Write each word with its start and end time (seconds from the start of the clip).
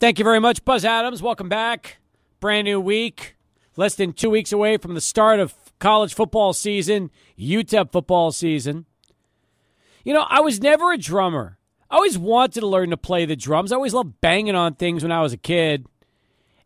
Thank 0.00 0.18
you 0.18 0.24
very 0.24 0.40
much, 0.40 0.64
Buzz 0.64 0.82
Adams. 0.82 1.20
Welcome 1.20 1.50
back. 1.50 1.98
Brand 2.40 2.64
new 2.64 2.80
week. 2.80 3.36
Less 3.76 3.94
than 3.96 4.14
two 4.14 4.30
weeks 4.30 4.50
away 4.50 4.78
from 4.78 4.94
the 4.94 5.00
start 5.00 5.40
of 5.40 5.54
college 5.78 6.14
football 6.14 6.54
season, 6.54 7.10
UTEP 7.38 7.92
football 7.92 8.32
season. 8.32 8.86
You 10.02 10.14
know, 10.14 10.24
I 10.26 10.40
was 10.40 10.58
never 10.58 10.90
a 10.90 10.96
drummer. 10.96 11.58
I 11.90 11.96
always 11.96 12.16
wanted 12.16 12.60
to 12.60 12.66
learn 12.66 12.88
to 12.90 12.96
play 12.96 13.26
the 13.26 13.36
drums. 13.36 13.72
I 13.72 13.76
always 13.76 13.92
loved 13.92 14.22
banging 14.22 14.54
on 14.54 14.74
things 14.74 15.02
when 15.02 15.12
I 15.12 15.20
was 15.20 15.34
a 15.34 15.36
kid. 15.36 15.84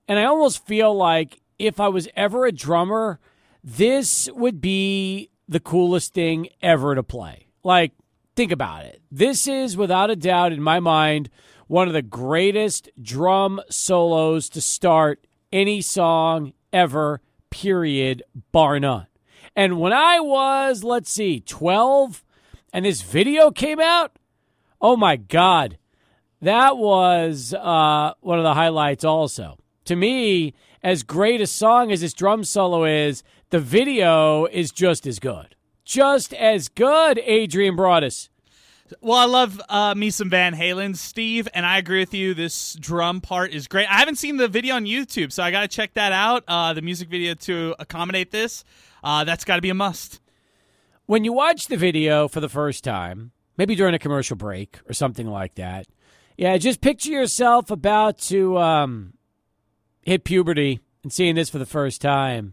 And 0.07 0.17
I 0.17 0.27
almost 0.27 0.65
feel 0.65 0.95
like 0.95 1.41
if 1.59 1.81
I 1.81 1.89
was 1.89 2.07
ever 2.15 2.47
a 2.47 2.53
drummer, 2.53 3.19
this 3.65 4.29
would 4.33 4.61
be 4.61 5.31
the 5.49 5.59
coolest 5.59 6.15
thing 6.15 6.51
ever 6.63 6.95
to 6.95 7.03
play. 7.03 7.49
Like, 7.65 7.95
think 8.37 8.53
about 8.53 8.85
it. 8.85 9.03
This 9.11 9.49
is, 9.49 9.77
without 9.77 10.09
a 10.11 10.15
doubt, 10.15 10.53
in 10.53 10.63
my 10.63 10.79
mind, 10.79 11.31
one 11.67 11.89
of 11.89 11.95
the 11.95 12.03
greatest 12.03 12.89
drum 13.01 13.61
solos 13.71 14.49
to 14.51 14.61
start 14.61 15.27
any 15.53 15.81
song 15.81 16.53
ever, 16.73 17.21
period, 17.51 18.23
bar 18.53 18.79
none. 18.81 19.07
And 19.57 19.79
when 19.79 19.93
I 19.93 20.21
was, 20.21 20.83
let's 20.83 21.11
see, 21.11 21.41
12, 21.41 22.25
and 22.73 22.85
this 22.85 23.03
video 23.03 23.51
came 23.51 23.81
out, 23.81 24.19
oh 24.81 24.97
my 24.97 25.17
God, 25.17 25.79
that 26.43 26.77
was 26.77 27.55
uh, 27.55 28.15
one 28.21 28.39
of 28.39 28.45
the 28.45 28.55
highlights 28.55 29.05
also. 29.05 29.57
To 29.87 29.97
me, 29.97 30.55
as 30.83 31.03
great 31.03 31.41
a 31.41 31.47
song 31.47 31.93
as 31.93 32.01
this 32.01 32.13
drum 32.13 32.45
solo 32.45 32.85
is, 32.85 33.23
the 33.51 33.61
video 33.61 34.47
is 34.47 34.71
just 34.71 35.07
as 35.07 35.19
good. 35.19 35.55
Just 35.85 36.35
as 36.35 36.69
good, 36.69 37.19
Adrian 37.21 37.77
Broadus. 37.77 38.29
Well, 39.01 39.17
I 39.17 39.25
love 39.25 39.63
uh, 39.69 39.95
me 39.95 40.11
some 40.11 40.29
Van 40.29 40.55
Halen, 40.55 40.95
Steve, 40.97 41.49
and 41.55 41.65
I 41.65 41.79
agree 41.79 42.01
with 42.01 42.13
you. 42.13 42.35
This 42.35 42.75
drum 42.75 43.23
part 43.23 43.55
is 43.55 43.67
great. 43.67 43.91
I 43.91 43.99
haven't 43.99 44.17
seen 44.17 44.37
the 44.37 44.47
video 44.47 44.75
on 44.75 44.85
YouTube, 44.85 45.33
so 45.33 45.43
I 45.43 45.51
got 45.51 45.63
to 45.63 45.69
check 45.69 45.95
that 45.95 46.13
out. 46.13 46.45
Uh, 46.47 46.75
the 46.75 46.83
music 46.83 47.09
video 47.09 47.33
to 47.35 47.75
accommodate 47.79 48.31
this, 48.31 48.63
uh, 49.03 49.25
that's 49.25 49.45
got 49.45 49.57
to 49.57 49.63
be 49.63 49.71
a 49.71 49.75
must. 49.75 50.21
When 51.07 51.25
you 51.25 51.33
watch 51.33 51.69
the 51.69 51.79
video 51.79 52.29
for 52.29 52.41
the 52.41 52.49
first 52.49 52.85
time, 52.85 53.33
maybe 53.57 53.75
during 53.75 53.95
a 53.95 53.99
commercial 53.99 54.37
break 54.37 54.79
or 54.87 54.93
something 54.93 55.29
like 55.29 55.55
that, 55.55 55.87
yeah, 56.37 56.57
just 56.59 56.83
picture 56.83 57.11
yourself 57.11 57.71
about 57.71 58.19
to 58.19 58.59
um, 58.59 59.15
hit 60.03 60.25
puberty 60.25 60.81
and 61.03 61.13
seeing 61.13 61.37
this 61.37 61.49
for 61.49 61.59
the 61.59 61.67
first 61.67 62.03
time. 62.03 62.53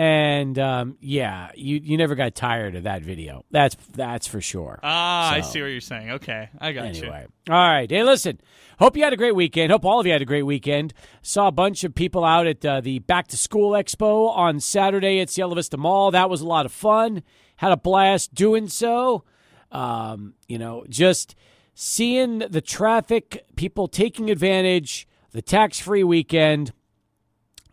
And 0.00 0.56
um, 0.60 0.96
yeah, 1.00 1.50
you 1.56 1.80
you 1.82 1.96
never 1.96 2.14
got 2.14 2.32
tired 2.36 2.76
of 2.76 2.84
that 2.84 3.02
video. 3.02 3.44
That's 3.50 3.74
that's 3.96 4.28
for 4.28 4.40
sure. 4.40 4.78
Ah, 4.80 5.30
So, 5.32 5.36
I 5.36 5.40
see 5.40 5.60
what 5.60 5.66
you're 5.72 5.80
saying. 5.80 6.10
Okay, 6.12 6.50
I 6.60 6.70
got 6.70 6.94
you. 6.94 7.02
Anyway, 7.02 7.26
all 7.50 7.56
right. 7.56 7.90
Hey, 7.90 8.04
listen. 8.04 8.40
Hope 8.78 8.96
you 8.96 9.02
had 9.02 9.12
a 9.12 9.16
great 9.16 9.34
weekend. 9.34 9.72
Hope 9.72 9.84
all 9.84 9.98
of 9.98 10.06
you 10.06 10.12
had 10.12 10.22
a 10.22 10.24
great 10.24 10.44
weekend. 10.44 10.94
Saw 11.20 11.48
a 11.48 11.50
bunch 11.50 11.82
of 11.82 11.96
people 11.96 12.24
out 12.24 12.46
at 12.46 12.64
uh, 12.64 12.80
the 12.80 13.00
Back 13.00 13.26
to 13.26 13.36
School 13.36 13.72
Expo 13.72 14.30
on 14.36 14.60
Saturday 14.60 15.18
at 15.18 15.30
Cielo 15.30 15.56
Vista 15.56 15.76
Mall. 15.76 16.12
That 16.12 16.30
was 16.30 16.42
a 16.42 16.46
lot 16.46 16.64
of 16.64 16.70
fun. 16.70 17.24
Had 17.56 17.72
a 17.72 17.76
blast 17.76 18.32
doing 18.34 18.68
so. 18.68 19.24
Um, 19.72 20.34
you 20.46 20.58
know, 20.58 20.84
just 20.88 21.34
seeing 21.74 22.38
the 22.38 22.60
traffic, 22.60 23.44
people 23.56 23.88
taking 23.88 24.30
advantage, 24.30 25.08
the 25.32 25.42
tax-free 25.42 26.04
weekend, 26.04 26.72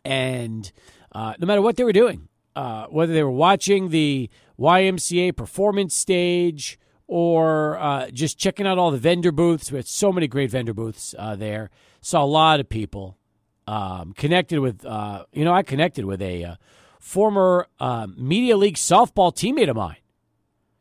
and 0.04 0.72
uh, 1.16 1.34
no 1.40 1.48
matter 1.48 1.62
what 1.62 1.78
they 1.78 1.86
were 1.86 1.94
doing, 1.94 2.28
uh, 2.58 2.88
whether 2.88 3.14
they 3.14 3.24
were 3.24 3.32
watching 3.32 3.88
the 3.88 4.30
YMCA 4.60 5.34
performance 5.34 5.96
stage 5.96 6.78
or 7.08 7.78
uh, 7.78 8.10
just 8.12 8.38
checking 8.38 8.68
out 8.68 8.78
all 8.78 8.92
the 8.92 8.98
vendor 8.98 9.32
booths. 9.32 9.72
We 9.72 9.78
had 9.78 9.88
so 9.88 10.12
many 10.12 10.28
great 10.28 10.52
vendor 10.52 10.74
booths 10.74 11.16
uh, 11.18 11.38
there. 11.38 11.70
Saw 12.02 12.22
a 12.22 12.26
lot 12.26 12.60
of 12.60 12.68
people. 12.68 13.18
Um, 13.66 14.14
connected 14.14 14.60
with, 14.60 14.86
uh, 14.86 15.26
you 15.32 15.46
know, 15.46 15.54
I 15.54 15.64
connected 15.64 16.04
with 16.04 16.22
a 16.22 16.58
former 17.00 17.68
Media 18.16 18.58
League 18.58 18.76
softball 18.76 19.34
teammate 19.34 19.70
of 19.70 19.78
mine. 19.78 19.96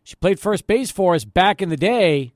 She 0.02 0.16
played 0.16 0.40
first 0.40 0.66
base 0.66 0.90
for 0.90 1.14
us 1.14 1.24
back 1.24 1.62
in 1.62 1.68
the 1.68 1.78
day. 1.78 2.34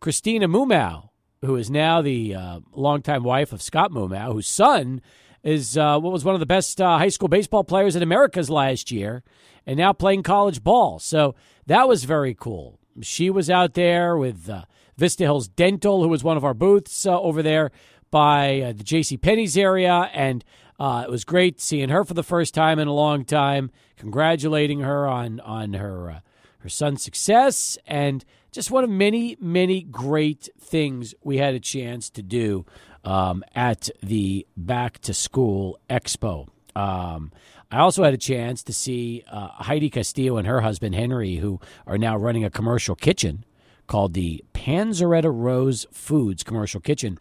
Christina 0.00 0.48
Mumau, 0.48 1.10
who 1.44 1.56
is 1.56 1.70
now 1.70 2.00
the 2.02 2.34
longtime 2.72 3.22
wife 3.22 3.52
of 3.52 3.62
Scott 3.62 3.92
Mumau, 3.92 4.32
whose 4.32 4.48
son 4.48 5.02
is 5.46 5.78
uh, 5.78 5.96
what 6.00 6.12
was 6.12 6.24
one 6.24 6.34
of 6.34 6.40
the 6.40 6.46
best 6.46 6.80
uh, 6.80 6.98
high 6.98 7.08
school 7.08 7.28
baseball 7.28 7.62
players 7.62 7.94
in 7.94 8.02
America's 8.02 8.50
last 8.50 8.90
year, 8.90 9.22
and 9.64 9.78
now 9.78 9.92
playing 9.92 10.24
college 10.24 10.62
ball. 10.62 10.98
So 10.98 11.36
that 11.66 11.86
was 11.86 12.02
very 12.02 12.34
cool. 12.34 12.80
She 13.00 13.30
was 13.30 13.48
out 13.48 13.74
there 13.74 14.16
with 14.16 14.50
uh, 14.50 14.64
Vista 14.96 15.22
Hills 15.22 15.46
Dental, 15.46 16.02
who 16.02 16.08
was 16.08 16.24
one 16.24 16.36
of 16.36 16.44
our 16.44 16.52
booths 16.52 17.06
uh, 17.06 17.20
over 17.20 17.44
there 17.44 17.70
by 18.10 18.60
uh, 18.60 18.72
the 18.72 18.82
J.C. 18.82 19.16
Penney's 19.16 19.56
area, 19.56 20.10
and 20.12 20.44
uh, 20.80 21.04
it 21.06 21.10
was 21.10 21.24
great 21.24 21.60
seeing 21.60 21.90
her 21.90 22.04
for 22.04 22.14
the 22.14 22.24
first 22.24 22.52
time 22.52 22.80
in 22.80 22.88
a 22.88 22.92
long 22.92 23.24
time. 23.24 23.70
Congratulating 23.96 24.80
her 24.80 25.06
on 25.06 25.38
on 25.40 25.74
her 25.74 26.22
her 26.58 26.68
son's 26.68 27.04
success, 27.04 27.78
and 27.86 28.24
just 28.50 28.72
one 28.72 28.82
of 28.82 28.90
many 28.90 29.36
many 29.38 29.82
great 29.82 30.48
things 30.58 31.14
we 31.22 31.36
had 31.38 31.54
a 31.54 31.60
chance 31.60 32.10
to 32.10 32.22
do 32.22 32.66
um, 33.06 33.42
at 33.54 33.88
the 34.02 34.46
Back 34.56 34.98
to 35.00 35.14
School 35.14 35.78
Expo. 35.88 36.48
Um, 36.74 37.32
I 37.70 37.78
also 37.78 38.02
had 38.02 38.12
a 38.12 38.18
chance 38.18 38.62
to 38.64 38.72
see 38.72 39.24
uh, 39.30 39.48
Heidi 39.48 39.88
Castillo 39.88 40.36
and 40.36 40.46
her 40.46 40.60
husband 40.60 40.94
Henry, 40.94 41.36
who 41.36 41.60
are 41.86 41.96
now 41.96 42.16
running 42.16 42.44
a 42.44 42.50
commercial 42.50 42.94
kitchen 42.94 43.44
called 43.86 44.14
the 44.14 44.44
Panzeretta 44.52 45.32
Rose 45.32 45.86
Foods 45.92 46.42
Commercial 46.42 46.80
Kitchen. 46.80 47.18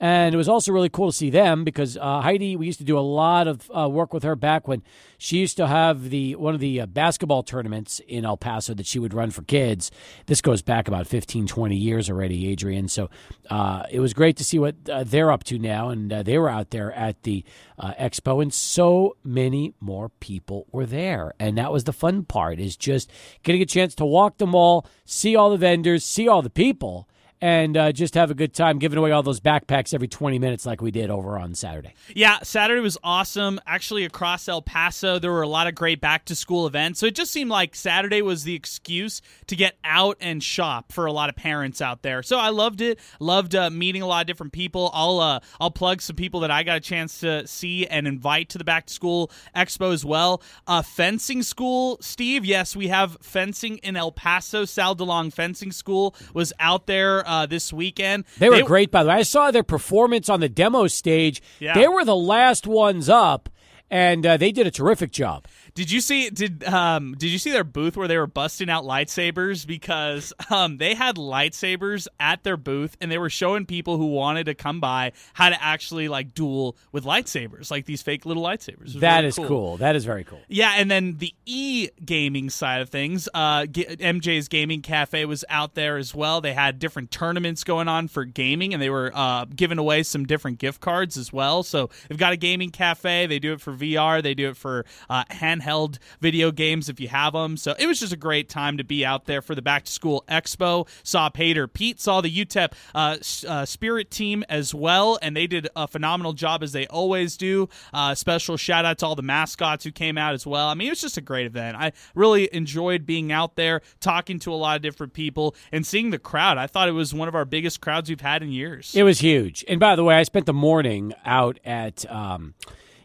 And 0.00 0.32
it 0.32 0.38
was 0.38 0.48
also 0.48 0.72
really 0.72 0.88
cool 0.88 1.10
to 1.10 1.16
see 1.16 1.28
them 1.30 1.64
because 1.64 1.96
uh, 1.96 2.20
Heidi, 2.20 2.54
we 2.54 2.66
used 2.66 2.78
to 2.78 2.84
do 2.84 2.96
a 2.96 3.00
lot 3.00 3.48
of 3.48 3.68
uh, 3.76 3.88
work 3.88 4.12
with 4.14 4.22
her 4.22 4.36
back 4.36 4.68
when 4.68 4.82
she 5.18 5.38
used 5.38 5.56
to 5.56 5.66
have 5.66 6.10
the 6.10 6.36
one 6.36 6.54
of 6.54 6.60
the 6.60 6.82
uh, 6.82 6.86
basketball 6.86 7.42
tournaments 7.42 8.00
in 8.06 8.24
El 8.24 8.36
Paso 8.36 8.74
that 8.74 8.86
she 8.86 9.00
would 9.00 9.12
run 9.12 9.32
for 9.32 9.42
kids. 9.42 9.90
This 10.26 10.40
goes 10.40 10.62
back 10.62 10.86
about 10.86 11.08
15, 11.08 11.48
20 11.48 11.76
years 11.76 12.08
already, 12.08 12.48
Adrian. 12.48 12.86
So 12.86 13.10
uh, 13.50 13.84
it 13.90 13.98
was 13.98 14.14
great 14.14 14.36
to 14.36 14.44
see 14.44 14.60
what 14.60 14.76
uh, 14.88 15.02
they're 15.02 15.32
up 15.32 15.42
to 15.44 15.58
now. 15.58 15.88
And 15.88 16.12
uh, 16.12 16.22
they 16.22 16.38
were 16.38 16.48
out 16.48 16.70
there 16.70 16.92
at 16.92 17.24
the 17.24 17.44
expo, 17.80 18.42
and 18.42 18.52
so 18.52 19.16
many 19.24 19.74
more 19.80 20.10
people 20.20 20.66
were 20.70 20.86
there. 20.86 21.32
And 21.40 21.58
that 21.58 21.72
was 21.72 21.84
the 21.84 21.92
fun 21.92 22.24
part 22.24 22.60
is 22.60 22.76
just 22.76 23.10
getting 23.42 23.62
a 23.62 23.66
chance 23.66 23.94
to 23.96 24.04
walk 24.04 24.38
the 24.38 24.46
mall, 24.46 24.86
see 25.04 25.34
all 25.34 25.50
the 25.50 25.56
vendors, 25.56 26.04
see 26.04 26.28
all 26.28 26.42
the 26.42 26.50
people 26.50 27.07
and 27.40 27.76
uh, 27.76 27.92
just 27.92 28.14
have 28.14 28.30
a 28.30 28.34
good 28.34 28.52
time 28.52 28.78
giving 28.78 28.98
away 28.98 29.10
all 29.10 29.22
those 29.22 29.40
backpacks 29.40 29.94
every 29.94 30.08
20 30.08 30.38
minutes 30.38 30.66
like 30.66 30.80
we 30.80 30.90
did 30.90 31.10
over 31.10 31.38
on 31.38 31.54
Saturday. 31.54 31.94
Yeah, 32.14 32.38
Saturday 32.42 32.80
was 32.80 32.98
awesome. 33.04 33.60
Actually, 33.66 34.04
across 34.04 34.48
El 34.48 34.62
Paso, 34.62 35.18
there 35.18 35.32
were 35.32 35.42
a 35.42 35.48
lot 35.48 35.66
of 35.66 35.74
great 35.74 36.00
back 36.00 36.24
to 36.26 36.34
school 36.34 36.66
events. 36.66 37.00
So 37.00 37.06
it 37.06 37.14
just 37.14 37.30
seemed 37.30 37.50
like 37.50 37.74
Saturday 37.74 38.22
was 38.22 38.44
the 38.44 38.54
excuse 38.54 39.22
to 39.46 39.56
get 39.56 39.76
out 39.84 40.16
and 40.20 40.42
shop 40.42 40.92
for 40.92 41.06
a 41.06 41.12
lot 41.12 41.28
of 41.28 41.36
parents 41.36 41.80
out 41.80 42.02
there. 42.02 42.22
So 42.22 42.38
I 42.38 42.48
loved 42.48 42.80
it. 42.80 42.98
Loved 43.20 43.54
uh, 43.54 43.70
meeting 43.70 44.02
a 44.02 44.06
lot 44.06 44.22
of 44.22 44.26
different 44.26 44.52
people. 44.52 44.90
I'll 44.92 45.20
uh, 45.20 45.40
I'll 45.60 45.70
plug 45.70 46.02
some 46.02 46.16
people 46.16 46.40
that 46.40 46.50
I 46.50 46.62
got 46.62 46.76
a 46.76 46.80
chance 46.80 47.20
to 47.20 47.46
see 47.46 47.86
and 47.86 48.06
invite 48.06 48.48
to 48.50 48.58
the 48.58 48.64
back 48.64 48.86
to 48.86 48.92
school 48.92 49.30
expo 49.54 49.92
as 49.92 50.04
well. 50.04 50.42
Uh, 50.66 50.82
fencing 50.82 51.42
school, 51.42 51.98
Steve. 52.00 52.44
Yes, 52.44 52.74
we 52.74 52.88
have 52.88 53.16
fencing 53.20 53.78
in 53.78 53.96
El 53.96 54.12
Paso. 54.12 54.64
Sal 54.64 54.96
DeLong 54.96 55.32
Fencing 55.32 55.72
School 55.72 56.14
was 56.34 56.52
out 56.58 56.86
there 56.86 57.27
uh, 57.28 57.46
this 57.46 57.72
weekend. 57.72 58.24
They 58.38 58.48
were 58.48 58.62
great, 58.62 58.90
by 58.90 59.02
the 59.04 59.10
way. 59.10 59.16
I 59.16 59.22
saw 59.22 59.50
their 59.50 59.62
performance 59.62 60.28
on 60.28 60.40
the 60.40 60.48
demo 60.48 60.86
stage. 60.86 61.42
Yeah. 61.60 61.74
They 61.74 61.86
were 61.86 62.04
the 62.04 62.16
last 62.16 62.66
ones 62.66 63.08
up, 63.08 63.48
and 63.90 64.26
uh, 64.26 64.36
they 64.38 64.50
did 64.50 64.66
a 64.66 64.70
terrific 64.70 65.12
job. 65.12 65.46
Did 65.78 65.92
you 65.92 66.00
see 66.00 66.28
did 66.28 66.64
um 66.64 67.14
did 67.16 67.28
you 67.28 67.38
see 67.38 67.52
their 67.52 67.62
booth 67.62 67.96
where 67.96 68.08
they 68.08 68.18
were 68.18 68.26
busting 68.26 68.68
out 68.68 68.82
lightsabers 68.82 69.64
because 69.64 70.32
um 70.50 70.78
they 70.78 70.94
had 70.96 71.14
lightsabers 71.14 72.08
at 72.18 72.42
their 72.42 72.56
booth 72.56 72.96
and 73.00 73.12
they 73.12 73.18
were 73.18 73.30
showing 73.30 73.64
people 73.64 73.96
who 73.96 74.06
wanted 74.06 74.46
to 74.46 74.56
come 74.56 74.80
by 74.80 75.12
how 75.34 75.48
to 75.48 75.62
actually 75.62 76.08
like 76.08 76.34
duel 76.34 76.76
with 76.90 77.04
lightsabers 77.04 77.70
like 77.70 77.84
these 77.84 78.02
fake 78.02 78.26
little 78.26 78.42
lightsabers. 78.42 78.94
That 78.94 79.18
really 79.18 79.28
is 79.28 79.36
cool. 79.36 79.76
That 79.76 79.94
is 79.94 80.04
very 80.04 80.24
cool. 80.24 80.40
Yeah, 80.48 80.72
and 80.76 80.90
then 80.90 81.18
the 81.18 81.32
e 81.46 81.90
gaming 82.04 82.50
side 82.50 82.80
of 82.80 82.88
things, 82.88 83.28
uh, 83.32 83.62
MJ's 83.62 84.48
Gaming 84.48 84.82
Cafe 84.82 85.24
was 85.26 85.44
out 85.48 85.74
there 85.74 85.96
as 85.96 86.12
well. 86.12 86.40
They 86.40 86.54
had 86.54 86.80
different 86.80 87.12
tournaments 87.12 87.62
going 87.62 87.86
on 87.86 88.08
for 88.08 88.24
gaming, 88.24 88.72
and 88.74 88.82
they 88.82 88.90
were 88.90 89.12
uh, 89.14 89.44
giving 89.44 89.78
away 89.78 90.02
some 90.02 90.24
different 90.24 90.58
gift 90.58 90.80
cards 90.80 91.16
as 91.16 91.32
well. 91.32 91.62
So 91.62 91.88
they've 92.08 92.18
got 92.18 92.32
a 92.32 92.36
gaming 92.36 92.70
cafe. 92.70 93.26
They 93.26 93.38
do 93.38 93.52
it 93.52 93.60
for 93.60 93.72
VR. 93.72 94.20
They 94.20 94.34
do 94.34 94.48
it 94.48 94.56
for 94.56 94.84
uh, 95.08 95.22
handheld 95.30 95.67
handheld 95.68 95.98
video 96.20 96.50
games 96.50 96.88
if 96.88 97.00
you 97.00 97.08
have 97.08 97.32
them. 97.32 97.56
So 97.56 97.74
it 97.78 97.86
was 97.86 98.00
just 98.00 98.12
a 98.12 98.16
great 98.16 98.48
time 98.48 98.76
to 98.78 98.84
be 98.84 99.04
out 99.04 99.26
there 99.26 99.42
for 99.42 99.54
the 99.54 99.62
back 99.62 99.84
to 99.84 99.92
school 99.92 100.24
expo. 100.28 100.88
Saw 101.02 101.30
Paydirt 101.30 101.72
Pete, 101.72 102.00
saw 102.00 102.20
the 102.20 102.30
UTEP 102.30 102.72
uh, 102.94 103.16
uh, 103.48 103.64
Spirit 103.64 104.10
team 104.10 104.44
as 104.48 104.74
well, 104.74 105.18
and 105.22 105.36
they 105.36 105.46
did 105.46 105.68
a 105.76 105.86
phenomenal 105.86 106.32
job 106.32 106.62
as 106.62 106.72
they 106.72 106.86
always 106.86 107.36
do. 107.36 107.68
Uh, 107.92 108.14
special 108.14 108.56
shout 108.56 108.84
out 108.84 108.98
to 108.98 109.06
all 109.06 109.14
the 109.14 109.22
mascots 109.22 109.84
who 109.84 109.90
came 109.90 110.18
out 110.18 110.34
as 110.34 110.46
well. 110.46 110.68
I 110.68 110.74
mean, 110.74 110.88
it 110.88 110.90
was 110.90 111.00
just 111.00 111.16
a 111.16 111.22
great 111.22 111.46
event. 111.46 111.76
I 111.76 111.92
really 112.14 112.48
enjoyed 112.52 113.06
being 113.06 113.32
out 113.32 113.56
there, 113.56 113.82
talking 114.00 114.38
to 114.40 114.52
a 114.52 114.56
lot 114.56 114.76
of 114.76 114.82
different 114.82 115.12
people, 115.12 115.54
and 115.72 115.86
seeing 115.86 116.10
the 116.10 116.18
crowd. 116.18 116.58
I 116.58 116.66
thought 116.66 116.88
it 116.88 116.92
was 116.92 117.14
one 117.14 117.28
of 117.28 117.34
our 117.34 117.44
biggest 117.44 117.80
crowds 117.80 118.08
we've 118.08 118.20
had 118.20 118.42
in 118.42 118.50
years. 118.50 118.94
It 118.94 119.02
was 119.02 119.20
huge. 119.20 119.64
And 119.68 119.80
by 119.80 119.96
the 119.96 120.04
way, 120.04 120.16
I 120.16 120.22
spent 120.22 120.46
the 120.46 120.52
morning 120.52 121.12
out 121.24 121.58
at 121.64 122.10
um, 122.10 122.54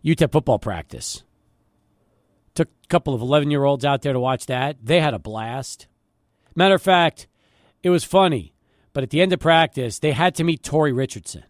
UTEP 0.04 0.32
football 0.32 0.60
practice. 0.60 1.24
Took 2.56 2.70
a 2.70 2.88
couple 2.88 3.14
of 3.14 3.22
11 3.22 3.52
year 3.52 3.64
olds 3.64 3.86
out 3.86 4.02
there 4.02 4.14
to 4.14 4.20
watch 4.20 4.46
that. 4.46 4.78
They 4.84 5.00
had 5.00 5.14
a 5.14 5.20
blast. 5.20 5.88
Matter 6.56 6.76
of 6.76 6.82
fact, 6.82 7.28
it 7.82 7.90
was 7.90 8.04
funny, 8.04 8.54
but 8.94 9.04
at 9.04 9.10
the 9.10 9.22
end 9.22 9.34
of 9.34 9.40
practice, 9.40 10.00
they 10.00 10.12
had 10.12 10.36
to 10.36 10.44
meet 10.44 10.64
Tori 10.64 10.94
Richardson. 10.94 11.44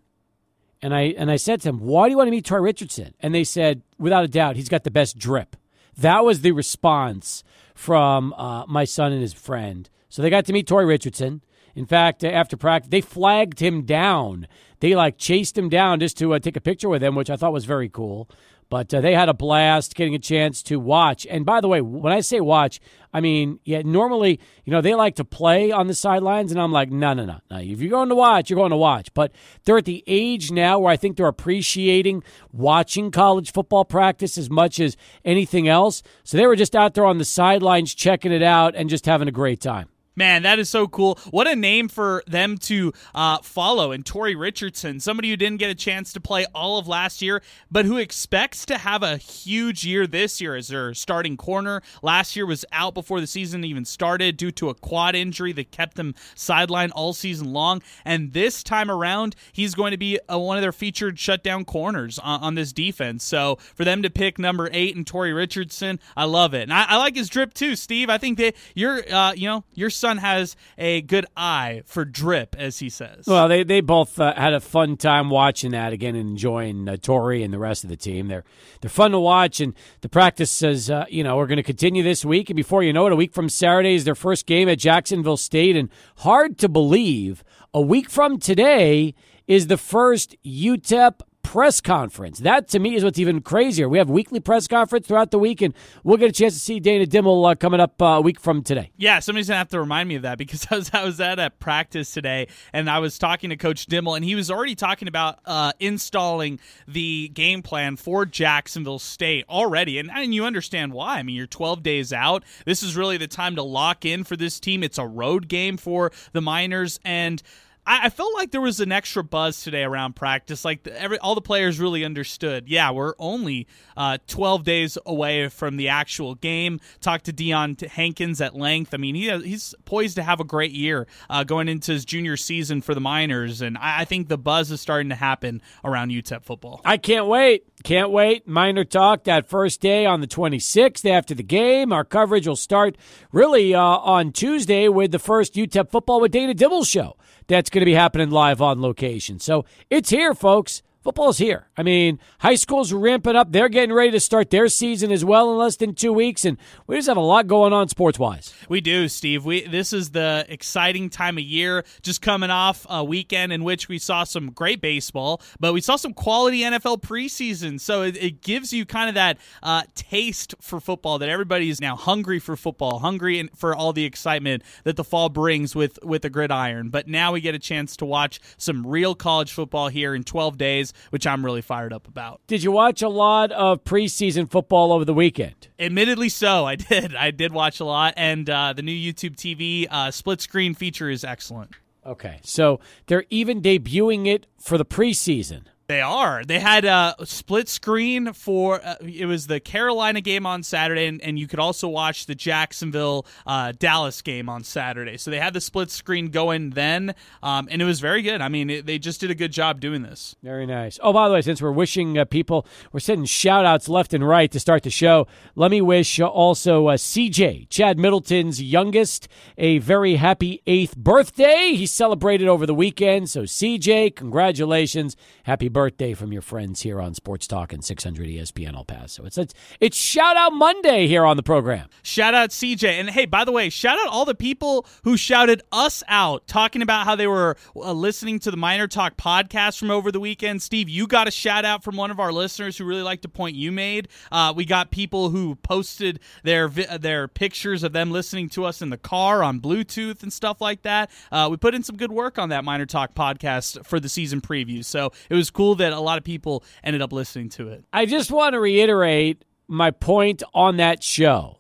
And 0.81 0.94
I, 0.94 1.13
and 1.17 1.31
I 1.31 1.38
said 1.38 1.61
to 1.61 1.69
them, 1.69 1.79
Why 1.79 2.07
do 2.07 2.11
you 2.11 2.17
want 2.17 2.27
to 2.27 2.31
meet 2.31 2.45
Tori 2.45 2.61
Richardson? 2.61 3.13
And 3.19 3.33
they 3.33 3.44
said, 3.44 3.81
Without 3.97 4.23
a 4.23 4.27
doubt, 4.29 4.55
he's 4.55 4.69
got 4.69 4.83
the 4.83 4.91
best 4.91 5.17
drip. 5.17 5.55
That 5.97 6.25
was 6.25 6.41
the 6.41 6.51
response 6.51 7.44
from 7.75 8.33
uh, 8.33 8.65
my 8.67 8.83
son 8.83 9.11
and 9.11 9.21
his 9.21 9.33
friend. 9.33 9.89
So 10.09 10.21
they 10.21 10.29
got 10.29 10.45
to 10.45 10.53
meet 10.53 10.67
Tori 10.67 10.85
Richardson. 10.85 11.41
In 11.75 11.85
fact, 11.85 12.23
after 12.23 12.55
practice, 12.55 12.89
they 12.89 13.01
flagged 13.01 13.59
him 13.59 13.83
down. 13.83 14.47
They 14.79 14.95
like 14.95 15.17
chased 15.17 15.57
him 15.57 15.69
down 15.69 16.00
just 16.00 16.17
to 16.17 16.33
uh, 16.33 16.39
take 16.39 16.55
a 16.55 16.61
picture 16.61 16.89
with 16.89 17.03
him, 17.03 17.15
which 17.15 17.29
I 17.29 17.35
thought 17.35 17.53
was 17.53 17.65
very 17.65 17.89
cool. 17.89 18.29
But 18.74 18.92
uh, 18.92 19.02
they 19.02 19.14
had 19.14 19.30
a 19.30 19.36
blast 19.36 19.94
getting 19.94 20.16
a 20.16 20.20
chance 20.20 20.64
to 20.64 20.80
watch. 20.80 21.28
And 21.30 21.46
by 21.46 21.62
the 21.62 21.68
way, 21.68 21.80
when 21.80 22.12
I 22.12 22.22
say 22.22 22.40
watch, 22.40 22.80
I 23.14 23.22
mean, 23.22 23.60
yeah, 23.66 23.84
normally, 23.86 24.40
you 24.66 24.72
know, 24.72 24.81
they 24.81 24.96
like 24.96 25.18
to 25.18 25.24
play 25.24 25.70
on 25.70 25.86
the 25.86 25.94
sidelines, 25.94 26.52
and 26.52 26.60
I'm 26.60 26.72
like, 26.72 26.90
no, 26.90 27.14
no, 27.14 27.24
no, 27.24 27.40
no. 27.52 27.58
If 27.60 27.81
you're 27.81 27.92
going 27.92 28.10
to 28.10 28.16
watch, 28.16 28.50
you're 28.50 28.58
going 28.58 28.72
to 28.72 28.75
watch. 28.75 29.14
But 29.14 29.31
they're 29.64 29.78
at 29.78 29.86
the 29.86 30.04
age 30.08 30.50
now 30.50 30.80
where 30.80 30.92
I 30.92 30.98
think 30.98 31.18
they're 31.18 31.28
appreciating 31.28 32.24
watching 32.52 33.12
college 33.12 33.54
football 33.54 33.86
practice 33.86 34.40
as 34.40 34.50
much 34.50 34.80
as 34.80 34.98
anything 35.24 35.68
else. 35.68 36.02
So 36.24 36.38
they 36.38 36.48
were 36.48 36.56
just 36.56 36.75
out 36.75 36.96
there 36.96 37.06
on 37.06 37.20
the 37.20 37.25
sidelines 37.25 37.94
checking 37.94 38.31
it 38.31 38.42
out 38.42 38.74
and 38.75 38.90
just 38.90 39.06
having 39.06 39.28
a 39.28 39.31
great 39.31 39.62
time. 39.62 39.93
Man, 40.15 40.44
that 40.44 40.60
is 40.60 40.69
so 40.69 40.88
cool. 40.88 41.18
What 41.31 41.48
a 41.48 41.56
name 41.56 41.88
for 41.88 42.24
them 42.27 42.57
to 42.60 42.94
uh, 43.15 43.39
follow. 43.39 43.92
And 43.92 44.06
Tori 44.06 44.36
Richardson, 44.36 45.00
somebody 45.00 45.30
who 45.30 45.38
didn't 45.38 45.57
get 45.57 45.71
a 45.71 45.75
chance 45.75 46.13
to 46.13 46.19
play 46.19 46.45
all 46.54 46.77
of 46.77 46.88
last 46.88 47.21
year, 47.21 47.42
but 47.71 47.86
who 47.86 47.98
expects 47.98 48.65
to 48.68 48.77
have 48.77 49.01
a 49.01 49.18
huge 49.18 49.83
year 49.86 50.06
this 50.06 50.39
year 50.39 50.56
as 50.56 50.68
their 50.68 50.94
starting 50.94 51.36
corner. 51.36 51.81
Last 52.04 52.36
year 52.36 52.45
was 52.45 52.63
out 52.71 52.94
before 52.94 53.21
the 53.21 53.27
season 53.27 53.63
even 53.63 53.86
started 53.86 54.38
due 54.38 54.51
to 54.51 54.69
a 54.69 54.75
quad 54.75 55.15
injury 55.15 55.51
that 55.54 55.71
kept 55.71 55.98
him 55.98 56.13
sidelined 56.36 56.92
all 56.94 57.13
season 57.13 57.51
long. 57.51 57.81
And 58.06 58.33
this 58.33 58.62
time 58.62 58.92
around, 58.92 59.36
he's 59.51 59.74
going 59.74 59.92
to 59.92 59.98
be 59.98 60.19
a, 60.30 60.38
one 60.38 60.57
of 60.57 60.62
their 60.62 60.71
featured 60.71 61.18
shutdown 61.18 61.65
corners 61.65 62.19
on, 62.19 62.42
on, 62.42 62.54
this 62.54 62.71
defense. 62.71 63.24
So 63.24 63.57
for 63.74 63.83
them 63.83 64.04
to 64.04 64.12
pick 64.12 64.38
number 64.38 64.69
eight 64.71 64.95
and 64.95 65.07
Tori 65.07 65.33
Richardson, 65.33 66.00
I 66.15 66.25
love 66.25 66.54
it. 66.54 66.63
And 66.63 66.74
I, 66.74 66.86
I 66.88 66.98
like 66.98 67.15
his 67.15 67.30
drip 67.30 67.56
too, 67.56 67.75
Steve. 67.75 68.12
I 68.12 68.19
think 68.19 68.38
that 68.38 68.56
you're, 68.75 69.01
uh, 69.12 69.33
you 69.33 69.48
know, 69.48 69.63
you're 69.74 69.89
son 70.03 70.17
has 70.17 70.57
a 70.77 71.01
good 71.01 71.25
eye 71.38 71.81
for 71.85 72.03
drip, 72.03 72.57
as 72.59 72.79
he 72.79 72.89
says. 72.89 73.25
Well, 73.25 73.47
they 73.47 73.63
they 73.63 73.79
both 73.79 74.19
uh, 74.19 74.33
had 74.35 74.53
a 74.53 74.59
fun 74.59 74.97
time 74.97 75.29
watching 75.29 75.71
that 75.71 75.94
again 75.94 76.13
and 76.15 76.31
enjoying 76.31 76.89
uh, 76.89 76.97
Tori 76.97 77.41
and 77.41 77.53
the 77.53 77.57
rest 77.57 77.85
of 77.85 77.89
the 77.89 77.95
team. 77.95 78.27
They're 78.27 78.44
they're 78.81 78.89
fun 78.89 79.11
to 79.11 79.19
watch, 79.19 79.61
and 79.61 79.73
the 80.01 80.09
practice 80.09 80.51
says 80.51 80.89
uh, 80.89 81.05
you 81.07 81.23
know 81.23 81.38
we're 81.38 81.47
going 81.47 81.55
to 81.55 81.63
continue 81.63 82.03
this 82.03 82.25
week, 82.25 82.50
and 82.50 82.57
before 82.57 82.83
you 82.83 82.91
know 82.91 83.07
it, 83.07 83.13
a 83.13 83.15
week 83.15 83.33
from 83.33 83.47
Saturday 83.47 83.95
is 83.95 84.03
their 84.03 84.13
first 84.13 84.45
game 84.45 84.67
at 84.67 84.77
Jacksonville 84.77 85.38
State, 85.38 85.77
and 85.77 85.89
hard 86.17 86.57
to 86.57 86.67
believe 86.67 87.41
a 87.73 87.81
week 87.81 88.09
from 88.09 88.39
today 88.39 89.15
is 89.47 89.67
the 89.67 89.77
first 89.77 90.35
UTEP 90.45 91.21
press 91.44 91.81
conference. 91.81 92.40
That 92.40 92.68
to 92.69 92.80
me 92.80 92.95
is 92.95 93.04
what's 93.04 93.19
even 93.19 93.42
crazier. 93.42 93.88
We 93.88 94.00
have 94.00 94.10
weekly 94.10 94.40
press 94.40 94.68
conference 94.68 95.06
throughout 95.07 95.30
the 95.30 95.38
week, 95.38 95.62
and 95.62 95.74
we'll 96.04 96.18
get 96.18 96.30
a 96.30 96.34
chance 96.34 96.54
to 96.56 96.60
see 96.60 96.80
Dana 96.80 97.06
Dimel 97.06 97.51
uh, 97.51 97.56
coming 97.56 97.80
up 97.80 98.01
uh, 98.01 98.06
a 98.06 98.22
week 98.22 98.40
from 98.40 98.63
today. 98.63 98.92
Yeah, 98.98 99.19
somebody's 99.19 99.48
gonna 99.48 99.60
have 99.60 99.69
to 99.69 99.80
remind 99.80 100.10
me 100.10 100.16
of 100.16 100.24
that 100.24 100.38
because 100.38 100.66
I 100.72 100.75
was 100.75 100.92
I 100.94 101.04
was 101.04 101.19
at 101.19 101.38
a 101.40 101.51
practice 101.51 102.12
today, 102.12 102.48
and 102.72 102.90
I 102.90 103.00
was 103.00 103.19
talking 103.19 103.51
to 103.51 103.57
Coach 103.57 103.86
Dimel, 103.86 104.16
and 104.16 104.25
he 104.25 104.36
was 104.36 104.50
already 104.50 104.75
talking 104.75 105.07
about 105.07 105.40
uh, 105.45 105.74
installing 105.80 106.60
the 106.88 107.30
game 107.30 107.62
plan 107.62 107.98
for 107.98 108.25
Jacksonville 108.25 109.00
State 109.00 109.46
already, 109.48 110.00
and 110.00 110.10
and 110.10 110.34
you 110.34 110.46
understand 110.46 110.94
why. 110.94 111.19
I 111.19 111.24
mean, 111.24 111.36
you're 111.36 111.46
12 111.46 111.84
days 111.84 112.12
out. 112.12 112.44
This 112.66 112.81
is 112.81 112.96
really 112.96 113.18
the 113.18 113.28
time 113.28 113.56
to 113.57 113.63
lock 113.63 114.06
in 114.06 114.24
for 114.24 114.36
this 114.36 114.60
team. 114.60 114.81
It's 114.81 114.98
a 114.98 115.06
road 115.06 115.48
game 115.48 115.78
for 115.78 116.12
the 116.31 116.42
Miners, 116.42 117.00
and 117.04 117.44
I, 117.85 118.06
I 118.06 118.09
felt 118.09 118.33
like 118.33 118.51
there 118.51 118.62
was 118.62 118.80
an 118.80 118.91
extra 118.91 119.24
buzz 119.24 119.62
today 119.62 119.83
around 119.83 120.15
practice. 120.15 120.63
Like 120.65 120.83
the, 120.83 121.00
every 121.00 121.18
all 121.19 121.35
the 121.35 121.41
players 121.41 121.80
really 121.80 122.06
understood. 122.06 122.68
Yeah, 122.68 122.91
we're 122.91 123.13
only 123.19 123.68
uh, 123.97 124.18
12 124.27 124.63
days 124.63 124.97
away 125.06 125.50
from 125.50 125.77
the 125.77 125.89
actual 125.89 126.35
game. 126.35 126.80
Talked 127.01 127.25
to 127.25 127.33
Dion 127.33 127.75
Hankins 127.91 128.41
at 128.41 128.56
length. 128.56 128.94
I 128.94 128.97
mean, 128.97 129.15
he 129.15 129.30
he's 129.39 129.75
poised 129.85 130.15
to 130.15 130.24
have 130.24 130.39
a 130.39 130.45
great 130.45 130.71
year 130.71 131.07
uh, 131.30 131.44
going 131.44 131.68
into 131.68 131.91
his 131.91 132.06
junior 132.06 132.38
season 132.38 132.81
for 132.81 132.94
the 132.94 133.01
Miners, 133.01 133.62
and 133.62 133.77
I, 133.77 134.01
I 134.01 134.06
think 134.06 134.27
the 134.27 134.38
buzz 134.38 134.71
is 134.71 134.81
starting 134.81 135.09
to 135.09 135.15
happen 135.15 135.62
around 135.83 136.09
UTEP 136.09 136.44
football. 136.44 136.81
I 136.86 136.97
can't 136.97 137.27
wait. 137.27 137.65
Can't 137.83 138.12
wait. 138.12 138.47
Miner 138.47 138.86
talk 138.86 139.25
that 139.25 139.50
first 139.50 139.81
day 139.81 140.06
on 140.06 140.21
the 140.21 140.27
26th 140.27 141.09
after 141.09 141.36
the 141.36 141.44
game. 141.44 141.91
Our 141.91 142.06
coverage 142.06 142.47
will 142.47 142.56
start 142.56 142.97
really 143.33 143.75
uh, 143.75 143.81
on 143.81 144.31
Tuesday 144.31 144.88
with 144.88 145.12
the 145.12 145.19
first 145.19 145.56
UTEP 145.56 145.91
football 145.91 146.21
with 146.21 146.31
Dana 146.31 146.53
Dimel 146.53 146.88
show 146.88 147.18
that's 147.48 147.69
going 147.69 147.81
to 147.81 147.86
be 147.86 147.94
happening 147.94 148.30
live 148.30 148.62
on 148.62 148.81
location. 148.81 149.40
So 149.40 149.66
it's 149.90 150.10
here, 150.10 150.34
folks 150.34 150.81
football's 151.03 151.38
here. 151.38 151.67
I 151.77 151.83
mean, 151.83 152.17
high 152.39 152.55
school's 152.55 152.94
ramping 152.94 153.35
up. 153.35 153.51
They're 153.51 153.69
getting 153.69 153.94
ready 153.94 154.11
to 154.11 154.19
start 154.19 154.50
their 154.50 154.69
season 154.69 155.11
as 155.11 155.25
well 155.25 155.51
in 155.51 155.57
less 155.57 155.75
than 155.75 155.94
two 155.94 156.13
weeks, 156.13 156.45
and 156.45 156.57
we 156.88 156.95
just 156.95 157.09
have 157.09 157.17
a 157.17 157.21
lot 157.21 157.45
going 157.45 157.73
on 157.73 157.89
sports 157.89 158.17
wise. 158.17 158.53
We 158.69 158.79
do, 158.79 159.07
Steve. 159.09 159.45
We 159.45 159.67
this 159.67 159.91
is 159.91 160.11
the 160.11 160.45
exciting 160.47 161.09
time 161.09 161.38
of 161.38 161.44
year. 161.44 161.83
Just 162.01 162.21
coming 162.21 162.50
off 162.50 162.85
a 162.89 163.03
weekend 163.03 163.51
in 163.51 163.63
which 163.63 163.89
we 163.89 164.00
saw 164.00 164.23
some 164.23 164.51
great 164.51 164.81
baseball, 164.81 165.41
but 165.59 165.73
we 165.73 165.81
saw 165.81 165.97
some 165.97 166.13
quality 166.13 166.61
NFL 166.61 167.01
preseason. 167.01 167.79
So 167.79 168.03
it, 168.03 168.15
it 168.15 168.41
gives 168.41 168.71
you 168.71 168.85
kind 168.85 169.09
of 169.09 169.15
that 169.15 169.38
uh, 169.61 169.83
taste 169.95 170.55
for 170.61 170.79
football 170.79 171.19
that 171.19 171.29
everybody 171.29 171.69
is 171.69 171.81
now 171.81 171.95
hungry 171.97 172.39
for 172.39 172.55
football, 172.55 173.00
hungry 173.00 173.50
for 173.55 173.75
all 173.75 173.91
the 173.91 174.05
excitement 174.05 174.63
that 174.85 174.95
the 174.95 175.03
fall 175.03 175.27
brings 175.27 175.75
with 175.75 176.00
with 176.03 176.21
the 176.21 176.29
gridiron. 176.29 176.89
But 176.89 177.07
now 177.07 177.33
we 177.33 177.41
get 177.41 177.53
a 177.53 177.59
chance 177.59 177.97
to 177.97 178.05
watch 178.05 178.39
some 178.57 178.88
real 178.88 179.15
college 179.15 179.51
football 179.51 179.89
here 179.89 180.15
in 180.15 180.23
12 180.23 180.57
days 180.57 180.93
which 181.10 181.28
I'm 181.28 181.44
really 181.44 181.62
fired 181.62 181.94
up 181.94 182.07
about. 182.07 182.42
Did 182.48 182.63
you 182.63 182.72
watch 182.72 183.01
a 183.01 183.10
lot 183.10 183.51
of 183.51 183.84
preseason 183.84 184.50
football 184.50 184.92
over 184.92 185.06
the 185.06 185.13
weekend? 185.13 185.68
Admittedly, 185.80 186.30
so 186.30 186.66
I 186.74 186.75
did. 186.75 187.16
I 187.16 187.31
did 187.31 187.51
watch 187.51 187.80
a 187.80 187.86
lot, 187.86 188.13
and 188.18 188.50
uh, 188.50 188.74
the 188.74 188.81
new 188.81 188.92
YouTube 188.92 189.36
TV 189.36 189.88
uh, 189.90 190.12
split 190.12 190.42
screen 190.42 190.74
feature 190.74 191.10
is 191.10 191.24
excellent. 191.24 191.72
Okay, 192.06 192.40
so 192.44 192.80
they're 193.07 193.25
even 193.30 193.62
debuting 193.62 194.28
it 194.28 194.45
for 194.60 194.78
the 194.78 194.86
preseason. 194.86 195.63
They 195.88 196.00
are. 196.00 196.45
They 196.45 196.59
had 196.59 196.85
a 196.85 197.13
split 197.25 197.67
screen 197.67 198.31
for 198.31 198.79
uh, 198.84 198.96
it 199.01 199.25
was 199.25 199.48
the 199.48 199.60
Carolina 199.60 200.22
game 200.22 200.46
on 200.46 200.63
Saturday, 200.63 201.08
and, 201.08 201.22
and 201.22 201.38
you 201.38 201.46
could 201.46 201.60
also 201.60 201.89
watch 201.89 202.25
the 202.25 202.36
Jacksonville 202.36 203.25
uh, 203.46 203.74
Dallas 203.77 204.22
game 204.22 204.48
on 204.48 204.63
Saturday. 204.63 205.17
So 205.17 205.29
they 205.29 205.39
had 205.39 205.53
the 205.53 205.60
split 205.60 205.91
screen 205.91 206.29
going 206.29 206.69
then, 206.69 207.13
um, 207.41 207.67
and 207.69 207.81
it 207.81 207.86
was 207.86 208.00
very 208.00 208.22
good. 208.22 208.39
I 208.39 208.48
mean, 208.48 208.69
it, 208.69 208.86
they 208.86 208.98
just 208.98 209.19
did 209.19 209.29
a 209.29 209.36
good 209.36 209.51
job 209.51 209.81
doing 209.81 210.03
this. 210.03 210.38
Very 210.41 210.65
nice. 210.65 211.00
Oh, 211.03 211.12
by 211.12 211.27
the 211.27 211.34
way, 211.34 211.41
since 211.41 211.62
we're 211.62 211.72
wishing 211.72 212.17
uh, 212.17 212.24
people, 212.24 212.65
we're 212.93 213.01
sending 213.01 213.25
shout 213.25 213.65
outs 213.65 213.89
left 213.89 214.13
and 214.13 214.25
right 214.25 214.50
to 214.51 214.62
start 214.62 214.84
the 214.84 214.89
show. 214.89 215.27
Let 215.55 215.69
me 215.69 215.81
wish 215.81 216.17
also 216.22 216.88
uh, 216.88 216.96
CJ, 216.96 217.67
Chad 217.69 218.00
Middleton's 218.00 218.62
youngest, 218.62 219.27
a 219.58 219.79
very 219.79 220.15
happy 220.15 220.62
eighth 220.65 220.96
birthday. 220.96 221.74
He 221.74 221.86
celebrated 221.88 222.48
over 222.48 222.65
the 222.65 222.74
weekend. 222.74 223.29
So, 223.29 223.41
CJ, 223.43 224.15
congratulations. 224.15 225.17
Happy 225.43 225.73
birthday 225.74 226.13
from 226.13 226.32
your 226.32 226.42
friends 226.42 226.82
here 226.82 227.01
on 227.01 227.13
Sports 227.13 227.48
Talk 227.48 227.74
and 227.74 227.84
600 227.84 228.27
ESPN 228.27 228.75
El 228.75 228.86
Paso. 228.86 229.25
It's, 229.25 229.38
it's, 229.38 229.53
it's 229.80 229.98
Shout 229.98 230.38
Out 230.38 230.53
Monday 230.53 231.08
here 231.08 231.25
on 231.25 231.36
the 231.36 231.44
program. 231.44 231.89
Shout 232.03 232.34
out 232.34 232.51
CJ. 232.51 232.84
And 233.00 233.10
hey, 233.10 233.25
by 233.25 233.44
the 233.44 233.51
way, 233.51 233.70
shout 233.70 233.98
out 234.00 234.08
all 234.08 234.25
the 234.25 234.36
people 234.36 234.86
who 235.03 235.18
shouted 235.18 235.63
us 235.72 236.03
out 236.08 236.48
talking 236.48 236.82
about 236.82 237.06
how 237.06 237.15
they 237.15 237.27
were 237.27 237.58
uh, 237.75 237.92
listening 237.92 238.39
to 238.39 238.51
the 238.51 238.58
Miner 238.58 238.88
Talk 238.88 239.18
podcast 239.18 239.80
from 239.80 239.89
over 239.89 240.12
the 240.12 240.20
weekend. 240.20 240.62
Steve, 240.62 240.88
you 240.88 241.08
got 241.08 241.27
a 241.27 241.32
shout 241.32 241.65
out 241.65 241.84
from 241.84 241.98
one 241.98 242.12
of 242.12 242.20
our 242.20 242.32
listeners 242.32 242.77
who 242.77 242.86
really 242.86 243.01
liked 243.01 243.25
a 243.25 243.30
point 243.30 243.56
you 243.56 243.72
made. 243.72 244.08
Uh, 244.32 244.53
we 244.56 244.65
got 244.65 244.92
people 244.92 245.30
who 245.30 245.56
posted 245.56 246.20
their 246.44 246.70
their 246.70 247.27
pictures 247.27 247.82
of 247.84 247.94
them 247.94 248.12
listening 248.12 248.48
to 248.50 248.65
us 248.65 248.82
in 248.82 248.89
the 248.92 248.98
car 248.98 249.44
on 249.44 249.60
Bluetooth 249.60 250.22
and 250.22 250.32
stuff 250.32 250.62
like 250.62 250.84
that. 250.84 251.10
Uh, 251.32 251.48
we 251.50 251.58
put 251.58 251.74
in 251.74 251.82
some 251.82 251.98
good 251.98 252.12
work 252.12 252.38
on 252.38 252.50
that 252.50 252.63
Miner 252.63 252.86
Talk 252.86 253.15
podcast 253.15 253.86
for 253.86 254.00
the 254.00 254.10
season 254.10 254.39
preview. 254.39 254.86
So 254.86 255.12
it 255.30 255.36
was 255.36 255.50
cool 255.50 255.62
that 255.75 255.93
a 255.93 256.00
lot 256.00 256.17
of 256.17 256.24
people 256.24 256.63
ended 256.84 257.01
up 257.01 257.13
listening 257.13 257.50
to 257.50 257.70
it. 257.70 257.84
I 257.91 258.05
just 258.05 258.32
want 258.32 258.53
to 258.53 258.60
reiterate 258.60 259.43
my 259.67 259.91
point 259.91 260.43
on 260.53 260.77
that 260.77 261.01
show 261.03 261.58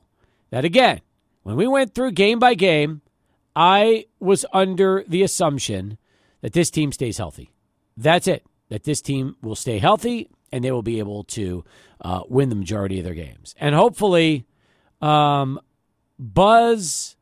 that 0.49 0.65
again, 0.65 1.01
when 1.43 1.55
we 1.55 1.67
went 1.67 1.95
through 1.95 2.11
game 2.11 2.39
by 2.39 2.53
game, 2.53 3.01
I 3.55 4.05
was 4.19 4.45
under 4.53 5.03
the 5.07 5.23
assumption 5.23 5.97
that 6.41 6.53
this 6.53 6.69
team 6.69 6.91
stays 6.91 7.17
healthy. 7.17 7.51
That's 7.97 8.27
it. 8.27 8.45
That 8.69 8.83
this 8.83 9.01
team 9.01 9.35
will 9.41 9.55
stay 9.55 9.79
healthy 9.79 10.29
and 10.51 10.63
they 10.63 10.71
will 10.71 10.83
be 10.83 10.99
able 10.99 11.23
to 11.23 11.63
uh, 12.01 12.21
win 12.27 12.49
the 12.49 12.55
majority 12.55 12.99
of 12.99 13.05
their 13.05 13.13
games. 13.13 13.55
And 13.59 13.73
hopefully, 13.75 14.45
um, 15.01 15.59
Buzz 16.19 17.15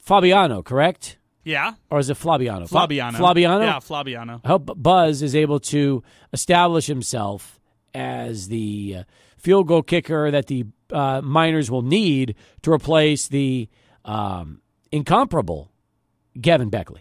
Fabiano, 0.00 0.62
correct? 0.62 1.18
Yeah. 1.44 1.74
Or 1.90 1.98
is 1.98 2.10
it 2.10 2.16
Flabiano? 2.16 2.68
Flabiano. 2.68 3.16
Flabiano? 3.16 3.62
Yeah, 3.62 3.78
Flabiano. 3.78 4.40
I 4.44 4.48
hope 4.48 4.70
Buzz 4.76 5.22
is 5.22 5.34
able 5.34 5.60
to 5.60 6.02
establish 6.32 6.86
himself 6.86 7.58
as 7.94 8.48
the 8.48 8.96
uh, 8.98 9.04
field 9.38 9.68
goal 9.68 9.82
kicker 9.82 10.30
that 10.30 10.46
the 10.46 10.66
uh, 10.92 11.20
Miners 11.22 11.70
will 11.70 11.82
need 11.82 12.34
to 12.62 12.72
replace 12.72 13.28
the 13.28 13.68
um, 14.04 14.60
incomparable 14.92 15.72
Gavin 16.40 16.70
Baechle. 16.70 17.00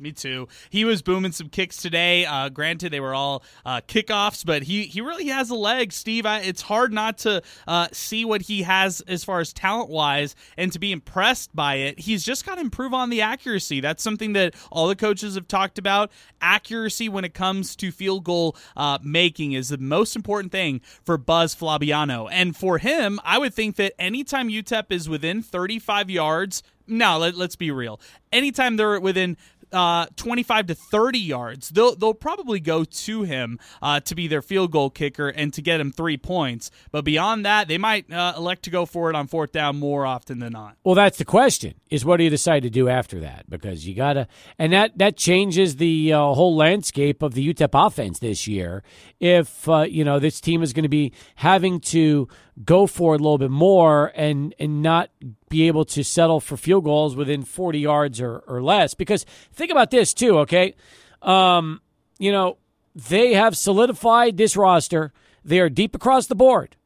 Me 0.00 0.12
too. 0.12 0.48
He 0.70 0.84
was 0.84 1.02
booming 1.02 1.32
some 1.32 1.48
kicks 1.48 1.76
today. 1.76 2.24
Uh, 2.24 2.48
granted, 2.48 2.92
they 2.92 3.00
were 3.00 3.14
all 3.14 3.42
uh, 3.66 3.80
kickoffs, 3.86 4.44
but 4.44 4.62
he, 4.62 4.84
he 4.84 5.00
really 5.00 5.26
has 5.26 5.50
a 5.50 5.54
leg, 5.54 5.92
Steve. 5.92 6.24
I, 6.24 6.38
it's 6.40 6.62
hard 6.62 6.92
not 6.92 7.18
to 7.18 7.42
uh, 7.68 7.88
see 7.92 8.24
what 8.24 8.42
he 8.42 8.62
has 8.62 9.00
as 9.02 9.24
far 9.24 9.40
as 9.40 9.52
talent 9.52 9.90
wise 9.90 10.34
and 10.56 10.72
to 10.72 10.78
be 10.78 10.92
impressed 10.92 11.54
by 11.54 11.76
it. 11.76 12.00
He's 12.00 12.24
just 12.24 12.46
got 12.46 12.54
to 12.56 12.60
improve 12.60 12.94
on 12.94 13.10
the 13.10 13.20
accuracy. 13.20 13.80
That's 13.80 14.02
something 14.02 14.32
that 14.32 14.54
all 14.70 14.88
the 14.88 14.96
coaches 14.96 15.34
have 15.34 15.48
talked 15.48 15.78
about. 15.78 16.10
Accuracy 16.40 17.08
when 17.08 17.24
it 17.24 17.34
comes 17.34 17.76
to 17.76 17.92
field 17.92 18.24
goal 18.24 18.56
uh, 18.76 18.98
making 19.02 19.52
is 19.52 19.68
the 19.68 19.78
most 19.78 20.16
important 20.16 20.52
thing 20.52 20.80
for 21.04 21.18
Buzz 21.18 21.54
Flabiano. 21.54 22.28
And 22.30 22.56
for 22.56 22.78
him, 22.78 23.20
I 23.24 23.38
would 23.38 23.54
think 23.54 23.76
that 23.76 23.92
anytime 23.98 24.48
UTEP 24.48 24.86
is 24.90 25.08
within 25.08 25.42
35 25.42 26.08
yards, 26.08 26.62
no, 26.90 27.18
let, 27.18 27.34
us 27.36 27.56
be 27.56 27.70
real. 27.70 28.00
Anytime 28.32 28.76
they're 28.76 28.98
within 29.00 29.36
uh, 29.72 30.06
25 30.16 30.68
to 30.68 30.74
30 30.74 31.18
yards, 31.18 31.68
they'll, 31.70 31.94
they'll 31.94 32.14
probably 32.14 32.60
go 32.60 32.84
to 32.84 33.22
him 33.22 33.58
uh, 33.82 34.00
to 34.00 34.14
be 34.14 34.26
their 34.26 34.42
field 34.42 34.72
goal 34.72 34.90
kicker 34.90 35.28
and 35.28 35.52
to 35.54 35.62
get 35.62 35.80
him 35.80 35.92
three 35.92 36.16
points. 36.16 36.70
But 36.90 37.04
beyond 37.04 37.44
that, 37.44 37.68
they 37.68 37.78
might 37.78 38.12
uh, 38.12 38.34
elect 38.36 38.64
to 38.64 38.70
go 38.70 38.86
for 38.86 39.10
it 39.10 39.16
on 39.16 39.26
fourth 39.26 39.52
down 39.52 39.78
more 39.78 40.06
often 40.06 40.38
than 40.38 40.52
not. 40.52 40.76
Well, 40.84 40.94
that's 40.94 41.18
the 41.18 41.24
question: 41.24 41.74
is 41.90 42.04
what 42.04 42.18
do 42.18 42.24
you 42.24 42.30
decide 42.30 42.62
to 42.62 42.70
do 42.70 42.88
after 42.88 43.20
that? 43.20 43.48
Because 43.48 43.86
you 43.86 43.94
gotta, 43.94 44.28
and 44.58 44.72
that 44.72 44.98
that 44.98 45.16
changes 45.16 45.76
the 45.76 46.12
uh, 46.12 46.18
whole 46.18 46.56
landscape 46.56 47.22
of 47.22 47.34
the 47.34 47.52
UTEP 47.52 47.86
offense 47.86 48.18
this 48.18 48.46
year. 48.46 48.82
If 49.18 49.68
uh, 49.68 49.82
you 49.82 50.04
know 50.04 50.18
this 50.18 50.40
team 50.40 50.62
is 50.62 50.72
going 50.72 50.84
to 50.84 50.88
be 50.88 51.12
having 51.36 51.80
to 51.80 52.28
go 52.64 52.86
for 52.86 53.14
it 53.14 53.20
a 53.20 53.22
little 53.22 53.38
bit 53.38 53.50
more 53.50 54.12
and 54.14 54.54
and 54.58 54.82
not 54.82 55.10
be 55.48 55.66
able 55.66 55.84
to 55.84 56.02
settle 56.04 56.40
for 56.40 56.56
field 56.56 56.84
goals 56.84 57.16
within 57.16 57.42
40 57.42 57.78
yards 57.78 58.20
or, 58.20 58.38
or 58.46 58.62
less. 58.62 58.94
Because 58.94 59.24
think 59.52 59.70
about 59.70 59.90
this 59.90 60.14
too, 60.14 60.38
okay? 60.40 60.74
Um, 61.22 61.80
you 62.18 62.32
know, 62.32 62.58
they 62.94 63.34
have 63.34 63.56
solidified 63.56 64.36
this 64.36 64.56
roster. 64.56 65.12
They 65.44 65.60
are 65.60 65.68
deep 65.68 65.94
across 65.94 66.26
the 66.26 66.34
board. 66.34 66.76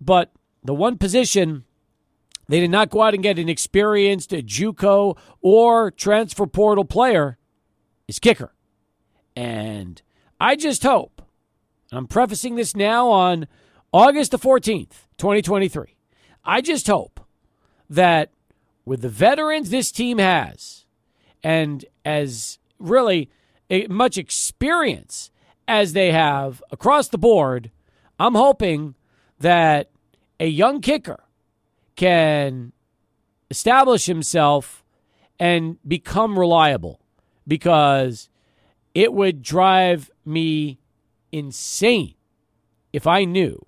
But 0.00 0.32
the 0.62 0.74
one 0.74 0.96
position 0.98 1.64
they 2.48 2.58
did 2.58 2.70
not 2.70 2.90
go 2.90 3.02
out 3.02 3.14
and 3.14 3.22
get 3.22 3.38
an 3.38 3.48
experienced 3.48 4.30
JUCO 4.30 5.16
or 5.40 5.90
transfer 5.92 6.46
portal 6.46 6.84
player 6.84 7.38
is 8.08 8.18
kicker. 8.18 8.52
And 9.36 10.02
I 10.40 10.56
just 10.56 10.82
hope, 10.82 11.22
I'm 11.92 12.08
prefacing 12.08 12.56
this 12.56 12.74
now 12.74 13.08
on 13.08 13.46
August 13.92 14.30
the 14.30 14.38
14th, 14.38 15.08
2023. 15.18 15.96
I 16.44 16.60
just 16.60 16.86
hope 16.86 17.20
that 17.88 18.30
with 18.84 19.02
the 19.02 19.08
veterans 19.08 19.70
this 19.70 19.90
team 19.90 20.18
has 20.18 20.86
and 21.42 21.84
as 22.04 22.58
really 22.78 23.30
much 23.88 24.16
experience 24.16 25.32
as 25.66 25.92
they 25.92 26.12
have 26.12 26.62
across 26.70 27.08
the 27.08 27.18
board, 27.18 27.72
I'm 28.20 28.36
hoping 28.36 28.94
that 29.40 29.90
a 30.38 30.46
young 30.46 30.80
kicker 30.80 31.24
can 31.96 32.72
establish 33.50 34.06
himself 34.06 34.84
and 35.40 35.78
become 35.86 36.38
reliable 36.38 37.00
because 37.44 38.28
it 38.94 39.12
would 39.12 39.42
drive 39.42 40.12
me 40.24 40.78
insane 41.32 42.14
if 42.92 43.06
I 43.06 43.24
knew 43.24 43.66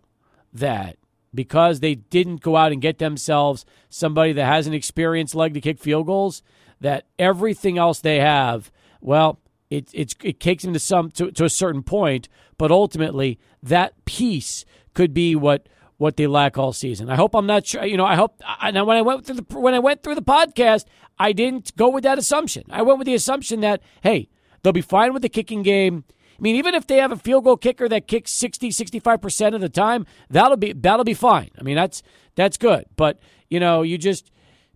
that 0.52 0.96
because 1.34 1.80
they 1.80 1.94
didn't 1.94 2.42
go 2.42 2.56
out 2.56 2.72
and 2.72 2.82
get 2.82 2.98
themselves 2.98 3.64
somebody 3.88 4.32
that 4.32 4.46
has 4.46 4.66
an 4.66 4.74
experienced 4.74 5.34
leg 5.34 5.54
to 5.54 5.60
kick 5.60 5.78
field 5.78 6.06
goals, 6.06 6.42
that 6.80 7.06
everything 7.18 7.78
else 7.78 8.00
they 8.00 8.20
have, 8.20 8.70
well, 9.00 9.40
it 9.70 9.88
it, 9.94 10.14
it 10.22 10.40
takes 10.40 10.64
them 10.64 10.74
to 10.74 10.78
some 10.78 11.10
to, 11.12 11.30
to 11.30 11.44
a 11.44 11.50
certain 11.50 11.82
point, 11.82 12.28
but 12.58 12.70
ultimately 12.70 13.38
that 13.62 14.04
piece 14.04 14.64
could 14.94 15.14
be 15.14 15.34
what 15.34 15.68
what 15.96 16.16
they 16.16 16.26
lack 16.26 16.58
all 16.58 16.72
season. 16.72 17.08
I 17.08 17.16
hope 17.16 17.34
I'm 17.34 17.46
not 17.46 17.66
sure. 17.66 17.84
You 17.84 17.96
know, 17.96 18.04
I 18.04 18.16
hope. 18.16 18.40
I, 18.44 18.72
now, 18.72 18.84
when 18.84 18.96
I 18.96 19.02
went 19.02 19.24
through 19.24 19.36
the 19.36 19.58
when 19.58 19.72
I 19.72 19.78
went 19.78 20.02
through 20.02 20.16
the 20.16 20.22
podcast, 20.22 20.84
I 21.18 21.32
didn't 21.32 21.74
go 21.76 21.88
with 21.88 22.04
that 22.04 22.18
assumption. 22.18 22.64
I 22.70 22.82
went 22.82 22.98
with 22.98 23.06
the 23.06 23.14
assumption 23.14 23.60
that 23.60 23.82
hey, 24.02 24.28
they'll 24.62 24.72
be 24.72 24.82
fine 24.82 25.12
with 25.12 25.22
the 25.22 25.28
kicking 25.28 25.62
game. 25.62 26.04
Mean, 26.42 26.56
even 26.56 26.74
if 26.74 26.88
they 26.88 26.96
have 26.96 27.12
a 27.12 27.16
field 27.16 27.44
goal 27.44 27.56
kicker 27.56 27.88
that 27.88 28.08
kicks 28.08 28.32
60, 28.32 28.70
65% 28.70 29.54
of 29.54 29.60
the 29.60 29.68
time, 29.68 30.04
that'll 30.28 30.56
be 30.56 30.72
that'll 30.72 31.04
be 31.04 31.14
fine. 31.14 31.50
I 31.56 31.62
mean, 31.62 31.76
that's 31.76 32.02
that's 32.34 32.58
good. 32.58 32.84
But, 32.96 33.20
you 33.48 33.60
know, 33.60 33.82
you 33.82 33.96
just 33.96 34.32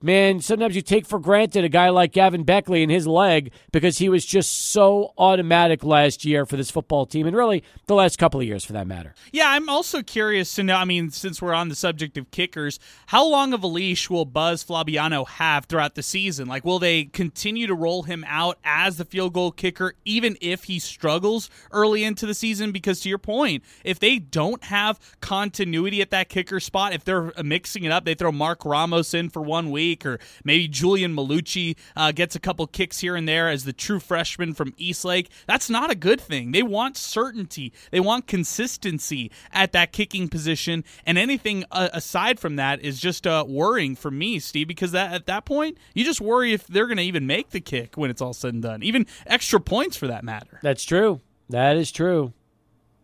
man, 0.06 0.40
sometimes 0.40 0.76
you 0.76 0.82
take 0.82 1.04
for 1.04 1.18
granted 1.18 1.64
a 1.64 1.68
guy 1.68 1.88
like 1.90 2.12
Gavin 2.12 2.44
Baechle 2.44 2.80
and 2.80 2.90
his 2.90 3.06
leg 3.06 3.50
because 3.72 3.98
he 3.98 4.08
was 4.08 4.24
just 4.24 4.70
so 4.70 5.12
automatic 5.18 5.82
last 5.82 6.24
year 6.24 6.46
for 6.46 6.56
this 6.56 6.70
football 6.70 7.04
team 7.06 7.26
and 7.26 7.36
really 7.36 7.64
the 7.86 7.94
last 7.94 8.16
couple 8.16 8.40
of 8.40 8.46
years 8.46 8.64
for 8.64 8.72
that 8.72 8.86
matter. 8.86 9.14
Yeah, 9.32 9.50
I'm 9.50 9.68
also 9.68 10.02
curious 10.02 10.54
to 10.54 10.62
know, 10.62 10.76
I 10.76 10.84
mean, 10.84 11.10
since 11.10 11.42
we're 11.42 11.52
on 11.52 11.68
the 11.68 11.74
subject 11.74 12.16
of 12.16 12.30
kickers, 12.30 12.78
how 13.06 13.26
long 13.26 13.52
of 13.52 13.64
a 13.64 13.66
leash 13.66 14.08
will 14.08 14.24
Buzz 14.24 14.64
Flabiano 14.64 15.26
have 15.26 15.66
throughout 15.66 15.96
the 15.96 16.02
season? 16.02 16.46
Like, 16.46 16.64
will 16.64 16.78
they 16.78 17.06
continue 17.06 17.66
to 17.66 17.74
roll 17.74 18.04
him 18.04 18.24
out 18.28 18.58
as 18.64 18.98
the 18.98 19.04
field 19.04 19.32
goal 19.32 19.50
kicker 19.50 19.94
even 20.04 20.38
if 20.40 20.64
he 20.64 20.78
struggles 20.78 21.50
early 21.72 22.04
into 22.04 22.26
the 22.26 22.34
season? 22.34 22.70
Because 22.70 23.00
to 23.00 23.08
your 23.08 23.18
point, 23.18 23.64
if 23.84 23.98
they 23.98 24.20
don't 24.20 24.62
have 24.64 25.00
continuity 25.20 26.00
at 26.00 26.10
that 26.10 26.28
kicker 26.28 26.60
spot, 26.60 26.92
if 26.92 27.02
they're 27.02 27.32
mixing 27.42 27.82
it 27.82 27.90
up, 27.90 28.04
they 28.04 28.14
throw 28.14 28.30
Mark 28.30 28.64
Ramos 28.64 29.12
in 29.12 29.30
for 29.30 29.42
one 29.42 29.72
week 29.72 29.95
week, 29.96 30.06
or 30.06 30.18
maybe 30.44 30.68
Julian 30.68 31.14
Malucci 31.14 31.76
uh, 31.96 32.12
gets 32.12 32.36
a 32.36 32.40
couple 32.40 32.66
kicks 32.66 33.00
here 33.00 33.16
and 33.16 33.28
there 33.28 33.48
as 33.48 33.64
the 33.64 33.72
true 33.72 34.00
freshman 34.00 34.54
from 34.54 34.74
Eastlake. 34.76 35.30
That's 35.46 35.70
not 35.70 35.90
a 35.90 35.94
good 35.94 36.20
thing. 36.20 36.52
They 36.52 36.62
want 36.62 36.96
certainty, 36.96 37.72
they 37.90 38.00
want 38.00 38.26
consistency 38.26 39.30
at 39.52 39.72
that 39.72 39.92
kicking 39.92 40.28
position, 40.28 40.84
and 41.04 41.18
anything 41.18 41.64
uh, 41.70 41.88
aside 41.92 42.38
from 42.38 42.56
that 42.56 42.80
is 42.80 43.00
just 43.00 43.26
uh, 43.26 43.44
worrying 43.46 43.96
for 43.96 44.10
me, 44.10 44.38
Steve, 44.38 44.68
because 44.68 44.92
that 44.92 45.12
at 45.12 45.26
that 45.26 45.44
point 45.44 45.78
you 45.94 46.04
just 46.04 46.20
worry 46.20 46.52
if 46.52 46.66
they're 46.66 46.86
going 46.86 46.96
to 46.98 47.02
even 47.02 47.26
make 47.26 47.50
the 47.50 47.60
kick 47.60 47.96
when 47.96 48.10
it's 48.10 48.20
all 48.20 48.34
said 48.34 48.54
and 48.54 48.62
done, 48.62 48.82
even 48.82 49.06
extra 49.26 49.60
points 49.60 49.96
for 49.96 50.06
that 50.06 50.24
matter. 50.24 50.58
That's 50.62 50.84
true. 50.84 51.20
That 51.48 51.76
is 51.76 51.90
true. 51.92 52.32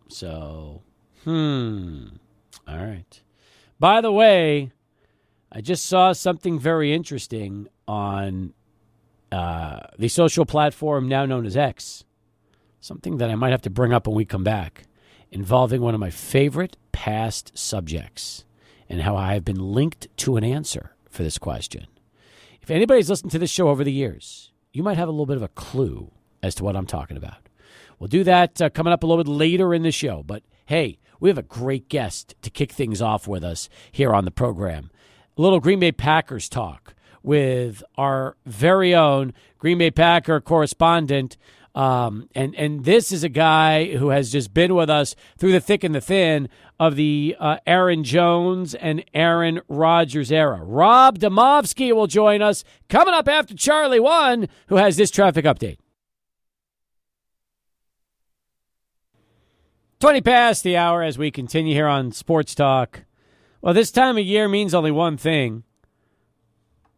So, 0.09 0.83
hmm. 1.25 2.07
All 2.69 2.77
right. 2.77 3.23
By 3.79 4.01
the 4.01 4.13
way, 4.13 4.73
I 5.55 5.61
just 5.61 5.85
saw 5.85 6.13
something 6.15 6.59
very 6.59 6.95
interesting 6.95 7.69
on 7.87 8.55
uh, 9.31 9.81
the 9.99 10.09
social 10.09 10.47
platform 10.47 11.09
now 11.09 11.27
known 11.27 11.45
as 11.45 11.59
X. 11.59 12.05
Something 12.81 13.19
that 13.19 13.31
I 13.31 13.35
might 13.35 13.51
have 13.51 13.61
to 13.63 13.71
bring 13.71 13.93
up 13.93 14.07
when 14.07 14.17
we 14.17 14.25
come 14.25 14.45
back, 14.45 14.85
involving 15.31 15.83
one 15.83 15.93
of 15.93 16.01
my 16.01 16.09
favorite 16.09 16.79
past 16.91 17.57
subjects 17.57 18.47
and 18.89 19.03
how 19.03 19.15
I 19.15 19.35
have 19.35 19.45
been 19.45 19.61
linked 19.61 20.09
to 20.19 20.39
an 20.39 20.45
answer 20.45 20.97
for 21.11 21.23
this 21.23 21.37
question. 21.37 21.87
If 22.63 22.71
anybody's 22.71 23.11
listened 23.11 23.33
to 23.33 23.39
this 23.39 23.51
show 23.51 23.69
over 23.69 23.85
the 23.85 23.93
years, 23.93 24.53
you 24.73 24.83
might 24.83 24.97
have 24.97 25.09
a 25.09 25.13
little 25.13 25.27
bit 25.27 25.37
of 25.37 25.43
a 25.43 25.49
clue 25.49 26.13
as 26.43 26.55
to 26.55 26.65
what 26.65 26.77
I'm 26.77 26.87
talking 26.87 27.19
about. 27.19 27.49
We'll 27.99 28.09
do 28.09 28.25
that 28.25 28.61
uh, 28.61 28.71
coming 28.71 28.93
up 28.93 29.03
a 29.03 29.07
little 29.07 29.23
bit 29.23 29.31
later 29.31 29.75
in 29.75 29.83
the 29.83 29.93
show. 29.93 30.23
But 30.23 30.45
hey, 30.65 30.99
we 31.21 31.29
have 31.29 31.39
a 31.39 31.43
great 31.43 31.91
guest 31.91 32.35
to 32.41 32.51
kick 32.51 32.73
things 32.73 33.03
off 33.03 33.29
with 33.29 33.45
us 33.45 33.69
here 33.93 34.15
on 34.15 34.25
the 34.25 34.31
program 34.31 34.91
little 35.37 35.61
Green 35.61 35.81
Bay 35.81 35.93
Packers 35.93 36.49
talk 36.49 36.95
with 37.23 37.83
our 37.97 38.37
very 38.45 38.95
own 38.95 39.33
Green 39.59 39.79
Bay 39.79 39.91
Packer 39.91 40.41
correspondent. 40.41 41.37
Um, 41.75 42.29
and 42.35 42.55
and 42.55 42.85
this 42.85 43.13
is 43.13 43.25
a 43.25 43.31
guy 43.31 43.97
who 43.97 44.11
has 44.11 44.31
just 44.31 44.53
been 44.53 44.75
with 44.75 44.91
us 44.91 45.15
through 45.39 45.53
the 45.53 45.61
thick 45.61 45.83
and 45.85 45.95
the 45.95 46.03
thin 46.03 46.51
of 46.79 46.97
the 46.97 47.35
uh, 47.41 47.57
Aaron 47.67 48.05
Jones 48.05 48.75
and 48.75 49.03
Aaron 49.15 49.61
Rodgers 49.69 50.31
era. 50.31 50.63
Rob 50.63 51.19
Demovsky 51.19 51.95
will 51.95 52.07
join 52.07 52.43
us 52.43 52.63
coming 52.91 53.15
up 53.15 53.27
after 53.27 53.55
Charlie 53.55 54.01
One, 54.01 54.49
who 54.67 54.77
has 54.77 54.97
this 54.97 55.11
traffic 55.11 55.47
update. 55.47 55.79
20 60.01 60.21
past 60.21 60.65
the 60.65 60.77
hour 60.77 61.03
as 61.03 61.17
we 61.17 61.31
continue 61.31 61.73
here 61.73 61.87
on 61.87 62.11
Sports 62.11 62.57
Talk. 62.57 63.05
Well, 63.63 63.75
this 63.75 63.93
time 63.93 64.19
of 64.19 64.25
year 64.25 64.49
means 64.49 64.75
only 64.75 64.91
one 64.91 65.17
thing. 65.17 65.63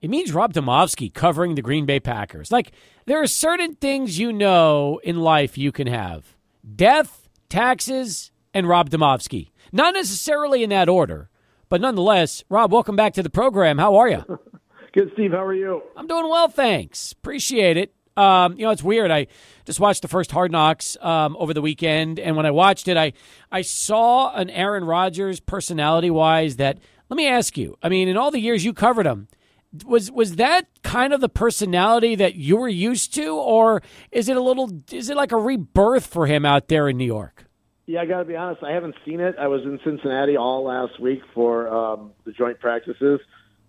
It 0.00 0.08
means 0.08 0.32
Rob 0.32 0.54
Demovsky 0.54 1.12
covering 1.12 1.56
the 1.56 1.62
Green 1.62 1.84
Bay 1.84 2.00
Packers. 2.00 2.50
Like, 2.50 2.72
there 3.04 3.20
are 3.22 3.26
certain 3.26 3.74
things 3.74 4.18
you 4.18 4.32
know 4.32 4.98
in 5.04 5.20
life 5.20 5.58
you 5.58 5.72
can 5.72 5.86
have 5.86 6.34
death, 6.74 7.28
taxes, 7.50 8.30
and 8.54 8.66
Rob 8.66 8.88
Demovsky. 8.88 9.50
Not 9.72 9.92
necessarily 9.92 10.62
in 10.64 10.70
that 10.70 10.88
order, 10.88 11.28
but 11.68 11.82
nonetheless, 11.82 12.44
Rob, 12.48 12.72
welcome 12.72 12.96
back 12.96 13.12
to 13.14 13.22
the 13.22 13.28
program. 13.28 13.76
How 13.76 13.96
are 13.96 14.08
you? 14.08 14.24
Good, 14.94 15.10
Steve. 15.12 15.32
How 15.32 15.44
are 15.44 15.54
you? 15.54 15.82
I'm 15.98 16.06
doing 16.06 16.30
well, 16.30 16.48
thanks. 16.48 17.12
Appreciate 17.12 17.76
it. 17.76 17.94
Um, 18.16 18.56
you 18.56 18.64
know, 18.64 18.70
it's 18.70 18.82
weird. 18.82 19.10
I 19.10 19.26
just 19.64 19.80
watched 19.80 20.02
the 20.02 20.08
first 20.08 20.30
Hard 20.30 20.52
Knocks 20.52 20.96
um, 21.00 21.36
over 21.38 21.52
the 21.52 21.62
weekend, 21.62 22.18
and 22.18 22.36
when 22.36 22.46
I 22.46 22.50
watched 22.50 22.88
it, 22.88 22.96
I 22.96 23.12
I 23.50 23.62
saw 23.62 24.34
an 24.34 24.50
Aaron 24.50 24.84
Rodgers 24.84 25.40
personality 25.40 26.10
wise 26.10 26.56
that. 26.56 26.78
Let 27.10 27.18
me 27.18 27.28
ask 27.28 27.58
you. 27.58 27.76
I 27.82 27.90
mean, 27.90 28.08
in 28.08 28.16
all 28.16 28.30
the 28.30 28.40
years 28.40 28.64
you 28.64 28.72
covered 28.72 29.04
him, 29.04 29.28
was 29.84 30.10
was 30.10 30.36
that 30.36 30.66
kind 30.82 31.12
of 31.12 31.20
the 31.20 31.28
personality 31.28 32.14
that 32.14 32.34
you 32.34 32.56
were 32.56 32.68
used 32.68 33.12
to, 33.14 33.36
or 33.36 33.82
is 34.12 34.28
it 34.28 34.36
a 34.36 34.40
little? 34.40 34.70
Is 34.90 35.10
it 35.10 35.16
like 35.16 35.32
a 35.32 35.36
rebirth 35.36 36.06
for 36.06 36.26
him 36.26 36.46
out 36.46 36.68
there 36.68 36.88
in 36.88 36.96
New 36.96 37.04
York? 37.04 37.46
Yeah, 37.86 38.00
I 38.00 38.06
got 38.06 38.20
to 38.20 38.24
be 38.24 38.36
honest. 38.36 38.62
I 38.62 38.72
haven't 38.72 38.94
seen 39.04 39.20
it. 39.20 39.34
I 39.38 39.48
was 39.48 39.62
in 39.62 39.78
Cincinnati 39.84 40.36
all 40.36 40.64
last 40.64 40.98
week 40.98 41.20
for 41.34 41.68
um, 41.68 42.12
the 42.24 42.32
joint 42.32 42.58
practices 42.58 43.20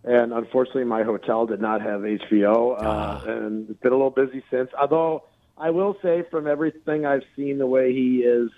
and 0.06 0.34
unfortunately, 0.34 0.84
my 0.84 1.04
hotel 1.04 1.48
did 1.48 1.60
not 1.60 1.82
have 1.82 2.02
HBO, 2.02 2.74
uh, 2.74 2.78
ah. 2.80 3.24
and 3.26 3.70
it's 3.70 3.80
been 3.80 3.92
a 3.92 3.96
little 3.96 4.12
busy 4.12 4.44
since. 4.52 4.70
Although 4.80 5.24
I 5.58 5.72
will 5.72 5.98
say, 6.04 6.24
from 6.30 6.48
everything 6.48 7.08
I've 7.08 7.24
seen, 7.36 7.58
the 7.58 7.66
way 7.66 7.92
he 7.92 8.18
is, 8.20 8.52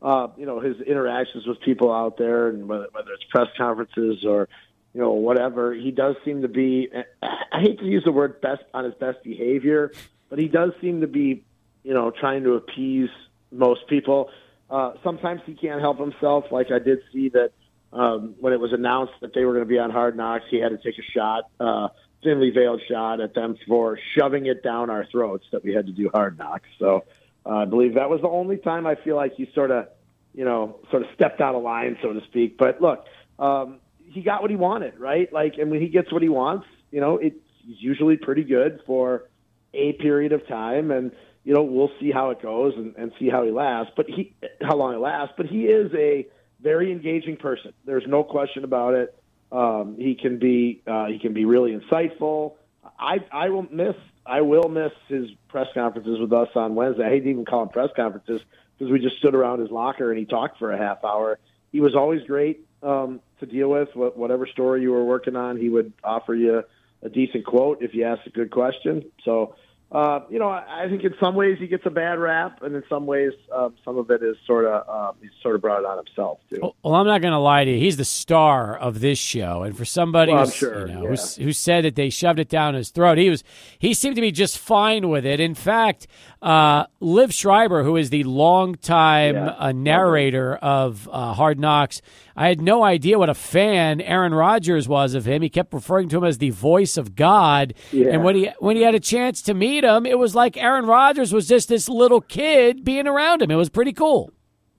uh, 0.00 0.28
you 0.36 0.46
know, 0.46 0.60
his 0.60 0.80
interactions 0.80 1.46
with 1.46 1.60
people 1.62 1.92
out 1.92 2.16
there, 2.16 2.48
and 2.48 2.68
whether, 2.68 2.86
whether 2.92 3.10
it's 3.12 3.24
press 3.24 3.48
conferences 3.56 4.24
or 4.24 4.48
you 4.94 5.00
know 5.00 5.12
whatever, 5.12 5.74
he 5.74 5.90
does 5.90 6.14
seem 6.24 6.42
to 6.42 6.48
be. 6.48 6.88
I 7.22 7.60
hate 7.60 7.80
to 7.80 7.86
use 7.86 8.04
the 8.04 8.12
word 8.12 8.40
best 8.40 8.62
on 8.72 8.84
his 8.84 8.94
best 8.94 9.24
behavior, 9.24 9.90
but 10.30 10.38
he 10.38 10.46
does 10.46 10.70
seem 10.80 11.00
to 11.00 11.08
be, 11.08 11.42
you 11.82 11.92
know, 11.92 12.12
trying 12.12 12.44
to 12.44 12.52
appease 12.52 13.10
most 13.50 13.88
people. 13.88 14.30
Uh, 14.70 14.92
sometimes 15.02 15.40
he 15.44 15.54
can't 15.54 15.80
help 15.80 15.98
himself. 15.98 16.44
Like 16.52 16.70
I 16.70 16.78
did 16.78 17.00
see 17.12 17.30
that 17.30 17.50
um, 17.94 18.34
when 18.40 18.52
it 18.52 18.60
was 18.60 18.72
announced 18.72 19.14
that 19.20 19.32
they 19.34 19.44
were 19.44 19.52
going 19.52 19.64
to 19.64 19.68
be 19.68 19.78
on 19.78 19.90
Hard 19.90 20.16
Knocks, 20.16 20.44
he 20.50 20.58
had 20.60 20.70
to 20.70 20.78
take 20.78 20.98
a 20.98 21.10
shot, 21.12 21.48
uh, 21.60 21.88
thinly 22.22 22.50
veiled 22.50 22.82
shot 22.90 23.20
at 23.20 23.34
them 23.34 23.56
for 23.68 23.98
shoving 24.16 24.46
it 24.46 24.62
down 24.62 24.90
our 24.90 25.06
throats 25.06 25.44
that 25.52 25.62
we 25.62 25.72
had 25.72 25.86
to 25.86 25.92
do 25.92 26.10
Hard 26.12 26.36
Knocks. 26.36 26.68
So 26.78 27.04
uh, 27.46 27.50
I 27.50 27.64
believe 27.66 27.94
that 27.94 28.10
was 28.10 28.20
the 28.20 28.28
only 28.28 28.56
time 28.56 28.86
I 28.86 28.96
feel 28.96 29.14
like 29.14 29.34
he 29.36 29.48
sort 29.54 29.70
of, 29.70 29.86
you 30.34 30.44
know, 30.44 30.80
sort 30.90 31.02
of 31.02 31.08
stepped 31.14 31.40
out 31.40 31.54
of 31.54 31.62
line, 31.62 31.96
so 32.02 32.12
to 32.12 32.20
speak. 32.24 32.58
But 32.58 32.80
look, 32.80 33.06
um, 33.38 33.78
he 33.98 34.22
got 34.22 34.42
what 34.42 34.50
he 34.50 34.56
wanted, 34.56 34.98
right? 34.98 35.32
Like, 35.32 35.54
and 35.58 35.70
when 35.70 35.80
he 35.80 35.88
gets 35.88 36.12
what 36.12 36.22
he 36.22 36.28
wants, 36.28 36.66
you 36.90 37.00
know, 37.00 37.18
it's 37.18 37.36
usually 37.64 38.16
pretty 38.16 38.42
good 38.42 38.80
for 38.86 39.28
a 39.72 39.92
period 39.94 40.32
of 40.32 40.46
time, 40.48 40.90
and 40.90 41.12
you 41.44 41.52
know, 41.52 41.62
we'll 41.62 41.90
see 42.00 42.10
how 42.10 42.30
it 42.30 42.40
goes 42.40 42.72
and, 42.76 42.94
and 42.96 43.12
see 43.18 43.28
how 43.28 43.44
he 43.44 43.50
lasts. 43.50 43.92
But 43.96 44.06
he, 44.08 44.34
how 44.62 44.76
long 44.76 44.94
it 44.94 44.98
lasts. 44.98 45.34
But 45.36 45.46
he 45.46 45.66
is 45.66 45.92
a 45.94 46.26
very 46.64 46.90
engaging 46.90 47.36
person. 47.36 47.72
There's 47.84 48.06
no 48.08 48.24
question 48.24 48.64
about 48.64 48.94
it. 48.94 49.14
Um, 49.52 49.96
he 49.96 50.16
can 50.16 50.38
be 50.40 50.82
uh, 50.86 51.06
he 51.06 51.20
can 51.20 51.32
be 51.32 51.44
really 51.44 51.78
insightful. 51.78 52.54
I 52.98 53.18
I 53.30 53.50
will 53.50 53.68
miss 53.70 53.94
I 54.26 54.40
will 54.40 54.68
miss 54.68 54.92
his 55.06 55.28
press 55.48 55.68
conferences 55.74 56.18
with 56.18 56.32
us 56.32 56.48
on 56.56 56.74
Wednesday. 56.74 57.04
I 57.04 57.10
hate 57.10 57.20
to 57.20 57.30
even 57.30 57.44
call 57.44 57.60
them 57.60 57.68
press 57.68 57.90
conferences 57.94 58.40
because 58.76 58.90
we 58.90 58.98
just 58.98 59.18
stood 59.18 59.34
around 59.34 59.60
his 59.60 59.70
locker 59.70 60.10
and 60.10 60.18
he 60.18 60.24
talked 60.24 60.58
for 60.58 60.72
a 60.72 60.78
half 60.78 61.04
hour. 61.04 61.38
He 61.70 61.80
was 61.80 61.94
always 61.94 62.22
great 62.26 62.66
um, 62.82 63.20
to 63.40 63.46
deal 63.46 63.68
with. 63.68 63.90
Whatever 63.94 64.46
story 64.46 64.82
you 64.82 64.90
were 64.92 65.04
working 65.04 65.36
on, 65.36 65.58
he 65.58 65.68
would 65.68 65.92
offer 66.02 66.34
you 66.34 66.64
a 67.02 67.08
decent 67.08 67.44
quote 67.44 67.82
if 67.82 67.94
you 67.94 68.04
asked 68.04 68.26
a 68.26 68.30
good 68.30 68.50
question. 68.50 69.04
So 69.24 69.54
uh, 69.92 70.20
you 70.28 70.40
know, 70.40 70.48
I 70.48 70.86
think 70.88 71.04
in 71.04 71.14
some 71.20 71.36
ways 71.36 71.58
he 71.60 71.68
gets 71.68 71.86
a 71.86 71.90
bad 71.90 72.18
rap, 72.18 72.62
and 72.62 72.74
in 72.74 72.82
some 72.88 73.06
ways, 73.06 73.32
um, 73.54 73.74
some 73.84 73.96
of 73.96 74.10
it 74.10 74.24
is 74.24 74.36
sort 74.44 74.64
of 74.64 74.88
um, 74.88 75.16
he's 75.20 75.30
sort 75.40 75.54
of 75.54 75.60
brought 75.60 75.80
it 75.80 75.86
on 75.86 76.04
himself 76.04 76.40
too. 76.50 76.72
Well, 76.82 76.94
I'm 76.94 77.06
not 77.06 77.20
going 77.20 77.32
to 77.32 77.38
lie 77.38 77.64
to 77.64 77.70
you. 77.70 77.78
He's 77.78 77.96
the 77.96 78.04
star 78.04 78.76
of 78.76 78.98
this 78.98 79.18
show, 79.18 79.62
and 79.62 79.76
for 79.76 79.84
somebody 79.84 80.32
well, 80.32 80.48
sure, 80.48 80.88
you 80.88 80.94
know, 80.94 81.10
yeah. 81.10 81.44
who 81.44 81.52
said 81.52 81.84
that 81.84 81.94
they 81.94 82.10
shoved 82.10 82.40
it 82.40 82.48
down 82.48 82.74
his 82.74 82.90
throat, 82.90 83.18
he 83.18 83.30
was 83.30 83.44
he 83.78 83.94
seemed 83.94 84.16
to 84.16 84.20
be 84.20 84.32
just 84.32 84.58
fine 84.58 85.08
with 85.08 85.24
it. 85.24 85.38
In 85.38 85.54
fact, 85.54 86.08
uh, 86.44 86.86
Liev 87.00 87.32
Schreiber, 87.32 87.82
who 87.84 87.96
is 87.96 88.10
the 88.10 88.22
longtime 88.24 89.34
yeah. 89.34 89.54
uh, 89.58 89.72
narrator 89.72 90.56
of 90.56 91.08
uh, 91.10 91.32
Hard 91.32 91.58
Knocks, 91.58 92.02
I 92.36 92.48
had 92.48 92.60
no 92.60 92.84
idea 92.84 93.18
what 93.18 93.30
a 93.30 93.34
fan 93.34 94.02
Aaron 94.02 94.34
Rodgers 94.34 94.86
was 94.86 95.14
of 95.14 95.24
him. 95.24 95.40
He 95.40 95.48
kept 95.48 95.72
referring 95.72 96.10
to 96.10 96.18
him 96.18 96.24
as 96.24 96.36
the 96.36 96.50
voice 96.50 96.98
of 96.98 97.16
God. 97.16 97.72
Yeah. 97.92 98.08
And 98.10 98.24
when 98.24 98.36
he 98.36 98.50
when 98.58 98.76
he 98.76 98.82
had 98.82 98.94
a 98.94 99.00
chance 99.00 99.40
to 99.42 99.54
meet 99.54 99.84
him, 99.84 100.04
it 100.04 100.18
was 100.18 100.34
like 100.34 100.58
Aaron 100.58 100.84
Rodgers 100.84 101.32
was 101.32 101.48
just 101.48 101.70
this 101.70 101.88
little 101.88 102.20
kid 102.20 102.84
being 102.84 103.06
around 103.06 103.40
him. 103.40 103.50
It 103.50 103.56
was 103.56 103.70
pretty 103.70 103.94
cool. 103.94 104.30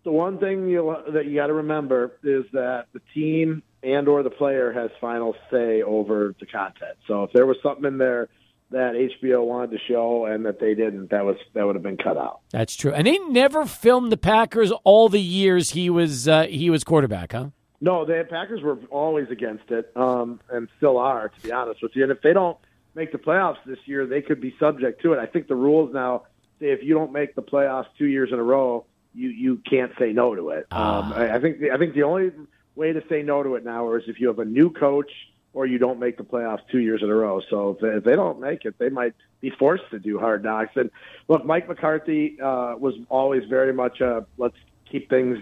The 0.03 0.11
one 0.11 0.37
thing 0.37 0.69
you, 0.69 0.95
that 1.13 1.25
you 1.25 1.33
got 1.33 1.47
to 1.47 1.53
remember 1.53 2.19
is 2.23 2.45
that 2.53 2.85
the 2.93 3.01
team 3.15 3.63
and 3.81 4.07
or 4.07 4.21
the 4.21 4.29
player 4.29 4.71
has 4.71 4.91
final 5.01 5.35
say 5.49 5.81
over 5.81 6.35
the 6.39 6.45
content. 6.45 6.97
So 7.07 7.23
if 7.23 7.31
there 7.33 7.47
was 7.47 7.57
something 7.63 7.85
in 7.85 7.97
there 7.97 8.29
that 8.75 8.93
HBO 8.93 9.45
wanted 9.45 9.71
to 9.71 9.77
show 9.87 10.25
and 10.25 10.45
that 10.45 10.59
they 10.59 10.75
didn't, 10.75 11.09
that 11.11 11.23
was 11.23 11.37
that 11.53 11.65
would 11.65 11.75
have 11.75 11.83
been 11.83 11.95
cut 11.95 12.17
out. 12.17 12.41
That's 12.51 12.75
true. 12.75 12.91
And 12.91 13.07
they 13.07 13.17
never 13.29 13.65
filmed 13.65 14.11
the 14.11 14.17
Packers 14.17 14.71
all 14.83 15.07
the 15.07 15.21
years 15.21 15.71
he 15.71 15.89
was 15.89 16.27
uh, 16.27 16.43
he 16.43 16.69
was 16.69 16.83
quarterback, 16.83 17.31
huh? 17.31 17.51
No, 17.79 18.05
the 18.05 18.25
Packers 18.29 18.61
were 18.61 18.77
always 18.91 19.29
against 19.29 19.71
it, 19.71 19.91
um, 19.95 20.41
and 20.49 20.67
still 20.75 20.97
are, 20.97 21.29
to 21.29 21.41
be 21.41 21.53
honest 21.53 21.81
with 21.81 21.95
you. 21.95 22.03
And 22.03 22.11
if 22.11 22.21
they 22.21 22.33
don't 22.33 22.57
make 22.95 23.13
the 23.13 23.17
playoffs 23.17 23.57
this 23.65 23.79
year, 23.85 24.05
they 24.05 24.21
could 24.21 24.41
be 24.41 24.53
subject 24.59 25.01
to 25.03 25.13
it. 25.13 25.19
I 25.19 25.25
think 25.25 25.47
the 25.47 25.55
rules 25.55 25.93
now 25.93 26.23
say 26.59 26.67
if 26.67 26.83
you 26.83 26.93
don't 26.93 27.13
make 27.13 27.33
the 27.35 27.41
playoffs 27.41 27.87
two 27.97 28.07
years 28.07 28.29
in 28.33 28.39
a 28.39 28.43
row, 28.43 28.85
you 29.13 29.29
you 29.29 29.61
can't 29.69 29.93
say 29.97 30.11
no 30.11 30.35
to 30.35 30.49
it. 30.49 30.67
Um, 30.71 31.13
I, 31.13 31.35
I 31.35 31.39
think 31.39 31.59
the, 31.59 31.71
I 31.71 31.77
think 31.77 31.93
the 31.93 32.03
only 32.03 32.31
way 32.75 32.91
to 32.91 33.01
say 33.07 33.21
no 33.21 33.41
to 33.41 33.55
it 33.55 33.63
now 33.63 33.93
is 33.93 34.03
if 34.07 34.19
you 34.19 34.27
have 34.27 34.39
a 34.39 34.45
new 34.45 34.69
coach 34.69 35.11
or 35.55 35.65
you 35.65 35.77
don't 35.77 35.99
make 35.99 36.17
the 36.17 36.23
playoffs 36.23 36.59
two 36.69 36.79
years 36.79 37.01
in 37.01 37.09
a 37.09 37.15
row. 37.15 37.41
So 37.49 37.71
if 37.71 37.79
they, 37.79 37.87
if 37.87 38.03
they 38.03 38.15
don't 38.15 38.39
make 38.39 38.65
it, 38.65 38.75
they 38.77 38.89
might 38.89 39.13
be 39.39 39.49
forced 39.57 39.89
to 39.91 39.99
do 39.99 40.19
hard 40.19 40.43
knocks. 40.43 40.73
And 40.75 40.91
look, 41.29 41.45
Mike 41.45 41.67
McCarthy 41.67 42.37
uh, 42.39 42.75
was 42.77 42.93
always 43.09 43.43
very 43.49 43.73
much 43.73 44.01
a 44.01 44.25
let's 44.37 44.57
keep 44.91 45.09
things 45.09 45.37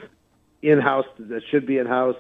in 0.62 0.80
house 0.80 1.06
that 1.18 1.42
should 1.50 1.66
be 1.66 1.80
in 1.80 1.88
house. 1.88 2.16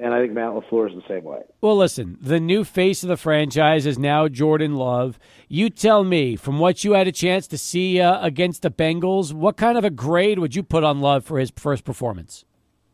And 0.00 0.14
I 0.14 0.20
think 0.20 0.32
Matt 0.32 0.50
LaFleur 0.50 0.90
is 0.90 0.94
the 0.94 1.08
same 1.08 1.24
way. 1.24 1.40
Well, 1.60 1.76
listen, 1.76 2.18
the 2.20 2.38
new 2.38 2.62
face 2.62 3.02
of 3.02 3.08
the 3.08 3.16
franchise 3.16 3.84
is 3.84 3.98
now 3.98 4.28
Jordan 4.28 4.74
Love. 4.76 5.18
You 5.48 5.70
tell 5.70 6.04
me, 6.04 6.36
from 6.36 6.60
what 6.60 6.84
you 6.84 6.92
had 6.92 7.08
a 7.08 7.12
chance 7.12 7.48
to 7.48 7.58
see 7.58 8.00
uh, 8.00 8.24
against 8.24 8.62
the 8.62 8.70
Bengals, 8.70 9.32
what 9.32 9.56
kind 9.56 9.76
of 9.76 9.84
a 9.84 9.90
grade 9.90 10.38
would 10.38 10.54
you 10.54 10.62
put 10.62 10.84
on 10.84 11.00
Love 11.00 11.24
for 11.24 11.40
his 11.40 11.50
first 11.56 11.84
performance? 11.84 12.44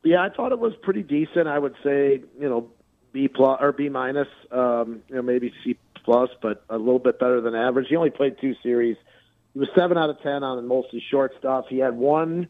Yeah, 0.03 0.23
I 0.23 0.31
thought 0.31 0.53
it 0.53 0.59
was 0.59 0.73
pretty 0.83 1.03
decent. 1.03 1.47
I 1.47 1.59
would 1.59 1.75
say, 1.85 2.23
you 2.41 2.49
know, 2.49 2.71
B 3.15 3.29
plus 3.29 3.59
or 3.63 3.73
B 3.73 3.89
minus, 3.89 4.29
um, 4.51 5.01
you 5.09 5.15
know, 5.15 5.23
maybe 5.23 5.55
C 5.63 5.79
plus, 6.05 6.29
but 6.43 6.65
a 6.69 6.77
little 6.77 6.99
bit 6.99 7.19
better 7.19 7.41
than 7.41 7.55
average. 7.55 7.87
He 7.89 7.97
only 7.97 8.11
played 8.11 8.37
two 8.41 8.55
series. 8.63 8.97
He 9.55 9.61
was 9.61 9.69
seven 9.75 9.97
out 9.97 10.11
of 10.11 10.21
ten 10.21 10.43
on 10.43 10.67
mostly 10.67 11.03
short 11.11 11.33
stuff. 11.39 11.67
He 11.71 11.79
had 11.79 11.95
one 11.95 12.49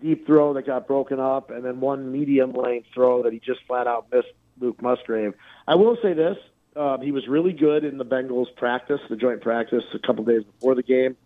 deep 0.00 0.24
throw 0.24 0.54
that 0.54 0.66
got 0.66 0.86
broken 0.86 1.18
up, 1.18 1.50
and 1.50 1.64
then 1.64 1.80
one 1.80 2.12
medium 2.12 2.52
length 2.52 2.86
throw 2.94 3.24
that 3.24 3.32
he 3.32 3.40
just 3.40 3.60
flat 3.66 3.86
out 3.88 4.06
missed 4.12 4.28
Luke 4.60 4.80
Musgrave. 4.80 5.34
I 5.66 5.74
will 5.74 5.98
say 6.00 6.12
this: 6.14 6.38
uh, 6.76 6.98
he 6.98 7.10
was 7.10 7.26
really 7.26 7.52
good 7.52 7.84
in 7.84 7.98
the 7.98 8.04
Bengals 8.04 8.54
practice, 8.56 9.00
the 9.10 9.16
joint 9.16 9.40
practice, 9.40 9.82
a 9.94 9.98
couple 9.98 10.24
days 10.24 10.44
before 10.44 10.76
the 10.76 10.84
game, 10.84 11.16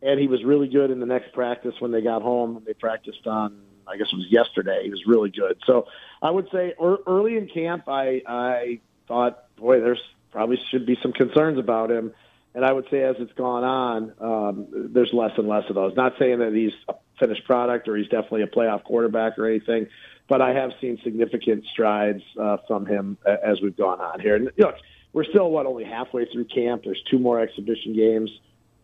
and 0.00 0.20
he 0.20 0.28
was 0.28 0.44
really 0.44 0.68
good 0.68 0.92
in 0.92 1.00
the 1.00 1.06
next 1.06 1.32
practice 1.32 1.74
when 1.80 1.90
they 1.90 2.02
got 2.02 2.22
home. 2.22 2.62
They 2.64 2.74
practiced 2.74 3.26
on 3.26 3.62
I 3.88 3.96
guess 3.96 4.08
it 4.12 4.16
was 4.16 4.26
yesterday. 4.30 4.82
He 4.84 4.90
was 4.90 5.02
really 5.06 5.30
good. 5.30 5.58
So 5.66 5.86
I 6.22 6.30
would 6.30 6.48
say 6.52 6.74
early 6.80 7.36
in 7.36 7.48
camp, 7.48 7.84
I 7.88 8.22
I 8.26 8.80
thought, 9.06 9.44
boy, 9.56 9.80
there's 9.80 10.00
probably 10.30 10.58
should 10.70 10.86
be 10.86 10.96
some 11.02 11.12
concerns 11.12 11.58
about 11.58 11.90
him. 11.90 12.12
And 12.54 12.64
I 12.64 12.72
would 12.72 12.86
say 12.90 13.02
as 13.02 13.16
it's 13.18 13.32
gone 13.34 13.62
on, 13.62 14.12
um, 14.20 14.90
there's 14.92 15.12
less 15.12 15.32
and 15.36 15.48
less 15.48 15.64
of 15.68 15.74
those. 15.74 15.94
Not 15.96 16.14
saying 16.18 16.40
that 16.40 16.52
he's 16.52 16.72
a 16.88 16.94
finished 17.20 17.44
product 17.44 17.88
or 17.88 17.96
he's 17.96 18.08
definitely 18.08 18.42
a 18.42 18.46
playoff 18.46 18.84
quarterback 18.84 19.38
or 19.38 19.46
anything, 19.46 19.86
but 20.28 20.40
I 20.40 20.54
have 20.54 20.70
seen 20.80 20.98
significant 21.04 21.64
strides 21.72 22.22
uh, 22.40 22.56
from 22.66 22.86
him 22.86 23.18
as 23.26 23.60
we've 23.60 23.76
gone 23.76 24.00
on 24.00 24.20
here. 24.20 24.36
And 24.36 24.50
look, 24.58 24.74
we're 25.12 25.24
still 25.24 25.50
what 25.50 25.66
only 25.66 25.84
halfway 25.84 26.24
through 26.26 26.46
camp. 26.46 26.82
There's 26.84 27.02
two 27.10 27.18
more 27.18 27.40
exhibition 27.40 27.94
games. 27.94 28.30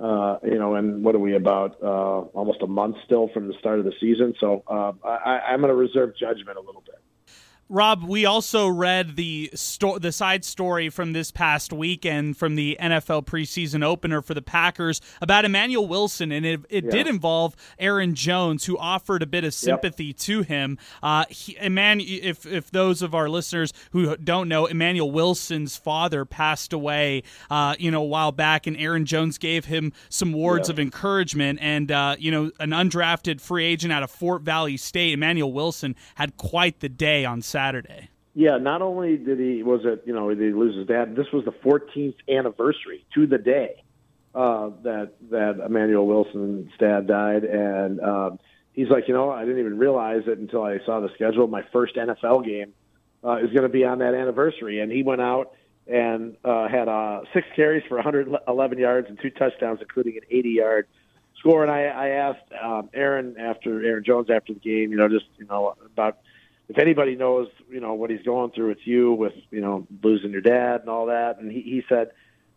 Uh, 0.01 0.39
you 0.43 0.59
know, 0.59 0.75
and 0.75 1.05
what 1.05 1.15
are 1.15 1.21
we 1.21 1.37
about? 1.37 1.77
Uh, 1.83 2.23
almost 2.35 2.61
a 2.63 2.67
month 2.67 2.97
still 3.05 3.29
from 3.33 3.47
the 3.47 3.55
start 3.61 3.79
of 3.79 3.85
the 3.85 3.93
season. 4.01 4.35
So 4.41 4.65
uh, 4.67 4.93
I, 5.07 5.53
I'm 5.53 5.61
going 5.61 5.71
to 5.71 5.77
reserve 5.77 6.17
judgment 6.19 6.59
a 6.59 6.61
little 6.61 6.83
bit. 6.85 6.99
Rob, 7.75 8.05
we 8.05 8.25
also 8.25 8.69
read 8.69 9.17
the 9.17 9.51
sto- 9.53 9.99
the 9.99 10.13
side 10.13 10.45
story 10.45 10.91
from 10.91 11.13
this 11.13 11.33
past 11.33 11.73
weekend 11.73 12.37
from 12.37 12.55
the 12.55 12.77
NFL 12.81 13.27
preseason 13.27 13.83
opener 13.83 14.23
for 14.23 14.33
the 14.33 14.43
Packers 14.43 15.01
about 15.21 15.45
Emmanuel 15.45 15.89
Wilson, 15.89 16.31
and 16.31 16.47
it, 16.47 16.61
it 16.71 16.85
yeah. 16.85 16.91
did 16.93 17.09
involve 17.09 17.57
Aaron 17.81 18.15
Jones, 18.15 18.67
who 18.67 18.79
offered 18.79 19.25
a 19.25 19.27
bit 19.27 19.43
of 19.43 19.53
sympathy 19.53 20.05
yep. 20.05 20.17
to 20.19 20.43
him. 20.43 20.79
Uh, 21.03 21.25
he, 21.29 21.55
Eman- 21.57 22.01
if 22.23 22.47
if 22.47 22.71
those 22.71 23.03
of 23.03 23.13
our 23.13 23.29
listeners 23.29 23.73
who 23.91 24.17
don't 24.19 24.49
know, 24.49 24.67
Emmanuel 24.67 25.11
Wilson's 25.11 25.77
father 25.77 26.25
passed 26.25 26.73
away, 26.73 27.25
uh, 27.51 27.75
you 27.81 27.91
know, 27.91 28.03
a 28.03 28.07
while 28.07 28.31
back, 28.31 28.69
and 28.69 28.77
Aaron 28.77 29.05
Jones 29.05 29.37
gave 29.37 29.65
him 29.65 29.93
some 30.09 30.33
words 30.33 30.69
of 30.69 30.79
encouragement. 30.79 31.59
And 31.61 31.91
uh, 31.91 32.15
you 32.21 32.31
know, 32.31 32.53
an 32.61 32.71
undrafted 32.71 33.41
free 33.41 33.65
agent 33.65 33.93
out 33.93 34.05
of 34.05 34.13
Fort 34.13 34.43
Valley 34.43 34.77
State, 34.77 35.15
Emmanuel 35.15 35.53
Wilson, 35.53 35.97
had 36.15 36.37
quite 36.37 36.79
the 36.79 36.89
day 36.89 37.25
on 37.25 37.43
Saturday. 37.43 37.64
Yeah, 38.35 38.59
not 38.59 38.83
only 38.83 39.17
did 39.17 39.39
he 39.39 39.63
was 39.63 39.83
it 39.85 40.03
you 40.07 40.13
know 40.13 40.29
did 40.29 40.41
he 40.41 40.53
lose 40.53 40.77
his 40.77 40.87
dad. 40.87 41.15
This 41.17 41.31
was 41.33 41.45
the 41.45 41.53
14th 41.53 42.17
anniversary 42.29 43.05
to 43.15 43.27
the 43.27 43.39
day 43.39 43.83
uh, 44.35 44.71
that 44.83 45.13
that 45.31 45.61
Emmanuel 45.65 46.07
Wilson's 46.07 46.73
dad 46.79 47.07
died, 47.07 47.45
and 47.45 48.01
um, 48.01 48.39
he's 48.73 48.89
like, 48.89 49.09
you 49.09 49.15
know, 49.15 49.31
I 49.31 49.45
didn't 49.45 49.61
even 49.61 49.79
realize 49.79 50.23
it 50.27 50.39
until 50.39 50.63
I 50.63 50.79
saw 50.85 51.01
the 51.01 51.11
schedule. 51.15 51.47
My 51.47 51.63
first 51.73 51.95
NFL 51.95 52.45
game 52.45 52.75
uh, 53.25 53.37
is 53.37 53.51
going 53.51 53.63
to 53.63 53.69
be 53.69 53.85
on 53.85 54.01
that 54.01 54.15
anniversary, 54.15 54.81
and 54.81 54.91
he 54.91 55.03
went 55.03 55.21
out 55.21 55.53
and 55.87 56.37
uh, 56.45 56.69
had 56.69 56.89
uh, 56.89 57.21
six 57.33 57.47
carries 57.55 57.85
for 57.89 57.97
111 57.97 58.79
yards 58.79 59.09
and 59.09 59.19
two 59.21 59.31
touchdowns, 59.31 59.81
including 59.81 60.17
an 60.17 60.23
80-yard 60.33 60.89
score. 61.39 61.63
And 61.63 61.71
I, 61.71 61.85
I 61.85 62.09
asked 62.09 62.53
um, 62.61 62.91
Aaron 62.95 63.37
after 63.39 63.85
Aaron 63.85 64.03
Jones 64.03 64.31
after 64.31 64.55
the 64.55 64.61
game, 64.61 64.91
you 64.91 64.97
know, 64.97 65.09
just 65.09 65.27
you 65.39 65.47
know 65.47 65.75
about 65.85 66.19
if 66.69 66.79
anybody 66.79 67.15
knows, 67.17 67.49
you 67.71 67.81
know, 67.81 67.95
what 67.95 68.11
he's 68.11 68.23
going 68.23 68.51
through, 68.51 68.71
it's 68.71 68.87
you 68.87 69.13
with 69.13 69.35
you 69.51 69.61
know 69.61 69.87
losing 70.03 70.31
your 70.31 70.41
dad 70.41 70.81
and 70.81 70.89
all 70.89 71.07
that. 71.07 71.39
And 71.39 71.51
he, 71.51 71.61
he 71.61 71.83
said 71.89 72.11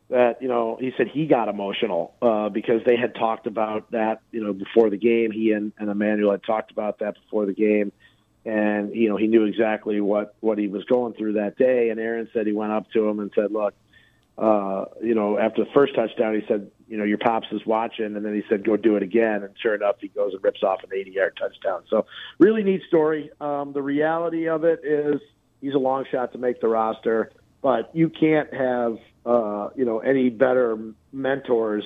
that 0.09 0.41
you 0.41 0.47
know 0.47 0.77
he 0.79 0.93
said 0.97 1.07
he 1.07 1.27
got 1.27 1.49
emotional 1.49 2.13
uh, 2.21 2.49
because 2.49 2.81
they 2.85 2.95
had 2.95 3.15
talked 3.15 3.47
about 3.47 3.91
that 3.91 4.21
you 4.31 4.43
know 4.43 4.53
before 4.53 4.89
the 4.89 4.97
game. 4.97 5.31
He 5.31 5.51
and, 5.51 5.73
and 5.77 5.89
Emmanuel 5.89 6.31
had 6.31 6.43
talked 6.43 6.71
about 6.71 6.99
that 6.99 7.15
before 7.15 7.45
the 7.45 7.53
game, 7.53 7.91
and 8.45 8.95
you 8.95 9.09
know 9.09 9.17
he 9.17 9.27
knew 9.27 9.43
exactly 9.43 9.99
what 9.99 10.35
what 10.39 10.57
he 10.57 10.67
was 10.67 10.85
going 10.85 11.13
through 11.13 11.33
that 11.33 11.57
day. 11.57 11.89
And 11.89 11.99
Aaron 11.99 12.29
said 12.33 12.47
he 12.47 12.53
went 12.53 12.71
up 12.71 12.89
to 12.91 13.07
him 13.09 13.19
and 13.19 13.31
said, 13.35 13.51
"Look, 13.51 13.73
uh, 14.37 14.85
you 15.01 15.15
know, 15.15 15.37
after 15.37 15.63
the 15.63 15.71
first 15.71 15.95
touchdown, 15.95 16.35
he 16.35 16.45
said, 16.47 16.71
you 16.87 16.97
know, 16.97 17.03
your 17.03 17.17
pops 17.17 17.47
is 17.51 17.65
watching, 17.65 18.15
and 18.15 18.25
then 18.25 18.33
he 18.33 18.43
said, 18.49 18.63
go 18.63 18.77
do 18.77 18.95
it 18.95 19.03
again. 19.03 19.43
And 19.43 19.53
sure 19.61 19.75
enough, 19.75 19.95
he 19.99 20.07
goes 20.07 20.33
and 20.33 20.43
rips 20.43 20.63
off 20.63 20.79
an 20.83 20.89
80-yard 20.89 21.37
touchdown. 21.39 21.83
So 21.89 22.05
really 22.39 22.63
neat 22.63 22.81
story. 22.87 23.29
Um, 23.41 23.73
the 23.73 23.81
reality 23.81 24.47
of 24.47 24.63
it 24.63 24.81
is 24.83 25.21
he's 25.61 25.73
a 25.73 25.79
long 25.79 26.05
shot 26.11 26.31
to 26.33 26.37
make 26.37 26.61
the 26.61 26.67
roster, 26.67 27.31
but 27.61 27.91
you 27.93 28.09
can't 28.09 28.53
have, 28.53 28.97
uh, 29.25 29.69
you 29.75 29.85
know, 29.85 29.99
any 29.99 30.29
better 30.29 30.77
mentors 31.11 31.83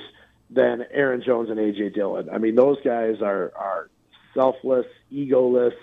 than 0.50 0.86
Aaron 0.92 1.24
Jones 1.26 1.50
and 1.50 1.58
AJ 1.58 1.96
Dillon. 1.96 2.30
I 2.30 2.38
mean, 2.38 2.56
those 2.56 2.78
guys 2.84 3.22
are 3.22 3.52
are 3.56 3.90
selfless, 4.34 4.86
egoless, 5.12 5.74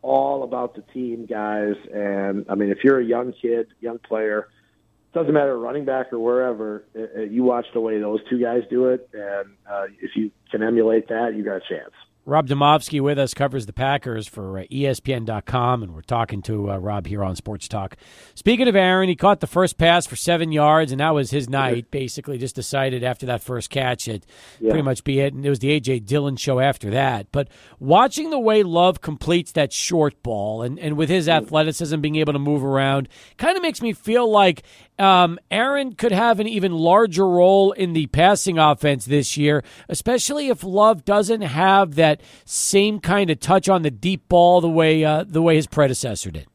all 0.00 0.42
about 0.42 0.74
the 0.74 0.82
team 0.92 1.26
guys. 1.26 1.74
And 1.92 2.46
I 2.48 2.54
mean, 2.54 2.70
if 2.70 2.78
you're 2.82 2.98
a 2.98 3.04
young 3.04 3.32
kid, 3.40 3.68
young 3.80 3.98
player 3.98 4.48
doesn't 5.14 5.32
matter 5.32 5.58
running 5.58 5.84
back 5.84 6.12
or 6.12 6.18
wherever. 6.18 6.84
You 7.28 7.42
watch 7.42 7.66
the 7.74 7.80
way 7.80 8.00
those 8.00 8.20
two 8.30 8.40
guys 8.40 8.62
do 8.70 8.86
it, 8.86 9.08
and 9.12 9.50
uh, 9.70 9.84
if 10.00 10.12
you 10.16 10.30
can 10.50 10.62
emulate 10.62 11.08
that, 11.08 11.34
you 11.36 11.44
got 11.44 11.56
a 11.56 11.62
chance. 11.68 11.92
Rob 12.24 12.46
Demovsky 12.46 13.00
with 13.00 13.18
us 13.18 13.34
covers 13.34 13.66
the 13.66 13.72
Packers 13.72 14.28
for 14.28 14.60
uh, 14.60 14.62
ESPN.com, 14.70 15.82
and 15.82 15.92
we're 15.92 16.02
talking 16.02 16.40
to 16.42 16.70
uh, 16.70 16.76
Rob 16.76 17.08
here 17.08 17.24
on 17.24 17.34
Sports 17.34 17.66
Talk. 17.66 17.96
Speaking 18.36 18.68
of 18.68 18.76
Aaron, 18.76 19.08
he 19.08 19.16
caught 19.16 19.40
the 19.40 19.48
first 19.48 19.76
pass 19.76 20.06
for 20.06 20.14
seven 20.14 20.52
yards, 20.52 20.92
and 20.92 21.00
that 21.00 21.14
was 21.14 21.32
his 21.32 21.48
night. 21.48 21.90
Basically, 21.90 22.38
just 22.38 22.54
decided 22.54 23.02
after 23.02 23.26
that 23.26 23.42
first 23.42 23.70
catch 23.70 24.06
it 24.06 24.24
yeah. 24.60 24.70
pretty 24.70 24.84
much 24.84 25.02
be 25.02 25.18
it. 25.18 25.34
And 25.34 25.44
it 25.44 25.50
was 25.50 25.58
the 25.58 25.80
AJ 25.80 26.06
Dillon 26.06 26.36
show 26.36 26.60
after 26.60 26.90
that. 26.90 27.26
But 27.32 27.48
watching 27.80 28.30
the 28.30 28.38
way 28.38 28.62
Love 28.62 29.00
completes 29.00 29.50
that 29.52 29.72
short 29.72 30.22
ball, 30.22 30.62
and 30.62 30.78
and 30.78 30.96
with 30.96 31.08
his 31.08 31.28
athleticism, 31.28 32.00
being 32.00 32.16
able 32.16 32.34
to 32.34 32.38
move 32.38 32.62
around, 32.62 33.08
kind 33.36 33.56
of 33.56 33.62
makes 33.62 33.82
me 33.82 33.92
feel 33.92 34.30
like 34.30 34.62
um, 35.02 35.38
Aaron 35.50 35.94
could 35.94 36.12
have 36.12 36.38
an 36.38 36.46
even 36.46 36.72
larger 36.72 37.28
role 37.28 37.72
in 37.72 37.92
the 37.92 38.06
passing 38.06 38.58
offense 38.58 39.04
this 39.04 39.36
year, 39.36 39.64
especially 39.88 40.48
if 40.48 40.62
Love 40.62 41.04
doesn't 41.04 41.42
have 41.42 41.96
that 41.96 42.20
same 42.44 43.00
kind 43.00 43.28
of 43.28 43.40
touch 43.40 43.68
on 43.68 43.82
the 43.82 43.90
deep 43.90 44.28
ball 44.28 44.60
the 44.60 44.68
way 44.68 45.04
uh, 45.04 45.24
the 45.26 45.42
way 45.42 45.56
his 45.56 45.66
predecessor 45.66 46.30
did. 46.30 46.46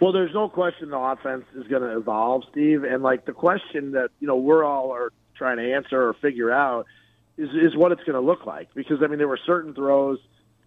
Well, 0.00 0.12
there's 0.12 0.34
no 0.34 0.48
question 0.48 0.90
the 0.90 0.98
offense 0.98 1.44
is 1.54 1.66
going 1.68 1.82
to 1.82 1.96
evolve, 1.96 2.44
Steve. 2.50 2.84
And 2.84 3.02
like 3.02 3.24
the 3.24 3.32
question 3.32 3.92
that 3.92 4.10
you 4.20 4.26
know 4.26 4.36
we're 4.36 4.64
all 4.64 4.92
are 4.92 5.12
trying 5.36 5.56
to 5.56 5.74
answer 5.74 6.08
or 6.08 6.14
figure 6.14 6.52
out 6.52 6.86
is 7.36 7.50
is 7.50 7.76
what 7.76 7.92
it's 7.92 8.02
going 8.04 8.14
to 8.14 8.20
look 8.20 8.46
like. 8.46 8.68
Because 8.74 8.98
I 9.02 9.08
mean, 9.08 9.18
there 9.18 9.28
were 9.28 9.40
certain 9.44 9.74
throws 9.74 10.18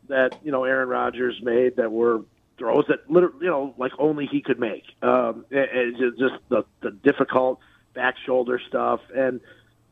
that 0.09 0.39
you 0.43 0.51
know 0.51 0.65
Aaron 0.65 0.89
Rodgers 0.89 1.39
made 1.41 1.77
that 1.77 1.91
were 1.91 2.21
throws 2.57 2.85
that 2.87 3.09
literally, 3.09 3.37
you 3.41 3.47
know, 3.47 3.73
like 3.77 3.91
only 3.99 4.27
he 4.27 4.41
could 4.41 4.59
make. 4.59 4.83
Um, 5.01 5.45
and 5.51 5.97
just 6.17 6.35
the, 6.49 6.63
the 6.81 6.91
difficult 6.91 7.59
back 7.93 8.15
shoulder 8.25 8.59
stuff. 8.67 9.01
And, 9.15 9.41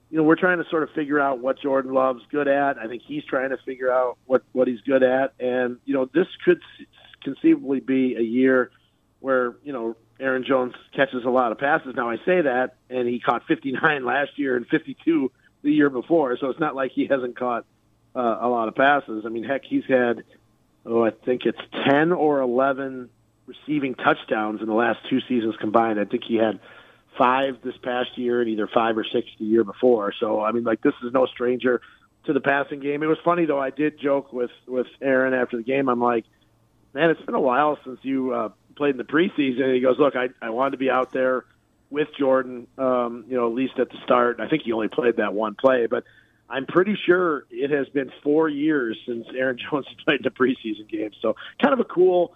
you 0.10 0.17
know, 0.17 0.23
we're 0.23 0.36
trying 0.36 0.63
to 0.63 0.69
sort 0.69 0.84
of 0.84 0.89
figure 0.91 1.19
out 1.19 1.39
what 1.39 1.60
Jordan 1.60 1.93
Love's 1.93 2.23
good 2.32 2.47
at. 2.47 2.78
I 2.78 2.88
think 2.88 3.04
he's 3.06 3.23
trying 3.26 3.49
to 3.49 3.58
figure 3.65 3.91
out 3.91 4.17
what, 4.26 4.43
what 4.52 4.67
he's 4.67 4.82
good 4.82 5.04
at. 5.04 5.34
And, 5.39 5.78
you 5.86 5.93
know, 5.93 6.10
this 6.13 6.28
could 6.45 6.62
conceivably 7.23 7.80
be 7.80 8.15
a 8.15 8.21
year 8.21 8.71
where, 9.19 9.56
you 9.63 9.73
know, 9.73 9.95
Aaron 10.19 10.43
Jones 10.47 10.73
catches 10.95 11.26
a 11.26 11.30
lot 11.30 11.52
of 11.52 11.58
passes. 11.58 11.95
Now 11.95 12.10
I 12.10 12.17
say 12.17 12.41
that, 12.41 12.76
and 12.89 13.08
he 13.08 13.19
caught 13.19 13.45
59 13.47 14.06
last 14.06 14.38
year 14.38 14.56
and 14.56 14.67
52 14.67 15.32
the 15.63 15.71
year 15.71 15.89
before. 15.89 16.38
So 16.38 16.49
it's 16.49 16.60
not 16.60 16.76
like 16.76 16.91
he 16.91 17.08
hasn't 17.08 17.38
caught 17.38 17.65
uh, 18.15 18.38
a 18.41 18.47
lot 18.47 18.67
of 18.67 18.76
passes. 18.76 19.23
I 19.26 19.30
mean, 19.30 19.43
heck, 19.43 19.63
he's 19.65 19.86
had– 19.86 20.23
oh, 20.86 21.04
I 21.04 21.12
think 21.12 21.46
it's 21.46 21.60
10 21.89 22.12
or 22.12 22.41
11 22.41 23.10
receiving 23.46 23.96
touchdowns 23.96 24.62
in 24.62 24.67
the 24.67 24.74
last 24.74 25.00
two 25.10 25.19
seasons 25.22 25.56
combined. 25.60 26.00
I 26.00 26.06
think 26.06 26.24
he 26.24 26.36
had 26.36 26.60
five 27.17 27.58
this 27.63 27.76
past 27.78 28.17
year 28.17 28.41
and 28.41 28.50
either 28.50 28.67
five 28.67 28.98
or 28.98 29.04
six 29.04 29.28
the 29.39 29.46
year 29.46 29.63
before. 29.63 30.13
So, 30.19 30.41
I 30.41 30.52
mean, 30.52 30.63
like, 30.63 30.82
this 30.82 30.93
is 31.04 31.13
no 31.13 31.26
stranger 31.26 31.82
to 32.26 32.34
the 32.34 32.41
passing 32.41 32.80
game. 32.80 33.04
It 33.04 33.08
was 33.08 33.17
funny, 33.24 33.46
though. 33.46 33.60
I 33.60 33.69
did 33.69 34.00
joke 34.00 34.32
with, 34.34 34.52
with 34.67 34.88
Aaron 35.02 35.34
after 35.34 35.58
the 35.58 35.63
game. 35.63 35.89
I'm 35.89 36.02
like, 36.02 36.26
man, 36.93 37.10
it's 37.10 37.22
been 37.22 37.36
a 37.36 37.41
while 37.41 37.78
since 37.84 38.00
you 38.02 38.34
uh, 38.34 38.50
played 38.76 38.91
in 38.91 38.98
the 38.98 39.04
preseason. 39.04 39.63
And 39.63 39.76
he 39.76 39.82
goes, 39.82 40.00
look, 40.00 40.15
I, 40.15 40.30
I 40.41 40.50
wanted 40.52 40.72
to 40.72 40.78
be 40.78 40.89
out 40.89 41.12
there 41.12 41.46
with 41.89 42.08
Jordan, 42.17 42.67
um, 42.78 43.26
you 43.28 43.36
know, 43.36 43.48
at 43.48 43.54
least 43.54 43.78
at 43.78 43.89
the 43.89 43.98
start. 44.04 44.39
I 44.39 44.48
think 44.48 44.63
he 44.63 44.72
only 44.72 44.88
played 44.88 45.17
that 45.17 45.34
one 45.34 45.56
play, 45.56 45.88
but– 45.88 46.04
I'm 46.53 46.67
pretty 46.67 46.95
sure 47.07 47.45
it 47.49 47.71
has 47.71 47.89
been 47.89 48.11
four 48.21 48.47
years 48.47 48.95
since 49.07 49.25
Aaron 49.35 49.57
Jones 49.71 49.87
played 50.05 50.23
the 50.23 50.29
preseason 50.29 50.87
game. 50.87 51.09
So 51.19 51.35
kind 51.59 51.73
of 51.73 51.79
a 51.79 51.83
cool 51.83 52.35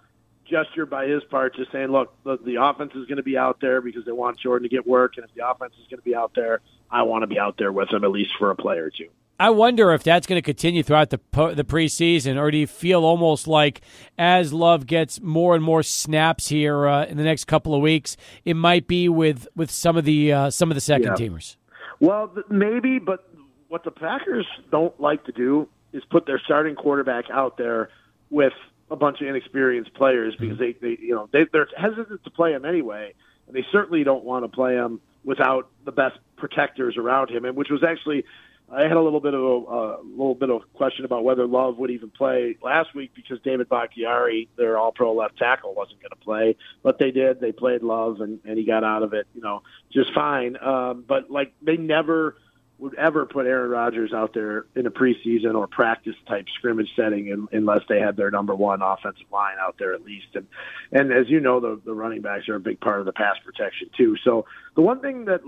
gesture 0.50 0.86
by 0.86 1.06
his 1.06 1.22
part, 1.24 1.54
just 1.54 1.70
saying, 1.70 1.88
look, 1.88 2.12
the, 2.24 2.36
the 2.44 2.56
offense 2.60 2.92
is 2.96 3.06
going 3.06 3.18
to 3.18 3.22
be 3.22 3.38
out 3.38 3.58
there 3.60 3.80
because 3.80 4.04
they 4.04 4.12
want 4.12 4.40
Jordan 4.40 4.68
to 4.68 4.74
get 4.74 4.86
work, 4.86 5.12
and 5.16 5.24
if 5.24 5.32
the 5.34 5.48
offense 5.48 5.74
is 5.80 5.86
going 5.88 5.98
to 5.98 6.04
be 6.04 6.16
out 6.16 6.32
there, 6.34 6.62
I 6.90 7.02
want 7.02 7.22
to 7.22 7.28
be 7.28 7.38
out 7.38 7.58
there 7.58 7.70
with 7.70 7.90
him 7.90 8.02
at 8.02 8.10
least 8.10 8.30
for 8.38 8.50
a 8.50 8.56
play 8.56 8.78
or 8.78 8.90
two. 8.90 9.08
I 9.38 9.50
wonder 9.50 9.92
if 9.92 10.02
that's 10.02 10.26
going 10.26 10.38
to 10.38 10.42
continue 10.42 10.82
throughout 10.82 11.10
the 11.10 11.20
the 11.54 11.64
preseason, 11.64 12.40
or 12.40 12.50
do 12.50 12.58
you 12.58 12.66
feel 12.66 13.04
almost 13.04 13.46
like 13.46 13.82
as 14.18 14.52
Love 14.52 14.84
gets 14.86 15.20
more 15.20 15.54
and 15.54 15.62
more 15.62 15.84
snaps 15.84 16.48
here 16.48 16.88
uh, 16.88 17.04
in 17.04 17.18
the 17.18 17.22
next 17.22 17.44
couple 17.44 17.72
of 17.72 17.80
weeks, 17.80 18.16
it 18.44 18.54
might 18.54 18.88
be 18.88 19.08
with 19.08 19.46
with 19.54 19.70
some 19.70 19.96
of 19.96 20.04
the 20.04 20.32
uh, 20.32 20.50
some 20.50 20.72
of 20.72 20.74
the 20.74 20.80
second 20.80 21.14
yeah. 21.16 21.28
teamers? 21.28 21.54
Well, 22.00 22.32
maybe, 22.48 22.98
but 22.98 23.27
what 23.68 23.84
the 23.84 23.90
Packers 23.90 24.46
don't 24.70 24.98
like 25.00 25.24
to 25.24 25.32
do 25.32 25.68
is 25.92 26.02
put 26.10 26.26
their 26.26 26.40
starting 26.44 26.74
quarterback 26.74 27.26
out 27.30 27.56
there 27.56 27.90
with 28.30 28.52
a 28.90 28.96
bunch 28.96 29.20
of 29.20 29.26
inexperienced 29.26 29.92
players 29.94 30.34
because 30.38 30.58
mm-hmm. 30.58 30.84
they, 30.86 30.94
they 30.96 31.02
you 31.02 31.14
know 31.14 31.28
they, 31.32 31.46
they're 31.52 31.68
hesitant 31.76 32.24
to 32.24 32.30
play 32.30 32.52
him 32.52 32.64
anyway, 32.64 33.14
and 33.46 33.56
they 33.56 33.64
certainly 33.70 34.04
don't 34.04 34.24
want 34.24 34.44
to 34.44 34.48
play 34.48 34.74
him 34.74 35.00
without 35.24 35.68
the 35.84 35.92
best 35.92 36.18
protectors 36.36 36.96
around 36.96 37.30
him. 37.30 37.44
And 37.44 37.56
which 37.56 37.68
was 37.70 37.82
actually, 37.82 38.24
I 38.72 38.82
had 38.82 38.92
a 38.92 39.02
little 39.02 39.20
bit 39.20 39.34
of 39.34 39.40
a, 39.40 39.44
a 39.44 40.02
little 40.02 40.34
bit 40.34 40.50
of 40.50 40.62
question 40.72 41.04
about 41.04 41.24
whether 41.24 41.46
Love 41.46 41.76
would 41.78 41.90
even 41.90 42.10
play 42.10 42.56
last 42.62 42.94
week 42.94 43.12
because 43.14 43.38
David 43.42 43.68
Bakhtiari, 43.68 44.48
their 44.56 44.78
All-Pro 44.78 45.14
left 45.14 45.36
tackle, 45.36 45.74
wasn't 45.74 46.00
going 46.00 46.10
to 46.10 46.24
play, 46.24 46.56
but 46.82 46.98
they 46.98 47.10
did. 47.10 47.40
They 47.40 47.52
played 47.52 47.82
Love, 47.82 48.20
and 48.20 48.40
and 48.44 48.56
he 48.56 48.64
got 48.64 48.84
out 48.84 49.02
of 49.02 49.12
it, 49.12 49.26
you 49.34 49.42
know, 49.42 49.62
just 49.92 50.14
fine. 50.14 50.56
Um, 50.56 51.04
but 51.06 51.30
like 51.30 51.52
they 51.60 51.76
never 51.76 52.36
would 52.78 52.94
ever 52.94 53.26
put 53.26 53.46
Aaron 53.46 53.70
Rodgers 53.70 54.12
out 54.12 54.34
there 54.34 54.66
in 54.76 54.86
a 54.86 54.90
preseason 54.90 55.54
or 55.54 55.66
practice 55.66 56.14
type 56.28 56.46
scrimmage 56.54 56.88
setting 56.94 57.26
in, 57.26 57.48
unless 57.52 57.80
they 57.88 57.98
had 57.98 58.16
their 58.16 58.30
number 58.30 58.54
one 58.54 58.82
offensive 58.82 59.26
line 59.32 59.56
out 59.60 59.76
there 59.78 59.94
at 59.94 60.04
least. 60.04 60.28
And 60.34 60.46
and 60.92 61.12
as 61.12 61.28
you 61.28 61.40
know, 61.40 61.60
the 61.60 61.80
the 61.84 61.92
running 61.92 62.22
backs 62.22 62.48
are 62.48 62.54
a 62.54 62.60
big 62.60 62.80
part 62.80 63.00
of 63.00 63.06
the 63.06 63.12
pass 63.12 63.36
protection 63.44 63.90
too. 63.96 64.16
So 64.22 64.46
the 64.76 64.82
one 64.82 65.00
thing 65.00 65.24
that 65.24 65.40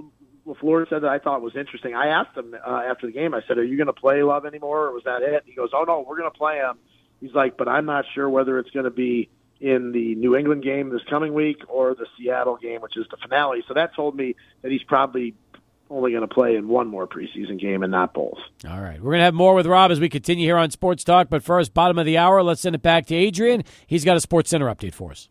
LaFleur 0.47 0.89
said 0.89 1.03
that 1.03 1.11
I 1.11 1.19
thought 1.19 1.43
was 1.43 1.55
interesting, 1.55 1.95
I 1.95 2.09
asked 2.09 2.37
him 2.37 2.55
uh, 2.55 2.83
after 2.91 3.07
the 3.07 3.13
game. 3.13 3.33
I 3.33 3.43
said, 3.47 3.59
"Are 3.59 3.65
you 3.65 3.77
going 3.77 3.87
to 3.87 3.93
play 3.93 4.23
Love 4.23 4.45
anymore, 4.45 4.87
or 4.87 4.93
was 4.93 5.05
that 5.05 5.23
it?" 5.23 5.35
And 5.35 5.47
he 5.47 5.55
goes, 5.55 5.71
"Oh 5.73 5.85
no, 5.87 6.05
we're 6.07 6.19
going 6.19 6.31
to 6.31 6.37
play 6.37 6.57
him." 6.57 6.79
He's 7.21 7.35
like, 7.35 7.57
"But 7.57 7.69
I'm 7.69 7.87
not 7.87 8.07
sure 8.15 8.29
whether 8.29 8.59
it's 8.59 8.71
going 8.71 8.85
to 8.85 8.91
be." 8.91 9.31
in 9.61 9.93
the 9.93 10.15
New 10.15 10.35
England 10.35 10.63
game 10.63 10.89
this 10.89 11.03
coming 11.11 11.35
week 11.35 11.59
or 11.69 11.95
the 11.95 12.07
Seattle 12.17 12.57
game, 12.57 12.81
which 12.81 12.97
is 12.97 13.07
the 13.11 13.19
finale. 13.19 13.63
So 13.69 13.75
that 13.75 13.95
told 13.95 14.17
me 14.17 14.35
that 14.63 14.73
he's 14.73 14.83
probably 14.83 15.35
only 15.91 16.13
going 16.13 16.27
to 16.27 16.33
play 16.33 16.57
in 16.57 16.69
one 16.69 16.87
more 16.87 17.07
preseason 17.07 17.59
game 17.61 17.83
and 17.83 17.91
not 17.91 18.15
both. 18.15 18.39
All 18.69 18.81
right. 18.81 19.01
We're 19.01 19.11
going 19.11 19.19
to 19.19 19.25
have 19.25 19.35
more 19.35 19.55
with 19.55 19.67
Rob 19.67 19.91
as 19.91 20.01
we 20.01 20.09
continue 20.09 20.47
here 20.47 20.57
on 20.57 20.71
Sports 20.71 21.05
Talk. 21.05 21.29
But 21.29 21.43
first, 21.43 21.75
bottom 21.75 21.99
of 21.99 22.07
the 22.07 22.17
hour, 22.17 22.43
let's 22.43 22.61
send 22.61 22.75
it 22.75 22.83
back 22.83 23.07
to 23.07 23.15
Adrian. 23.15 23.65
He's 23.87 24.05
got 24.05 24.17
a 24.17 24.21
Sports 24.21 24.51
Center 24.51 24.67
update 24.67 24.95
for 24.95 25.11
us. 25.11 25.29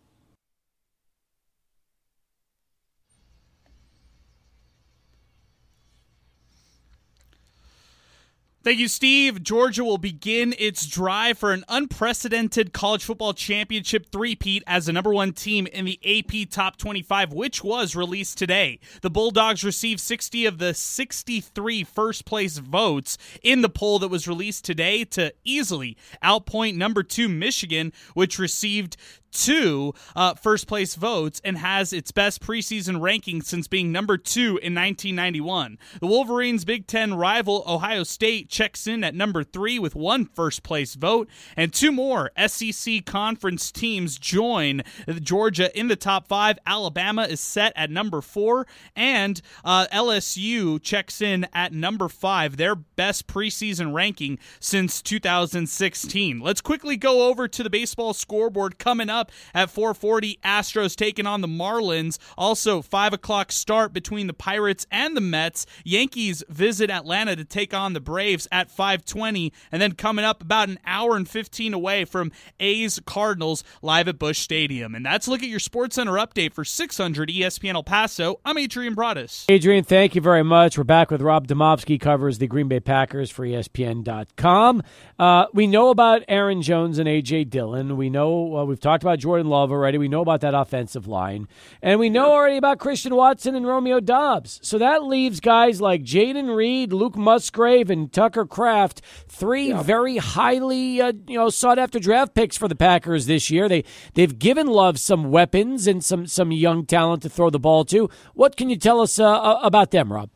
Thank 8.62 8.80
you, 8.80 8.90
Steve. 8.90 9.42
Georgia 9.42 9.86
will 9.86 9.98
begin 9.98 10.54
its 10.60 10.86
drive 10.86 11.38
for 11.38 11.54
an 11.54 11.64
unprecedented 11.70 12.74
college 12.74 13.06
football 13.06 13.34
championship 13.34 14.08
three-peat 14.12 14.64
as 14.68 14.88
the 14.88 14.92
number 14.92 15.14
one 15.14 15.32
team 15.32 15.66
in 15.68 15.86
the 15.86 15.98
AP 16.04 16.50
Top 16.50 16.76
25, 16.76 17.32
which 17.32 17.64
was 17.64 17.96
released 17.96 18.38
today. 18.38 18.82
The 19.02 19.10
Bulldogs 19.10 19.64
received 19.64 20.02
60 20.02 20.46
of 20.46 20.58
the 20.58 20.74
63 20.74 21.86
first 21.86 22.26
place 22.26 22.58
votes 22.58 23.18
in 23.42 23.62
the 23.62 23.70
poll 23.70 23.98
that 24.00 24.10
was 24.10 24.28
released 24.28 24.66
today 24.66 25.06
to 25.06 25.34
easily 25.46 25.96
outpoint 26.22 26.76
number 26.76 27.02
two 27.02 27.30
Michigan, 27.30 27.94
which 28.14 28.38
received 28.38 28.98
two 29.32 29.94
uh, 30.16 30.34
first 30.34 30.68
place 30.68 30.96
votes 30.96 31.42
and 31.44 31.58
has 31.58 31.94
its 31.94 32.12
best 32.12 32.42
preseason 32.42 33.02
ranking 33.02 33.42
since 33.42 33.68
being 33.68 33.92
number 33.92 34.18
two 34.18 34.60
in 34.62 34.76
1991. 34.76 35.78
The 36.00 36.08
Wolverines' 36.08 36.66
Big 36.66 36.88
Ten 36.88 37.14
rival 37.14 37.64
Ohio 37.68 38.04
State 38.04 38.50
checks 38.50 38.88
in 38.88 39.04
at 39.04 39.16
number 39.16 39.44
three 39.44 39.80
with 39.80 39.96
one 39.96 40.26
first 40.26 40.64
place 40.64 40.96
vote, 40.96 41.30
and 41.56 41.74
two 41.74 41.92
more 41.92 42.32
SEC 42.48 43.06
conference 43.06 43.72
teams 43.72 44.18
join 44.18 44.82
Georgia 45.22 45.78
in 45.78 45.88
the 45.88 45.96
top 45.96 46.28
five. 46.28 46.58
Alabama 46.66 47.24
is 47.24 47.40
set 47.40 47.74
at 47.76 47.90
number 47.90 48.22
four, 48.22 48.68
and 48.96 49.42
uh, 49.64 49.88
LSU 49.88 50.82
checks 50.82 51.22
in 51.22 51.48
at 51.54 51.74
number 51.74 52.10
five, 52.10 52.58
their 52.58 52.76
best 52.76 53.28
preseason 53.28 53.94
ranking 53.94 54.40
since 54.60 55.02
2016. 55.02 56.40
Let's 56.40 56.62
quickly 56.62 56.98
go 56.98 57.28
over 57.28 57.48
to 57.48 57.64
the 57.64 57.70
baseball 57.70 58.14
scoreboard 58.14 58.78
coming 58.80 59.10
up 59.10 59.19
up 59.20 59.32
at 59.54 59.70
440. 59.70 60.40
Astros 60.44 60.96
taking 60.96 61.28
on 61.28 61.42
the 61.42 61.48
Marlins. 61.48 62.18
Also, 62.38 62.82
5 62.82 63.14
o'clock 63.14 63.52
start 63.52 63.94
between 63.94 64.28
the 64.28 64.34
Pirates 64.34 64.88
and 64.92 65.16
the 65.16 65.22
Mets. 65.22 65.66
Yankees 65.84 66.44
visit 66.48 66.90
Atlanta 66.90 67.36
to 67.36 67.44
take 67.44 67.74
on 67.74 67.94
the 67.94 68.00
Braves 68.00 68.48
at 68.52 68.72
520. 68.72 69.52
And 69.72 69.82
then 69.82 69.94
coming 69.94 70.26
up 70.26 70.42
about 70.42 70.70
an 70.70 70.80
hour 70.86 71.16
and 71.16 71.28
15 71.28 71.74
away 71.74 72.06
from 72.06 72.32
A's 72.60 73.00
Cardinals 73.06 73.64
live 73.82 74.08
at 74.08 74.18
Busch 74.18 74.40
Stadium. 74.40 74.96
And 74.96 75.06
that's 75.06 75.28
look 75.28 75.44
at 75.44 75.50
your 75.50 75.60
Sports 75.60 75.96
Center 75.96 76.14
update 76.14 76.54
for 76.54 76.64
600 76.64 77.30
ESPN 77.30 77.74
El 77.74 77.84
Paso. 77.84 78.40
I'm 78.46 78.58
Adrian 78.58 78.94
Broadus. 78.94 79.46
Adrian, 79.50 79.84
thank 79.84 80.16
you 80.16 80.22
very 80.22 80.44
much. 80.44 80.78
We're 80.78 80.84
back 80.84 81.10
with 81.12 81.22
Rob 81.22 81.48
Demovsky, 81.48 82.00
covers 82.00 82.38
the 82.38 82.48
Green 82.48 82.68
Bay 82.68 82.80
Packers 82.80 83.32
for 83.32 83.46
ESPN.com. 83.46 84.84
Uh, 85.18 85.46
we 85.54 85.66
know 85.66 85.90
about 85.90 86.22
Aaron 86.28 86.62
Jones 86.62 87.00
and 87.00 87.10
A.J. 87.10 87.46
Dillon. 87.46 87.98
We 87.98 88.10
know, 88.10 88.58
uh, 88.58 88.66
we've 88.66 88.80
talked 88.80 89.04
about 89.04 89.09
about 89.10 89.20
Jordan 89.20 89.48
Love 89.48 89.72
already. 89.72 89.98
We 89.98 90.08
know 90.08 90.22
about 90.22 90.42
that 90.42 90.54
offensive 90.54 91.08
line. 91.08 91.48
And 91.82 92.00
we 92.00 92.12
know 92.12 92.32
already 92.32 92.58
about 92.58 92.78
Christian 92.78 93.16
Watson 93.16 93.56
and 93.56 93.66
Romeo 93.66 94.00
Doubs. 94.00 94.60
So 94.62 94.78
that 94.78 95.04
leaves 95.04 95.40
guys 95.40 95.82
like 95.82 96.04
Jayden 96.04 96.56
Reed, 96.56 96.94
Luke 96.94 97.18
Musgrave, 97.18 97.90
and 97.90 98.14
Tucker 98.14 98.46
Kraft, 98.46 99.02
three 99.28 99.70
yeah. 99.70 99.82
very 99.82 100.18
highly 100.18 101.02
uh, 101.02 101.14
you 101.28 101.38
know 101.38 101.50
sought 101.50 101.80
after 101.80 102.00
draft 102.00 102.36
picks 102.36 102.56
for 102.56 102.68
the 102.68 102.76
Packers 102.76 103.26
this 103.26 103.50
year. 103.50 103.68
They 103.68 103.84
they've 104.14 104.38
given 104.38 104.68
Love 104.68 105.00
some 105.00 105.32
weapons 105.32 105.88
and 105.88 106.04
some 106.04 106.28
some 106.28 106.52
young 106.52 106.86
talent 106.86 107.24
to 107.24 107.30
throw 107.30 107.50
the 107.50 107.60
ball 107.60 107.86
to. 107.86 108.10
What 108.36 108.56
can 108.56 108.70
you 108.70 108.76
tell 108.76 109.02
us 109.02 109.18
uh, 109.18 109.60
about 109.64 109.90
them, 109.90 110.14
Rob? 110.14 110.30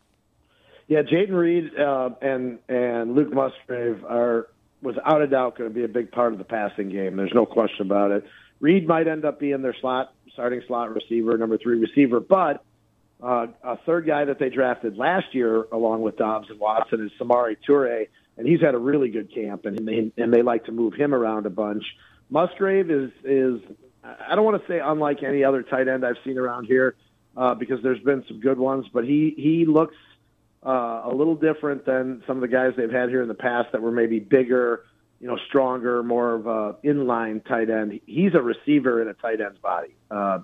Yeah, 0.87 1.03
Jayden 1.03 1.37
Reed 1.37 1.77
uh, 1.79 2.09
and 2.21 2.57
and 2.67 3.13
Luke 3.13 3.31
Musgrave 3.31 4.03
are 4.03 4.47
without 4.81 5.21
a 5.21 5.27
doubt 5.27 5.57
going 5.57 5.69
to 5.69 5.73
be 5.73 5.83
a 5.83 5.87
big 5.87 6.11
part 6.11 6.33
of 6.33 6.39
the 6.39 6.45
passing 6.45 6.89
game. 6.89 7.15
There's 7.15 7.33
no 7.33 7.45
question 7.45 7.85
about 7.85 8.11
it. 8.11 8.25
Reed 8.63 8.87
might 8.87 9.09
end 9.09 9.25
up 9.25 9.41
being 9.41 9.61
their 9.61 9.75
slot 9.81 10.13
starting 10.31 10.61
slot 10.67 10.95
receiver, 10.95 11.37
number 11.37 11.57
three 11.57 11.77
receiver, 11.77 12.21
but 12.21 12.63
uh, 13.21 13.47
a 13.61 13.75
third 13.85 14.07
guy 14.07 14.23
that 14.23 14.39
they 14.39 14.49
drafted 14.49 14.97
last 14.97 15.25
year, 15.35 15.65
along 15.73 16.01
with 16.01 16.15
Doubs 16.15 16.49
and 16.49 16.57
Watson, 16.61 17.05
is 17.05 17.11
Samori 17.19 17.57
Toure, 17.67 18.07
and 18.37 18.47
he's 18.47 18.61
had 18.61 18.73
a 18.73 18.77
really 18.77 19.09
good 19.09 19.35
camp, 19.35 19.65
and 19.65 19.85
they 19.85 20.13
and 20.15 20.33
they 20.33 20.41
like 20.41 20.63
to 20.65 20.71
move 20.71 20.93
him 20.93 21.13
around 21.13 21.45
a 21.45 21.49
bunch. 21.49 21.83
Musgrave 22.29 22.89
is 22.89 23.11
is 23.25 23.59
I 24.01 24.33
don't 24.33 24.45
want 24.45 24.61
to 24.61 24.67
say 24.69 24.79
unlike 24.81 25.23
any 25.23 25.43
other 25.43 25.61
tight 25.61 25.89
end 25.89 26.05
I've 26.05 26.15
seen 26.23 26.37
around 26.37 26.65
here 26.65 26.95
uh, 27.35 27.55
because 27.55 27.83
there's 27.83 27.99
been 27.99 28.23
some 28.29 28.39
good 28.39 28.57
ones, 28.57 28.85
but 28.93 29.03
he 29.03 29.33
he 29.35 29.65
looks 29.65 29.97
uh, 30.65 31.01
a 31.03 31.13
little 31.13 31.35
different 31.35 31.85
than 31.85 32.23
some 32.25 32.37
of 32.37 32.41
the 32.41 32.47
guys 32.47 32.71
they've 32.77 32.89
had 32.89 33.09
here 33.09 33.21
in 33.21 33.27
the 33.27 33.33
past 33.33 33.73
that 33.73 33.81
were 33.81 33.91
maybe 33.91 34.19
bigger 34.19 34.85
you 35.23 35.29
know, 35.29 35.37
stronger, 35.47 36.03
more 36.03 36.33
of 36.33 36.47
a 36.47 36.75
inline 36.83 37.47
tight 37.47 37.69
end. 37.69 38.01
He's 38.05 38.35
a 38.35 38.41
receiver 38.41 39.01
in 39.01 39.07
a 39.07 39.13
tight 39.13 39.39
end's 39.39 39.57
body. 39.57 39.95
Uh, 40.11 40.39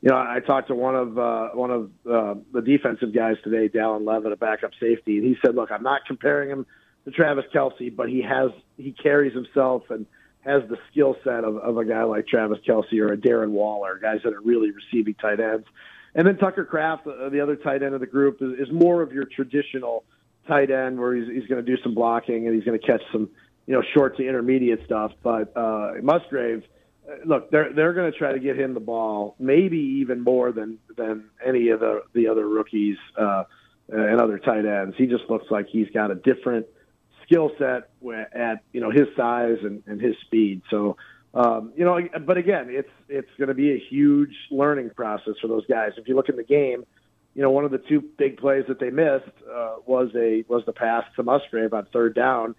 you 0.00 0.10
know, 0.10 0.16
I 0.16 0.40
talked 0.44 0.66
to 0.68 0.74
one 0.74 0.96
of 0.96 1.16
uh, 1.16 1.50
one 1.50 1.70
of 1.70 1.84
uh, 2.04 2.34
the 2.52 2.60
defensive 2.60 3.14
guys 3.14 3.36
today, 3.44 3.68
Dallin 3.68 4.04
Leavitt, 4.04 4.32
a 4.32 4.36
backup 4.36 4.72
safety, 4.80 5.18
and 5.18 5.24
he 5.24 5.36
said, 5.46 5.54
"Look, 5.54 5.70
I'm 5.70 5.84
not 5.84 6.00
comparing 6.08 6.50
him 6.50 6.66
to 7.04 7.12
Travis 7.12 7.44
Kelce, 7.54 7.94
but 7.94 8.08
he 8.08 8.22
has 8.22 8.50
he 8.76 8.90
carries 8.90 9.34
himself 9.34 9.84
and 9.90 10.04
has 10.40 10.62
the 10.68 10.78
skill 10.90 11.14
set 11.22 11.44
of, 11.44 11.56
of 11.58 11.78
a 11.78 11.84
guy 11.84 12.02
like 12.02 12.26
Travis 12.26 12.58
Kelce 12.68 12.98
or 12.98 13.12
a 13.12 13.16
Darren 13.16 13.50
Waller, 13.50 14.00
guys 14.02 14.18
that 14.24 14.32
are 14.32 14.42
really 14.42 14.72
receiving 14.72 15.14
tight 15.14 15.38
ends." 15.38 15.68
And 16.16 16.26
then 16.26 16.38
Tucker 16.38 16.64
Kraft, 16.64 17.06
uh, 17.06 17.28
the 17.28 17.40
other 17.40 17.54
tight 17.54 17.84
end 17.84 17.94
of 17.94 18.00
the 18.00 18.06
group, 18.06 18.42
is, 18.42 18.66
is 18.66 18.72
more 18.72 19.00
of 19.00 19.12
your 19.12 19.26
traditional 19.26 20.02
tight 20.48 20.72
end, 20.72 20.98
where 20.98 21.14
he's, 21.14 21.28
he's 21.28 21.48
going 21.48 21.64
to 21.64 21.76
do 21.76 21.80
some 21.84 21.94
blocking 21.94 22.48
and 22.48 22.56
he's 22.56 22.64
going 22.64 22.78
to 22.78 22.84
catch 22.84 23.02
some 23.12 23.30
you 23.66 23.74
know, 23.74 23.82
short 23.94 24.16
to 24.16 24.26
intermediate 24.26 24.84
stuff. 24.84 25.12
But 25.22 25.56
uh, 25.56 25.92
Musgrave, 26.02 26.64
uh, 27.08 27.14
look, 27.24 27.50
they're 27.50 27.72
they're 27.72 27.92
going 27.92 28.10
to 28.10 28.18
try 28.18 28.32
to 28.32 28.38
get 28.38 28.58
him 28.58 28.74
the 28.74 28.80
ball, 28.80 29.36
maybe 29.38 29.78
even 30.00 30.20
more 30.20 30.52
than 30.52 30.78
than 30.96 31.30
any 31.44 31.68
of 31.68 31.80
the 31.80 32.02
the 32.14 32.28
other 32.28 32.48
rookies 32.48 32.96
uh, 33.18 33.44
and 33.88 34.20
other 34.20 34.38
tight 34.38 34.66
ends. 34.66 34.94
He 34.96 35.06
just 35.06 35.24
looks 35.28 35.46
like 35.50 35.66
he's 35.68 35.88
got 35.90 36.10
a 36.10 36.14
different 36.14 36.66
skill 37.24 37.50
set 37.58 37.90
at 38.34 38.62
you 38.72 38.80
know 38.80 38.90
his 38.90 39.08
size 39.16 39.58
and, 39.62 39.82
and 39.86 40.00
his 40.00 40.14
speed. 40.26 40.62
So. 40.70 40.96
Um, 41.36 41.72
you 41.76 41.84
know, 41.84 41.98
but 42.24 42.36
again, 42.36 42.68
it's 42.70 42.88
it's 43.08 43.30
going 43.38 43.48
to 43.48 43.54
be 43.54 43.72
a 43.72 43.82
huge 43.90 44.30
learning 44.52 44.90
process 44.90 45.34
for 45.42 45.48
those 45.48 45.66
guys. 45.66 45.90
If 45.96 46.06
you 46.06 46.14
look 46.14 46.28
in 46.28 46.36
the 46.36 46.44
game, 46.44 46.84
you 47.34 47.42
know, 47.42 47.50
one 47.50 47.64
of 47.64 47.72
the 47.72 47.78
two 47.78 48.02
big 48.16 48.36
plays 48.36 48.64
that 48.68 48.78
they 48.78 48.90
missed 48.90 49.34
uh, 49.52 49.76
was 49.84 50.10
a 50.14 50.44
was 50.48 50.62
the 50.64 50.72
pass 50.72 51.02
to 51.16 51.24
Musgrave 51.24 51.74
on 51.74 51.86
third 51.92 52.14
down, 52.14 52.54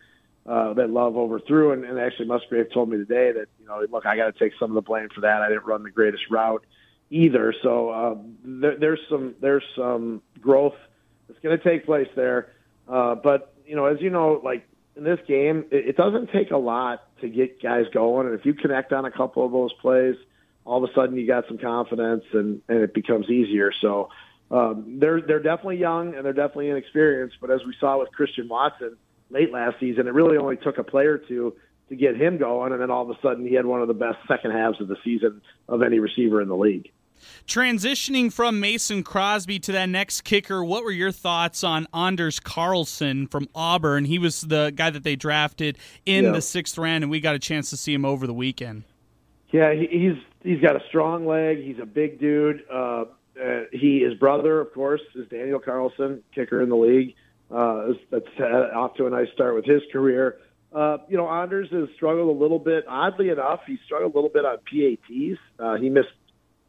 uh, 0.46 0.74
that 0.74 0.90
Love 0.90 1.18
overthrew. 1.18 1.72
And, 1.72 1.84
and 1.86 2.00
actually, 2.00 2.28
Musgrave 2.28 2.72
told 2.72 2.90
me 2.90 2.98
today 2.98 3.32
that 3.32 3.48
you 3.60 3.66
know, 3.66 3.84
look, 3.90 4.06
I 4.06 4.16
got 4.16 4.34
to 4.34 4.40
take 4.40 4.54
some 4.60 4.72
of 4.72 4.76
the 4.76 4.82
blame 4.82 5.10
for 5.14 5.22
that. 5.22 5.42
I 5.42 5.50
didn't 5.50 5.66
run 5.66 5.84
the 5.84 5.92
greatest 5.92 6.24
route 6.30 6.64
either. 7.10 7.54
So 7.64 7.90
uh, 7.90 8.16
there, 8.44 8.78
there's 8.78 9.00
some 9.10 9.36
there's 9.42 9.64
some 9.76 10.22
growth 10.40 10.76
that's 11.28 11.40
going 11.40 11.58
to 11.58 11.64
take 11.64 11.86
place 11.86 12.10
there. 12.16 12.52
Uh, 12.88 13.16
but 13.16 13.54
you 13.66 13.76
know, 13.76 13.86
as 13.86 14.00
you 14.02 14.10
know, 14.10 14.40
like 14.44 14.68
in 14.96 15.04
this 15.04 15.20
game, 15.28 15.66
it, 15.72 15.90
it 15.90 15.98
doesn't 15.98 16.32
take 16.32 16.52
a 16.52 16.58
lot 16.58 17.04
to 17.22 17.30
get 17.30 17.62
guys 17.62 17.86
going, 17.94 18.28
and 18.28 18.38
if 18.38 18.46
you 18.46 18.54
connect 18.54 18.94
on 18.94 19.06
a 19.06 19.12
couple 19.12 19.46
of 19.46 19.52
those 19.52 19.74
plays, 19.74 20.16
all 20.64 20.84
of 20.84 20.90
a 20.90 20.94
sudden 20.94 21.18
you 21.18 21.26
got 21.26 21.48
some 21.48 21.58
confidence, 21.58 22.24
and 22.34 22.62
and 22.68 22.80
it 22.80 22.94
becomes 22.94 23.30
easier. 23.30 23.72
So. 23.82 24.10
Um, 24.52 25.00
they're 25.00 25.22
they're 25.22 25.42
definitely 25.42 25.78
young 25.78 26.14
and 26.14 26.24
they're 26.24 26.32
definitely 26.32 26.70
inexperienced, 26.70 27.38
but 27.42 27.50
as 27.50 27.62
we 27.66 27.74
saw 27.80 27.98
with 27.98 28.12
Christian 28.12 28.48
Watson, 28.48 28.96
late 29.30 29.52
last 29.52 29.80
season. 29.80 30.08
It 30.08 30.14
really 30.14 30.38
only 30.38 30.58
took 30.58 30.78
a 30.78 30.84
play 30.84 31.06
or 31.06 31.18
two 31.18 31.56
to 31.90 31.96
get 31.96 32.16
him 32.16 32.38
going, 32.38 32.72
and 32.72 32.82
then 32.82 32.90
all 32.90 33.10
of 33.10 33.16
a 33.16 33.20
sudden 33.22 33.46
he 33.46 33.54
had 33.54 33.66
one 33.66 33.82
of 33.82 33.88
the 33.88 33.94
best 33.94 34.18
second 34.28 34.52
halves 34.52 34.82
of 34.82 34.88
the 34.88 34.98
season 35.04 35.42
of 35.68 35.84
any 35.84 36.00
receiver 36.00 36.42
in 36.42 36.48
the 36.48 36.56
league. 36.56 36.92
Transitioning 37.48 38.32
from 38.32 38.60
Mason 38.60 39.04
Crosby 39.04 39.60
to 39.60 39.72
that 39.72 39.88
next 39.88 40.22
kicker, 40.22 40.64
what 40.64 40.84
were 40.84 40.92
your 40.92 41.12
thoughts 41.12 41.64
on 41.64 41.88
Anders 41.94 42.40
Carlson 42.40 43.28
from 43.28 43.48
Auburn? 43.56 44.06
He 44.06 44.20
was 44.20 44.42
the 44.42 44.74
guy 44.76 44.90
that 44.90 45.04
they 45.04 45.16
drafted 45.16 45.78
in 46.06 46.26
yeah. 46.26 46.32
the 46.32 46.42
sixth 46.42 46.78
round, 46.78 47.04
and 47.04 47.12
we 47.12 47.20
got 47.20 47.36
a 47.36 47.40
chance 47.40 47.70
to 47.70 47.78
see 47.78 47.94
him 47.94 48.04
over 48.04 48.28
the 48.28 48.34
weekend. 48.34 48.84
Yeah, 49.52 49.74
he's 49.74 50.18
he's 50.44 50.60
got 50.60 50.76
a 50.76 50.82
strong 50.90 51.26
leg. 51.26 51.64
He's 51.64 51.80
a 51.80 51.86
big 51.86 52.20
dude. 52.20 52.64
Uh, 52.72 53.06
uh, 53.42 53.62
he 53.72 54.02
his 54.02 54.16
brother, 54.16 54.60
of 54.60 54.74
course, 54.74 55.02
is 55.16 55.28
Daniel 55.30 55.60
Carlson, 55.60 56.24
kicker 56.34 56.62
in 56.62 56.70
the 56.70 56.76
league. 56.76 57.16
Uh, 57.52 57.94
that's 58.12 58.26
off 58.76 58.96
to 58.96 59.06
a 59.06 59.10
nice 59.10 59.28
start 59.34 59.56
with 59.56 59.66
his 59.66 59.82
career. 59.92 60.38
Uh, 60.74 60.98
you 61.08 61.16
know, 61.16 61.30
Anders 61.30 61.70
has 61.72 61.88
struggled 61.96 62.36
a 62.36 62.40
little 62.40 62.60
bit. 62.60 62.86
Oddly 62.88 63.30
enough, 63.30 63.62
he 63.66 63.78
struggled 63.86 64.14
a 64.14 64.16
little 64.16 64.30
bit 64.30 64.44
on 64.46 64.58
PATs. 64.58 65.40
Uh, 65.58 65.76
he 65.76 65.90
missed 65.90 66.10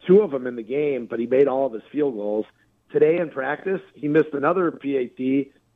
two 0.07 0.21
of 0.21 0.31
them 0.31 0.47
in 0.47 0.55
the 0.55 0.63
game, 0.63 1.07
but 1.07 1.19
he 1.19 1.27
made 1.27 1.47
all 1.47 1.65
of 1.65 1.73
his 1.73 1.81
field 1.91 2.15
goals. 2.15 2.45
Today 2.91 3.17
in 3.17 3.29
practice, 3.29 3.81
he 3.95 4.07
missed 4.07 4.33
another 4.33 4.71
PAT, 4.71 5.19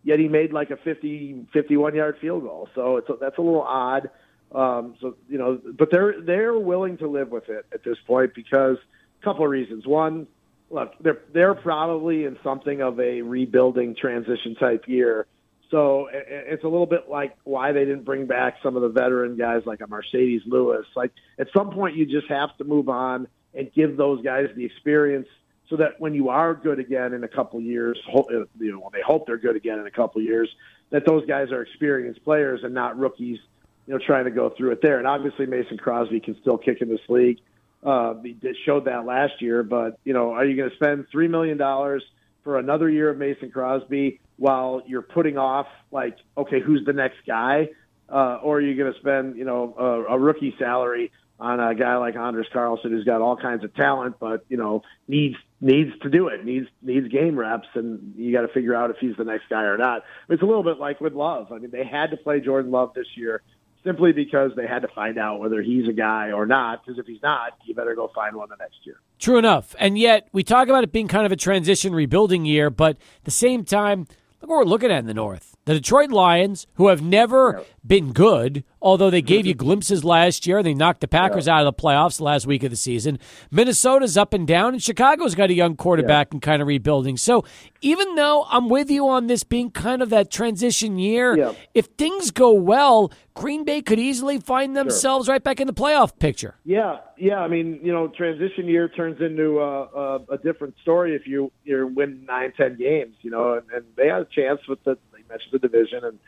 yet 0.04 0.20
he 0.20 0.30
made 0.30 0.54
like 0.54 0.72
a 0.72 0.78
50, 0.78 1.48
51 1.52 1.96
yard 1.96 2.18
field 2.22 2.44
goal. 2.44 2.70
So 2.74 2.98
it's 2.98 3.10
a, 3.10 3.16
that's 3.20 3.38
a 3.38 3.42
little 3.42 3.64
odd. 3.64 4.10
Um, 4.54 4.96
so 5.02 5.16
you 5.28 5.38
know, 5.38 5.60
but 5.78 5.90
they're 5.92 6.22
they're 6.22 6.58
willing 6.58 6.98
to 6.98 7.08
live 7.08 7.30
with 7.30 7.48
it 7.48 7.66
at 7.74 7.84
this 7.84 7.98
point 8.06 8.34
because 8.34 8.78
a 9.22 9.24
couple 9.24 9.46
of 9.46 9.52
reasons. 9.52 9.88
One, 9.88 10.28
look, 10.72 10.94
they're 11.02 11.22
they're 11.34 11.54
probably 11.54 12.26
in 12.26 12.38
something 12.44 12.82
of 12.82 13.00
a 13.00 13.22
rebuilding 13.22 13.96
transition 13.96 14.56
type 14.56 14.88
year. 14.88 15.28
So 15.70 16.10
it's 16.12 16.64
a 16.64 16.68
little 16.68 16.86
bit 16.86 17.10
like 17.10 17.38
why 17.46 17.72
they 17.72 17.86
didn't 17.86 18.04
bring 18.04 18.26
back 18.26 18.58
some 18.62 18.76
of 18.76 18.82
the 18.82 18.90
veteran 18.90 19.38
guys 19.38 19.62
like 19.66 19.80
a 19.80 19.86
Marcedes 19.86 20.42
Lewis. 20.46 20.86
Like 20.96 21.12
at 21.40 21.48
some 21.56 21.72
point, 21.72 21.96
you 21.96 22.06
just 22.06 22.28
have 22.28 22.56
to 22.58 22.66
move 22.66 22.90
on 22.90 23.28
and 23.54 23.72
give 23.74 23.96
those 23.96 24.22
guys 24.22 24.48
the 24.56 24.66
experience 24.66 25.28
so 25.70 25.78
that 25.78 26.00
when 26.00 26.14
you 26.14 26.28
are 26.28 26.54
good 26.54 26.80
again 26.80 27.14
in 27.14 27.24
a 27.24 27.28
couple 27.28 27.62
years, 27.62 27.98
uh, 28.14 28.22
you 28.30 28.48
know, 28.60 28.80
when 28.80 28.92
they 28.92 29.02
hope 29.02 29.26
they're 29.26 29.38
good 29.38 29.56
again 29.56 29.80
in 29.80 29.88
a 29.88 29.92
couple 29.92 30.22
years, 30.22 30.50
that 30.90 31.06
those 31.06 31.26
guys 31.26 31.52
are 31.52 31.62
experienced 31.62 32.22
players 32.26 32.60
and 32.64 32.74
not 32.74 33.00
rookies, 33.00 33.40
you 33.88 33.94
know, 33.94 34.00
trying 34.06 34.26
to 34.26 34.32
go 34.32 34.50
through 34.50 34.72
it 34.72 34.82
there. 34.82 34.98
And 34.98 35.08
obviously, 35.08 35.46
Mason 35.46 35.78
Crosby 35.78 36.20
can 36.20 36.36
still 36.42 36.58
kick 36.58 36.82
in 36.82 36.90
this 36.90 37.00
league. 37.08 37.40
Uh, 37.84 38.14
he 38.24 38.38
showed 38.66 38.86
that 38.86 39.06
last 39.06 39.42
year, 39.42 39.64
but 39.64 39.98
you 40.04 40.14
know, 40.14 40.32
are 40.32 40.46
you 40.46 40.56
going 40.56 40.70
to 40.70 40.76
spend 40.76 41.06
three 41.12 41.28
million 41.28 41.58
dollars 41.58 42.04
for 42.44 42.60
another 42.60 42.90
year 42.90 43.10
of 43.10 43.18
Mason 43.18 43.52
Crosby 43.52 44.20
while 44.38 44.82
you're 44.86 45.02
putting 45.02 45.38
off 45.38 45.68
like, 45.92 46.18
okay, 46.38 46.60
who's 46.60 46.84
the 46.86 46.94
next 46.94 47.18
guy? 47.26 47.70
Uh, 48.10 48.40
or 48.44 48.58
are 48.58 48.62
you 48.62 48.76
going 48.76 48.92
to 48.92 49.00
spend, 49.00 49.38
you 49.38 49.46
know, 49.46 49.74
a, 49.78 50.14
a 50.14 50.20
rookie 50.20 50.54
salary 50.60 51.12
on 51.42 51.60
a 51.60 51.74
guy 51.74 51.98
like 51.98 52.16
Anders 52.16 52.48
Carlson 52.54 52.92
who's 52.92 53.04
got 53.04 53.20
all 53.20 53.36
kinds 53.36 53.64
of 53.64 53.74
talent, 53.74 54.18
but 54.20 54.46
you 54.48 54.58
know 54.58 54.84
needs 55.08 55.36
needs 55.60 55.90
to 56.04 56.10
do 56.10 56.28
it, 56.28 56.46
needs 56.46 56.68
needs 56.84 57.08
game 57.08 57.36
reps, 57.36 57.68
and 57.74 58.14
you 58.16 58.32
got 58.32 58.42
to 58.42 58.48
figure 58.50 58.76
out 58.76 58.92
if 58.92 58.98
he's 59.00 59.18
the 59.18 59.24
next 59.24 59.50
guy 59.50 59.64
or 59.64 59.78
not. 59.78 60.04
It's 60.30 60.44
a 60.44 60.46
little 60.46 60.64
bit 60.64 60.78
like 60.78 61.02
with 61.02 61.14
Love. 61.14 61.52
I 61.52 61.58
mean, 61.58 61.72
they 61.72 61.84
had 61.84 62.12
to 62.12 62.18
play 62.18 62.42
Jordan 62.42 62.70
Love 62.70 62.94
this 62.94 63.08
year 63.16 63.42
simply 63.84 64.12
because 64.12 64.52
they 64.56 64.68
had 64.68 64.82
to 64.84 64.88
find 64.90 65.18
out 65.18 65.40
whether 65.40 65.62
he's 65.62 65.88
a 65.88 65.94
guy 65.94 66.32
or 66.32 66.46
not. 66.46 66.86
Because 66.86 67.00
if 67.00 67.06
he's 67.06 67.22
not, 67.22 67.54
you 67.66 67.74
better 67.74 67.96
go 67.96 68.12
find 68.14 68.36
one 68.36 68.50
the 68.50 68.56
next 68.58 68.78
year. 68.84 68.96
True 69.20 69.38
enough, 69.38 69.76
and 69.80 69.98
yet 69.98 70.28
we 70.32 70.44
talk 70.44 70.68
about 70.68 70.84
it 70.84 70.92
being 70.92 71.08
kind 71.08 71.26
of 71.26 71.32
a 71.32 71.36
transition 71.36 71.94
rebuilding 71.94 72.46
year, 72.46 72.70
but 72.70 72.98
at 72.98 73.24
the 73.24 73.32
same 73.32 73.64
time, 73.64 74.08
look 74.42 74.50
what 74.50 74.58
we're 74.58 74.64
looking 74.64 74.92
at 74.92 75.00
in 75.00 75.06
the 75.06 75.14
North. 75.14 75.51
The 75.66 75.76
Detroit 75.76 76.10
Lions, 76.10 76.66
who 76.76 76.88
have 76.88 77.04
never 77.04 77.64
been 77.86 78.14
good, 78.14 78.64
although 78.82 79.12
they 79.12 79.22
gave 79.22 79.46
you 79.46 79.54
glimpses 79.54 80.04
last 80.04 80.48
year. 80.48 80.64
They 80.64 80.74
knocked 80.74 81.02
the 81.02 81.08
Packers 81.08 81.48
out 81.48 81.66
of 81.66 81.76
the 81.76 81.82
playoffs 81.82 82.20
last 82.20 82.48
week 82.48 82.64
of 82.64 82.72
the 82.72 82.76
season. 82.76 83.20
Minnesota's 83.52 84.18
up 84.18 84.34
and 84.34 84.48
down, 84.48 84.74
and 84.74 84.82
Chicago's 84.82 85.36
got 85.36 85.52
a 85.52 85.54
young 85.54 85.76
quarterback 85.76 86.28
yeah. 86.28 86.36
and 86.36 86.42
kind 86.42 86.62
of 86.64 86.68
rebuilding. 86.68 87.16
So 87.16 87.44
even 87.82 88.16
though 88.16 88.46
I'm 88.50 88.70
with 88.70 88.90
you 88.90 89.08
on 89.08 89.28
this 89.28 89.44
being 89.44 89.70
kind 89.70 90.02
of 90.02 90.10
that 90.10 90.32
transition 90.32 90.98
year, 90.98 91.38
yeah. 91.38 91.54
if 91.76 91.86
things 91.98 92.32
go 92.32 92.52
well, 92.52 93.12
Green 93.34 93.64
Bay 93.64 93.82
could 93.82 94.00
easily 94.00 94.40
find 94.40 94.76
themselves 94.76 95.28
sure. 95.28 95.34
right 95.34 95.44
back 95.44 95.60
in 95.60 95.68
the 95.68 95.74
playoff 95.74 96.18
picture. 96.18 96.56
Yeah, 96.66 96.98
yeah. 97.18 97.40
I 97.40 97.48
mean, 97.48 97.80
you 97.84 97.92
know, 97.92 98.08
transition 98.10 98.68
year 98.68 98.90
turns 98.90 99.22
into 99.22 99.60
a, 99.60 99.84
a, 99.84 100.16
a 100.34 100.38
different 100.38 100.76
story 100.82 101.16
if 101.16 101.28
you 101.28 101.52
you 101.64 101.92
win 101.96 102.26
nine, 102.26 102.52
ten 102.58 102.78
games. 102.78 103.16
You 103.22 103.32
know, 103.32 103.54
and, 103.54 103.64
and 103.74 103.86
they 103.96 104.08
had 104.08 104.22
a 104.22 104.26
chance 104.26 104.60
with 104.68 104.84
the 104.84 104.98
mentioned 105.32 105.52
the 105.54 105.60
division 105.60 106.04
and 106.04 106.20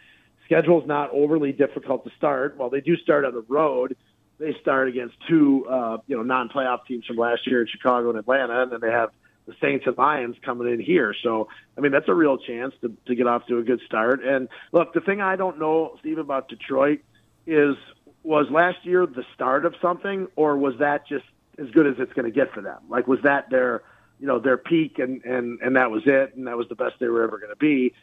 schedule's 0.45 0.87
not 0.87 1.09
overly 1.11 1.51
difficult 1.51 2.03
to 2.05 2.11
start. 2.17 2.57
While 2.57 2.69
they 2.69 2.81
do 2.81 2.95
start 2.97 3.25
on 3.25 3.33
the 3.33 3.45
road, 3.47 3.95
they 4.39 4.55
start 4.61 4.87
against 4.87 5.15
two 5.27 5.65
uh, 5.69 5.97
you 6.07 6.15
know 6.17 6.23
non-playoff 6.23 6.85
teams 6.87 7.05
from 7.05 7.17
last 7.17 7.41
year 7.47 7.61
in 7.61 7.67
Chicago 7.67 8.09
and 8.09 8.19
Atlanta, 8.19 8.63
and 8.63 8.71
then 8.71 8.79
they 8.81 8.91
have 8.91 9.09
the 9.45 9.53
Saints 9.61 9.85
and 9.85 9.97
Lions 9.97 10.35
coming 10.43 10.71
in 10.71 10.79
here. 10.79 11.13
So, 11.21 11.49
I 11.77 11.81
mean, 11.81 11.91
that's 11.91 12.07
a 12.07 12.13
real 12.13 12.37
chance 12.37 12.73
to, 12.81 12.95
to 13.07 13.15
get 13.15 13.27
off 13.27 13.45
to 13.47 13.57
a 13.57 13.63
good 13.63 13.81
start. 13.85 14.23
And 14.23 14.47
look, 14.71 14.93
the 14.93 15.01
thing 15.01 15.21
I 15.21 15.35
don't 15.35 15.59
know, 15.59 15.97
Steve, 15.99 16.17
about 16.17 16.47
Detroit 16.47 17.01
is 17.45 17.75
was 18.23 18.47
last 18.49 18.77
year 18.83 19.05
the 19.05 19.25
start 19.35 19.65
of 19.65 19.75
something, 19.81 20.27
or 20.35 20.57
was 20.57 20.75
that 20.79 21.07
just 21.07 21.25
as 21.59 21.69
good 21.71 21.87
as 21.87 21.95
it's 21.99 22.13
going 22.13 22.25
to 22.25 22.31
get 22.31 22.53
for 22.53 22.61
them? 22.61 22.79
Like, 22.89 23.07
was 23.07 23.19
that 23.23 23.49
their 23.49 23.83
you 24.19 24.27
know 24.27 24.39
their 24.39 24.57
peak 24.57 24.99
and 24.99 25.23
and 25.25 25.59
and 25.61 25.75
that 25.75 25.91
was 25.91 26.03
it, 26.05 26.35
and 26.35 26.47
that 26.47 26.57
was 26.57 26.67
the 26.69 26.75
best 26.75 26.95
they 26.99 27.07
were 27.07 27.23
ever 27.23 27.37
going 27.37 27.51
to 27.51 27.57
be? 27.57 27.93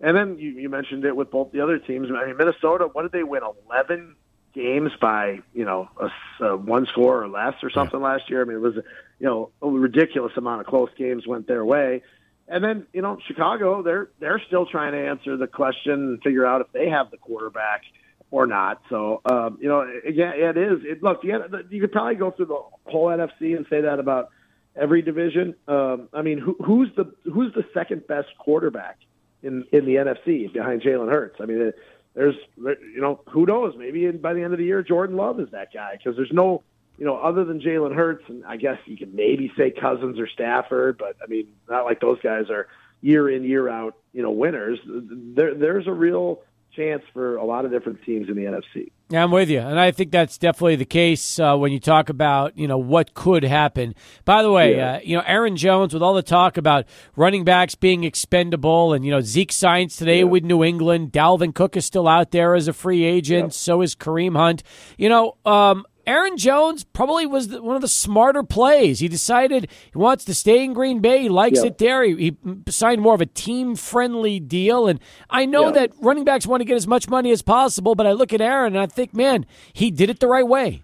And 0.00 0.16
then 0.16 0.38
you, 0.38 0.50
you 0.50 0.68
mentioned 0.68 1.04
it 1.04 1.16
with 1.16 1.30
both 1.30 1.52
the 1.52 1.60
other 1.60 1.78
teams. 1.78 2.08
I 2.10 2.26
mean, 2.26 2.36
Minnesota, 2.36 2.88
what 2.92 3.02
did 3.02 3.12
they 3.12 3.22
win? 3.22 3.42
Eleven 3.66 4.16
games 4.54 4.92
by 5.00 5.40
you 5.52 5.64
know 5.64 5.88
a, 6.00 6.44
a 6.44 6.56
one 6.56 6.86
score 6.86 7.22
or 7.22 7.28
less 7.28 7.54
or 7.62 7.70
something 7.70 8.00
yeah. 8.00 8.06
last 8.06 8.30
year. 8.30 8.42
I 8.42 8.44
mean, 8.44 8.56
it 8.56 8.60
was 8.60 8.74
you 9.18 9.26
know 9.26 9.50
a 9.60 9.68
ridiculous 9.68 10.32
amount 10.36 10.60
of 10.60 10.66
close 10.66 10.90
games 10.96 11.26
went 11.26 11.46
their 11.46 11.64
way. 11.64 12.02
And 12.48 12.62
then 12.62 12.86
you 12.92 13.02
know 13.02 13.18
Chicago, 13.26 13.82
they're 13.82 14.10
they're 14.20 14.42
still 14.46 14.66
trying 14.66 14.92
to 14.92 14.98
answer 14.98 15.36
the 15.36 15.46
question 15.46 15.92
and 15.92 16.22
figure 16.22 16.46
out 16.46 16.60
if 16.60 16.72
they 16.72 16.88
have 16.88 17.10
the 17.10 17.16
quarterback 17.16 17.82
or 18.30 18.46
not. 18.46 18.82
So 18.90 19.22
um, 19.24 19.58
you 19.60 19.68
know, 19.68 19.80
again, 20.06 20.32
it 20.36 20.56
is. 20.56 20.80
It, 20.84 21.02
look, 21.02 21.20
you, 21.22 21.42
you 21.70 21.80
could 21.80 21.92
probably 21.92 22.16
go 22.16 22.30
through 22.30 22.46
the 22.46 22.90
whole 22.90 23.06
NFC 23.08 23.56
and 23.56 23.66
say 23.70 23.82
that 23.82 23.98
about 23.98 24.30
every 24.76 25.02
division. 25.02 25.54
Um, 25.66 26.08
I 26.12 26.22
mean, 26.22 26.38
who, 26.38 26.56
who's 26.62 26.90
the 26.96 27.14
who's 27.24 27.52
the 27.54 27.64
second 27.72 28.06
best 28.06 28.28
quarterback 28.38 28.98
in 29.44 29.64
in 29.72 29.84
the 29.84 29.96
NFC 29.96 30.52
behind 30.52 30.82
Jalen 30.82 31.10
Hurts? 31.10 31.36
I 31.40 31.46
mean, 31.46 31.68
uh, 31.68 31.70
there's 32.14 32.36
you 32.56 33.00
know 33.00 33.20
who 33.28 33.44
knows 33.44 33.74
maybe 33.76 34.10
by 34.12 34.34
the 34.34 34.42
end 34.42 34.52
of 34.52 34.58
the 34.58 34.64
year 34.64 34.82
Jordan 34.82 35.16
Love 35.16 35.40
is 35.40 35.50
that 35.50 35.72
guy 35.72 35.96
because 35.96 36.16
there's 36.16 36.32
no 36.32 36.62
you 36.96 37.04
know 37.04 37.16
other 37.16 37.44
than 37.44 37.60
Jalen 37.60 37.94
Hurts 37.94 38.24
and 38.28 38.44
I 38.44 38.56
guess 38.56 38.78
you 38.86 38.96
can 38.96 39.14
maybe 39.14 39.52
say 39.56 39.70
Cousins 39.70 40.18
or 40.18 40.28
Stafford 40.28 40.96
but 40.98 41.16
I 41.22 41.26
mean 41.26 41.48
not 41.68 41.84
like 41.84 42.00
those 42.00 42.20
guys 42.20 42.50
are 42.50 42.68
year 43.00 43.28
in 43.28 43.42
year 43.44 43.68
out 43.68 43.96
you 44.12 44.22
know 44.22 44.30
winners 44.30 44.78
there 44.86 45.54
there's 45.54 45.86
a 45.86 45.92
real 45.92 46.40
chance 46.74 47.02
for 47.12 47.36
a 47.36 47.44
lot 47.44 47.64
of 47.64 47.70
different 47.70 48.02
teams 48.04 48.28
in 48.28 48.36
the 48.36 48.42
NFC. 48.42 48.90
Yeah, 49.10 49.22
I'm 49.22 49.30
with 49.30 49.50
you, 49.50 49.60
and 49.60 49.78
I 49.78 49.90
think 49.90 50.10
that's 50.10 50.38
definitely 50.38 50.76
the 50.76 50.84
case 50.84 51.38
uh, 51.38 51.56
when 51.56 51.72
you 51.72 51.78
talk 51.78 52.08
about 52.08 52.56
you 52.56 52.66
know 52.66 52.78
what 52.78 53.14
could 53.14 53.44
happen. 53.44 53.94
By 54.24 54.42
the 54.42 54.50
way, 54.50 54.76
yeah. 54.76 54.94
uh, 54.94 55.00
you 55.04 55.16
know 55.16 55.22
Aaron 55.26 55.56
Jones 55.56 55.92
with 55.92 56.02
all 56.02 56.14
the 56.14 56.22
talk 56.22 56.56
about 56.56 56.86
running 57.14 57.44
backs 57.44 57.74
being 57.74 58.04
expendable, 58.04 58.92
and 58.92 59.04
you 59.04 59.10
know 59.10 59.20
Zeke 59.20 59.52
signs 59.52 59.96
today 59.96 60.18
yeah. 60.18 60.24
with 60.24 60.44
New 60.44 60.64
England. 60.64 61.12
Dalvin 61.12 61.54
Cook 61.54 61.76
is 61.76 61.84
still 61.84 62.08
out 62.08 62.30
there 62.30 62.54
as 62.54 62.66
a 62.66 62.72
free 62.72 63.04
agent. 63.04 63.54
So 63.54 63.82
is 63.82 63.94
Kareem 63.94 64.36
Hunt. 64.36 64.62
You 64.96 65.08
know, 65.08 65.36
um, 65.44 65.84
Aaron 66.06 66.36
Jones 66.36 66.84
probably 66.84 67.26
was 67.26 67.48
the, 67.48 67.62
one 67.62 67.76
of 67.76 67.82
the 67.82 67.88
smarter 67.88 68.42
plays. 68.42 69.00
He 69.00 69.08
decided 69.08 69.68
he 69.92 69.98
wants 69.98 70.24
to 70.26 70.34
stay 70.34 70.64
in 70.64 70.72
Green 70.72 71.00
Bay. 71.00 71.22
He 71.22 71.28
likes 71.28 71.60
it 71.60 71.78
there. 71.78 72.02
He, 72.04 72.14
he, 72.14 72.36
signed 72.68 73.00
more 73.00 73.14
of 73.14 73.20
a 73.20 73.26
team 73.26 73.76
friendly 73.76 74.40
deal. 74.40 74.86
And 74.86 75.00
I 75.30 75.46
know 75.46 75.70
that 75.70 75.92
running 76.00 76.24
backs 76.24 76.46
want 76.46 76.60
to 76.60 76.64
get 76.64 76.76
as 76.76 76.86
much 76.86 77.08
money 77.08 77.30
as 77.30 77.42
possible, 77.42 77.94
but 77.94 78.06
I 78.06 78.12
look 78.12 78.32
at 78.32 78.40
Aaron 78.40 78.74
and 78.74 78.82
I 78.82 78.86
think, 78.86 79.14
man, 79.14 79.46
he 79.72 79.90
did 79.90 80.10
it 80.10 80.20
the 80.20 80.28
right 80.28 80.46
way. 80.46 80.82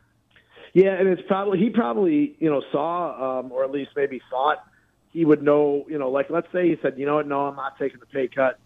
Yeah, 0.73 0.95
and 0.95 1.09
it's 1.09 1.23
probably 1.27 1.59
he 1.59 1.71
probably 1.71 2.37
you 2.39 2.49
know 2.49 2.63
saw 2.71 3.41
um, 3.41 3.51
or 3.53 3.65
at 3.65 3.71
least 3.71 3.91
maybe 3.97 4.21
thought 4.31 4.65
he 5.13 5.25
would 5.25 5.43
know 5.43 5.85
you 5.89 5.99
know 5.99 6.11
like 6.11 6.31
let's 6.31 6.47
say 6.53 6.69
he 6.69 6.77
said 6.81 6.95
you 6.97 7.07
know 7.07 7.17
what 7.17 7.27
no 7.27 7.47
I'm 7.47 7.57
not 7.57 7.77
taking 7.79 7.99
the 7.99 8.07
pay 8.07 8.29
cut 8.29 8.59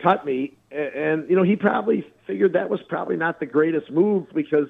cut 0.00 0.26
me 0.26 0.56
and, 0.72 0.94
and 0.94 1.30
you 1.30 1.36
know 1.36 1.44
he 1.44 1.54
probably 1.54 2.04
figured 2.26 2.54
that 2.54 2.68
was 2.68 2.80
probably 2.88 3.16
not 3.16 3.38
the 3.38 3.46
greatest 3.46 3.90
move 3.92 4.26
because 4.34 4.66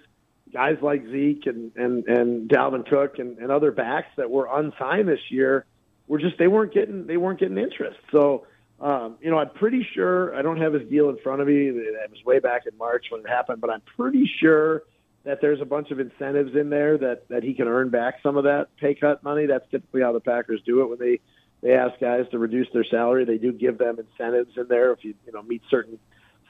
guys 0.53 0.77
like 0.83 1.05
Zeke 1.11 1.47
and 1.47 1.73
and 1.77 2.07
and 2.07 2.49
Dalvin 2.49 2.89
Cook 2.89 3.19
and, 3.19 3.39
and 3.39 3.51
other 3.51 3.73
backs 3.73 4.09
that 4.17 4.31
were 4.31 4.49
unsigned 4.53 5.09
this 5.09 5.31
year 5.31 5.65
were 6.07 6.19
just 6.19 6.39
they 6.39 6.49
weren't 6.49 6.75
getting 6.75 7.07
they 7.07 7.17
weren't 7.17 7.41
getting 7.41 7.59
interest. 7.59 7.99
So 8.11 8.47
um, 8.81 9.17
you 9.21 9.31
know, 9.31 9.39
I'm 9.39 9.51
pretty 9.51 9.87
sure 9.95 10.35
I 10.35 10.43
don't 10.43 10.61
have 10.61 10.73
his 10.73 10.89
deal 10.89 11.09
in 11.09 11.17
front 11.19 11.41
of 11.41 11.47
me. 11.47 11.69
It 11.69 12.11
was 12.11 12.25
way 12.25 12.41
back 12.41 12.63
in 12.71 12.77
March 12.77 13.07
when 13.11 13.21
it 13.21 13.29
happened, 13.29 13.61
but 13.61 13.71
I'm 13.71 13.83
pretty 13.97 14.29
sure 14.41 14.83
that 15.25 15.41
there's 15.41 15.61
a 15.61 15.65
bunch 15.65 15.93
of 15.93 16.01
incentives 16.01 16.57
in 16.57 16.69
there 16.69 16.99
that 16.99 17.29
that 17.29 17.45
he 17.45 17.55
can 17.55 17.69
earn 17.69 17.91
back 17.91 18.17
some 18.23 18.37
of 18.37 18.45
that 18.45 18.69
pay 18.79 18.95
cut 18.95 19.23
money. 19.23 19.47
That's 19.47 19.69
typically 19.71 20.03
how 20.03 20.13
the 20.13 20.21
Packers 20.21 20.61
do 20.67 20.83
it 20.83 20.89
when 20.89 20.99
they 20.99 21.21
they 21.63 21.75
ask 21.75 21.99
guys 22.01 22.25
to 22.33 22.39
reduce 22.39 22.67
their 22.73 22.85
salary. 22.85 23.25
They 23.25 23.39
do 23.39 23.53
give 23.53 23.79
them 23.79 23.99
incentives 23.99 24.57
in 24.57 24.67
there 24.69 24.93
if 24.93 25.05
you 25.05 25.15
you 25.27 25.33
know 25.33 25.43
meet 25.43 25.63
certain 25.71 25.99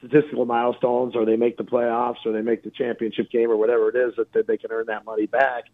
statistical 0.03 0.45
milestones 0.45 1.15
or 1.15 1.25
they 1.25 1.37
make 1.37 1.57
the 1.57 1.65
playoffs 1.65 2.27
or 2.27 2.33
they 2.33 2.43
make 2.43 2.65
the 2.65 2.71
championship 2.71 3.31
game 3.31 3.51
or 3.51 3.57
whatever 3.57 3.88
it 3.88 3.97
is 3.97 4.15
that, 4.17 4.47
they 4.47 4.57
can 4.57 4.73
earn 4.73 4.87
that 4.87 5.05
money 5.05 5.27
back. 5.27 5.65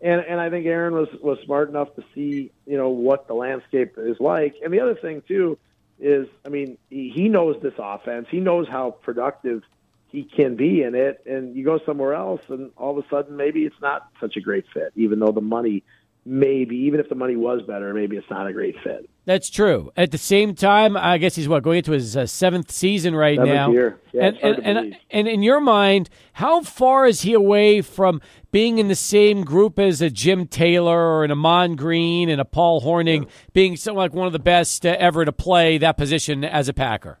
And 0.00 0.20
and 0.20 0.40
I 0.40 0.50
think 0.50 0.66
Aaron 0.66 0.94
was 0.94 1.08
was 1.20 1.38
smart 1.44 1.68
enough 1.68 1.94
to 1.96 2.04
see 2.14 2.50
you 2.66 2.76
know 2.76 2.88
what 2.88 3.28
the 3.28 3.34
landscape 3.34 3.94
is 3.96 4.18
like. 4.18 4.56
And 4.62 4.72
the 4.72 4.80
other 4.80 4.94
thing 4.94 5.22
too 5.26 5.58
is, 6.00 6.26
I 6.44 6.48
mean, 6.48 6.78
he, 6.90 7.12
he 7.14 7.28
knows 7.28 7.56
this 7.62 7.74
offense. 7.78 8.26
He 8.30 8.40
knows 8.40 8.66
how 8.68 8.90
productive 8.90 9.62
he 10.08 10.24
can 10.24 10.56
be 10.56 10.82
in 10.82 10.94
it. 10.94 11.22
And 11.24 11.56
you 11.56 11.64
go 11.64 11.78
somewhere 11.86 12.14
else, 12.14 12.40
and 12.48 12.72
all 12.76 12.98
of 12.98 13.04
a 13.04 13.08
sudden 13.08 13.36
maybe 13.36 13.64
it's 13.64 13.80
not 13.80 14.08
such 14.20 14.36
a 14.36 14.40
great 14.40 14.64
fit, 14.74 14.92
even 14.96 15.20
though 15.20 15.32
the 15.32 15.40
money 15.40 15.84
maybe 16.24 16.76
even 16.76 17.00
if 17.00 17.08
the 17.08 17.14
money 17.14 17.36
was 17.36 17.62
better, 17.62 17.92
maybe 17.92 18.16
it's 18.16 18.30
not 18.30 18.46
a 18.46 18.52
great 18.52 18.76
fit. 18.84 19.08
That's 19.24 19.50
true. 19.50 19.90
At 19.96 20.10
the 20.10 20.18
same 20.18 20.54
time, 20.54 20.96
I 20.96 21.18
guess 21.18 21.36
he's 21.36 21.48
what 21.48 21.62
going 21.62 21.78
into 21.78 21.92
his 21.92 22.16
uh, 22.16 22.26
seventh 22.26 22.70
season 22.70 23.14
right 23.14 23.36
seventh 23.36 23.54
now. 23.54 23.70
Year. 23.70 24.00
Yeah, 24.12 24.24
and 24.24 24.36
and, 24.38 24.66
and, 24.66 24.96
and 25.10 25.28
in 25.28 25.42
your 25.42 25.60
mind, 25.60 26.10
how 26.34 26.62
far 26.62 27.06
is 27.06 27.22
he 27.22 27.32
away 27.32 27.82
from 27.82 28.20
being 28.50 28.78
in 28.78 28.88
the 28.88 28.94
same 28.94 29.44
group 29.44 29.78
as 29.78 30.02
a 30.02 30.10
Jim 30.10 30.46
Taylor 30.46 30.98
or 30.98 31.24
an 31.24 31.30
Ahman 31.30 31.76
Green 31.76 32.28
and 32.28 32.40
a 32.40 32.44
Paul 32.44 32.82
Hornung, 32.82 33.24
yeah. 33.24 33.30
being 33.52 33.76
something 33.76 33.96
like 33.96 34.12
one 34.12 34.26
of 34.26 34.32
the 34.32 34.38
best 34.38 34.84
uh, 34.84 34.96
ever 34.98 35.24
to 35.24 35.32
play 35.32 35.78
that 35.78 35.96
position 35.96 36.44
as 36.44 36.68
a 36.68 36.72
Packer? 36.72 37.18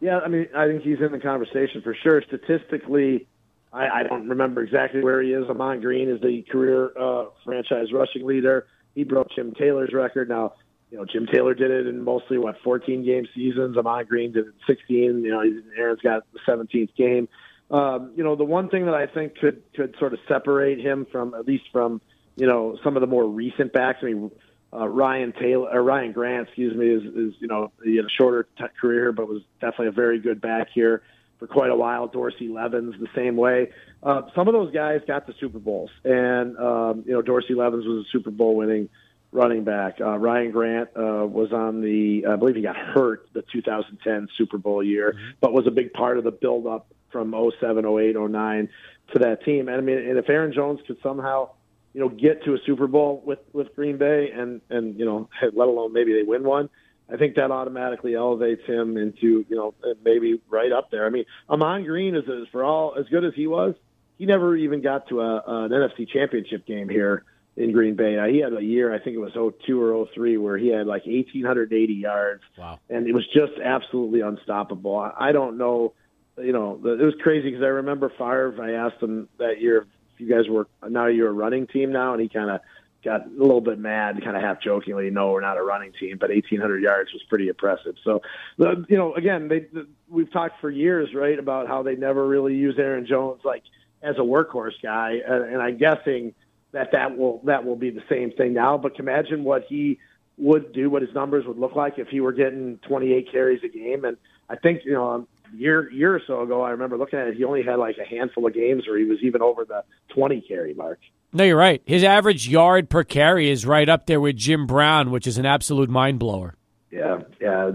Yeah, 0.00 0.18
I 0.18 0.28
mean, 0.28 0.48
I 0.56 0.66
think 0.66 0.82
he's 0.82 1.00
in 1.00 1.12
the 1.12 1.20
conversation 1.20 1.80
for 1.82 1.94
sure. 2.02 2.22
Statistically, 2.26 3.28
I, 3.72 4.00
I 4.00 4.02
don't 4.02 4.28
remember 4.28 4.62
exactly 4.62 5.02
where 5.02 5.22
he 5.22 5.32
is. 5.32 5.48
Ahman 5.48 5.80
Green 5.80 6.10
is 6.10 6.20
the 6.20 6.44
career 6.50 6.90
uh, 6.98 7.26
franchise 7.44 7.86
rushing 7.92 8.26
leader. 8.26 8.66
He 8.94 9.04
broke 9.04 9.28
Jim 9.34 9.54
Taylor's 9.58 9.92
record. 9.94 10.28
Now, 10.28 10.54
you 10.90 10.98
know, 10.98 11.06
Jim 11.10 11.26
Taylor 11.32 11.54
did 11.54 11.70
it 11.70 11.86
in 11.86 12.02
mostly 12.02 12.36
what 12.36 12.56
14 12.62 13.04
game 13.04 13.26
seasons. 13.34 13.78
Ahman 13.78 14.06
Green 14.06 14.32
did 14.32 14.48
it 14.48 14.54
16. 14.66 15.22
You 15.24 15.30
know, 15.30 15.42
Aaron's 15.78 16.00
got 16.00 16.24
the 16.32 16.38
17th 16.46 16.94
game. 16.96 17.28
Um, 17.70 18.12
you 18.14 18.22
know, 18.22 18.36
the 18.36 18.44
one 18.44 18.68
thing 18.68 18.84
that 18.84 18.94
I 18.94 19.06
think 19.06 19.38
could 19.38 19.62
could 19.74 19.94
sort 19.98 20.12
of 20.12 20.18
separate 20.28 20.78
him 20.78 21.06
from 21.10 21.32
at 21.32 21.46
least 21.46 21.64
from 21.72 22.02
you 22.36 22.46
know 22.46 22.76
some 22.84 22.98
of 22.98 23.00
the 23.00 23.06
more 23.06 23.24
recent 23.24 23.72
backs. 23.72 24.00
I 24.02 24.06
mean, 24.06 24.30
uh, 24.74 24.86
Ryan 24.86 25.32
Taylor 25.32 25.70
or 25.72 25.82
Ryan 25.82 26.12
Grant, 26.12 26.48
excuse 26.48 26.76
me, 26.76 26.88
is, 26.88 27.02
is 27.02 27.40
you 27.40 27.48
know 27.48 27.72
he 27.82 27.96
had 27.96 28.04
a 28.04 28.10
shorter 28.10 28.46
t- 28.58 28.64
career, 28.78 29.12
but 29.12 29.26
was 29.26 29.40
definitely 29.62 29.86
a 29.86 29.92
very 29.92 30.20
good 30.20 30.42
back 30.42 30.68
here 30.74 31.02
for 31.42 31.48
quite 31.48 31.70
a 31.70 31.76
while. 31.76 32.06
Dorsey 32.06 32.46
Levens 32.46 32.94
the 33.00 33.08
same 33.16 33.36
way. 33.36 33.70
Uh, 34.00 34.22
some 34.34 34.46
of 34.46 34.54
those 34.54 34.72
guys 34.72 35.00
got 35.08 35.26
the 35.26 35.34
Super 35.40 35.58
Bowls, 35.58 35.90
and 36.04 36.56
um, 36.56 37.02
you 37.04 37.12
know 37.12 37.20
Dorsey 37.20 37.54
Levens 37.54 37.84
was 37.84 38.06
a 38.06 38.08
Super 38.12 38.30
Bowl 38.30 38.54
winning 38.54 38.88
running 39.32 39.64
back. 39.64 39.96
Uh, 40.00 40.18
Ryan 40.18 40.52
Grant 40.52 40.90
uh, 40.90 41.26
was 41.26 41.52
on 41.52 41.80
the, 41.80 42.26
I 42.30 42.36
believe 42.36 42.54
he 42.54 42.60
got 42.60 42.76
hurt 42.76 43.28
the 43.32 43.42
2010 43.50 44.28
Super 44.36 44.58
Bowl 44.58 44.82
year, 44.82 45.14
mm-hmm. 45.14 45.30
but 45.40 45.54
was 45.54 45.66
a 45.66 45.70
big 45.70 45.94
part 45.94 46.18
of 46.18 46.24
the 46.24 46.30
build 46.30 46.66
up 46.66 46.92
from 47.10 47.34
07, 47.58 47.86
08, 47.86 48.14
09 48.14 48.68
to 49.14 49.18
that 49.20 49.42
team. 49.42 49.68
And 49.68 49.78
I 49.78 49.80
mean, 49.80 49.98
and 49.98 50.18
if 50.18 50.28
Aaron 50.28 50.52
Jones 50.52 50.80
could 50.86 50.98
somehow, 51.02 51.48
you 51.94 52.02
know, 52.02 52.10
get 52.10 52.44
to 52.44 52.52
a 52.52 52.58
Super 52.66 52.86
Bowl 52.86 53.22
with 53.24 53.38
with 53.52 53.74
Green 53.74 53.96
Bay, 53.96 54.30
and 54.34 54.60
and 54.70 54.98
you 54.98 55.04
know, 55.04 55.28
let 55.42 55.68
alone 55.68 55.92
maybe 55.92 56.12
they 56.12 56.22
win 56.22 56.44
one, 56.44 56.68
I 57.12 57.16
think 57.16 57.36
that 57.36 57.50
automatically 57.50 58.14
elevates 58.14 58.64
him 58.66 58.96
into 58.96 59.44
you 59.48 59.56
know 59.56 59.74
maybe 60.04 60.40
right 60.48 60.72
up 60.72 60.90
there. 60.90 61.06
I 61.06 61.10
mean, 61.10 61.24
Ahman 61.48 61.84
Green 61.84 62.14
is, 62.14 62.24
is 62.24 62.48
for 62.50 62.64
all 62.64 62.94
as 62.98 63.06
good 63.08 63.24
as 63.24 63.34
he 63.34 63.46
was, 63.46 63.74
he 64.18 64.26
never 64.26 64.56
even 64.56 64.82
got 64.82 65.08
to 65.08 65.20
a, 65.20 65.42
an 65.46 65.70
NFC 65.70 66.08
Championship 66.08 66.66
game 66.66 66.88
here 66.88 67.24
in 67.56 67.72
Green 67.72 67.96
Bay. 67.96 68.16
He 68.32 68.38
had 68.38 68.52
a 68.52 68.62
year, 68.62 68.94
I 68.94 68.98
think 68.98 69.16
it 69.16 69.18
was 69.18 69.32
02 69.66 69.82
or 69.82 70.06
03, 70.14 70.38
where 70.38 70.56
he 70.56 70.68
had 70.68 70.86
like 70.86 71.04
1,880 71.04 71.92
yards. 71.92 72.42
Wow. 72.56 72.78
And 72.88 73.06
it 73.06 73.12
was 73.12 73.26
just 73.26 73.52
absolutely 73.62 74.20
unstoppable. 74.20 74.96
I, 74.96 75.28
I 75.28 75.32
don't 75.32 75.58
know, 75.58 75.92
you 76.38 76.52
know, 76.52 76.80
it 76.82 77.02
was 77.02 77.14
crazy 77.22 77.50
because 77.50 77.62
I 77.62 77.68
remember 77.68 78.08
Favre, 78.10 78.54
I 78.62 78.72
asked 78.86 79.02
him 79.02 79.28
that 79.38 79.60
year 79.60 79.86
if 80.14 80.20
you 80.20 80.28
guys 80.28 80.48
were, 80.48 80.66
now 80.88 81.06
you're 81.06 81.28
a 81.28 81.32
running 81.32 81.66
team 81.66 81.92
now, 81.92 82.12
and 82.12 82.22
he 82.22 82.28
kind 82.28 82.50
of 82.50 82.60
got 83.04 83.26
a 83.26 83.30
little 83.30 83.60
bit 83.60 83.78
mad, 83.78 84.22
kind 84.22 84.36
of 84.36 84.42
half 84.42 84.60
jokingly, 84.62 85.10
no, 85.10 85.32
we're 85.32 85.40
not 85.40 85.58
a 85.58 85.62
running 85.62 85.92
team, 85.98 86.18
but 86.18 86.30
1,800 86.30 86.82
yards 86.82 87.12
was 87.12 87.22
pretty 87.28 87.48
impressive. 87.48 87.96
So, 88.04 88.22
you 88.58 88.96
know, 88.96 89.14
again, 89.14 89.48
they, 89.48 89.66
we've 90.08 90.32
talked 90.32 90.60
for 90.60 90.70
years, 90.70 91.14
right, 91.14 91.38
about 91.38 91.66
how 91.66 91.82
they 91.82 91.96
never 91.96 92.26
really 92.26 92.54
use 92.54 92.76
Aaron 92.78 93.06
Jones 93.06 93.40
like 93.44 93.62
as 94.02 94.16
a 94.16 94.22
workhorse 94.22 94.80
guy, 94.82 95.20
and 95.26 95.60
I'm 95.60 95.78
guessing– 95.78 96.34
that 96.72 96.92
that 96.92 97.16
will 97.16 97.40
that 97.44 97.64
will 97.64 97.76
be 97.76 97.90
the 97.90 98.02
same 98.08 98.32
thing 98.32 98.54
now. 98.54 98.76
But 98.76 98.96
can 98.96 99.08
imagine 99.08 99.44
what 99.44 99.64
he 99.68 99.98
would 100.38 100.72
do, 100.72 100.90
what 100.90 101.02
his 101.02 101.14
numbers 101.14 101.46
would 101.46 101.58
look 101.58 101.76
like 101.76 101.98
if 101.98 102.08
he 102.08 102.20
were 102.20 102.32
getting 102.32 102.78
28 102.88 103.30
carries 103.30 103.62
a 103.62 103.68
game. 103.68 104.04
And 104.04 104.16
I 104.48 104.56
think 104.56 104.84
you 104.84 104.92
know, 104.92 105.26
year 105.54 105.90
year 105.90 106.14
or 106.14 106.20
so 106.26 106.42
ago, 106.42 106.62
I 106.62 106.70
remember 106.70 106.96
looking 106.96 107.18
at 107.18 107.28
it. 107.28 107.36
He 107.36 107.44
only 107.44 107.62
had 107.62 107.76
like 107.76 107.96
a 107.98 108.08
handful 108.08 108.46
of 108.46 108.54
games 108.54 108.86
where 108.86 108.98
he 108.98 109.04
was 109.04 109.18
even 109.22 109.42
over 109.42 109.64
the 109.64 109.84
20 110.14 110.40
carry 110.42 110.74
mark. 110.74 110.98
No, 111.32 111.44
you're 111.44 111.56
right. 111.56 111.82
His 111.86 112.04
average 112.04 112.48
yard 112.48 112.90
per 112.90 113.04
carry 113.04 113.50
is 113.50 113.64
right 113.64 113.88
up 113.88 114.06
there 114.06 114.20
with 114.20 114.36
Jim 114.36 114.66
Brown, 114.66 115.10
which 115.10 115.26
is 115.26 115.38
an 115.38 115.46
absolute 115.46 115.88
mind 115.88 116.18
blower. 116.18 116.56
Yeah, 116.90 117.20
yeah. 117.40 117.72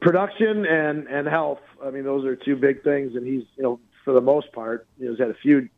Production 0.00 0.66
and 0.66 1.06
and 1.06 1.28
health. 1.28 1.60
I 1.84 1.90
mean, 1.90 2.04
those 2.04 2.24
are 2.24 2.34
two 2.34 2.56
big 2.56 2.82
things. 2.82 3.14
And 3.14 3.26
he's 3.26 3.44
you 3.56 3.62
know 3.62 3.80
for 4.04 4.12
the 4.12 4.20
most 4.20 4.52
part, 4.52 4.88
you 4.98 5.06
know, 5.06 5.12
he's 5.12 5.20
had 5.20 5.30
a 5.30 5.34
few 5.34 5.68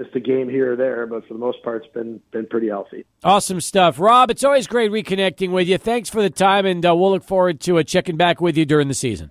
missed 0.00 0.14
a 0.16 0.20
game 0.20 0.48
here 0.48 0.72
or 0.72 0.76
there, 0.76 1.06
but 1.06 1.26
for 1.26 1.34
the 1.34 1.40
most 1.40 1.62
part, 1.62 1.84
it's 1.84 1.92
been 1.92 2.20
been 2.30 2.46
pretty 2.46 2.68
healthy. 2.68 3.04
Awesome 3.22 3.60
stuff, 3.60 3.98
Rob. 3.98 4.30
It's 4.30 4.44
always 4.44 4.66
great 4.66 4.90
reconnecting 4.90 5.50
with 5.50 5.68
you. 5.68 5.78
Thanks 5.78 6.08
for 6.08 6.22
the 6.22 6.30
time, 6.30 6.66
and 6.66 6.84
uh, 6.84 6.94
we'll 6.94 7.10
look 7.10 7.24
forward 7.24 7.60
to 7.60 7.78
uh, 7.78 7.82
checking 7.82 8.16
back 8.16 8.40
with 8.40 8.56
you 8.56 8.64
during 8.64 8.88
the 8.88 8.94
season. 8.94 9.30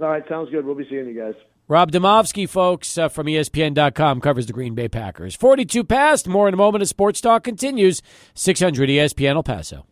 All 0.00 0.08
right, 0.08 0.22
sounds 0.28 0.50
good. 0.50 0.64
We'll 0.64 0.74
be 0.74 0.86
seeing 0.88 1.06
you 1.06 1.18
guys. 1.18 1.34
Rob 1.66 1.92
Demovsky, 1.92 2.48
folks, 2.48 2.98
uh, 2.98 3.08
from 3.08 3.26
ESPN.com, 3.26 4.20
covers 4.20 4.46
the 4.46 4.52
Green 4.52 4.74
Bay 4.74 4.88
Packers. 4.88 5.34
42 5.34 5.82
past. 5.84 6.28
More 6.28 6.46
in 6.46 6.54
a 6.54 6.58
moment 6.58 6.82
as 6.82 6.90
Sports 6.90 7.20
Talk 7.20 7.42
continues. 7.44 8.02
600 8.34 8.88
ESPN 8.88 9.36
El 9.36 9.42
Paso. 9.42 9.86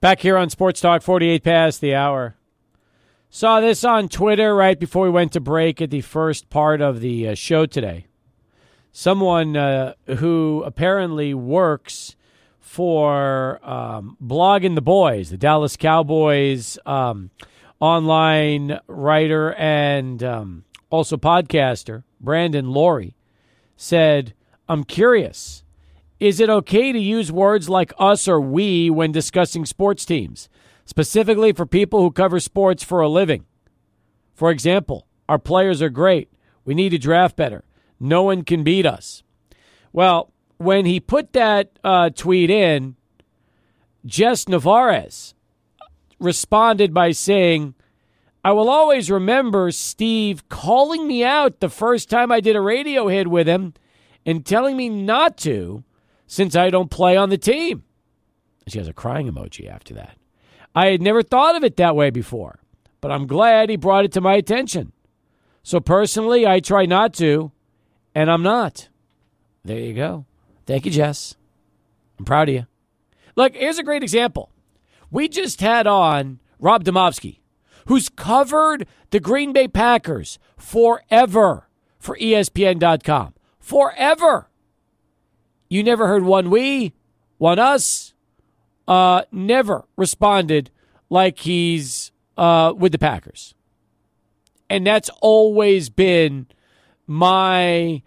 Back 0.00 0.20
here 0.20 0.36
on 0.36 0.50
Sports 0.50 0.80
Talk, 0.80 1.02
48 1.02 1.42
past 1.42 1.80
the 1.80 1.94
hour. 1.94 2.36
Saw 3.30 3.60
this 3.60 3.82
on 3.82 4.08
Twitter 4.08 4.54
right 4.54 4.78
before 4.78 5.04
we 5.04 5.10
went 5.10 5.32
to 5.32 5.40
break 5.40 5.80
at 5.80 5.90
the 5.90 6.02
first 6.02 6.50
part 6.50 6.80
of 6.80 7.00
the 7.00 7.28
uh, 7.28 7.34
show 7.34 7.64
today 7.66 8.06
someone 8.96 9.54
uh, 9.58 9.92
who 10.16 10.62
apparently 10.64 11.34
works 11.34 12.16
for 12.58 13.60
um, 13.62 14.16
Blogging 14.24 14.74
the 14.74 14.80
Boys, 14.80 15.28
the 15.28 15.36
Dallas 15.36 15.76
Cowboys 15.76 16.78
um, 16.86 17.30
online 17.80 18.80
writer 18.86 19.52
and 19.54 20.22
um, 20.22 20.64
also 20.90 21.16
podcaster, 21.16 22.04
Brandon 22.20 22.70
Laurie, 22.70 23.16
said, 23.76 24.34
I'm 24.68 24.84
curious. 24.84 25.62
Is 26.18 26.40
it 26.40 26.48
okay 26.48 26.92
to 26.92 26.98
use 26.98 27.30
words 27.30 27.68
like 27.68 27.92
us 27.98 28.26
or 28.26 28.40
we 28.40 28.88
when 28.88 29.12
discussing 29.12 29.66
sports 29.66 30.04
teams, 30.04 30.48
specifically 30.86 31.52
for 31.52 31.66
people 31.66 32.00
who 32.00 32.10
cover 32.10 32.40
sports 32.40 32.82
for 32.82 33.00
a 33.00 33.08
living? 33.08 33.44
For 34.34 34.50
example, 34.50 35.06
our 35.28 35.38
players 35.38 35.82
are 35.82 35.90
great. 35.90 36.30
We 36.64 36.74
need 36.74 36.90
to 36.90 36.98
draft 36.98 37.36
better. 37.36 37.64
No 38.00 38.22
one 38.22 38.42
can 38.42 38.64
beat 38.64 38.86
us. 38.86 39.22
Well, 39.92 40.32
when 40.58 40.86
he 40.86 41.00
put 41.00 41.32
that 41.32 41.78
uh, 41.84 42.10
tweet 42.10 42.50
in, 42.50 42.96
Jess 44.04 44.44
Nevarez 44.46 45.34
responded 46.18 46.94
by 46.94 47.12
saying, 47.12 47.74
I 48.44 48.52
will 48.52 48.70
always 48.70 49.10
remember 49.10 49.70
Steve 49.70 50.48
calling 50.48 51.06
me 51.06 51.24
out 51.24 51.60
the 51.60 51.68
first 51.68 52.08
time 52.08 52.30
I 52.30 52.40
did 52.40 52.54
a 52.54 52.60
radio 52.60 53.08
hit 53.08 53.28
with 53.28 53.48
him 53.48 53.74
and 54.24 54.46
telling 54.46 54.76
me 54.76 54.88
not 54.88 55.36
to 55.38 55.84
since 56.26 56.54
I 56.54 56.70
don't 56.70 56.90
play 56.90 57.16
on 57.16 57.28
the 57.28 57.38
team. 57.38 57.84
She 58.68 58.78
has 58.78 58.88
a 58.88 58.92
crying 58.92 59.30
emoji 59.30 59.68
after 59.68 59.94
that. 59.94 60.16
I 60.74 60.86
had 60.88 61.02
never 61.02 61.22
thought 61.22 61.56
of 61.56 61.64
it 61.64 61.76
that 61.76 61.96
way 61.96 62.10
before, 62.10 62.60
but 63.00 63.10
I'm 63.10 63.26
glad 63.26 63.70
he 63.70 63.76
brought 63.76 64.04
it 64.04 64.12
to 64.12 64.20
my 64.20 64.34
attention. 64.34 64.92
So 65.62 65.80
personally, 65.80 66.46
I 66.46 66.60
try 66.60 66.86
not 66.86 67.14
to, 67.14 67.50
and 68.14 68.30
I'm 68.30 68.42
not. 68.42 68.88
There 69.64 69.78
you 69.78 69.94
go. 69.94 70.26
Thank 70.66 70.84
you, 70.84 70.92
Jess. 70.92 71.34
I'm 72.18 72.24
proud 72.24 72.48
of 72.48 72.54
you. 72.54 72.66
Look, 73.34 73.56
here's 73.56 73.78
a 73.78 73.82
great 73.82 74.02
example. 74.02 74.50
We 75.10 75.28
just 75.28 75.60
had 75.60 75.86
on 75.86 76.40
Rob 76.58 76.84
Demovsky, 76.84 77.40
who's 77.86 78.08
covered 78.08 78.86
the 79.10 79.20
Green 79.20 79.52
Bay 79.52 79.68
Packers 79.68 80.38
forever 80.56 81.68
for 81.98 82.16
ESPN.com. 82.16 83.34
Forever. 83.60 84.50
You 85.68 85.82
never 85.82 86.06
heard 86.06 86.24
one 86.24 86.50
we, 86.50 86.94
one 87.38 87.58
us, 87.58 88.14
uh, 88.86 89.22
never 89.32 89.84
responded 89.96 90.70
like 91.10 91.40
he's 91.40 92.12
uh, 92.36 92.72
with 92.76 92.92
the 92.92 92.98
Packers. 92.98 93.54
And 94.68 94.86
that's 94.86 95.10
always 95.20 95.88
been 95.88 96.46
my 97.06 98.02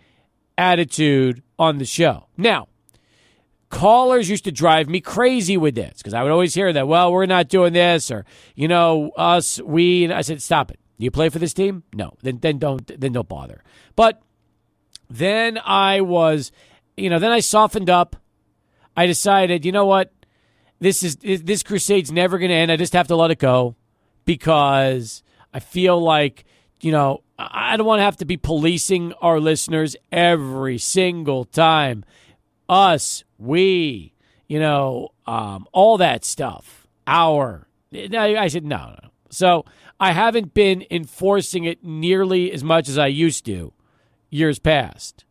attitude 0.57 1.41
on 1.57 1.77
the 1.77 1.85
show. 1.85 2.27
Now, 2.37 2.67
callers 3.69 4.29
used 4.29 4.45
to 4.45 4.51
drive 4.51 4.89
me 4.89 4.99
crazy 4.99 5.57
with 5.57 5.75
this 5.75 5.97
because 5.97 6.13
I 6.13 6.23
would 6.23 6.31
always 6.31 6.53
hear 6.53 6.73
that, 6.73 6.87
well, 6.87 7.11
we're 7.11 7.25
not 7.25 7.49
doing 7.49 7.73
this 7.73 8.11
or, 8.11 8.25
you 8.55 8.67
know, 8.67 9.11
us, 9.15 9.61
we. 9.61 10.03
And 10.03 10.13
I 10.13 10.21
said, 10.21 10.41
stop 10.41 10.71
it. 10.71 10.79
Do 10.97 11.05
you 11.05 11.11
play 11.11 11.29
for 11.29 11.39
this 11.39 11.53
team? 11.53 11.83
No. 11.93 12.13
Then, 12.21 12.39
then 12.39 12.57
don't, 12.57 12.99
then 12.99 13.13
don't 13.13 13.29
bother. 13.29 13.63
But 13.95 14.21
then 15.09 15.59
I 15.63 16.01
was, 16.01 16.51
you 16.97 17.09
know, 17.09 17.19
then 17.19 17.31
I 17.31 17.39
softened 17.39 17.89
up. 17.89 18.15
I 18.97 19.05
decided, 19.05 19.65
you 19.65 19.71
know 19.71 19.85
what? 19.85 20.11
This 20.79 21.03
is, 21.03 21.17
this 21.17 21.63
crusade's 21.63 22.11
never 22.11 22.37
going 22.37 22.49
to 22.49 22.55
end. 22.55 22.71
I 22.71 22.75
just 22.75 22.93
have 22.93 23.07
to 23.07 23.15
let 23.15 23.31
it 23.31 23.39
go 23.39 23.75
because 24.25 25.23
I 25.53 25.59
feel 25.59 26.01
like, 26.01 26.45
you 26.81 26.91
know, 26.91 27.23
I 27.37 27.77
don't 27.77 27.87
want 27.87 27.99
to 27.99 28.03
have 28.03 28.17
to 28.17 28.25
be 28.25 28.37
policing 28.37 29.13
our 29.21 29.39
listeners 29.39 29.95
every 30.11 30.77
single 30.77 31.45
time. 31.45 32.03
Us, 32.69 33.23
we, 33.37 34.13
you 34.47 34.59
know, 34.59 35.09
um, 35.25 35.67
all 35.73 35.97
that 35.97 36.23
stuff. 36.23 36.87
Our. 37.07 37.67
I 37.91 38.47
said, 38.47 38.63
no, 38.63 38.95
no. 39.01 39.09
So 39.31 39.65
I 39.99 40.11
haven't 40.11 40.53
been 40.53 40.85
enforcing 40.91 41.63
it 41.63 41.83
nearly 41.83 42.51
as 42.51 42.63
much 42.63 42.87
as 42.87 42.97
I 42.97 43.07
used 43.07 43.45
to 43.47 43.73
years 44.29 44.59
past. 44.59 45.25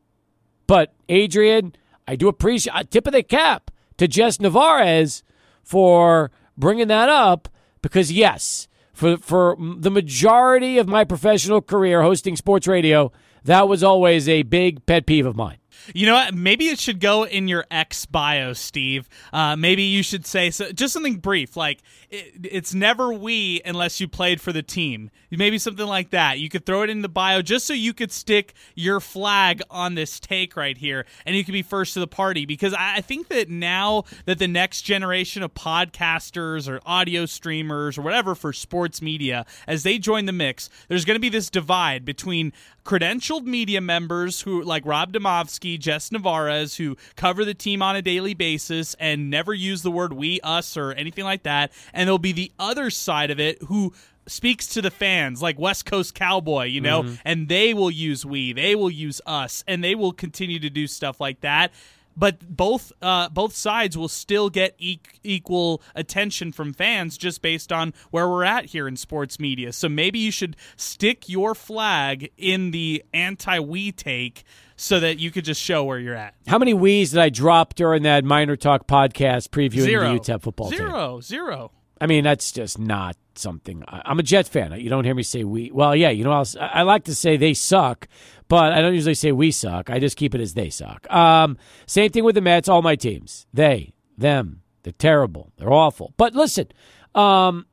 But 0.67 0.93
Adrian, 1.09 1.75
I 2.07 2.17
do 2.17 2.29
appreciate 2.29 2.75
a 2.77 2.85
tip 2.85 3.07
of 3.07 3.13
the 3.13 3.23
cap 3.23 3.71
to 3.97 4.09
Jess 4.09 4.39
Nevarez 4.39 5.23
for 5.63 6.31
bringing 6.57 6.89
that 6.89 7.09
up 7.09 7.49
because 7.81 8.11
yes, 8.11 8.69
for 8.93 9.17
for 9.17 9.57
the 9.59 9.91
majority 9.91 10.79
of 10.79 10.89
my 10.89 11.05
professional 11.05 11.63
career 11.63 12.03
hosting 12.03 12.37
sports 12.37 12.67
radio, 12.67 13.13
That 13.45 13.69
was 13.69 13.83
always 13.83 14.29
a 14.29 14.43
big 14.43 14.85
pet 14.85 15.07
peeve 15.07 15.25
of 15.25 15.37
mine. 15.37 15.59
You 15.95 16.07
know 16.07 16.15
what? 16.15 16.35
Maybe 16.35 16.69
it 16.69 16.79
should 16.79 17.01
go 17.01 17.25
in 17.25 17.49
your 17.49 17.65
ex 17.71 18.07
bio, 18.07 18.53
Steve. 18.53 19.09
Uh, 19.33 19.57
maybe 19.57 19.83
you 19.83 20.03
should 20.03 20.27
say 20.27 20.51
so, 20.51 20.71
just 20.73 20.93
something 20.93 21.17
brief, 21.17 21.57
like 21.57 21.81
it, 22.11 22.47
it's 22.51 22.75
never 22.75 23.13
we 23.13 23.61
unless 23.65 24.01
you 24.01 24.09
played 24.09 24.41
for 24.41 24.53
the 24.53 24.63
team. 24.63 25.11
Maybe 25.31 25.59
something 25.59 25.87
like 25.87 26.11
that. 26.11 26.39
You 26.39 26.49
could 26.49 26.65
throw 26.65 26.83
it 26.83 26.91
in 26.91 27.03
the 27.03 27.09
bio 27.09 27.43
just 27.43 27.67
so 27.67 27.75
you 27.75 27.93
could 27.93 28.13
stick 28.13 28.55
your 28.75 29.01
flag 29.01 29.63
on 29.71 29.95
this 29.95 30.19
take 30.19 30.57
right 30.57 30.77
here, 30.77 31.07
and 31.27 31.37
you 31.37 31.45
could 31.45 31.53
be 31.53 31.63
first 31.63 31.95
to 31.95 32.01
the 32.01 32.07
party. 32.07 32.47
Because 32.47 32.75
I, 32.75 32.97
I 32.97 33.01
think 33.01 33.29
that 33.29 33.49
now 33.49 34.05
that 34.25 34.39
the 34.39 34.49
next 34.49 34.83
generation 34.83 35.43
of 35.43 35.55
podcasters 35.55 36.69
or 36.69 36.81
audio 36.87 37.27
streamers 37.27 37.99
or 37.99 38.03
whatever 38.03 38.35
for 38.35 38.53
sports 38.53 39.03
media, 39.03 39.45
as 39.67 39.83
they 39.83 39.99
join 39.99 40.27
the 40.27 40.33
mix, 40.33 40.71
there's 40.89 41.05
going 41.05 41.17
to 41.17 41.21
be 41.21 41.29
this 41.29 41.51
divide 41.51 42.05
between 42.05 42.53
credentialed 42.89 43.45
media 43.45 43.83
members 43.83 44.41
who 44.41 44.63
like 44.63 44.87
Rob 44.87 45.13
Demovsky, 45.13 45.79
Jess 45.79 46.09
Nevarez, 46.09 46.77
who 46.79 46.97
cover 47.17 47.45
the 47.45 47.53
team 47.53 47.83
on 47.83 47.97
a 47.97 48.01
daily 48.01 48.33
basis 48.33 48.95
and 48.99 49.29
never 49.29 49.53
use 49.53 49.83
the 49.83 49.91
word 49.91 50.15
we, 50.15 50.41
us, 50.41 50.75
or 50.75 50.93
anything 50.93 51.25
like 51.25 51.43
that. 51.43 51.71
There'll 52.07 52.19
be 52.19 52.33
the 52.33 52.53
other 52.59 52.91
side 52.91 53.31
of 53.31 53.41
it 53.41 53.63
who 53.63 53.93
speaks 54.27 54.67
to 54.69 54.83
the 54.83 54.91
fans 54.91 55.41
like 55.41 55.59
West 55.59 55.87
Coast 55.87 56.15
Cowboy, 56.15 56.65
you 56.67 56.81
know, 56.81 57.03
mm-hmm. 57.03 57.15
and 57.25 57.49
they 57.49 57.73
will 57.75 57.91
use 57.91 58.27
we, 58.27 58.53
they 58.53 58.75
will 58.75 58.91
use 58.91 59.21
us, 59.27 59.65
and 59.67 59.83
they 59.83 59.95
will 59.95 60.13
continue 60.13 60.59
to 60.59 60.71
do 60.71 60.87
stuff 60.87 61.21
like 61.21 61.41
that 61.41 61.73
but 62.19 62.57
both 62.57 62.93
uh, 63.01 63.29
both 63.29 63.55
sides 63.55 63.97
will 63.97 64.09
still 64.09 64.51
get 64.51 64.75
e- 64.79 64.99
equal 65.23 65.81
attention 65.95 66.51
from 66.51 66.73
fans 66.73 67.17
just 67.17 67.41
based 67.41 67.73
on 67.73 67.95
where 68.11 68.29
we're 68.29 68.45
at 68.45 68.67
here 68.67 68.89
in 68.89 68.97
sports 68.97 69.39
media. 69.39 69.73
So 69.73 69.89
maybe 69.89 70.19
you 70.19 70.33
should 70.33 70.57
stick 70.77 71.29
your 71.29 71.55
flag 71.55 72.33
in 72.37 72.73
the 72.73 73.05
anti 73.15 73.61
we 73.61 73.93
take 73.93 74.43
so 74.77 74.99
that 75.01 75.19
you 75.19 75.31
could 75.31 75.45
just 75.45 75.63
show 75.63 75.85
where 75.85 75.99
you're 75.99 76.15
at. 76.15 76.35
How 76.49 76.59
many 76.59 76.75
wees 76.75 77.11
did 77.11 77.21
I 77.21 77.29
drop 77.29 77.75
during 77.75 78.03
that 78.03 78.25
Miner 78.25 78.57
Talk 78.57 78.89
podcast 78.89 79.51
previewing 79.51 79.85
zero. 79.85 80.13
the 80.13 80.19
UTEP 80.19 80.43
football 80.43 80.71
zero, 80.71 81.13
team? 81.15 81.23
Zero, 81.23 81.71
I 82.01 82.07
mean, 82.07 82.25
that's 82.25 82.53
just 82.53 82.79
not 82.79 83.17
something. 83.35 83.83
I'm 83.89 84.19
a 84.19 84.23
Jet 84.23 84.47
fan. 84.47 84.79
You 84.81 84.89
don't 84.91 85.05
hear 85.05 85.15
me 85.15 85.23
say 85.23 85.45
we. 85.45 85.71
Well, 85.73 85.97
yeah, 85.97 86.11
you 86.11 86.25
know, 86.25 86.45
I 86.61 86.83
like 86.83 87.05
to 87.05 87.15
say 87.15 87.37
they 87.37 87.55
suck, 87.55 88.09
but 88.49 88.73
I 88.73 88.81
don't 88.81 88.95
usually 88.95 89.15
say 89.15 89.33
we 89.33 89.51
suck. 89.51 89.91
I 89.91 89.99
just 89.99 90.17
keep 90.17 90.35
it 90.35 90.41
as 90.41 90.55
they 90.55 90.71
suck. 90.71 91.11
Um, 91.13 91.59
same 91.87 92.11
thing 92.11 92.25
with 92.25 92.35
the 92.35 92.41
Mets. 92.41 92.69
All 92.69 92.83
my 92.83 92.97
teams, 92.97 93.47
they, 93.53 93.95
them, 94.17 94.63
they're 94.83 94.93
terrible. 94.93 95.53
They're 95.57 95.73
awful. 95.73 96.15
But 96.17 96.35
listen, 96.35 96.69
um, 97.15 97.67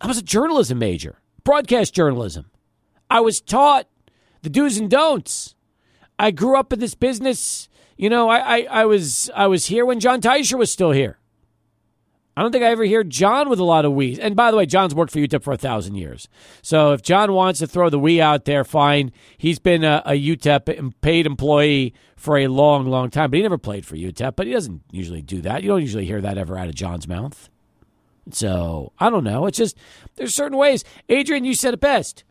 I 0.00 0.06
was 0.06 0.18
a 0.18 0.22
journalism 0.22 0.78
major, 0.78 1.20
broadcast 1.44 1.94
journalism. 1.94 2.50
I 3.10 3.20
was 3.20 3.40
taught 3.40 3.86
the 4.42 4.50
do's 4.50 4.78
and 4.78 4.90
don'ts. 4.90 5.54
I 6.18 6.30
grew 6.30 6.58
up 6.58 6.72
in 6.72 6.80
this 6.80 6.94
business. 6.94 7.68
You 7.96 8.08
know, 8.08 8.28
I, 8.28 8.38
I, 8.38 8.66
I 8.70 8.84
was 8.86 9.30
I 9.34 9.46
was 9.46 9.66
here 9.66 9.84
when 9.84 10.00
John 10.00 10.20
Teicher 10.20 10.58
was 10.58 10.72
still 10.72 10.92
here. 10.92 11.19
I 12.36 12.42
don't 12.42 12.52
think 12.52 12.64
I 12.64 12.68
ever 12.68 12.84
hear 12.84 13.02
John 13.02 13.48
with 13.48 13.58
a 13.58 13.64
lot 13.64 13.84
of 13.84 13.92
we. 13.92 14.18
And 14.20 14.36
by 14.36 14.50
the 14.50 14.56
way, 14.56 14.64
John's 14.64 14.94
worked 14.94 15.12
for 15.12 15.18
UTEP 15.18 15.42
for 15.42 15.52
a 15.52 15.58
thousand 15.58 15.96
years. 15.96 16.28
So 16.62 16.92
if 16.92 17.02
John 17.02 17.32
wants 17.32 17.58
to 17.58 17.66
throw 17.66 17.90
the 17.90 17.98
we 17.98 18.20
out 18.20 18.44
there, 18.44 18.64
fine. 18.64 19.12
He's 19.36 19.58
been 19.58 19.84
a, 19.84 20.02
a 20.06 20.12
UTEP 20.12 20.94
paid 21.00 21.26
employee 21.26 21.92
for 22.16 22.38
a 22.38 22.46
long, 22.46 22.86
long 22.86 23.10
time, 23.10 23.30
but 23.30 23.36
he 23.36 23.42
never 23.42 23.58
played 23.58 23.84
for 23.84 23.96
UTEP. 23.96 24.36
But 24.36 24.46
he 24.46 24.52
doesn't 24.52 24.82
usually 24.92 25.22
do 25.22 25.40
that. 25.42 25.62
You 25.62 25.68
don't 25.68 25.80
usually 25.80 26.06
hear 26.06 26.20
that 26.20 26.38
ever 26.38 26.56
out 26.56 26.68
of 26.68 26.74
John's 26.74 27.08
mouth. 27.08 27.50
So 28.30 28.92
I 28.98 29.10
don't 29.10 29.24
know. 29.24 29.46
It's 29.46 29.58
just 29.58 29.76
there's 30.16 30.34
certain 30.34 30.58
ways. 30.58 30.84
Adrian, 31.08 31.44
you 31.44 31.54
said 31.54 31.74
it 31.74 31.80
best. 31.80 32.24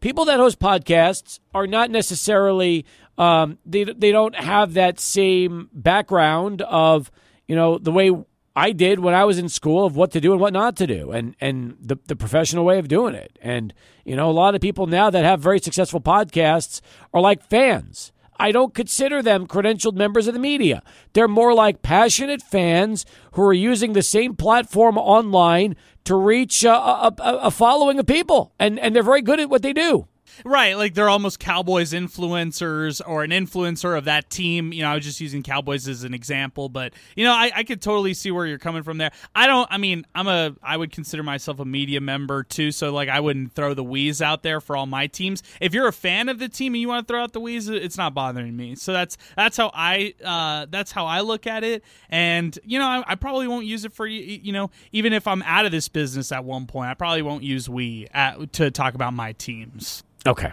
People 0.00 0.26
that 0.26 0.38
host 0.38 0.58
podcasts 0.58 1.40
are 1.54 1.66
not 1.66 1.90
necessarily 1.90 2.84
um, 3.18 3.58
they 3.64 3.84
they 3.84 4.12
don't 4.12 4.34
have 4.34 4.74
that 4.74 5.00
same 5.00 5.70
background 5.72 6.62
of 6.62 7.10
you 7.48 7.56
know 7.56 7.78
the 7.78 7.92
way 7.92 8.10
I 8.56 8.72
did 8.72 9.00
when 9.00 9.12
I 9.12 9.26
was 9.26 9.38
in 9.38 9.50
school 9.50 9.84
of 9.84 9.96
what 9.96 10.10
to 10.12 10.20
do 10.20 10.32
and 10.32 10.40
what 10.40 10.54
not 10.54 10.76
to 10.76 10.86
do 10.86 11.12
and 11.12 11.36
and 11.40 11.76
the 11.78 11.98
the 12.06 12.16
professional 12.16 12.64
way 12.64 12.78
of 12.78 12.88
doing 12.88 13.14
it. 13.14 13.38
And 13.42 13.74
you 14.04 14.16
know, 14.16 14.30
a 14.30 14.32
lot 14.32 14.54
of 14.54 14.62
people 14.62 14.86
now 14.86 15.10
that 15.10 15.24
have 15.24 15.40
very 15.40 15.60
successful 15.60 16.00
podcasts 16.00 16.80
are 17.12 17.20
like 17.20 17.48
fans. 17.48 18.12
I 18.38 18.52
don't 18.52 18.74
consider 18.74 19.22
them 19.22 19.46
credentialed 19.46 19.94
members 19.94 20.26
of 20.26 20.34
the 20.34 20.40
media. 20.40 20.82
They're 21.12 21.28
more 21.28 21.54
like 21.54 21.82
passionate 21.82 22.42
fans 22.42 23.06
who 23.32 23.42
are 23.42 23.52
using 23.52 23.92
the 23.92 24.02
same 24.02 24.34
platform 24.36 24.98
online 24.98 25.76
to 26.04 26.14
reach 26.14 26.64
a, 26.64 26.72
a, 26.72 27.14
a 27.18 27.50
following 27.50 27.98
of 27.98 28.06
people, 28.06 28.52
and 28.58 28.78
and 28.78 28.96
they're 28.96 29.02
very 29.02 29.22
good 29.22 29.40
at 29.40 29.50
what 29.50 29.62
they 29.62 29.74
do. 29.74 30.08
Right, 30.44 30.76
like 30.76 30.94
they're 30.94 31.08
almost 31.08 31.38
Cowboys 31.38 31.92
influencers 31.92 33.00
or 33.06 33.24
an 33.24 33.30
influencer 33.30 33.96
of 33.96 34.04
that 34.04 34.30
team. 34.30 34.72
You 34.72 34.82
know, 34.82 34.90
I 34.90 34.94
was 34.94 35.04
just 35.04 35.20
using 35.20 35.42
Cowboys 35.42 35.88
as 35.88 36.04
an 36.04 36.14
example, 36.14 36.68
but 36.68 36.92
you 37.14 37.24
know, 37.24 37.32
I, 37.32 37.50
I 37.54 37.64
could 37.64 37.80
totally 37.80 38.14
see 38.14 38.30
where 38.30 38.46
you're 38.46 38.58
coming 38.58 38.82
from 38.82 38.98
there. 38.98 39.10
I 39.34 39.46
don't. 39.46 39.68
I 39.70 39.78
mean, 39.78 40.06
I'm 40.14 40.28
a. 40.28 40.54
I 40.62 40.76
would 40.76 40.92
consider 40.92 41.22
myself 41.22 41.60
a 41.60 41.64
media 41.64 42.00
member 42.00 42.42
too, 42.42 42.72
so 42.72 42.92
like 42.92 43.08
I 43.08 43.20
wouldn't 43.20 43.52
throw 43.52 43.74
the 43.74 43.84
wheeze 43.84 44.22
out 44.22 44.42
there 44.42 44.60
for 44.60 44.76
all 44.76 44.86
my 44.86 45.06
teams. 45.06 45.42
If 45.60 45.74
you're 45.74 45.88
a 45.88 45.92
fan 45.92 46.28
of 46.28 46.38
the 46.38 46.48
team 46.48 46.74
and 46.74 46.80
you 46.80 46.88
want 46.88 47.06
to 47.06 47.12
throw 47.12 47.22
out 47.22 47.32
the 47.32 47.40
wheeze, 47.40 47.68
it's 47.68 47.96
not 47.96 48.14
bothering 48.14 48.56
me. 48.56 48.74
So 48.74 48.92
that's 48.92 49.16
that's 49.36 49.56
how 49.56 49.70
I 49.74 50.14
uh, 50.24 50.66
that's 50.70 50.92
how 50.92 51.06
I 51.06 51.20
look 51.20 51.46
at 51.46 51.64
it. 51.64 51.84
And 52.10 52.58
you 52.64 52.78
know, 52.78 52.86
I, 52.86 53.04
I 53.06 53.14
probably 53.14 53.48
won't 53.48 53.66
use 53.66 53.84
it 53.84 53.92
for 53.92 54.06
you. 54.06 54.20
You 54.20 54.52
know, 54.52 54.70
even 54.92 55.12
if 55.12 55.26
I'm 55.26 55.42
out 55.42 55.66
of 55.66 55.72
this 55.72 55.88
business 55.88 56.32
at 56.32 56.44
one 56.44 56.66
point, 56.66 56.90
I 56.90 56.94
probably 56.94 57.22
won't 57.22 57.42
use 57.42 57.68
we 57.68 58.06
at, 58.12 58.52
to 58.54 58.70
talk 58.70 58.94
about 58.94 59.12
my 59.12 59.32
teams. 59.32 60.02
Okay. 60.26 60.50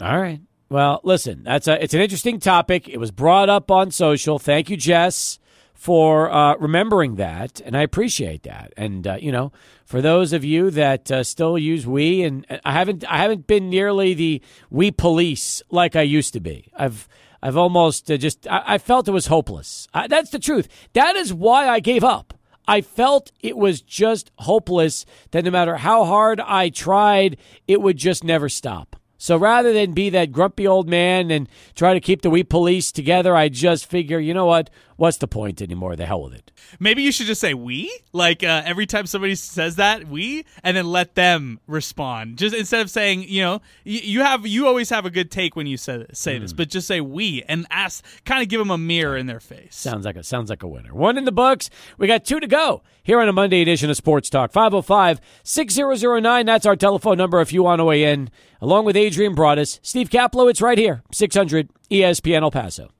All 0.00 0.20
right. 0.20 0.40
Well, 0.68 1.00
listen, 1.04 1.44
that's 1.44 1.68
a 1.68 1.82
it's 1.82 1.94
an 1.94 2.00
interesting 2.00 2.40
topic. 2.40 2.88
It 2.88 2.98
was 2.98 3.10
brought 3.10 3.48
up 3.48 3.70
on 3.70 3.90
social. 3.90 4.38
Thank 4.38 4.68
you, 4.68 4.76
Jess, 4.76 5.38
for 5.74 6.30
uh, 6.30 6.56
remembering 6.56 7.16
that, 7.16 7.60
and 7.64 7.76
I 7.76 7.82
appreciate 7.82 8.42
that. 8.42 8.72
And 8.76 9.06
uh, 9.06 9.16
you 9.20 9.30
know, 9.30 9.52
for 9.84 10.02
those 10.02 10.32
of 10.32 10.44
you 10.44 10.70
that 10.72 11.10
uh, 11.10 11.22
still 11.22 11.56
use 11.56 11.86
we, 11.86 12.22
and 12.24 12.44
I 12.64 12.72
haven't 12.72 13.04
I 13.10 13.18
haven't 13.18 13.46
been 13.46 13.70
nearly 13.70 14.14
the 14.14 14.42
we 14.68 14.90
police 14.90 15.62
like 15.70 15.94
I 15.94 16.02
used 16.02 16.32
to 16.32 16.40
be. 16.40 16.68
I've 16.76 17.08
I've 17.40 17.56
almost 17.56 18.10
uh, 18.10 18.16
just 18.16 18.48
I, 18.48 18.62
I, 18.66 18.78
felt 18.78 19.06
it 19.06 19.12
was 19.12 19.26
hopeless. 19.26 19.86
I, 19.94 20.08
that's 20.08 20.30
the 20.30 20.40
truth. 20.40 20.68
That 20.94 21.14
is 21.14 21.32
why 21.32 21.68
I 21.68 21.78
gave 21.78 22.02
up. 22.02 22.34
I 22.66 22.80
felt 22.80 23.30
it 23.40 23.56
was 23.56 23.80
just 23.80 24.32
hopeless. 24.38 25.06
That 25.30 25.44
no 25.44 25.52
matter 25.52 25.76
how 25.76 26.04
hard 26.04 26.40
I 26.40 26.70
tried, 26.70 27.36
it 27.68 27.80
would 27.80 27.96
just 27.96 28.24
never 28.24 28.48
stop. 28.48 28.96
So 29.18 29.36
rather 29.36 29.72
than 29.72 29.92
be 29.92 30.10
that 30.10 30.32
grumpy 30.32 30.66
old 30.66 30.88
man 30.88 31.30
and 31.30 31.48
try 31.74 31.94
to 31.94 32.00
keep 32.00 32.22
the 32.22 32.30
we 32.30 32.42
police 32.42 32.92
together, 32.92 33.34
I 33.34 33.48
just 33.48 33.86
figure, 33.86 34.18
you 34.18 34.34
know 34.34 34.46
what? 34.46 34.70
What's 34.96 35.18
the 35.18 35.28
point 35.28 35.62
anymore? 35.62 35.96
The 35.96 36.06
hell 36.06 36.22
with 36.22 36.34
it. 36.34 36.52
Maybe 36.80 37.02
you 37.02 37.12
should 37.12 37.26
just 37.26 37.40
say 37.40 37.54
we, 37.54 37.96
like 38.12 38.42
uh, 38.42 38.62
every 38.64 38.86
time 38.86 39.06
somebody 39.06 39.34
says 39.34 39.76
that 39.76 40.08
we, 40.08 40.44
and 40.62 40.76
then 40.76 40.86
let 40.86 41.14
them 41.14 41.60
respond. 41.66 42.38
Just 42.38 42.54
instead 42.54 42.80
of 42.80 42.90
saying, 42.90 43.24
you 43.28 43.42
know, 43.42 43.60
you, 43.84 44.00
you 44.00 44.22
have 44.22 44.46
you 44.46 44.66
always 44.66 44.90
have 44.90 45.06
a 45.06 45.10
good 45.10 45.30
take 45.30 45.56
when 45.56 45.66
you 45.66 45.76
say 45.76 46.06
say 46.12 46.36
mm. 46.36 46.40
this, 46.40 46.52
but 46.52 46.68
just 46.68 46.86
say 46.88 47.00
we 47.00 47.42
and 47.48 47.66
ask, 47.70 48.04
kind 48.24 48.42
of 48.42 48.48
give 48.48 48.58
them 48.58 48.70
a 48.70 48.78
mirror 48.78 49.16
in 49.16 49.26
their 49.26 49.40
face. 49.40 49.76
Sounds 49.76 50.04
like 50.04 50.16
a 50.16 50.22
sounds 50.22 50.50
like 50.50 50.62
a 50.62 50.68
winner. 50.68 50.94
One 50.94 51.16
in 51.18 51.24
the 51.24 51.32
books. 51.32 51.70
We 51.98 52.06
got 52.06 52.24
two 52.24 52.40
to 52.40 52.46
go 52.46 52.82
here 53.02 53.20
on 53.20 53.28
a 53.28 53.32
Monday 53.32 53.62
edition 53.62 53.88
of 53.90 53.96
Sports 53.96 54.28
Talk. 54.28 54.52
505-6009. 54.52 56.46
That's 56.46 56.66
our 56.66 56.76
telephone 56.76 57.18
number 57.18 57.40
if 57.40 57.52
you 57.52 57.62
want 57.62 57.80
to 57.80 57.84
weigh 57.84 58.04
in. 58.04 58.30
Along 58.60 58.84
with 58.84 58.96
Adrian 58.96 59.34
Broadus, 59.34 59.78
Steve 59.82 60.08
Kaplowitz 60.08 60.62
right 60.62 60.78
here, 60.78 61.02
600 61.12 61.68
ESPN 61.90 62.42
El 62.42 62.50
Paso. 62.50 62.90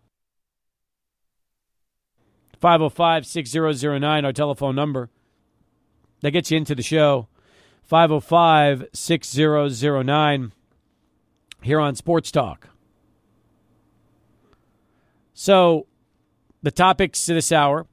505 2.61 3.27
6009, 3.27 4.25
our 4.25 4.33
telephone 4.33 4.75
number. 4.75 5.11
That 6.21 6.31
gets 6.31 6.51
you 6.51 6.57
into 6.57 6.75
the 6.75 6.83
show. 6.83 7.29
505 7.85 8.89
6009 8.93 10.53
here 11.63 11.81
on 11.81 11.95
Sports 11.95 12.31
Talk. 12.31 12.69
So, 15.35 15.87
the 16.63 16.71
topics 16.71 17.25
to 17.27 17.35
this 17.35 17.53
hour 17.53 17.87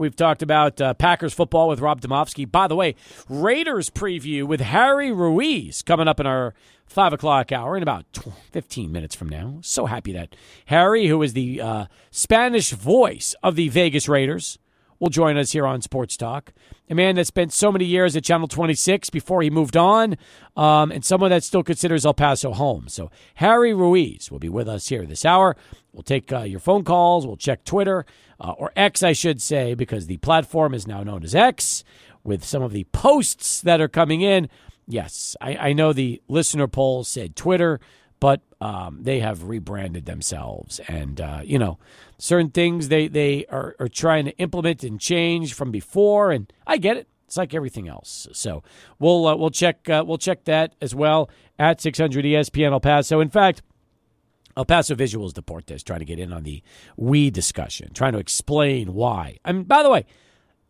we've 0.00 0.16
talked 0.16 0.42
about 0.42 0.80
uh, 0.80 0.94
Packers 0.94 1.34
football 1.34 1.68
with 1.68 1.80
Rob 1.80 2.00
Demovsky. 2.00 2.50
By 2.50 2.66
the 2.66 2.74
way, 2.74 2.96
Raiders 3.28 3.90
preview 3.90 4.44
with 4.44 4.60
Harry 4.60 5.12
Ruiz 5.12 5.82
coming 5.82 6.08
up 6.08 6.18
in 6.18 6.26
our 6.26 6.54
5 6.86 7.12
o'clock 7.12 7.52
hour 7.52 7.76
in 7.76 7.82
about 7.82 8.06
15 8.50 8.90
minutes 8.90 9.14
from 9.14 9.28
now. 9.28 9.58
So 9.62 9.86
happy 9.86 10.12
that 10.14 10.34
Harry, 10.66 11.06
who 11.06 11.22
is 11.22 11.34
the 11.34 11.60
uh, 11.60 11.86
Spanish 12.10 12.70
voice 12.70 13.34
of 13.42 13.54
the 13.54 13.68
Vegas 13.68 14.08
Raiders, 14.08 14.58
will 15.00 15.08
join 15.08 15.36
us 15.36 15.52
here 15.52 15.66
on 15.66 15.80
Sports 15.80 16.16
Talk. 16.16 16.52
A 16.88 16.94
man 16.94 17.16
that 17.16 17.26
spent 17.26 17.52
so 17.52 17.72
many 17.72 17.86
years 17.86 18.14
at 18.14 18.22
Channel 18.22 18.46
26 18.46 19.10
before 19.10 19.42
he 19.42 19.50
moved 19.50 19.76
on, 19.76 20.16
um, 20.56 20.92
and 20.92 21.04
someone 21.04 21.30
that 21.30 21.42
still 21.42 21.62
considers 21.62 22.04
El 22.06 22.14
Paso 22.14 22.52
home. 22.52 22.86
So 22.88 23.10
Harry 23.36 23.72
Ruiz 23.72 24.30
will 24.30 24.38
be 24.38 24.48
with 24.48 24.68
us 24.68 24.88
here 24.88 25.06
this 25.06 25.24
hour. 25.24 25.56
We'll 25.92 26.02
take 26.02 26.32
uh, 26.32 26.42
your 26.42 26.60
phone 26.60 26.84
calls. 26.84 27.26
We'll 27.26 27.36
check 27.36 27.64
Twitter, 27.64 28.04
uh, 28.38 28.52
or 28.52 28.72
X, 28.76 29.02
I 29.02 29.12
should 29.12 29.40
say, 29.40 29.74
because 29.74 30.06
the 30.06 30.18
platform 30.18 30.74
is 30.74 30.86
now 30.86 31.02
known 31.02 31.24
as 31.24 31.34
X, 31.34 31.82
with 32.22 32.44
some 32.44 32.62
of 32.62 32.72
the 32.72 32.84
posts 32.92 33.60
that 33.62 33.80
are 33.80 33.88
coming 33.88 34.20
in. 34.20 34.48
Yes, 34.86 35.36
I, 35.40 35.56
I 35.56 35.72
know 35.72 35.92
the 35.92 36.20
listener 36.28 36.66
poll 36.66 37.04
said 37.04 37.36
Twitter, 37.36 37.80
but 38.18 38.42
um, 38.60 38.98
they 39.02 39.20
have 39.20 39.44
rebranded 39.44 40.04
themselves, 40.04 40.80
and 40.86 41.20
uh, 41.20 41.40
you 41.42 41.58
know, 41.58 41.78
certain 42.20 42.50
things 42.50 42.88
they 42.88 43.08
they 43.08 43.46
are, 43.46 43.74
are 43.80 43.88
trying 43.88 44.26
to 44.26 44.36
implement 44.38 44.84
and 44.84 45.00
change 45.00 45.54
from 45.54 45.70
before, 45.70 46.30
and 46.30 46.52
I 46.66 46.76
get 46.76 46.96
it. 46.96 47.08
It's 47.26 47.36
like 47.36 47.54
everything 47.54 47.88
else. 47.88 48.28
So 48.32 48.62
we'll 48.98 49.26
uh, 49.26 49.36
we'll 49.36 49.50
check 49.50 49.88
uh, 49.88 50.04
we'll 50.06 50.18
check 50.18 50.44
that 50.44 50.74
as 50.80 50.94
well 50.94 51.30
at 51.58 51.80
600 51.80 52.24
ESPN 52.24 52.72
El 52.72 52.80
Paso. 52.80 53.20
In 53.20 53.30
fact. 53.30 53.62
El 54.56 54.64
Paso 54.64 54.96
Visuals 54.96 55.32
Deportes 55.32 55.82
trying 55.84 56.00
to 56.00 56.04
get 56.04 56.18
in 56.18 56.32
on 56.32 56.42
the 56.42 56.60
we 56.96 57.30
discussion, 57.30 57.92
trying 57.94 58.12
to 58.12 58.18
explain 58.18 58.94
why. 58.94 59.38
I 59.44 59.52
mean, 59.52 59.62
by 59.62 59.84
the 59.84 59.88
way, 59.88 60.04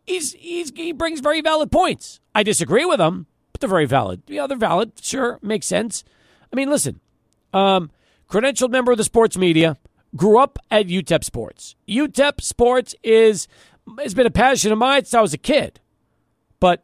he's, 0.05 0.33
he's 0.33 0.71
he 0.75 0.91
brings 0.91 1.19
very 1.19 1.41
valid 1.41 1.71
points. 1.71 2.19
I 2.33 2.43
disagree 2.43 2.85
with 2.85 2.99
them, 2.99 3.25
but 3.51 3.59
they're 3.59 3.67
very 3.67 3.87
valid. 3.87 4.21
Yeah, 4.27 4.45
they're 4.45 4.55
valid. 4.55 4.93
Sure, 5.01 5.39
makes 5.41 5.65
sense. 5.65 6.03
I 6.53 6.55
mean, 6.55 6.69
listen, 6.69 7.01
um, 7.53 7.91
credentialed 8.29 8.69
member 8.69 8.91
of 8.91 8.99
the 8.99 9.03
sports 9.03 9.35
media, 9.35 9.77
grew 10.15 10.37
up 10.37 10.59
at 10.69 10.87
UTEP 10.87 11.23
Sports. 11.23 11.75
UTEP 11.87 12.41
Sports 12.41 12.95
is 13.03 13.47
has 13.99 14.13
been 14.13 14.27
a 14.27 14.31
passion 14.31 14.71
of 14.71 14.77
mine 14.77 15.05
since 15.05 15.13
I 15.13 15.21
was 15.21 15.33
a 15.33 15.37
kid, 15.37 15.79
but 16.59 16.83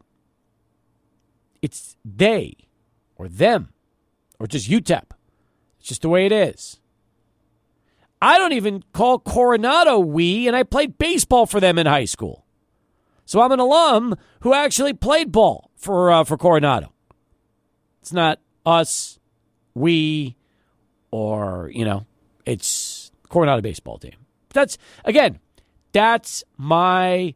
it's 1.61 1.95
they 2.03 2.55
or 3.15 3.27
them 3.27 3.69
or 4.39 4.47
just 4.47 4.69
UTEP. 4.69 5.11
It's 5.79 5.89
just 5.89 6.01
the 6.01 6.09
way 6.09 6.25
it 6.25 6.31
is. 6.31 6.79
I 8.21 8.37
don't 8.37 8.53
even 8.53 8.83
call 8.93 9.19
Coronado 9.19 9.99
we, 9.99 10.47
and 10.47 10.55
I 10.55 10.63
played 10.63 10.97
baseball 10.97 11.45
for 11.45 11.59
them 11.59 11.77
in 11.77 11.85
high 11.85 12.05
school. 12.05 12.45
So 13.25 13.41
I'm 13.41 13.51
an 13.51 13.59
alum 13.59 14.15
who 14.39 14.53
actually 14.53 14.93
played 14.93 15.31
ball 15.31 15.69
for 15.75 16.11
uh, 16.11 16.23
for 16.23 16.37
Coronado. 16.37 16.93
It's 18.01 18.13
not 18.13 18.39
us, 18.65 19.19
we, 19.75 20.35
or 21.11 21.69
you 21.73 21.85
know, 21.85 22.05
it's 22.45 22.69
Coronado 23.29 23.61
baseball 23.61 23.97
team. 23.97 24.15
That's 24.53 24.77
again, 25.05 25.39
that's 25.91 26.43
my 26.57 27.33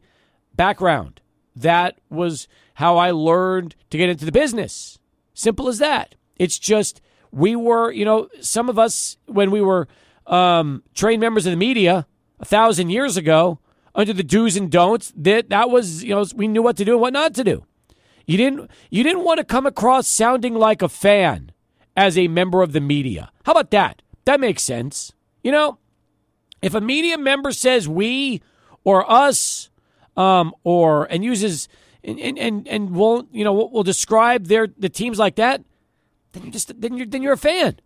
background. 0.54 1.20
That 1.54 1.98
was 2.10 2.48
how 2.74 2.96
I 2.96 3.10
learned 3.10 3.74
to 3.90 3.98
get 3.98 4.08
into 4.08 4.24
the 4.24 4.32
business. 4.32 4.98
Simple 5.34 5.68
as 5.68 5.78
that. 5.78 6.14
It's 6.36 6.58
just 6.58 7.00
we 7.30 7.56
were, 7.56 7.90
you 7.90 8.04
know, 8.04 8.28
some 8.40 8.68
of 8.68 8.78
us 8.78 9.16
when 9.26 9.50
we 9.50 9.60
were 9.60 9.88
um, 10.26 10.82
trained 10.94 11.20
members 11.20 11.46
of 11.46 11.50
the 11.50 11.56
media 11.56 12.06
a 12.40 12.44
thousand 12.44 12.90
years 12.90 13.16
ago 13.16 13.58
under 13.94 14.12
the 14.12 14.22
do's 14.22 14.56
and 14.56 14.70
don'ts 14.70 15.12
that 15.16 15.50
that 15.50 15.70
was 15.70 16.02
you 16.02 16.14
know 16.14 16.24
we 16.34 16.48
knew 16.48 16.62
what 16.62 16.76
to 16.76 16.84
do 16.84 16.92
and 16.92 17.00
what 17.00 17.12
not 17.12 17.34
to 17.34 17.44
do 17.44 17.64
you 18.26 18.36
didn't 18.36 18.70
you 18.90 19.02
didn't 19.02 19.24
want 19.24 19.38
to 19.38 19.44
come 19.44 19.66
across 19.66 20.08
sounding 20.08 20.54
like 20.54 20.82
a 20.82 20.88
fan 20.88 21.52
as 21.96 22.16
a 22.16 22.28
member 22.28 22.62
of 22.62 22.72
the 22.72 22.80
media 22.80 23.30
how 23.44 23.52
about 23.52 23.70
that 23.70 24.02
that 24.24 24.40
makes 24.40 24.62
sense 24.62 25.12
you 25.42 25.52
know 25.52 25.78
if 26.62 26.74
a 26.74 26.80
media 26.80 27.18
member 27.18 27.52
says 27.52 27.88
we 27.88 28.40
or 28.84 29.10
us 29.10 29.68
um, 30.16 30.54
or 30.64 31.04
and 31.04 31.24
uses 31.24 31.68
and, 32.02 32.18
and 32.20 32.66
and 32.66 32.90
won't 32.90 33.28
you 33.34 33.44
know 33.44 33.52
will 33.52 33.82
describe 33.82 34.46
their 34.46 34.68
the 34.78 34.88
teams 34.88 35.18
like 35.18 35.36
that 35.36 35.62
then 36.32 36.44
you're 36.44 36.52
just 36.52 36.80
then 36.80 36.96
you're 36.96 37.06
then 37.06 37.22
you're 37.22 37.34
a 37.34 37.38
fan 37.38 37.78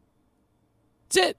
that's 1.09 1.17
it 1.17 1.39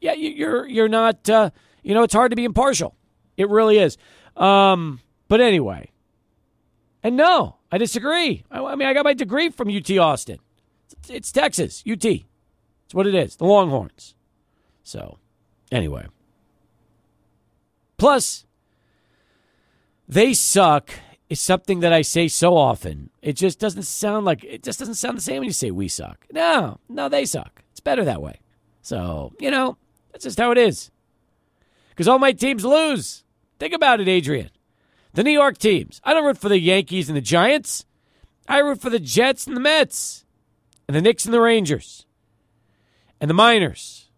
yeah, 0.00 0.12
you're 0.12 0.66
you're 0.66 0.88
not. 0.88 1.28
Uh, 1.28 1.50
you 1.82 1.94
know, 1.94 2.02
it's 2.02 2.14
hard 2.14 2.30
to 2.30 2.36
be 2.36 2.44
impartial. 2.44 2.94
It 3.36 3.48
really 3.48 3.78
is. 3.78 3.96
Um, 4.36 5.00
but 5.28 5.40
anyway, 5.40 5.90
and 7.02 7.16
no, 7.16 7.56
I 7.70 7.78
disagree. 7.78 8.44
I, 8.50 8.62
I, 8.62 8.74
mean, 8.74 8.88
I 8.88 8.94
got 8.94 9.04
my 9.04 9.14
degree 9.14 9.50
from 9.50 9.68
UT 9.68 9.90
Austin. 9.98 10.38
It's, 10.84 11.10
it's 11.10 11.32
Texas, 11.32 11.82
UT. 11.88 12.04
It's 12.04 12.24
what 12.92 13.06
it 13.06 13.14
is. 13.14 13.36
The 13.36 13.44
Longhorns. 13.44 14.14
So, 14.82 15.18
anyway. 15.70 16.06
Plus, 17.98 18.44
they 20.08 20.34
suck 20.34 20.90
is 21.28 21.40
something 21.40 21.80
that 21.80 21.92
I 21.92 22.02
say 22.02 22.28
so 22.28 22.56
often. 22.56 23.10
It 23.22 23.34
just 23.34 23.58
doesn't 23.58 23.82
sound 23.82 24.24
like 24.24 24.44
it 24.44 24.62
just 24.62 24.78
doesn't 24.78 24.94
sound 24.94 25.16
the 25.16 25.22
same 25.22 25.38
when 25.38 25.46
you 25.46 25.52
say 25.52 25.70
we 25.70 25.88
suck. 25.88 26.26
No, 26.32 26.78
no, 26.88 27.08
they 27.08 27.24
suck. 27.24 27.62
It's 27.72 27.80
better 27.80 28.04
that 28.04 28.22
way. 28.22 28.40
So, 28.82 29.32
you 29.40 29.50
know, 29.50 29.76
that's 30.12 30.24
just 30.24 30.38
how 30.38 30.52
it 30.52 30.58
is. 30.58 30.90
Because 31.90 32.06
all 32.06 32.18
my 32.18 32.32
teams 32.32 32.64
lose. 32.64 33.24
Think 33.58 33.72
about 33.72 34.00
it, 34.00 34.08
Adrian. 34.08 34.50
The 35.14 35.24
New 35.24 35.32
York 35.32 35.58
teams. 35.58 36.00
I 36.04 36.12
don't 36.12 36.24
root 36.24 36.38
for 36.38 36.50
the 36.50 36.60
Yankees 36.60 37.08
and 37.08 37.16
the 37.16 37.22
Giants. 37.22 37.86
I 38.46 38.58
root 38.58 38.80
for 38.80 38.90
the 38.90 39.00
Jets 39.00 39.46
and 39.46 39.56
the 39.56 39.60
Mets, 39.60 40.24
and 40.86 40.94
the 40.94 41.00
Knicks 41.00 41.24
and 41.24 41.34
the 41.34 41.40
Rangers, 41.40 42.06
and 43.20 43.28
the 43.28 43.34
Miners. 43.34 44.08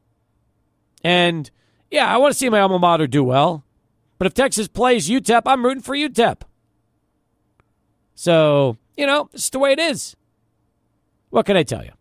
And 1.02 1.50
yeah, 1.90 2.12
I 2.12 2.18
want 2.18 2.32
to 2.32 2.38
see 2.38 2.50
my 2.50 2.60
alma 2.60 2.78
mater 2.78 3.06
do 3.06 3.24
well. 3.24 3.64
But 4.18 4.26
if 4.26 4.34
Texas 4.34 4.68
plays 4.68 5.08
UTEP, 5.08 5.42
I'm 5.46 5.64
rooting 5.64 5.82
for 5.82 5.94
UTEP. 5.94 6.42
So, 8.14 8.76
you 8.96 9.06
know, 9.06 9.30
it's 9.32 9.50
the 9.50 9.58
way 9.60 9.72
it 9.72 9.78
is. 9.78 10.16
What 11.30 11.46
can 11.46 11.56
I 11.56 11.62
tell 11.62 11.84
you? 11.84 11.92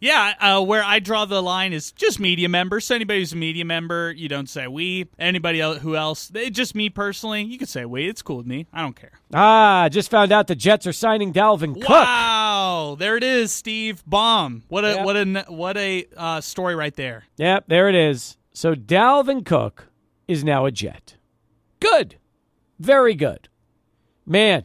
Yeah, 0.00 0.34
uh, 0.38 0.62
where 0.62 0.84
I 0.84 1.00
draw 1.00 1.24
the 1.24 1.42
line 1.42 1.72
is 1.72 1.90
just 1.90 2.20
media 2.20 2.48
members. 2.48 2.84
So 2.84 2.94
anybody 2.94 3.20
who's 3.20 3.32
a 3.32 3.36
media 3.36 3.64
member, 3.64 4.12
you 4.12 4.28
don't 4.28 4.48
say 4.48 4.68
we. 4.68 5.08
Anybody 5.18 5.60
else, 5.60 5.78
who 5.78 5.96
else? 5.96 6.28
They, 6.28 6.50
just 6.50 6.76
me 6.76 6.88
personally, 6.88 7.42
you 7.42 7.58
could 7.58 7.68
say 7.68 7.84
we. 7.84 8.08
It's 8.08 8.22
cool 8.22 8.36
with 8.36 8.46
me. 8.46 8.66
I 8.72 8.82
don't 8.82 8.94
care. 8.94 9.18
Ah, 9.34 9.88
just 9.90 10.08
found 10.10 10.30
out 10.30 10.46
the 10.46 10.54
Jets 10.54 10.86
are 10.86 10.92
signing 10.92 11.32
Dalvin 11.32 11.74
Cook. 11.74 11.88
Wow, 11.88 12.96
there 12.96 13.16
it 13.16 13.24
is, 13.24 13.50
Steve. 13.50 14.04
Bomb. 14.06 14.62
What 14.68 14.84
a 14.84 14.94
yep. 14.94 15.04
what 15.04 15.16
a 15.16 15.44
what 15.48 15.76
a 15.76 16.06
uh, 16.16 16.40
story 16.42 16.76
right 16.76 16.94
there. 16.94 17.24
Yep, 17.38 17.64
there 17.66 17.88
it 17.88 17.96
is. 17.96 18.36
So 18.52 18.76
Dalvin 18.76 19.44
Cook 19.44 19.88
is 20.28 20.44
now 20.44 20.64
a 20.64 20.70
Jet. 20.70 21.16
Good, 21.80 22.16
very 22.78 23.14
good. 23.14 23.48
Man, 24.26 24.64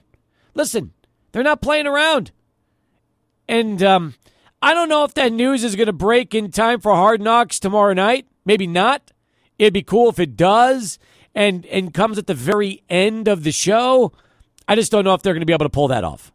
listen, 0.53 0.93
they're 1.32 1.43
not 1.43 1.61
playing 1.61 1.88
around, 1.88 2.32
and 3.47 3.82
um 3.82 4.16
I 4.61 4.74
don't 4.74 4.89
know 4.89 5.03
if 5.03 5.14
that 5.16 5.34
news 5.34 5.64
is 5.64 5.76
going 5.76 5.88
to 5.88 5.93
break 5.93 6.34
in 6.34 6.49
time 6.49 6.80
for 6.80 6.93
Hard 6.93 7.22
Knocks 7.22 7.59
tomorrow 7.59 7.93
night. 7.93 8.28
Maybe 8.45 8.66
not. 8.66 9.11
It'd 9.59 9.74
be 9.74 9.84
cool 9.84 10.09
if 10.09 10.20
it 10.20 10.36
does 10.36 10.99
and 11.36 11.66
and 11.68 11.93
comes 11.93 12.18
at 12.18 12.28
the 12.28 12.34
very 12.34 12.84
end 12.89 13.28
of 13.28 13.43
the 13.43 13.51
show. 13.51 14.11
I 14.68 14.76
just 14.76 14.91
don't 14.91 15.05
know 15.05 15.14
if 15.14 15.22
they're 15.22 15.34
going 15.34 15.41
to 15.41 15.45
be 15.45 15.53
able 15.53 15.66
to 15.66 15.70
pull 15.70 15.89
that 15.89 16.03
off. 16.03 16.33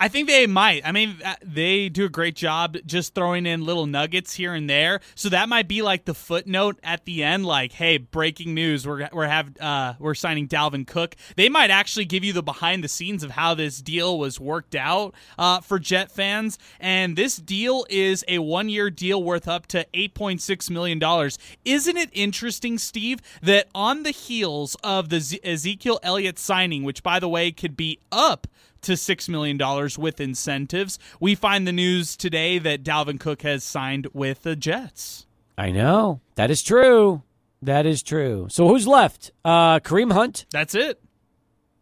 I 0.00 0.08
think 0.08 0.28
they 0.28 0.46
might. 0.46 0.86
I 0.86 0.92
mean, 0.92 1.16
uh, 1.24 1.34
they 1.42 1.88
do 1.88 2.04
a 2.04 2.08
great 2.08 2.36
job 2.36 2.76
just 2.86 3.14
throwing 3.14 3.46
in 3.46 3.64
little 3.64 3.86
nuggets 3.86 4.34
here 4.34 4.54
and 4.54 4.70
there. 4.70 5.00
So 5.16 5.28
that 5.30 5.48
might 5.48 5.66
be 5.66 5.82
like 5.82 6.04
the 6.04 6.14
footnote 6.14 6.78
at 6.84 7.04
the 7.04 7.24
end, 7.24 7.44
like, 7.44 7.72
"Hey, 7.72 7.98
breaking 7.98 8.54
news: 8.54 8.86
we're 8.86 9.08
we're 9.12 9.26
have 9.26 9.60
uh, 9.60 9.94
we're 9.98 10.14
signing 10.14 10.46
Dalvin 10.46 10.86
Cook." 10.86 11.16
They 11.36 11.48
might 11.48 11.70
actually 11.70 12.04
give 12.04 12.22
you 12.22 12.32
the 12.32 12.42
behind 12.42 12.84
the 12.84 12.88
scenes 12.88 13.24
of 13.24 13.32
how 13.32 13.54
this 13.54 13.82
deal 13.82 14.18
was 14.18 14.38
worked 14.38 14.76
out 14.76 15.14
uh, 15.38 15.60
for 15.60 15.78
Jet 15.78 16.10
fans. 16.12 16.58
And 16.78 17.16
this 17.16 17.36
deal 17.36 17.84
is 17.90 18.24
a 18.28 18.38
one 18.38 18.68
year 18.68 18.90
deal 18.90 19.22
worth 19.22 19.48
up 19.48 19.66
to 19.68 19.84
eight 19.94 20.14
point 20.14 20.40
six 20.40 20.70
million 20.70 20.98
dollars. 20.98 21.38
Isn't 21.64 21.96
it 21.96 22.10
interesting, 22.12 22.78
Steve, 22.78 23.18
that 23.42 23.66
on 23.74 24.04
the 24.04 24.10
heels 24.10 24.76
of 24.84 25.08
the 25.08 25.40
Ezekiel 25.42 25.98
Elliott 26.04 26.38
signing, 26.38 26.84
which 26.84 27.02
by 27.02 27.18
the 27.18 27.28
way 27.28 27.50
could 27.50 27.76
be 27.76 27.98
up 28.12 28.46
to 28.82 28.92
$6 28.92 29.28
million 29.28 29.58
with 29.98 30.20
incentives. 30.20 30.98
We 31.20 31.34
find 31.34 31.66
the 31.66 31.72
news 31.72 32.16
today 32.16 32.58
that 32.58 32.82
Dalvin 32.82 33.20
Cook 33.20 33.42
has 33.42 33.64
signed 33.64 34.08
with 34.12 34.42
the 34.42 34.56
Jets. 34.56 35.26
I 35.56 35.70
know. 35.70 36.20
That 36.36 36.50
is 36.50 36.62
true. 36.62 37.22
That 37.62 37.86
is 37.86 38.02
true. 38.02 38.46
So 38.50 38.68
who's 38.68 38.86
left? 38.86 39.32
Uh, 39.44 39.80
Kareem 39.80 40.12
Hunt? 40.12 40.46
That's 40.52 40.74
it. 40.74 41.02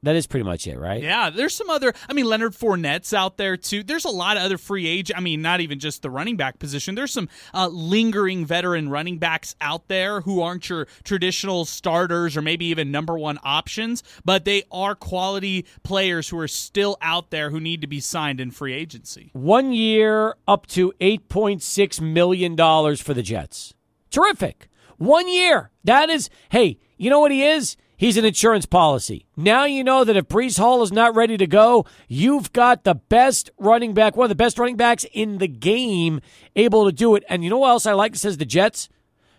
That 0.03 0.15
is 0.15 0.27
pretty 0.27 0.45
much 0.45 0.67
it, 0.67 0.79
right? 0.79 1.03
Yeah, 1.03 1.31
there's 1.31 1.55
some 1.55 1.71
other. 1.71 1.93
I 2.09 2.13
mean, 2.13 2.27
Leonard 2.27 2.53
Fournette's 2.53 3.13
out 3.13 3.39
there 3.39 3.57
too. 3.57 3.83
There's 3.83 4.05
a 4.05 4.11
lot 4.11 4.37
of 4.37 4.43
other 4.45 4.59
free 4.59 4.87
agent. 4.87 5.19
I 5.19 5.21
mean, 5.21 5.43
not 5.43 5.61
even 5.61 5.79
just 5.79 6.03
the 6.03 6.11
running 6.11 6.37
back 6.37 6.59
position. 6.59 6.95
There's 6.95 7.13
some 7.13 7.29
uh, 7.53 7.69
lingering 7.69 8.47
veteran 8.47 8.89
running 8.89 9.19
backs 9.19 9.57
out 9.61 9.89
there 9.89 10.21
who 10.21 10.43
aren't 10.43 10.69
your 10.69 10.87
traditional 11.03 11.65
starters 11.65 12.37
or 12.37 12.43
maybe 12.43 12.67
even 12.67 12.91
number 12.91 13.19
one 13.19 13.39
options, 13.43 14.03
but 14.25 14.45
they 14.45 14.63
are 14.71 14.95
quality 14.95 15.67
players 15.83 16.29
who 16.29 16.39
are 16.39 16.49
still 16.49 16.97
out 17.01 17.31
there 17.31 17.51
who 17.51 17.59
need 17.59 17.81
to 17.81 17.87
be 17.87 17.99
signed 17.99 18.41
in 18.41 18.51
free 18.51 18.75
agency. 18.75 19.31
One 19.33 19.73
year, 19.73 20.37
up 20.47 20.67
to 20.69 20.93
eight 21.01 21.29
point 21.29 21.63
six 21.63 22.01
million 22.01 22.55
dollars 22.55 23.01
for 23.01 23.15
the 23.15 23.23
Jets. 23.23 23.75
Terrific. 24.11 24.69
One 24.99 25.29
year. 25.29 25.71
That 25.85 26.11
is. 26.11 26.31
Hey, 26.51 26.79
you 26.97 27.11
know 27.11 27.21
what 27.21 27.33
he 27.33 27.43
is? 27.43 27.77
He's 27.97 28.17
an 28.19 28.25
insurance 28.27 28.67
policy. 28.67 29.27
Now 29.37 29.65
you 29.65 29.83
know 29.83 30.05
that 30.05 30.17
if 30.17 30.29
Breece 30.29 30.59
Hall 30.59 30.83
is 30.83 30.93
not 30.93 31.15
ready 31.15 31.37
to 31.39 31.47
go, 31.47 31.87
you've 32.09 32.53
got 32.53 32.85
the 32.85 32.95
best 32.95 33.51
running 33.59 33.95
back, 33.95 34.17
one 34.17 34.27
of 34.27 34.29
the 34.29 34.35
best 34.35 34.59
running 34.59 34.77
backs 34.77 35.07
in 35.13 35.39
the 35.39 35.49
game, 35.49 36.21
able 36.55 36.85
to 36.85 36.93
do 36.93 37.15
it. 37.15 37.25
And 37.29 37.43
you 37.43 37.51
know 37.51 37.59
what 37.59 37.71
else 37.71 37.87
I 37.87 37.95
like? 37.95 38.15
It 38.15 38.19
says 38.19 38.37
the 38.37 38.45
Jets, 38.45 38.91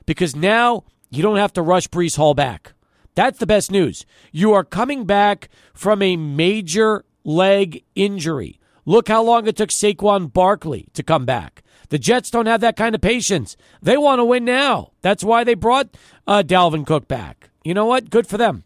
because 0.08 0.36
now 0.36 0.86
you 1.12 1.22
don't 1.22 1.38
have 1.38 1.54
to 1.54 1.62
rush 1.62 1.88
Breece 1.88 2.18
Hall 2.18 2.34
back. 2.34 2.74
That's 3.14 3.40
the 3.40 3.48
best 3.48 3.72
news. 3.72 4.06
You 4.32 4.54
are 4.54 4.64
coming 4.64 5.06
back 5.06 5.50
from 5.74 6.02
a 6.02 6.18
major 6.18 7.06
leg 7.24 7.84
injury. 7.96 8.60
Look 8.86 9.08
how 9.08 9.22
long 9.22 9.48
it 9.48 9.56
took 9.56 9.70
Saquon 9.70 10.32
Barkley 10.32 10.88
to 10.94 11.04
come 11.04 11.26
back. 11.26 11.64
The 11.90 12.00
Jets 12.00 12.32
don't 12.32 12.48
have 12.48 12.62
that 12.62 12.76
kind 12.76 12.96
of 12.96 13.02
patience. 13.02 13.56
They 13.82 13.98
want 13.98 14.20
to 14.20 14.26
win 14.26 14.46
now. 14.46 14.92
That's 15.02 15.24
why 15.24 15.44
they 15.44 15.54
brought 15.54 15.96
uh, 16.26 16.44
Dalvin 16.46 16.86
Cook 16.86 17.08
back. 17.08 17.50
You 17.68 17.74
know 17.74 17.86
what? 17.86 18.10
Good 18.10 18.28
for 18.28 18.38
them. 18.38 18.64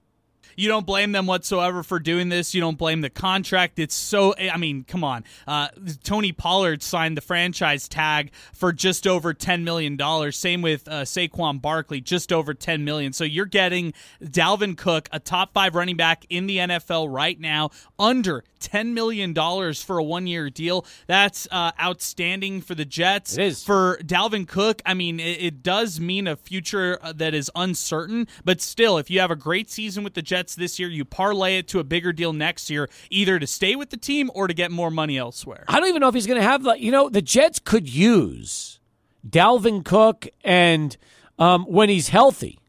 You 0.56 0.68
don't 0.68 0.86
blame 0.86 1.12
them 1.12 1.28
whatsoever 1.28 1.84
for 1.84 2.00
doing 2.00 2.30
this. 2.30 2.54
You 2.54 2.62
don't 2.62 2.78
blame 2.78 3.02
the 3.02 3.10
contract. 3.10 3.80
It's 3.80 3.96
so, 3.96 4.36
I 4.38 4.58
mean, 4.58 4.84
come 4.84 5.04
on. 5.04 5.24
Uh, 5.48 5.70
Tony 6.04 6.32
Pollard 6.32 6.84
signed 6.84 7.18
the 7.18 7.22
franchise 7.22 7.88
tag 7.88 8.32
for 8.54 8.72
just 8.74 9.08
over 9.08 9.34
$10 9.34 9.64
million. 9.64 9.98
Same 10.32 10.62
with 10.62 10.88
uh, 10.88 11.02
Saquon 11.02 11.62
Barkley, 11.62 12.02
just 12.02 12.32
over 12.34 12.54
10 12.54 12.84
million. 12.84 13.14
So 13.14 13.24
you're 13.24 13.46
getting 13.46 13.94
Dalvin 14.22 14.78
Cook, 14.78 15.10
a 15.12 15.20
top 15.20 15.54
five 15.54 15.76
running 15.76 15.98
back 15.98 16.26
in 16.30 16.48
the 16.48 16.58
NFL 16.58 17.14
right 17.14 17.40
now, 17.40 17.70
under 17.98 18.44
$10 18.60 18.94
million 18.94 19.34
for 19.74 19.98
a 19.98 20.04
one 20.04 20.28
year 20.28 20.50
deal. 20.50 20.86
That's 21.08 21.48
uh, 21.52 21.72
outstanding 21.82 22.62
for 22.62 22.76
the 22.76 22.86
Jets. 22.86 23.38
It 23.38 23.44
is. 23.44 23.64
For 23.64 24.00
Dalvin 24.04 24.48
Cook, 24.48 24.82
I 24.86 24.94
mean, 24.94 25.20
it, 25.20 25.42
it 25.42 25.64
does 25.64 26.00
mean 26.00 26.28
a 26.28 26.36
future 26.36 27.00
uh, 27.02 27.14
that 27.14 27.34
is 27.34 27.52
uncertain, 27.56 28.28
but 28.44 28.62
still, 28.62 28.98
if 28.98 29.10
you 29.10 29.20
have 29.20 29.32
a 29.32 29.36
great 29.36 29.70
season 29.70 30.04
with 30.04 30.14
the 30.14 30.22
Jets 30.22 30.41
this 30.50 30.80
year, 30.80 30.90
you 30.90 31.06
parlay 31.06 31.58
it 31.58 31.68
to 31.70 31.80
a 31.80 31.84
bigger 31.84 32.14
deal 32.14 32.34
next 32.34 32.70
year, 32.70 32.90
either 33.10 33.40
to 33.40 33.48
stay 33.48 33.76
with 33.76 33.90
the 33.90 33.98
team 33.98 34.30
or 34.34 34.48
to 34.48 34.54
get 34.54 34.72
more 34.72 34.92
money 34.92 35.18
elsewhere. 35.18 35.66
I 35.68 35.80
don't 35.80 35.90
even 35.90 36.02
know 36.02 36.08
if 36.08 36.16
he's 36.16 36.28
going 36.28 36.40
to 36.40 36.48
have 36.48 36.64
the. 36.64 36.74
You 36.80 36.92
know, 36.92 37.10
the 37.10 37.22
Jets 37.22 37.60
could 37.60 37.88
use 37.88 38.80
Dalvin 39.28 39.84
Cook 39.84 40.28
and 40.44 40.96
um, 41.40 41.66
when 41.66 41.90
he's 41.90 42.10
healthy, 42.10 42.60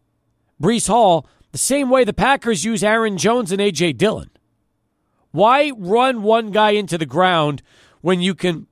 Breece 0.60 0.88
Hall, 0.88 1.26
the 1.52 1.58
same 1.58 1.90
way 1.90 2.04
the 2.04 2.12
Packers 2.12 2.64
use 2.64 2.82
Aaron 2.82 3.18
Jones 3.18 3.52
and 3.52 3.60
A.J. 3.60 3.94
Dillon. 3.94 4.30
Why 5.30 5.72
run 5.76 6.22
one 6.22 6.50
guy 6.50 6.70
into 6.70 6.98
the 6.98 7.06
ground 7.06 7.62
when 8.00 8.20
you 8.20 8.34
can 8.34 8.66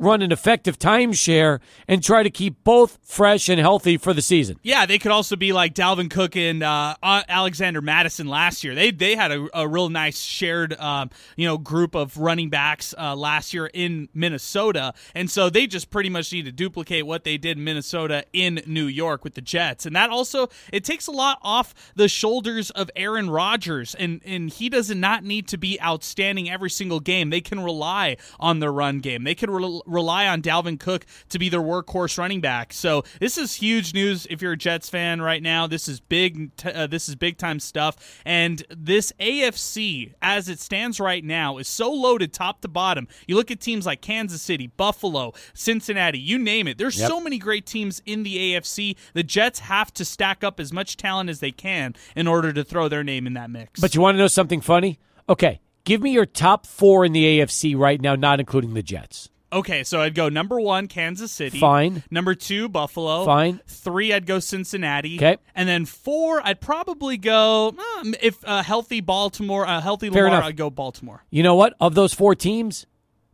run 0.00 0.22
an 0.22 0.32
effective 0.32 0.78
timeshare 0.78 1.60
and 1.86 2.02
try 2.02 2.22
to 2.22 2.30
keep 2.30 2.64
both 2.64 2.98
fresh 3.02 3.48
and 3.48 3.60
healthy 3.60 3.98
for 3.98 4.14
the 4.14 4.22
season. 4.22 4.58
Yeah, 4.62 4.86
they 4.86 4.98
could 4.98 5.12
also 5.12 5.36
be 5.36 5.52
like 5.52 5.74
Dalvin 5.74 6.10
Cook 6.10 6.36
and 6.36 6.62
uh, 6.62 6.96
Alexander 7.02 7.82
Mattison 7.82 8.26
last 8.26 8.64
year. 8.64 8.74
They 8.74 8.90
they 8.90 9.14
had 9.14 9.30
a, 9.30 9.46
a 9.54 9.68
real 9.68 9.90
nice 9.90 10.20
shared 10.20 10.72
um, 10.80 11.10
you 11.36 11.46
know 11.46 11.58
group 11.58 11.94
of 11.94 12.16
running 12.16 12.48
backs 12.48 12.94
uh, 12.98 13.14
last 13.14 13.52
year 13.54 13.70
in 13.72 14.08
Minnesota, 14.14 14.94
and 15.14 15.30
so 15.30 15.50
they 15.50 15.66
just 15.66 15.90
pretty 15.90 16.08
much 16.08 16.32
need 16.32 16.46
to 16.46 16.52
duplicate 16.52 17.06
what 17.06 17.24
they 17.24 17.36
did 17.36 17.58
in 17.58 17.64
Minnesota 17.64 18.24
in 18.32 18.62
New 18.66 18.86
York 18.86 19.22
with 19.22 19.34
the 19.34 19.42
Jets, 19.42 19.84
and 19.84 19.94
that 19.94 20.10
also 20.10 20.48
it 20.72 20.82
takes 20.82 21.06
a 21.06 21.12
lot 21.12 21.38
off 21.42 21.74
the 21.94 22.08
shoulders 22.08 22.70
of 22.70 22.90
Aaron 22.96 23.28
Rodgers, 23.28 23.94
and 23.94 24.22
and 24.24 24.50
he 24.50 24.70
does 24.70 24.90
not 24.94 25.24
need 25.24 25.46
to 25.48 25.58
be 25.58 25.80
outstanding 25.82 26.48
every 26.48 26.70
single 26.70 27.00
game. 27.00 27.28
They 27.28 27.42
can 27.42 27.60
rely 27.60 28.16
on 28.38 28.60
their 28.60 28.72
run 28.72 29.00
game. 29.00 29.24
They 29.24 29.34
can. 29.34 29.50
Rely 29.90 30.26
on 30.26 30.42
Dalvin 30.42 30.78
Cook 30.78 31.06
to 31.28 31.38
be 31.38 31.48
their 31.48 31.60
workhorse 31.60 32.16
running 32.18 32.40
back. 32.40 32.72
So 32.72 33.04
this 33.20 33.36
is 33.36 33.54
huge 33.54 33.94
news 33.94 34.26
if 34.30 34.40
you're 34.40 34.52
a 34.52 34.56
Jets 34.56 34.88
fan 34.88 35.20
right 35.20 35.42
now. 35.42 35.66
This 35.66 35.88
is 35.88 36.00
big. 36.00 36.50
Uh, 36.64 36.86
this 36.86 37.08
is 37.08 37.16
big 37.16 37.36
time 37.38 37.60
stuff. 37.60 38.20
And 38.24 38.64
this 38.70 39.12
AFC, 39.20 40.14
as 40.22 40.48
it 40.48 40.60
stands 40.60 41.00
right 41.00 41.24
now, 41.24 41.58
is 41.58 41.68
so 41.68 41.92
loaded 41.92 42.32
top 42.32 42.60
to 42.62 42.68
bottom. 42.68 43.08
You 43.26 43.36
look 43.36 43.50
at 43.50 43.60
teams 43.60 43.86
like 43.86 44.00
Kansas 44.00 44.42
City, 44.42 44.68
Buffalo, 44.68 45.32
Cincinnati, 45.54 46.18
you 46.18 46.38
name 46.38 46.68
it. 46.68 46.78
There's 46.78 46.98
yep. 46.98 47.08
so 47.08 47.20
many 47.20 47.38
great 47.38 47.66
teams 47.66 48.02
in 48.06 48.22
the 48.22 48.54
AFC. 48.54 48.96
The 49.14 49.22
Jets 49.22 49.60
have 49.60 49.92
to 49.94 50.04
stack 50.04 50.44
up 50.44 50.60
as 50.60 50.72
much 50.72 50.96
talent 50.96 51.30
as 51.30 51.40
they 51.40 51.52
can 51.52 51.94
in 52.16 52.26
order 52.26 52.52
to 52.52 52.64
throw 52.64 52.88
their 52.88 53.04
name 53.04 53.26
in 53.26 53.34
that 53.34 53.50
mix. 53.50 53.80
But 53.80 53.94
you 53.94 54.00
want 54.00 54.14
to 54.14 54.18
know 54.18 54.28
something 54.28 54.60
funny? 54.60 54.98
Okay, 55.28 55.60
give 55.84 56.00
me 56.00 56.12
your 56.12 56.26
top 56.26 56.66
four 56.66 57.04
in 57.04 57.12
the 57.12 57.40
AFC 57.40 57.76
right 57.76 58.00
now, 58.00 58.14
not 58.14 58.40
including 58.40 58.74
the 58.74 58.82
Jets. 58.82 59.28
Okay, 59.52 59.82
so 59.82 60.00
I'd 60.00 60.14
go 60.14 60.28
number 60.28 60.60
one, 60.60 60.86
Kansas 60.86 61.32
City. 61.32 61.58
Fine. 61.58 62.04
Number 62.10 62.36
two, 62.36 62.68
Buffalo. 62.68 63.24
Fine. 63.24 63.60
Three, 63.66 64.12
I'd 64.12 64.24
go 64.24 64.38
Cincinnati. 64.38 65.16
Okay. 65.16 65.38
And 65.54 65.68
then 65.68 65.86
four, 65.86 66.40
I'd 66.44 66.60
probably 66.60 67.16
go 67.16 67.74
um, 67.98 68.14
if 68.22 68.42
a 68.44 68.50
uh, 68.50 68.62
healthy 68.62 69.00
Baltimore, 69.00 69.64
a 69.64 69.68
uh, 69.68 69.80
healthy 69.80 70.08
Fair 70.08 70.24
Lamar, 70.24 70.38
enough. 70.38 70.48
I'd 70.48 70.56
go 70.56 70.70
Baltimore. 70.70 71.24
You 71.30 71.42
know 71.42 71.56
what? 71.56 71.74
Of 71.80 71.94
those 71.94 72.14
four 72.14 72.36
teams, 72.36 72.86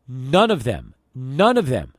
none 0.09 0.51
of 0.51 0.65
them, 0.65 0.95
none 1.15 1.59
of 1.59 1.67
them 1.67 1.93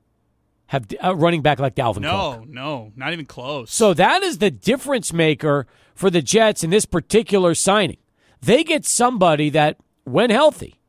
have 0.68 0.88
a 1.02 1.16
running 1.16 1.42
back 1.42 1.60
like 1.60 1.76
Dalvin 1.76 2.02
no, 2.02 2.38
Cook. 2.40 2.50
No, 2.50 2.64
no, 2.64 2.92
not 2.96 3.14
even 3.14 3.26
close. 3.26 3.72
So 3.72 3.94
that 3.94 4.24
is 4.24 4.40
the 4.40 4.52
difference 4.52 5.14
maker 5.14 5.68
for 5.94 6.10
the 6.10 6.22
Jets 6.22 6.64
in 6.64 6.72
this 6.72 6.86
particular 6.86 7.54
signing. 7.56 7.98
They 8.42 8.64
get 8.64 8.86
somebody 8.86 9.50
that, 9.52 9.78
when 10.04 10.30
healthy, 10.30 10.80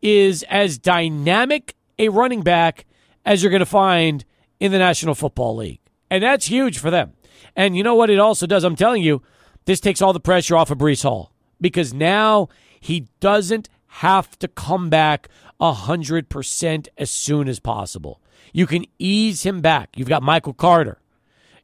is 0.00 0.44
as 0.44 0.78
dynamic 0.78 1.74
a 1.98 2.08
running 2.08 2.42
back 2.42 2.86
as 3.24 3.42
you're 3.42 3.50
going 3.50 3.60
to 3.60 3.66
find 3.66 4.24
in 4.60 4.72
the 4.72 4.78
National 4.78 5.14
Football 5.14 5.56
League. 5.56 5.80
And 6.10 6.22
that's 6.22 6.46
huge 6.46 6.78
for 6.78 6.90
them. 6.90 7.12
And 7.56 7.76
you 7.76 7.82
know 7.82 7.94
what 7.94 8.10
it 8.10 8.18
also 8.18 8.46
does? 8.46 8.64
I'm 8.64 8.76
telling 8.76 9.02
you, 9.02 9.22
this 9.64 9.80
takes 9.80 10.02
all 10.02 10.12
the 10.12 10.20
pressure 10.20 10.56
off 10.56 10.70
of 10.70 10.78
Breece 10.78 11.02
Hall 11.02 11.32
because 11.60 11.94
now 11.94 12.48
he 12.80 13.08
doesn't 13.20 13.68
have 13.86 14.38
to 14.38 14.48
come 14.48 14.90
back 14.90 15.28
100% 15.60 16.88
as 16.98 17.10
soon 17.10 17.48
as 17.48 17.60
possible. 17.60 18.20
You 18.52 18.66
can 18.66 18.86
ease 18.98 19.44
him 19.44 19.60
back. 19.60 19.90
You've 19.96 20.08
got 20.08 20.22
Michael 20.22 20.54
Carter. 20.54 20.98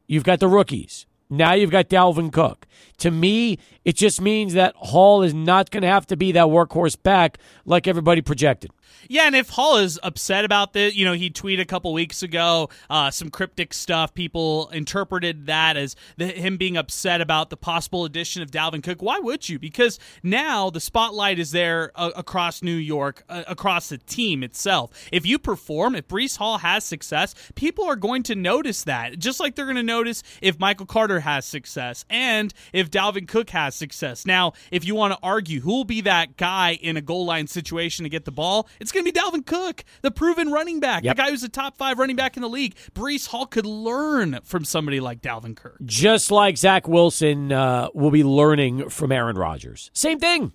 You've 0.07 0.23
got 0.23 0.39
the 0.39 0.47
rookies. 0.47 1.05
Now 1.29 1.53
you've 1.53 1.69
got 1.69 1.89
Dalvin 1.89 2.31
Cook. 2.31 2.65
To 2.99 3.11
me, 3.11 3.59
it 3.85 3.95
just 3.95 4.19
means 4.19 4.53
that 4.53 4.75
Hall 4.75 5.21
is 5.21 5.33
not 5.33 5.69
going 5.69 5.83
to 5.83 5.87
have 5.87 6.07
to 6.07 6.17
be 6.17 6.31
that 6.31 6.47
workhorse 6.47 7.01
back 7.01 7.37
like 7.65 7.87
everybody 7.87 8.21
projected. 8.21 8.71
Yeah, 9.07 9.23
and 9.23 9.35
if 9.35 9.49
Hall 9.49 9.77
is 9.77 9.99
upset 10.03 10.45
about 10.45 10.73
this, 10.73 10.95
you 10.95 11.05
know, 11.05 11.13
he 11.13 11.29
tweeted 11.29 11.61
a 11.61 11.65
couple 11.65 11.93
weeks 11.93 12.23
ago 12.23 12.69
uh, 12.89 13.11
some 13.11 13.29
cryptic 13.29 13.73
stuff. 13.73 14.13
People 14.13 14.69
interpreted 14.69 15.47
that 15.47 15.77
as 15.77 15.95
the, 16.17 16.27
him 16.27 16.57
being 16.57 16.77
upset 16.77 17.21
about 17.21 17.49
the 17.49 17.57
possible 17.57 18.05
addition 18.05 18.41
of 18.41 18.51
Dalvin 18.51 18.83
Cook. 18.83 19.01
Why 19.01 19.19
would 19.19 19.49
you? 19.49 19.59
Because 19.59 19.99
now 20.23 20.69
the 20.69 20.79
spotlight 20.79 21.39
is 21.39 21.51
there 21.51 21.91
uh, 21.95 22.11
across 22.15 22.61
New 22.61 22.75
York, 22.75 23.23
uh, 23.29 23.43
across 23.47 23.89
the 23.89 23.97
team 23.97 24.43
itself. 24.43 24.91
If 25.11 25.25
you 25.25 25.39
perform, 25.39 25.95
if 25.95 26.07
Breece 26.07 26.37
Hall 26.37 26.59
has 26.59 26.83
success, 26.83 27.35
people 27.55 27.85
are 27.85 27.95
going 27.95 28.23
to 28.23 28.35
notice 28.35 28.83
that, 28.83 29.19
just 29.19 29.39
like 29.39 29.55
they're 29.55 29.65
going 29.65 29.75
to 29.75 29.83
notice 29.83 30.23
if 30.41 30.59
Michael 30.59 30.85
Carter 30.85 31.21
has 31.21 31.45
success 31.45 32.05
and 32.09 32.53
if 32.73 32.89
Dalvin 32.89 33.27
Cook 33.27 33.49
has 33.51 33.75
success. 33.75 34.25
Now, 34.25 34.53
if 34.71 34.85
you 34.85 34.95
want 34.95 35.13
to 35.13 35.19
argue 35.23 35.61
who 35.61 35.71
will 35.71 35.83
be 35.85 36.01
that 36.01 36.37
guy 36.37 36.73
in 36.81 36.97
a 36.97 37.01
goal 37.01 37.25
line 37.25 37.47
situation 37.47 38.03
to 38.03 38.09
get 38.09 38.25
the 38.25 38.31
ball, 38.31 38.67
it's 38.79 38.91
going 38.91 39.05
to 39.05 39.11
be 39.11 39.17
Dalvin 39.17 39.45
Cook, 39.45 39.83
the 40.01 40.11
proven 40.11 40.51
running 40.51 40.79
back, 40.79 41.03
yep. 41.03 41.15
the 41.15 41.23
guy 41.23 41.29
who's 41.29 41.43
a 41.43 41.49
top 41.49 41.77
five 41.77 41.99
running 41.99 42.15
back 42.15 42.37
in 42.37 42.41
the 42.41 42.49
league. 42.49 42.75
Breece 42.93 43.27
Hall 43.27 43.45
could 43.45 43.65
learn 43.65 44.39
from 44.43 44.65
somebody 44.65 44.99
like 44.99 45.21
Dalvin 45.21 45.55
Cook. 45.55 45.77
Just 45.83 46.31
like 46.31 46.57
Zach 46.57 46.87
Wilson 46.87 47.51
uh, 47.51 47.89
will 47.93 48.11
be 48.11 48.23
learning 48.23 48.89
from 48.89 49.11
Aaron 49.11 49.37
Rodgers. 49.37 49.91
Same 49.93 50.19
thing. 50.19 50.53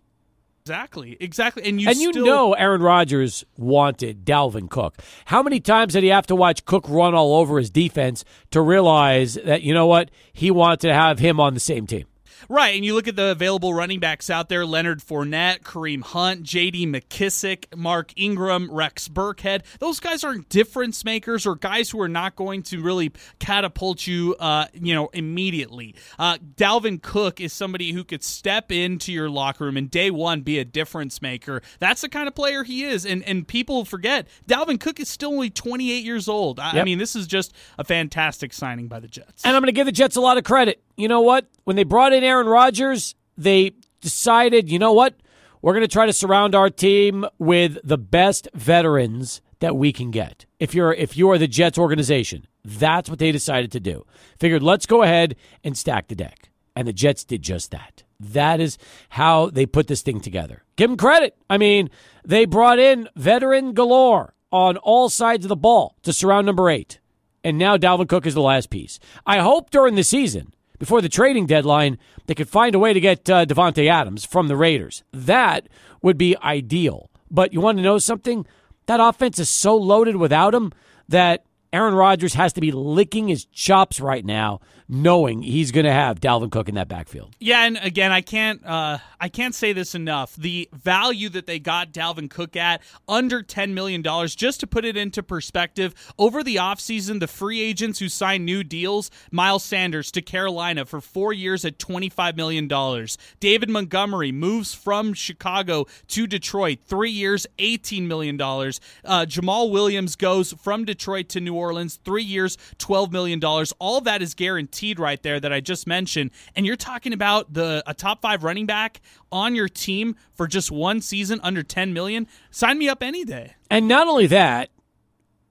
Exactly, 0.66 1.14
exactly, 1.20 1.62
and 1.64 1.78
you 1.78 1.90
and 1.90 1.98
you 1.98 2.10
still... 2.10 2.24
know 2.24 2.54
Aaron 2.54 2.80
Rodgers 2.80 3.44
wanted 3.58 4.24
Dalvin 4.24 4.70
Cook. 4.70 4.96
How 5.26 5.42
many 5.42 5.60
times 5.60 5.92
did 5.92 6.04
he 6.04 6.08
have 6.08 6.26
to 6.28 6.34
watch 6.34 6.64
Cook 6.64 6.88
run 6.88 7.14
all 7.14 7.34
over 7.34 7.58
his 7.58 7.68
defense 7.68 8.24
to 8.50 8.62
realize 8.62 9.34
that 9.34 9.60
you 9.60 9.74
know 9.74 9.84
what 9.84 10.10
he 10.32 10.50
wanted 10.50 10.80
to 10.80 10.94
have 10.94 11.18
him 11.18 11.38
on 11.38 11.52
the 11.52 11.60
same 11.60 11.86
team? 11.86 12.06
Right, 12.48 12.74
and 12.74 12.84
you 12.84 12.94
look 12.94 13.08
at 13.08 13.16
the 13.16 13.30
available 13.30 13.74
running 13.74 14.00
backs 14.00 14.30
out 14.30 14.48
there 14.48 14.66
Leonard 14.66 15.00
Fournette, 15.00 15.60
Kareem 15.62 16.02
Hunt, 16.02 16.42
J.D. 16.42 16.86
McKissic, 16.86 17.76
Mark 17.76 18.12
Ingram, 18.16 18.70
Rex 18.70 19.08
Burkhead. 19.08 19.62
Those 19.78 20.00
guys 20.00 20.24
aren't 20.24 20.48
difference 20.48 21.04
makers 21.04 21.46
or 21.46 21.56
guys 21.56 21.90
who 21.90 22.00
are 22.00 22.08
not 22.08 22.36
going 22.36 22.62
to 22.64 22.82
really 22.82 23.12
catapult 23.38 24.06
you, 24.06 24.36
uh, 24.38 24.66
you 24.72 24.94
know, 24.94 25.08
immediately. 25.12 25.94
Uh, 26.18 26.38
Dalvin 26.56 27.00
Cook 27.00 27.40
is 27.40 27.52
somebody 27.52 27.92
who 27.92 28.04
could 28.04 28.22
step 28.22 28.70
into 28.70 29.12
your 29.12 29.30
locker 29.30 29.64
room 29.64 29.76
and 29.76 29.90
day 29.90 30.10
one 30.10 30.42
be 30.42 30.58
a 30.58 30.64
difference 30.64 31.22
maker. 31.22 31.62
That's 31.78 32.00
the 32.00 32.08
kind 32.08 32.28
of 32.28 32.34
player 32.34 32.64
he 32.64 32.84
is, 32.84 33.06
and 33.06 33.22
and 33.24 33.46
people 33.46 33.84
forget 33.84 34.28
Dalvin 34.46 34.78
Cook 34.78 35.00
is 35.00 35.08
still 35.08 35.32
only 35.32 35.50
28 35.50 36.04
years 36.04 36.28
old. 36.28 36.60
I, 36.60 36.72
yep. 36.74 36.82
I 36.82 36.84
mean, 36.84 36.98
this 36.98 37.16
is 37.16 37.26
just 37.26 37.54
a 37.78 37.84
fantastic 37.84 38.52
signing 38.52 38.88
by 38.88 39.00
the 39.00 39.08
Jets. 39.08 39.44
And 39.44 39.56
I'm 39.56 39.62
going 39.62 39.68
to 39.68 39.72
give 39.72 39.86
the 39.86 39.92
Jets 39.92 40.16
a 40.16 40.20
lot 40.20 40.38
of 40.38 40.44
credit. 40.44 40.83
You 40.96 41.08
know 41.08 41.20
what? 41.20 41.46
When 41.64 41.76
they 41.76 41.84
brought 41.84 42.12
in 42.12 42.22
Aaron 42.22 42.46
Rodgers, 42.46 43.14
they 43.36 43.72
decided, 44.00 44.70
you 44.70 44.78
know 44.78 44.92
what? 44.92 45.14
We're 45.62 45.72
going 45.72 45.82
to 45.82 45.88
try 45.88 46.06
to 46.06 46.12
surround 46.12 46.54
our 46.54 46.68
team 46.68 47.24
with 47.38 47.78
the 47.82 47.98
best 47.98 48.48
veterans 48.54 49.40
that 49.60 49.76
we 49.76 49.92
can 49.92 50.10
get. 50.10 50.44
If 50.58 50.74
you're 50.74 50.92
if 50.92 51.16
you're 51.16 51.38
the 51.38 51.48
Jets 51.48 51.78
organization, 51.78 52.46
that's 52.64 53.08
what 53.08 53.18
they 53.18 53.32
decided 53.32 53.72
to 53.72 53.80
do. 53.80 54.04
Figured 54.38 54.62
let's 54.62 54.86
go 54.86 55.02
ahead 55.02 55.36
and 55.62 55.76
stack 55.76 56.08
the 56.08 56.14
deck. 56.14 56.50
And 56.76 56.86
the 56.86 56.92
Jets 56.92 57.24
did 57.24 57.42
just 57.42 57.70
that. 57.70 58.02
That 58.20 58.60
is 58.60 58.78
how 59.10 59.50
they 59.50 59.66
put 59.66 59.86
this 59.86 60.02
thing 60.02 60.20
together. 60.20 60.64
Give 60.76 60.90
them 60.90 60.96
credit. 60.96 61.36
I 61.48 61.58
mean, 61.58 61.90
they 62.24 62.44
brought 62.44 62.78
in 62.78 63.08
veteran 63.16 63.74
galore 63.74 64.34
on 64.50 64.76
all 64.78 65.08
sides 65.08 65.44
of 65.44 65.48
the 65.48 65.56
ball 65.56 65.96
to 66.02 66.12
surround 66.12 66.46
number 66.46 66.70
8. 66.70 67.00
And 67.42 67.58
now 67.58 67.76
Dalvin 67.76 68.08
Cook 68.08 68.26
is 68.26 68.34
the 68.34 68.40
last 68.40 68.70
piece. 68.70 68.98
I 69.26 69.38
hope 69.38 69.70
during 69.70 69.94
the 69.94 70.04
season 70.04 70.53
before 70.78 71.00
the 71.00 71.08
trading 71.08 71.46
deadline, 71.46 71.98
they 72.26 72.34
could 72.34 72.48
find 72.48 72.74
a 72.74 72.78
way 72.78 72.92
to 72.92 73.00
get 73.00 73.28
uh, 73.30 73.46
Davante 73.46 73.88
Adams 73.88 74.24
from 74.24 74.48
the 74.48 74.56
Raiders. 74.56 75.02
That 75.12 75.68
would 76.02 76.18
be 76.18 76.36
ideal. 76.42 77.10
But 77.30 77.52
you 77.52 77.60
want 77.60 77.78
to 77.78 77.82
know 77.84 77.98
something? 77.98 78.46
That 78.86 79.00
offense 79.00 79.38
is 79.38 79.48
so 79.48 79.76
loaded 79.76 80.16
without 80.16 80.54
him 80.54 80.72
that 81.08 81.44
Aaron 81.74 81.94
Rodgers 81.94 82.34
has 82.34 82.52
to 82.52 82.60
be 82.60 82.70
licking 82.70 83.26
his 83.26 83.46
chops 83.46 83.98
right 83.98 84.24
now, 84.24 84.60
knowing 84.88 85.42
he's 85.42 85.72
going 85.72 85.86
to 85.86 85.92
have 85.92 86.20
Dalvin 86.20 86.52
Cook 86.52 86.68
in 86.68 86.76
that 86.76 86.86
backfield. 86.86 87.34
Yeah, 87.40 87.64
and 87.66 87.76
again, 87.82 88.12
I 88.12 88.20
can't 88.20 88.64
uh, 88.64 88.98
I 89.20 89.28
can't 89.28 89.56
say 89.56 89.72
this 89.72 89.94
enough. 89.94 90.36
The 90.36 90.68
value 90.72 91.28
that 91.30 91.46
they 91.48 91.58
got 91.58 91.90
Dalvin 91.90 92.30
Cook 92.30 92.54
at 92.54 92.80
under 93.08 93.42
ten 93.42 93.74
million 93.74 94.02
dollars, 94.02 94.36
just 94.36 94.60
to 94.60 94.68
put 94.68 94.84
it 94.84 94.96
into 94.96 95.20
perspective, 95.20 95.94
over 96.16 96.44
the 96.44 96.56
offseason, 96.56 97.18
the 97.18 97.26
free 97.26 97.60
agents 97.60 97.98
who 97.98 98.08
signed 98.08 98.44
new 98.46 98.62
deals, 98.62 99.10
Miles 99.32 99.64
Sanders 99.64 100.12
to 100.12 100.22
Carolina 100.22 100.84
for 100.84 101.00
four 101.00 101.32
years 101.32 101.64
at 101.64 101.80
twenty 101.80 102.08
five 102.08 102.36
million 102.36 102.68
dollars. 102.68 103.18
David 103.40 103.68
Montgomery 103.68 104.30
moves 104.30 104.74
from 104.74 105.12
Chicago 105.12 105.86
to 106.06 106.28
Detroit, 106.28 106.78
three 106.86 107.10
years, 107.10 107.48
eighteen 107.58 108.06
million 108.06 108.36
dollars. 108.36 108.80
Uh, 109.04 109.24
Jamaal 109.26 109.72
Williams 109.72 110.14
goes 110.14 110.52
from 110.52 110.84
Detroit 110.84 111.28
to 111.30 111.40
New 111.40 111.54
Orleans, 111.54 111.63
three 112.04 112.22
years, 112.22 112.56
$12 112.78 113.12
million. 113.12 113.42
All 113.78 114.00
that 114.02 114.22
is 114.22 114.34
guaranteed 114.34 114.98
right 114.98 115.22
there 115.22 115.40
that 115.40 115.52
I 115.52 115.60
just 115.60 115.86
mentioned. 115.86 116.30
And 116.54 116.66
you're 116.66 116.76
talking 116.76 117.12
about 117.12 117.52
the 117.52 117.82
a 117.86 117.94
top 117.94 118.20
five 118.22 118.44
running 118.44 118.66
back 118.66 119.00
on 119.30 119.54
your 119.54 119.68
team 119.68 120.16
for 120.32 120.46
just 120.46 120.70
one 120.70 121.00
season 121.00 121.40
under 121.42 121.62
10 121.62 121.92
million. 121.92 122.26
Sign 122.50 122.78
me 122.78 122.88
up 122.88 123.02
any 123.02 123.24
day. 123.24 123.54
And 123.70 123.88
not 123.88 124.08
only 124.08 124.26
that, 124.26 124.70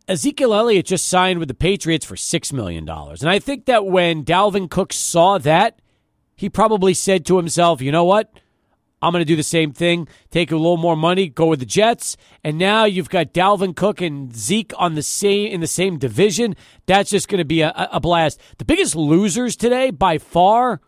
Ezekiel 0.07 0.53
Elliott 0.53 0.85
just 0.85 1.07
signed 1.07 1.39
with 1.39 1.47
the 1.47 1.53
Patriots 1.53 2.05
for 2.05 2.15
$6 2.15 2.53
million. 2.53 2.87
And 2.87 3.29
I 3.29 3.39
think 3.39 3.65
that 3.65 3.85
when 3.85 4.25
Dalvin 4.25 4.69
Cook 4.69 4.91
saw 4.91 5.37
that, 5.39 5.79
he 6.35 6.49
probably 6.49 6.93
said 6.93 7.25
to 7.27 7.37
himself, 7.37 7.81
you 7.81 7.91
know 7.91 8.03
what? 8.03 8.33
I'm 9.03 9.11
going 9.11 9.19
to 9.19 9.25
do 9.25 9.35
the 9.35 9.43
same 9.43 9.73
thing, 9.73 10.07
take 10.31 10.49
a 10.49 10.55
little 10.55 10.77
more 10.77 10.95
money, 10.95 11.27
go 11.27 11.47
with 11.47 11.59
the 11.59 11.65
Jets, 11.65 12.15
and 12.41 12.57
now 12.57 12.85
you've 12.85 13.09
got 13.09 13.33
Dalvin 13.33 13.75
Cook 13.75 13.99
and 13.99 14.33
Zeke 14.33 14.71
on 14.77 14.95
the 14.95 15.03
same 15.03 15.51
in 15.51 15.59
the 15.59 15.67
same 15.67 15.97
division. 15.99 16.55
That's 16.85 17.09
just 17.09 17.27
going 17.27 17.39
to 17.39 17.45
be 17.45 17.59
a, 17.59 17.73
a 17.91 17.99
blast. 17.99 18.39
The 18.59 18.65
biggest 18.65 18.95
losers 18.95 19.57
today, 19.57 19.91
by 19.91 20.19
far, 20.19 20.79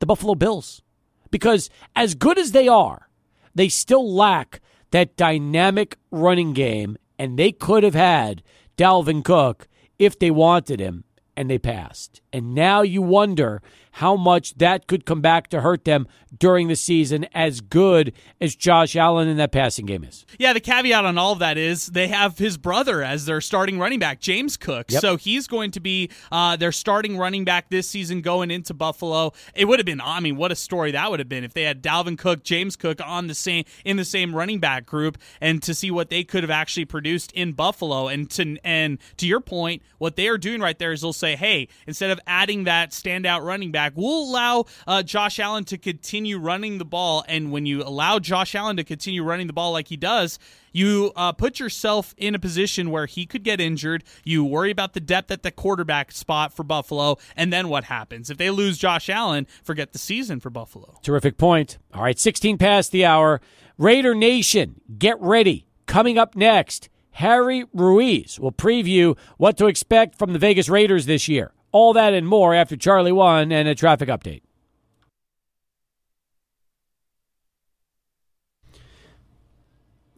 the 0.00 0.06
Buffalo 0.06 0.34
Bills, 0.34 0.82
because 1.30 1.70
as 1.96 2.14
good 2.14 2.38
as 2.38 2.52
they 2.52 2.68
are, 2.68 3.08
they 3.54 3.70
still 3.70 4.14
lack 4.14 4.60
that 4.90 5.16
dynamic 5.16 5.96
running 6.10 6.52
game, 6.52 6.98
and 7.18 7.38
they 7.38 7.52
could 7.52 7.84
have 7.84 7.94
had 7.94 8.42
Dalvin 8.76 9.24
Cook 9.24 9.66
if 9.98 10.18
they 10.18 10.30
wanted 10.30 10.78
him, 10.78 11.04
and 11.34 11.48
they 11.48 11.58
passed. 11.58 12.20
And 12.34 12.54
now 12.54 12.82
you 12.82 13.00
wonder 13.00 13.62
how 13.96 14.14
much 14.14 14.54
that 14.56 14.86
could 14.86 15.06
come 15.06 15.22
back 15.22 15.48
to 15.48 15.62
hurt 15.62 15.86
them 15.86 16.06
during 16.38 16.68
the 16.68 16.76
season, 16.76 17.24
as 17.32 17.62
good 17.62 18.12
as 18.42 18.54
Josh 18.54 18.94
Allen 18.94 19.26
in 19.26 19.38
that 19.38 19.52
passing 19.52 19.86
game 19.86 20.04
is. 20.04 20.26
Yeah, 20.38 20.52
the 20.52 20.60
caveat 20.60 21.06
on 21.06 21.16
all 21.16 21.32
of 21.32 21.38
that 21.38 21.56
is 21.56 21.86
they 21.86 22.08
have 22.08 22.36
his 22.36 22.58
brother 22.58 23.02
as 23.02 23.24
their 23.24 23.40
starting 23.40 23.78
running 23.78 23.98
back, 23.98 24.20
James 24.20 24.58
Cook. 24.58 24.90
Yep. 24.90 25.00
So 25.00 25.16
he's 25.16 25.46
going 25.46 25.70
to 25.70 25.80
be 25.80 26.10
uh, 26.30 26.56
their 26.56 26.72
starting 26.72 27.16
running 27.16 27.46
back 27.46 27.70
this 27.70 27.88
season 27.88 28.20
going 28.20 28.50
into 28.50 28.74
Buffalo. 28.74 29.32
It 29.54 29.64
would 29.64 29.78
have 29.78 29.86
been, 29.86 30.02
I 30.02 30.20
mean, 30.20 30.36
what 30.36 30.52
a 30.52 30.56
story 30.56 30.90
that 30.90 31.10
would 31.10 31.20
have 31.20 31.28
been 31.30 31.42
if 31.42 31.54
they 31.54 31.62
had 31.62 31.82
Dalvin 31.82 32.18
Cook, 32.18 32.42
James 32.42 32.76
Cook 32.76 33.00
on 33.02 33.28
the 33.28 33.34
same 33.34 33.64
in 33.86 33.96
the 33.96 34.04
same 34.04 34.36
running 34.36 34.58
back 34.58 34.84
group, 34.84 35.16
and 35.40 35.62
to 35.62 35.72
see 35.72 35.90
what 35.90 36.10
they 36.10 36.22
could 36.22 36.42
have 36.42 36.50
actually 36.50 36.84
produced 36.84 37.32
in 37.32 37.52
Buffalo. 37.52 38.08
And 38.08 38.28
to 38.32 38.58
and 38.62 38.98
to 39.16 39.26
your 39.26 39.40
point, 39.40 39.80
what 39.96 40.16
they 40.16 40.28
are 40.28 40.36
doing 40.36 40.60
right 40.60 40.78
there 40.78 40.92
is 40.92 41.00
they'll 41.00 41.14
say, 41.14 41.34
hey, 41.34 41.68
instead 41.86 42.10
of 42.10 42.20
adding 42.26 42.64
that 42.64 42.90
standout 42.90 43.42
running 43.42 43.72
back, 43.72 43.85
we'll 43.94 44.24
allow 44.24 44.64
uh, 44.86 45.02
Josh 45.02 45.38
Allen 45.38 45.64
to 45.66 45.78
continue 45.78 46.38
running 46.38 46.78
the 46.78 46.84
ball. 46.84 47.24
And 47.28 47.52
when 47.52 47.66
you 47.66 47.82
allow 47.82 48.18
Josh 48.18 48.54
Allen 48.54 48.76
to 48.76 48.84
continue 48.84 49.22
running 49.22 49.46
the 49.46 49.52
ball 49.52 49.72
like 49.72 49.88
he 49.88 49.96
does, 49.96 50.38
you 50.72 51.12
uh, 51.16 51.32
put 51.32 51.58
yourself 51.58 52.14
in 52.18 52.34
a 52.34 52.38
position 52.38 52.90
where 52.90 53.06
he 53.06 53.24
could 53.24 53.42
get 53.42 53.60
injured. 53.60 54.04
You 54.24 54.44
worry 54.44 54.70
about 54.70 54.92
the 54.92 55.00
depth 55.00 55.30
at 55.30 55.42
the 55.42 55.50
quarterback 55.50 56.12
spot 56.12 56.52
for 56.52 56.64
Buffalo, 56.64 57.16
and 57.34 57.50
then 57.52 57.68
what 57.68 57.84
happens? 57.84 58.28
If 58.28 58.36
they 58.36 58.50
lose 58.50 58.76
Josh 58.76 59.08
Allen, 59.08 59.46
forget 59.64 59.92
the 59.92 59.98
season 59.98 60.38
for 60.38 60.50
Buffalo. 60.50 60.98
Terrific 61.02 61.38
point. 61.38 61.78
All 61.94 62.02
right, 62.02 62.18
16 62.18 62.58
past 62.58 62.92
the 62.92 63.06
hour. 63.06 63.40
Raider 63.78 64.14
Nation, 64.14 64.80
get 64.98 65.18
ready. 65.20 65.66
Coming 65.86 66.18
up 66.18 66.36
next, 66.36 66.88
Harry 67.12 67.64
Ruiz 67.72 68.38
will 68.38 68.52
preview 68.52 69.16
what 69.38 69.56
to 69.56 69.66
expect 69.66 70.18
from 70.18 70.34
the 70.34 70.38
Vegas 70.38 70.68
Raiders 70.68 71.06
this 71.06 71.28
year. 71.28 71.52
All 71.72 71.92
that 71.92 72.14
and 72.14 72.26
more 72.26 72.54
after 72.54 72.76
Charlie 72.76 73.12
1 73.12 73.52
and 73.52 73.68
a 73.68 73.74
traffic 73.74 74.08
update. 74.08 74.42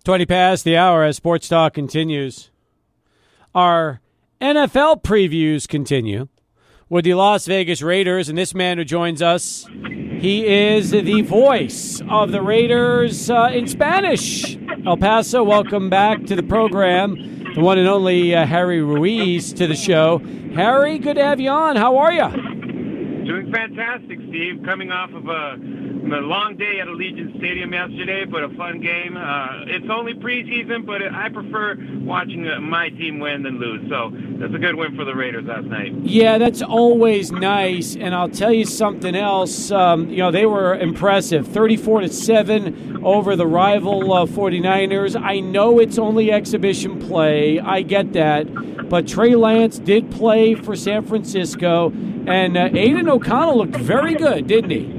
Twenty 0.05 0.24
past 0.24 0.64
the 0.64 0.74
hour 0.74 1.05
as 1.05 1.16
Sports 1.16 1.49
Talk 1.49 1.74
continues. 1.74 2.51
Our 3.55 4.01
NFL 4.40 5.03
previews 5.03 5.68
continue 5.68 6.28
with 6.88 7.05
the 7.05 7.12
Las 7.12 7.44
Vegas 7.44 7.82
Raiders, 7.82 8.30
and 8.30 8.38
this 8.38 8.55
man 8.55 8.78
who 8.78 8.84
joins 8.84 9.20
us, 9.20 9.66
he 10.18 10.46
is 10.46 10.92
the 10.92 11.20
voice 11.20 12.01
of 12.09 12.32
the 12.32 12.40
Raiders 12.40 13.28
uh, 13.28 13.51
in 13.53 13.66
Spanish. 13.66 14.57
El 14.86 14.96
Paso, 14.96 15.44
welcome 15.44 15.90
back 15.90 16.24
to 16.24 16.34
the 16.34 16.42
program 16.42 17.38
the 17.59 17.64
one 17.64 17.76
and 17.76 17.88
only 17.88 18.36
uh, 18.36 18.46
Harry 18.46 18.80
Ruiz 18.80 19.53
to 19.55 19.66
the 19.66 19.74
show. 19.74 20.20
Harry, 20.55 20.99
good 20.99 21.16
to 21.16 21.24
have 21.24 21.40
you 21.40 21.51
on. 21.51 21.76
How 21.76 21.99
are 21.99 22.12
you? 22.12 22.28
Doing 23.24 23.53
fantastic, 23.53 24.18
Steve. 24.28 24.62
Coming 24.64 24.90
off 24.90 25.11
of 25.11 25.26
a, 25.28 25.57
a 26.12 26.20
long 26.20 26.56
day 26.56 26.80
at 26.80 26.88
Allegiant 26.88 27.36
Stadium 27.38 27.72
yesterday, 27.72 28.24
but 28.24 28.44
a 28.44 28.48
fun 28.50 28.80
game. 28.80 29.16
Uh, 29.16 29.64
it's 29.66 29.88
only 29.90 30.14
preseason, 30.14 30.86
but 30.86 31.02
I 31.02 31.28
prefer 31.28 31.76
watching 32.00 32.44
my 32.62 32.88
team 32.90 33.18
win 33.20 33.42
than 33.42 33.59
lose. 33.59 33.88
So 33.88 34.11
that's 34.38 34.54
a 34.54 34.59
good 34.59 34.76
win 34.76 34.96
for 34.96 35.04
the 35.04 35.14
Raiders 35.14 35.44
last 35.46 35.66
night. 35.66 35.92
Yeah, 36.02 36.38
that's 36.38 36.62
always 36.62 37.32
nice. 37.32 37.96
And 37.96 38.14
I'll 38.14 38.28
tell 38.28 38.52
you 38.52 38.64
something 38.64 39.14
else. 39.14 39.70
Um, 39.70 40.09
you 40.09 40.18
know, 40.18 40.30
they 40.30 40.46
were 40.46 40.74
impressive 40.74 41.46
34 41.46 42.02
to 42.02 42.09
7 42.09 43.04
over 43.04 43.36
the 43.36 43.46
rival 43.46 44.12
uh, 44.12 44.26
49ers. 44.26 45.20
I 45.20 45.40
know 45.40 45.78
it's 45.78 45.98
only 45.98 46.32
exhibition 46.32 46.98
play. 47.00 47.61
I 47.61 47.82
get 47.82 48.12
that. 48.12 48.46
But 48.88 49.06
Trey 49.06 49.34
Lance 49.34 49.78
did 49.78 50.11
play 50.11 50.54
for 50.54 50.74
San 50.74 51.04
Francisco, 51.04 51.90
and 52.26 52.56
uh, 52.56 52.70
Aidan 52.72 53.09
O'Connell 53.09 53.59
looked 53.59 53.76
very 53.76 54.14
good, 54.14 54.46
didn't 54.46 54.70
he? 54.70 54.97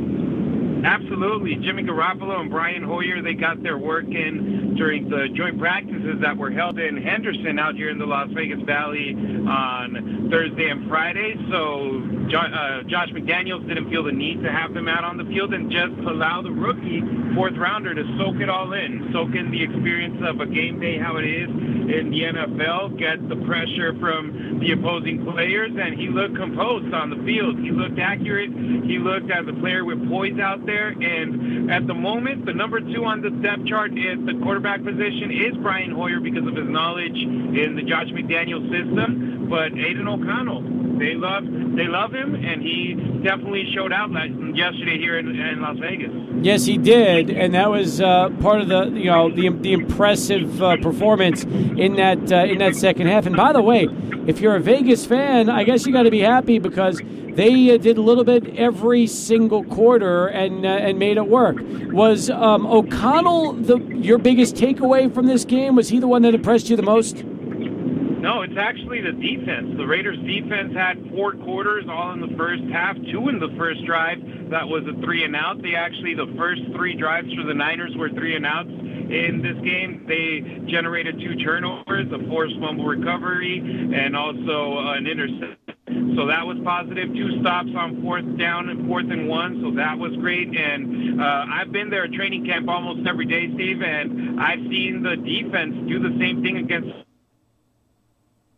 Absolutely. 0.83 1.55
Jimmy 1.55 1.83
Garoppolo 1.83 2.39
and 2.39 2.49
Brian 2.49 2.83
Hoyer, 2.83 3.21
they 3.21 3.33
got 3.33 3.61
their 3.63 3.77
work 3.77 4.05
in 4.05 4.75
during 4.75 5.09
the 5.09 5.27
joint 5.35 5.59
practices 5.59 6.21
that 6.21 6.37
were 6.37 6.51
held 6.51 6.79
in 6.79 6.97
Henderson 6.97 7.59
out 7.59 7.75
here 7.75 7.89
in 7.89 7.97
the 7.97 8.05
Las 8.05 8.29
Vegas 8.33 8.61
Valley 8.61 9.13
on 9.13 10.29
Thursday 10.31 10.69
and 10.69 10.87
Friday. 10.87 11.35
So 11.51 12.01
uh, 12.35 12.83
Josh 12.83 13.09
McDaniels 13.09 13.67
didn't 13.67 13.89
feel 13.89 14.03
the 14.03 14.11
need 14.11 14.41
to 14.43 14.51
have 14.51 14.73
them 14.73 14.87
out 14.87 15.03
on 15.03 15.17
the 15.17 15.25
field 15.25 15.53
and 15.53 15.69
just 15.69 15.93
allow 16.07 16.41
the 16.41 16.51
rookie 16.51 17.01
fourth 17.35 17.57
rounder 17.57 17.93
to 17.93 18.03
soak 18.17 18.41
it 18.41 18.49
all 18.49 18.73
in, 18.73 19.09
soak 19.11 19.35
in 19.35 19.51
the 19.51 19.63
experience 19.63 20.21
of 20.23 20.39
a 20.39 20.45
game 20.45 20.79
day, 20.79 20.97
how 20.97 21.17
it 21.17 21.25
is 21.25 21.49
in 21.49 22.11
the 22.11 22.21
NFL, 22.21 22.97
get 22.99 23.17
the 23.27 23.35
pressure 23.45 23.97
from 23.99 24.59
the 24.59 24.71
opposing 24.71 25.25
players, 25.25 25.71
and 25.79 25.99
he 25.99 26.07
looked 26.07 26.35
composed 26.35 26.93
on 26.93 27.09
the 27.09 27.17
field. 27.25 27.57
He 27.59 27.71
looked 27.71 27.99
accurate. 27.99 28.51
He 28.85 28.99
looked 28.99 29.31
as 29.31 29.47
a 29.47 29.53
player 29.59 29.83
with 29.83 30.07
poise 30.07 30.39
out 30.39 30.65
there. 30.65 30.68
And 30.69 31.71
at 31.71 31.87
the 31.87 31.93
moment, 31.93 32.45
the 32.45 32.53
number 32.53 32.79
two 32.79 33.05
on 33.05 33.21
the 33.21 33.29
depth 33.29 33.65
chart 33.65 33.91
at 33.91 34.25
the 34.25 34.39
quarterback 34.41 34.83
position 34.83 35.31
is 35.31 35.57
Brian 35.57 35.91
Hoyer 35.91 36.19
because 36.19 36.45
of 36.47 36.55
his 36.55 36.67
knowledge 36.67 37.17
in 37.17 37.75
the 37.75 37.83
Josh 37.83 38.07
McDaniel 38.07 38.61
system. 38.69 39.47
But 39.49 39.73
Aidan 39.73 40.07
O'Connell, 40.07 40.61
they 40.99 41.15
love 41.15 41.43
they 41.75 41.87
love 41.87 42.13
him, 42.13 42.35
and 42.35 42.61
he 42.61 42.93
definitely 43.23 43.71
showed 43.73 43.91
out 43.91 44.11
yesterday 44.55 44.97
here 44.97 45.17
in, 45.17 45.27
in 45.27 45.61
Las 45.61 45.77
Vegas. 45.79 46.11
Yes, 46.41 46.65
he 46.65 46.77
did, 46.77 47.29
and 47.29 47.53
that 47.55 47.69
was 47.69 47.99
uh, 47.99 48.29
part 48.41 48.61
of 48.61 48.67
the 48.67 48.89
you 48.89 49.05
know 49.05 49.29
the 49.29 49.49
the 49.49 49.73
impressive 49.73 50.61
uh, 50.61 50.77
performance 50.77 51.43
in 51.43 51.95
that 51.95 52.31
uh, 52.31 52.45
in 52.45 52.59
that 52.59 52.75
second 52.75 53.07
half. 53.07 53.25
And 53.25 53.35
by 53.35 53.53
the 53.53 53.61
way, 53.61 53.87
if 54.27 54.39
you're 54.39 54.55
a 54.55 54.59
Vegas 54.59 55.05
fan, 55.05 55.49
I 55.49 55.63
guess 55.63 55.85
you 55.87 55.93
got 55.93 56.03
to 56.03 56.11
be 56.11 56.19
happy 56.19 56.59
because 56.59 57.01
they 57.35 57.73
uh, 57.73 57.77
did 57.77 57.97
a 57.97 58.01
little 58.01 58.23
bit 58.23 58.55
every 58.55 59.07
single 59.07 59.63
quarter 59.63 60.27
and 60.27 60.65
uh, 60.65 60.69
and 60.69 60.99
made 60.99 61.17
it 61.17 61.27
work. 61.27 61.57
Was 61.91 62.29
um, 62.29 62.65
O'Connell 62.65 63.53
the 63.53 63.79
your 63.95 64.17
biggest 64.17 64.55
takeaway 64.55 65.13
from 65.13 65.25
this 65.25 65.45
game? 65.45 65.75
Was 65.75 65.89
he 65.89 65.99
the 65.99 66.07
one 66.07 66.21
that 66.23 66.33
impressed 66.33 66.69
you 66.69 66.75
the 66.75 66.83
most? 66.83 67.23
No, 67.23 68.41
it's 68.41 68.57
actually 68.59 68.99
the 68.99 69.13
defense. 69.13 69.77
The 69.77 69.87
Raiders' 69.87 70.19
defense 70.19 70.73
had 70.73 71.09
four 71.09 71.31
quarters, 71.31 71.85
all 71.89 72.11
in 72.11 72.19
the 72.19 72.35
first 72.35 72.63
half, 72.71 72.97
two 73.11 73.29
in 73.29 73.39
the 73.39 73.47
first 73.57 73.85
drive. 73.85 74.19
That 74.49 74.67
was 74.67 74.83
a 74.87 75.01
three 75.01 75.23
and 75.23 75.35
out. 75.37 75.61
They 75.61 75.75
actually, 75.75 76.15
the 76.15 76.27
first 76.37 76.61
three 76.75 76.95
drives 76.95 77.33
for 77.33 77.43
the 77.43 77.53
Niners 77.53 77.95
were 77.95 78.09
three 78.09 78.35
and 78.35 78.45
outs. 78.45 78.69
In 78.69 79.41
this 79.41 79.55
game, 79.63 80.03
they 80.05 80.69
generated 80.69 81.19
two 81.19 81.35
turnovers, 81.35 82.11
a 82.11 82.19
forced 82.27 82.59
fumble 82.59 82.85
recovery, 82.85 83.59
and 83.95 84.17
also 84.17 84.79
an 84.79 85.07
interception. 85.07 85.68
So 86.15 86.27
that 86.27 86.45
was 86.45 86.57
positive. 86.63 87.09
Two 87.13 87.39
stops 87.41 87.69
on 87.75 88.01
fourth 88.01 88.25
down 88.37 88.69
and 88.69 88.87
fourth 88.87 89.09
and 89.09 89.27
one. 89.27 89.61
So 89.61 89.71
that 89.75 89.97
was 89.97 90.15
great. 90.17 90.49
And 90.49 91.19
uh, 91.19 91.45
I've 91.49 91.71
been 91.71 91.89
there 91.89 92.05
at 92.05 92.13
training 92.13 92.45
camp 92.45 92.69
almost 92.69 93.07
every 93.07 93.25
day, 93.25 93.49
Steve, 93.55 93.81
and 93.81 94.39
I've 94.39 94.59
seen 94.69 95.01
the 95.01 95.15
defense 95.15 95.73
do 95.87 95.99
the 95.99 96.15
same 96.19 96.41
thing 96.41 96.57
against 96.57 97.08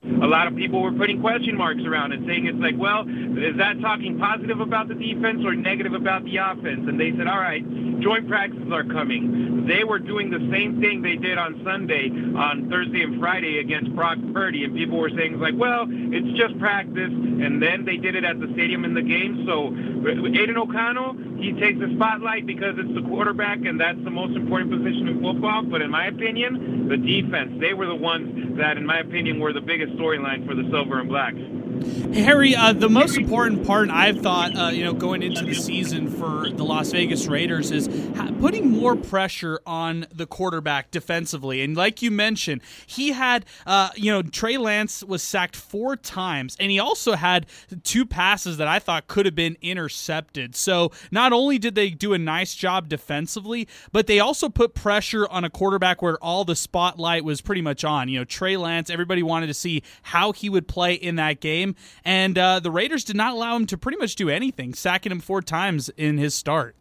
a 0.04 0.26
lot 0.26 0.48
of 0.48 0.56
people 0.56 0.82
were 0.82 0.92
putting 0.92 1.22
question 1.22 1.56
marks 1.56 1.84
around 1.86 2.12
it, 2.12 2.22
saying 2.26 2.48
it's 2.48 2.58
like, 2.58 2.76
well, 2.76 3.02
is 3.02 3.56
that 3.58 3.80
talking 3.82 4.18
positive 4.18 4.60
about 4.60 4.88
the 4.88 4.96
defense 4.96 5.42
or 5.46 5.56
negative 5.56 5.94
about 5.94 6.24
the 6.26 6.38
offense? 6.38 6.90
And 6.90 7.00
they 7.00 7.12
said, 7.18 7.28
all 7.28 7.38
right, 7.38 7.62
joint 8.02 8.28
practices 8.28 8.72
are 8.72 8.84
coming. 8.84 9.68
They 9.68 9.84
were 9.84 10.00
doing 10.00 10.32
the 10.32 10.42
same 10.52 10.82
thing 10.82 11.04
they 11.04 11.18
did 11.18 11.38
on 11.38 11.62
Sunday, 11.64 12.10
on 12.10 12.68
Thursday 12.68 13.04
and 13.04 13.20
Friday 13.20 13.60
against 13.60 13.94
Brock 13.96 14.18
Purdy, 14.34 14.64
and 14.64 14.76
people 14.76 14.98
were 14.98 15.12
saying 15.12 15.40
like, 15.40 15.54
well, 15.56 15.86
it's 15.88 16.36
just 16.38 16.58
practice, 16.58 17.14
and 17.14 17.62
then 17.62 17.86
they 17.86 17.98
did 17.98 18.16
it 18.16 18.24
at 18.24 18.40
the 18.40 18.50
stadium 18.54 18.86
in 18.86 18.96
the 18.96 19.04
game. 19.04 19.46
So 19.46 19.70
Aidan 19.70 20.58
O'Connell, 20.58 21.14
he 21.38 21.54
takes 21.54 21.80
the 21.80 21.94
spotlight 21.96 22.48
because 22.48 22.74
it's 22.78 22.94
the 22.96 23.08
quarterback, 23.08 23.66
and 23.66 23.80
that's 23.80 24.02
the 24.04 24.10
most 24.10 24.36
important 24.36 24.72
position 24.72 25.08
in 25.08 25.22
football. 25.22 25.62
But 25.62 25.84
in 25.84 25.92
my 25.92 26.08
opinion, 26.08 26.90
the 26.90 26.98
defense, 26.98 27.54
they 27.62 27.74
were 27.74 27.86
the 27.86 27.96
ones 27.96 28.58
that, 28.58 28.78
in 28.78 28.86
my 28.86 29.00
opinion, 29.00 29.40
were 29.40 29.54
the 29.54 29.62
biggest 29.62 29.91
storyline 29.98 30.46
for 30.48 30.56
the 30.56 30.64
Silver 30.72 31.00
and 31.00 31.10
Blacks. 31.10 31.71
Harry, 32.14 32.56
uh, 32.56 32.74
the 32.74 32.90
most 32.90 33.18
important 33.18 33.66
part 33.66 33.90
I've 33.90 34.20
thought, 34.22 34.56
uh, 34.58 34.68
you 34.70 34.84
know, 34.84 34.94
going 34.94 35.24
into 35.24 35.44
the 35.44 35.54
season 35.54 36.10
for 36.10 36.50
the 36.50 36.64
Las 36.64 36.92
Vegas 36.92 37.28
Raiders 37.28 37.72
is 37.72 37.88
putting 38.40 38.70
more 38.70 38.96
pressure 38.96 39.60
on 39.66 40.08
the 40.14 40.26
quarterback 40.26 40.92
defensively. 40.92 41.62
And 41.62 41.76
like 41.76 42.02
you 42.02 42.12
mentioned, 42.12 42.62
he 42.86 43.12
had, 43.12 43.46
uh, 43.66 43.90
you 43.96 44.12
know, 44.12 44.22
Trey 44.22 44.58
Lance 44.58 45.04
was 45.04 45.24
sacked 45.24 45.56
four 45.56 45.96
times, 45.96 46.58
and 46.60 46.72
he 46.72 46.80
also 46.80 47.14
had 47.14 47.46
two 47.84 48.06
passes 48.06 48.58
that 48.58 48.68
I 48.68 48.80
thought 48.80 49.08
could 49.08 49.26
have 49.26 49.36
been 49.36 49.58
intercepted. 49.62 50.56
So 50.56 50.92
not 51.12 51.34
only 51.34 51.58
did 51.58 51.76
they 51.76 51.90
do 51.90 52.14
a 52.14 52.18
nice 52.18 52.56
job 52.56 52.90
defensively, 52.90 53.68
but 53.92 54.08
they 54.08 54.20
also 54.20 54.50
put 54.50 54.74
pressure 54.74 55.28
on 55.30 55.44
a 55.44 55.50
quarterback 55.50 56.02
where 56.02 56.18
all 56.18 56.44
the 56.46 56.56
spotlight 56.56 57.24
was 57.24 57.42
pretty 57.42 57.62
much 57.62 57.84
on. 57.84 58.10
You 58.10 58.20
know, 58.20 58.26
Trey 58.26 58.58
Lance, 58.58 58.90
everybody 58.90 59.24
wanted 59.24 59.48
to 59.48 59.54
see 59.54 59.84
how 60.04 60.32
he 60.32 60.50
would 60.50 60.68
play 60.68 60.94
in 60.94 61.16
that 61.16 61.40
game, 61.40 61.71
and 62.04 62.38
uh, 62.38 62.60
the 62.60 62.72
Raiders 62.72 63.04
did 63.04 63.16
not 63.16 63.34
allow 63.34 63.56
him 63.56 63.66
to 63.68 63.78
pretty 63.78 63.98
much 63.98 64.16
do 64.16 64.30
anything, 64.30 64.74
sacking 64.74 65.12
him 65.12 65.20
four 65.20 65.42
times 65.42 65.90
in 65.98 66.18
his 66.18 66.34
start. 66.34 66.76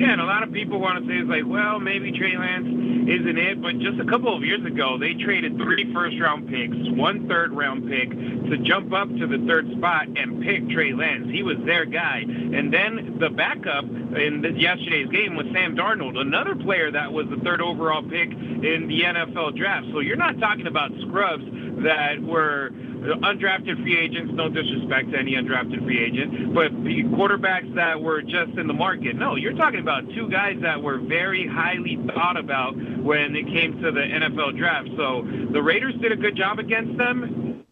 Yeah, 0.00 0.12
and 0.12 0.20
a 0.22 0.24
lot 0.24 0.42
of 0.42 0.50
people 0.50 0.80
want 0.80 1.04
to 1.04 1.06
say 1.06 1.18
it's 1.18 1.28
like, 1.28 1.44
well, 1.44 1.78
maybe 1.78 2.10
Trey 2.10 2.34
Lance 2.34 2.64
isn't 2.64 3.36
it, 3.36 3.60
but 3.60 3.78
just 3.80 4.00
a 4.00 4.06
couple 4.08 4.34
of 4.34 4.42
years 4.42 4.64
ago, 4.64 4.96
they 4.96 5.12
traded 5.12 5.56
three 5.56 5.92
first-round 5.92 6.48
picks, 6.48 6.76
one 6.96 7.28
third-round 7.28 7.84
pick 7.84 8.08
to 8.08 8.56
jump 8.64 8.94
up 8.94 9.08
to 9.08 9.26
the 9.26 9.36
third 9.46 9.70
spot 9.76 10.06
and 10.16 10.40
pick 10.42 10.70
Trey 10.70 10.94
Lance. 10.94 11.28
He 11.28 11.42
was 11.42 11.58
their 11.66 11.84
guy, 11.84 12.24
and 12.24 12.72
then 12.72 13.18
the 13.20 13.28
backup 13.28 13.84
in 13.84 14.40
this, 14.40 14.56
yesterday's 14.56 15.08
game 15.08 15.36
was 15.36 15.46
Sam 15.52 15.76
Darnold, 15.76 16.16
another 16.16 16.54
player 16.56 16.90
that 16.90 17.12
was 17.12 17.28
the 17.28 17.36
third 17.44 17.60
overall 17.60 18.02
pick 18.02 18.30
in 18.32 18.86
the 18.88 19.02
NFL 19.04 19.54
draft. 19.54 19.86
So 19.92 20.00
you're 20.00 20.16
not 20.16 20.40
talking 20.40 20.66
about 20.66 20.92
scrubs 21.06 21.44
that 21.84 22.22
were 22.22 22.70
undrafted 23.00 23.82
free 23.82 23.98
agents, 23.98 24.32
no 24.34 24.48
disrespect 24.48 25.10
to 25.12 25.18
any 25.18 25.32
undrafted 25.32 25.82
free 25.84 26.02
agent, 26.04 26.54
but 26.54 26.70
the 26.84 27.04
quarterbacks 27.04 27.74
that 27.74 28.00
were 28.00 28.22
just 28.22 28.52
in 28.58 28.66
the 28.66 28.74
market. 28.74 29.16
No, 29.16 29.36
you're 29.36 29.54
talking 29.54 29.80
about 29.80 30.08
two 30.14 30.28
guys 30.28 30.58
that 30.62 30.82
were 30.82 30.98
very 30.98 31.46
highly 31.46 31.98
thought 32.14 32.36
about 32.36 32.76
when 32.76 33.34
it 33.34 33.46
came 33.46 33.80
to 33.82 33.90
the 33.90 34.00
NFL 34.00 34.56
draft. 34.58 34.88
So 34.96 35.26
the 35.52 35.62
Raiders 35.62 35.94
did 36.00 36.12
a 36.12 36.16
good 36.16 36.36
job 36.36 36.58
against 36.58 36.96
them. 36.98 37.64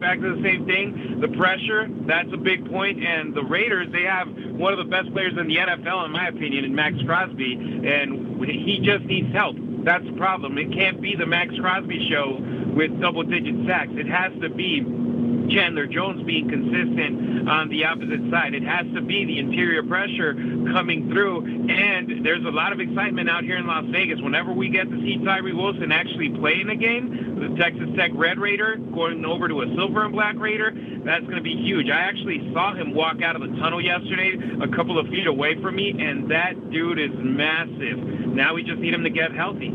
Back 0.00 0.20
to 0.20 0.34
the 0.34 0.42
same 0.42 0.66
thing, 0.66 1.20
the 1.20 1.28
pressure, 1.28 1.86
that's 2.08 2.28
a 2.32 2.36
big 2.36 2.68
point. 2.68 3.04
And 3.04 3.34
the 3.34 3.44
Raiders, 3.44 3.86
they 3.92 4.02
have 4.02 4.26
one 4.26 4.72
of 4.72 4.78
the 4.78 4.90
best 4.90 5.12
players 5.12 5.34
in 5.38 5.46
the 5.46 5.56
NFL, 5.56 6.06
in 6.06 6.10
my 6.10 6.26
opinion, 6.26 6.64
in 6.64 6.74
Maxx 6.74 6.96
Crosby, 7.06 7.52
and 7.54 8.42
he 8.44 8.80
just 8.82 9.04
needs 9.04 9.32
help. 9.32 9.54
That's 9.84 10.04
the 10.04 10.16
problem. 10.16 10.58
It 10.58 10.72
can't 10.72 11.00
be 11.00 11.14
the 11.14 11.26
Maxx 11.26 11.54
Crosby 11.60 12.08
show 12.10 12.38
with 12.74 13.00
double 13.00 13.22
digit 13.22 13.66
sacks. 13.66 13.92
It 13.92 14.06
has 14.06 14.32
to 14.40 14.48
be 14.48 14.80
Chandler 15.50 15.86
Jones 15.86 16.22
being 16.24 16.48
consistent 16.48 17.48
on 17.48 17.68
the 17.68 17.84
opposite 17.84 18.30
side. 18.30 18.54
It 18.54 18.62
has 18.62 18.86
to 18.94 19.00
be 19.00 19.24
the 19.24 19.38
interior 19.38 19.82
pressure 19.82 20.34
coming 20.72 21.10
through. 21.10 21.68
And 21.70 22.24
there's 22.24 22.44
a 22.44 22.50
lot 22.50 22.72
of 22.72 22.80
excitement 22.80 23.28
out 23.28 23.44
here 23.44 23.56
in 23.56 23.66
Las 23.66 23.84
Vegas. 23.90 24.20
Whenever 24.20 24.52
we 24.52 24.68
get 24.68 24.88
to 24.90 24.96
see 25.02 25.18
Tyree 25.24 25.52
Wilson 25.52 25.92
actually 25.92 26.30
play 26.30 26.60
in 26.60 26.70
a 26.70 26.76
game, 26.76 27.40
the 27.40 27.56
Texas 27.60 27.88
Tech 27.96 28.12
Red 28.14 28.38
Raider 28.38 28.76
going 28.76 29.24
over 29.24 29.48
to 29.48 29.62
a 29.62 29.66
Silver 29.74 30.04
and 30.04 30.12
Black 30.12 30.38
Raider, 30.38 30.72
that's 31.04 31.24
going 31.24 31.36
to 31.36 31.42
be 31.42 31.56
huge. 31.56 31.90
I 31.90 32.00
actually 32.00 32.50
saw 32.52 32.74
him 32.74 32.94
walk 32.94 33.22
out 33.22 33.36
of 33.36 33.42
the 33.42 33.54
tunnel 33.58 33.80
yesterday 33.82 34.38
a 34.62 34.68
couple 34.68 34.98
of 34.98 35.08
feet 35.08 35.26
away 35.26 35.60
from 35.60 35.76
me, 35.76 35.90
and 35.90 36.30
that 36.30 36.70
dude 36.70 36.98
is 36.98 37.10
massive. 37.14 37.98
Now 37.98 38.54
we 38.54 38.62
just 38.62 38.78
need 38.78 38.94
him 38.94 39.02
to 39.02 39.10
get 39.10 39.32
healthy. 39.32 39.72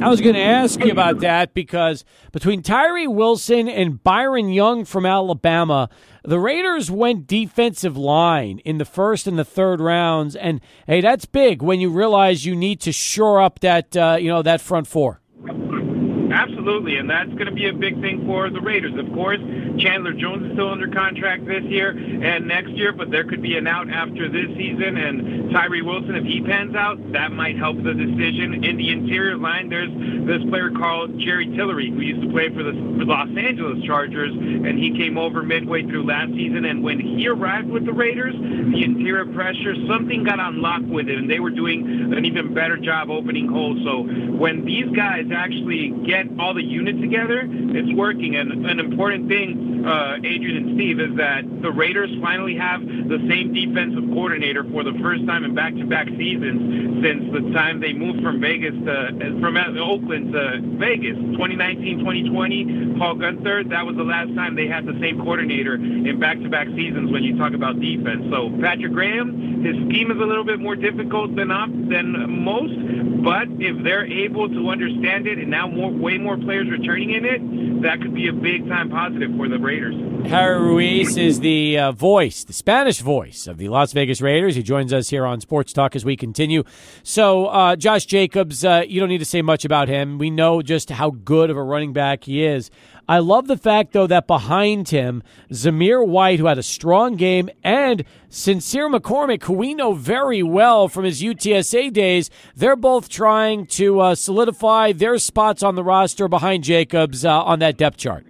I 0.00 0.08
was 0.08 0.20
going 0.20 0.34
to 0.34 0.40
ask 0.40 0.82
you 0.84 0.90
about 0.90 1.20
that 1.20 1.54
because 1.54 2.04
between 2.32 2.62
Tyree 2.62 3.06
Wilson 3.06 3.68
and 3.68 4.02
Byron 4.02 4.48
Young 4.48 4.84
from 4.84 5.04
Alabama, 5.04 5.88
the 6.24 6.38
Raiders 6.38 6.90
went 6.90 7.26
defensive 7.26 7.96
line 7.96 8.60
in 8.60 8.78
the 8.78 8.84
first 8.84 9.26
and 9.26 9.38
the 9.38 9.44
third 9.44 9.80
rounds, 9.80 10.34
and 10.36 10.60
hey, 10.86 11.00
that's 11.00 11.24
big 11.24 11.62
when 11.62 11.80
you 11.80 11.90
realize 11.90 12.46
you 12.46 12.56
need 12.56 12.80
to 12.80 12.92
shore 12.92 13.40
up 13.42 13.60
that 13.60 13.96
uh, 13.96 14.16
you 14.18 14.28
know 14.28 14.42
that 14.42 14.60
front 14.60 14.86
four. 14.86 15.20
Absolutely, 15.40 16.32
and 16.68 17.10
that's 17.10 17.30
going 17.30 17.46
to 17.46 17.52
be 17.52 17.68
a 17.68 17.72
big 17.72 18.00
thing 18.00 18.24
for 18.26 18.48
the 18.50 18.60
Raiders. 18.60 18.94
Of 18.96 19.12
course, 19.12 19.40
Chandler 19.78 20.12
Jones 20.12 20.46
is 20.46 20.52
still 20.52 20.70
under 20.70 20.88
contract 20.88 21.46
this 21.46 21.64
year 21.64 21.90
and 21.90 22.46
next 22.46 22.70
year, 22.70 22.92
but 22.92 23.10
there 23.10 23.24
could 23.24 23.42
be 23.42 23.56
an 23.56 23.66
out 23.66 23.90
after 23.90 24.28
this 24.28 24.46
season. 24.56 24.96
And 24.96 25.50
Tyree 25.50 25.82
Wilson, 25.82 26.14
if 26.14 26.24
he 26.24 26.40
pans 26.40 26.74
out, 26.74 26.98
that 27.12 27.32
might 27.32 27.56
help 27.56 27.82
the 27.82 27.94
decision. 27.94 28.64
In 28.64 28.76
the 28.76 28.90
interior 28.90 29.36
line, 29.36 29.68
there's 29.68 29.90
this 30.26 30.42
player 30.48 30.70
called 30.70 31.18
Jerry 31.18 31.46
Tillery, 31.46 31.90
who 31.90 32.00
used 32.00 32.22
to 32.22 32.30
play 32.30 32.48
for 32.48 32.62
the 32.62 32.72
Los 32.72 33.28
Angeles 33.36 33.84
Chargers, 33.84 34.32
and 34.32 34.78
he 34.78 34.96
came 34.96 35.18
over 35.18 35.42
midway 35.42 35.82
through 35.82 36.06
last 36.06 36.32
season. 36.32 36.64
And 36.64 36.82
when 36.82 37.00
he 37.00 37.26
arrived 37.26 37.68
with 37.68 37.84
the 37.84 37.92
Raiders, 37.92 38.34
the 38.34 38.84
interior 38.84 39.26
pressure, 39.26 39.74
something 39.88 40.24
got 40.24 40.38
unlocked 40.38 40.86
with 40.86 41.08
it, 41.08 41.18
and 41.18 41.28
they 41.28 41.40
were 41.40 41.50
doing 41.50 42.12
an 42.12 42.24
even 42.24 42.54
better 42.54 42.76
job 42.76 43.10
opening 43.10 43.48
holes. 43.48 43.78
So 43.84 44.02
when 44.02 44.64
these 44.64 44.88
guys 44.94 45.26
actually 45.34 45.90
get 46.06 46.26
all 46.38 46.51
the 46.54 46.62
unit 46.62 47.00
together, 47.00 47.48
it's 47.48 47.92
working. 47.96 48.36
And 48.36 48.66
an 48.66 48.80
important 48.80 49.28
thing, 49.28 49.84
uh, 49.86 50.16
Adrian 50.16 50.56
and 50.56 50.76
Steve, 50.76 51.00
is 51.00 51.16
that 51.16 51.42
the 51.62 51.70
Raiders 51.70 52.10
finally 52.20 52.56
have 52.56 52.80
the 52.82 53.18
same 53.28 53.52
defensive 53.52 54.04
coordinator 54.10 54.64
for 54.64 54.84
the 54.84 54.92
first 55.02 55.26
time 55.26 55.44
in 55.44 55.54
back-to-back 55.54 56.08
seasons 56.16 57.02
since 57.02 57.32
the 57.32 57.52
time 57.52 57.80
they 57.80 57.92
moved 57.92 58.22
from 58.22 58.40
Vegas 58.40 58.74
to 58.84 59.38
from 59.40 59.56
Oakland 59.56 60.32
to 60.32 60.60
Vegas, 60.78 61.16
2019-2020. 61.38 62.98
Paul 62.98 63.16
Guenther, 63.16 63.68
that 63.70 63.84
was 63.84 63.96
the 63.96 64.04
last 64.04 64.34
time 64.34 64.54
they 64.54 64.68
had 64.68 64.86
the 64.86 64.98
same 65.00 65.18
coordinator 65.18 65.74
in 65.74 66.18
back-to-back 66.20 66.68
seasons 66.68 67.10
when 67.10 67.24
you 67.24 67.36
talk 67.36 67.52
about 67.52 67.80
defense. 67.80 68.24
So 68.30 68.50
Patrick 68.60 68.92
Graham, 68.92 69.64
his 69.64 69.76
scheme 69.88 70.10
is 70.10 70.18
a 70.18 70.24
little 70.24 70.44
bit 70.44 70.60
more 70.60 70.76
difficult 70.76 71.34
than 71.36 71.48
than 71.88 72.42
most, 72.42 72.74
but 73.22 73.48
if 73.58 73.82
they're 73.82 74.06
able 74.06 74.48
to 74.48 74.68
understand 74.70 75.26
it 75.26 75.38
and 75.38 75.50
now 75.50 75.66
more 75.66 75.90
way 75.90 76.18
more 76.18 76.36
players 76.44 76.68
returning 76.70 77.12
in 77.12 77.24
it, 77.24 77.82
that 77.82 78.00
could 78.00 78.14
be 78.14 78.28
a 78.28 78.32
big 78.32 78.68
time 78.68 78.90
positive 78.90 79.30
for 79.36 79.48
the 79.48 79.58
Raiders. 79.58 79.94
Harry 80.28 80.60
Ruiz 80.60 81.16
is 81.16 81.40
the 81.40 81.78
uh, 81.78 81.92
voice, 81.92 82.44
the 82.44 82.52
Spanish 82.52 83.00
voice 83.00 83.46
of 83.46 83.58
the 83.58 83.68
Las 83.68 83.92
Vegas 83.92 84.20
Raiders. 84.20 84.54
He 84.54 84.62
joins 84.62 84.92
us 84.92 85.08
here 85.08 85.26
on 85.26 85.40
Sports 85.40 85.72
Talk 85.72 85.96
as 85.96 86.04
we 86.04 86.16
continue. 86.16 86.62
So, 87.02 87.46
uh, 87.46 87.76
Josh 87.76 88.06
Jacobs, 88.06 88.64
uh, 88.64 88.84
you 88.86 89.00
don't 89.00 89.08
need 89.08 89.18
to 89.18 89.24
say 89.24 89.42
much 89.42 89.64
about 89.64 89.88
him. 89.88 90.18
We 90.18 90.30
know 90.30 90.62
just 90.62 90.90
how 90.90 91.10
good 91.10 91.50
of 91.50 91.56
a 91.56 91.62
running 91.62 91.92
back 91.92 92.24
he 92.24 92.44
is. 92.44 92.70
I 93.12 93.18
love 93.18 93.46
the 93.46 93.58
fact, 93.58 93.92
though, 93.92 94.06
that 94.06 94.26
behind 94.26 94.88
him, 94.88 95.22
Zamir 95.50 96.02
White, 96.02 96.38
who 96.38 96.46
had 96.46 96.56
a 96.56 96.62
strong 96.62 97.16
game, 97.16 97.50
and 97.62 98.06
Sincere 98.30 98.88
McCormick, 98.88 99.42
who 99.42 99.52
we 99.52 99.74
know 99.74 99.92
very 99.92 100.42
well 100.42 100.88
from 100.88 101.04
his 101.04 101.20
UTSA 101.20 101.92
days, 101.92 102.30
they're 102.56 102.74
both 102.74 103.10
trying 103.10 103.66
to 103.66 104.00
uh, 104.00 104.14
solidify 104.14 104.92
their 104.92 105.18
spots 105.18 105.62
on 105.62 105.74
the 105.74 105.84
roster 105.84 106.26
behind 106.26 106.64
Jacobs 106.64 107.22
uh, 107.22 107.42
on 107.42 107.58
that 107.58 107.76
depth 107.76 107.98
chart. 107.98 108.24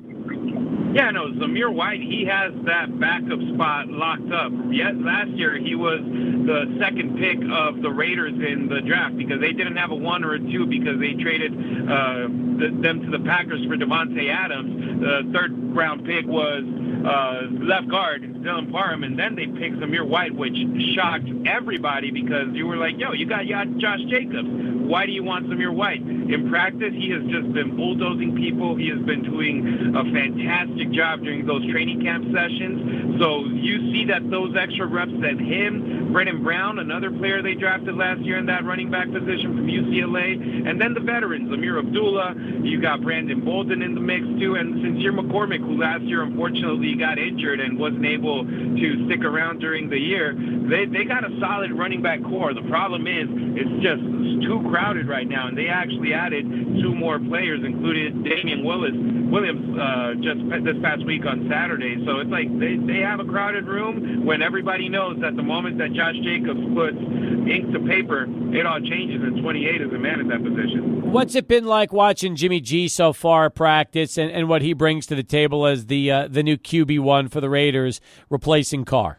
Yeah, 0.93 1.11
no, 1.11 1.29
Zamir 1.29 1.73
White, 1.73 2.01
he 2.01 2.27
has 2.27 2.53
that 2.67 3.01
backup 3.01 3.41
spot 3.55 3.89
locked 3.89 4.31
up. 4.31 4.53
Yet 4.71 5.01
last 5.01 5.31
year 5.31 5.57
he 5.57 5.75
was 5.75 6.01
the 6.01 6.77
second 6.79 7.17
pick 7.17 7.39
of 7.51 7.81
the 7.81 7.89
Raiders 7.89 8.35
in 8.35 8.69
the 8.69 8.83
draft 8.83 9.17
because 9.17 9.41
they 9.41 9.53
didn't 9.53 9.77
have 9.77 9.91
a 9.91 9.97
one 9.97 10.23
or 10.23 10.35
a 10.35 10.39
two 10.39 10.67
because 10.67 11.01
they 11.01 11.15
traded 11.15 11.53
uh, 11.53 12.29
the, 12.61 12.77
them 12.83 13.01
to 13.05 13.11
the 13.11 13.25
Packers 13.25 13.65
for 13.65 13.77
Davante 13.77 14.29
Adams. 14.29 15.01
The 15.01 15.33
third 15.33 15.53
round 15.75 16.05
pick 16.05 16.27
was 16.27 16.63
uh, 17.07 17.49
left 17.65 17.89
guard, 17.89 18.23
Dylan 18.45 18.71
Parham, 18.71 19.03
and 19.03 19.19
then 19.19 19.35
they 19.35 19.47
picked 19.47 19.77
Zamir 19.77 20.07
White, 20.07 20.35
which 20.35 20.57
shocked 20.95 21.29
everybody 21.47 22.11
because 22.11 22.49
you 22.53 22.67
were 22.67 22.77
like, 22.77 22.99
yo, 22.99 23.13
you 23.13 23.27
got 23.27 23.47
Josh 23.79 24.01
Jacobs. 24.11 24.49
Why 24.83 25.07
do 25.07 25.13
you 25.13 25.25
want 25.25 25.47
Zamir 25.47 25.73
White? 25.73 26.03
In 26.03 26.49
practice, 26.51 26.93
he 26.93 27.11
has 27.11 27.23
just 27.31 27.53
been 27.53 27.77
bulldozing 27.77 28.37
people. 28.37 28.77
He 28.77 28.89
has 28.89 29.01
been 29.01 29.23
doing 29.23 29.95
a 29.97 30.05
fantastic 30.13 30.82
job 30.91 31.23
during 31.23 31.47
those 31.47 31.63
training 31.71 32.03
camp 32.03 32.25
sessions. 32.33 33.21
So 33.21 33.45
you 33.47 33.93
see 33.93 34.05
that 34.07 34.29
those 34.31 34.57
extra 34.57 34.87
reps 34.87 35.13
that 35.21 35.39
him, 35.39 36.11
Brittain 36.13 36.43
Brown, 36.43 36.79
another 36.79 37.11
player 37.11 37.43
they 37.43 37.55
drafted 37.55 37.95
last 37.95 38.21
year 38.23 38.39
in 38.39 38.47
that 38.47 38.65
running 38.65 38.91
back 38.91 39.11
position 39.13 39.55
from 39.57 39.67
UCLA, 39.67 40.69
and 40.69 40.81
then 40.81 40.95
the 40.95 41.01
veterans, 41.01 41.51
Ameer 41.53 41.79
Abdullah, 41.79 42.35
you 42.63 42.81
got 42.81 43.03
Brandon 43.03 43.41
Bolden 43.45 43.83
in 43.83 43.95
the 43.95 44.01
mix 44.01 44.25
too, 44.41 44.57
and 44.57 44.83
Sincere 44.83 45.13
McCormick, 45.13 45.61
who 45.61 45.79
last 45.79 46.03
year 46.05 46.23
unfortunately 46.23 46.95
got 46.97 47.19
injured 47.19 47.61
and 47.61 47.79
wasn't 47.79 48.07
able 48.07 48.45
to 48.45 49.07
stick 49.07 49.25
around 49.25 49.61
during 49.61 49.89
the 49.89 49.99
year. 49.99 50.35
They 50.35 50.87
they 50.87 51.05
got 51.05 51.25
a 51.25 51.31
solid 51.41 51.73
running 51.73 52.03
back 52.03 52.23
core. 52.23 52.55
The 52.55 52.67
problem 52.69 53.07
is 53.07 53.29
it's 53.57 53.83
just 53.83 54.03
too 54.43 54.65
crowded 54.69 55.09
right 55.09 55.29
now, 55.29 55.49
and 55.49 55.57
they 55.57 55.69
actually 55.69 56.13
added 56.13 56.45
two 56.81 56.95
more 56.95 57.19
players, 57.19 57.61
including 57.65 58.23
Damien 58.23 58.65
Willis 58.65 58.95
Williams 59.33 59.65
uh, 59.79 60.13
just 60.21 60.45
this 60.73 60.83
past 60.83 61.05
week 61.05 61.27
on 61.27 61.49
Saturday. 61.51 62.03
So 62.07 62.21
it's 62.21 62.31
like 62.31 62.49
they, 62.59 62.77
they 62.77 63.01
have 63.01 63.21
a 63.21 63.25
crowded 63.25 63.67
room 63.67 64.25
when 64.25 64.43
everybody 64.43 64.89
knows 64.89 65.19
that 65.21 65.37
the 65.37 65.43
moment 65.43 65.79
that 65.79 65.93
Josh 65.93 66.17
Jacobs 66.23 66.61
puts 66.75 66.97
ink 66.97 67.73
to 67.73 67.81
paper, 67.81 68.27
it 68.57 68.67
all 68.67 68.81
changes, 68.81 69.23
and 69.23 69.43
28 69.43 69.83
is 69.83 69.93
a 69.93 69.99
man 69.99 70.21
at 70.21 70.29
that 70.29 70.43
position. 70.43 71.11
What's 71.11 71.35
it 71.35 71.49
been 71.49 71.67
like 71.67 71.93
watching 71.93 72.37
Jimmy 72.37 72.61
G 72.61 72.89
so 72.89 73.13
far 73.13 73.51
practice, 73.51 74.17
and, 74.17 74.31
and 74.31 74.49
what 74.49 74.63
he 74.63 74.73
brings 74.73 75.07
to 75.07 75.15
the 75.15 75.23
table 75.23 75.67
as 75.67 75.87
the 75.87 76.11
uh, 76.11 76.29
the 76.29 76.43
new 76.43 76.57
QB 76.57 77.01
one 77.01 77.29
for 77.29 77.41
the 77.41 77.51
Raiders, 77.51 78.01
replacing 78.31 78.85
Carr? 78.85 79.19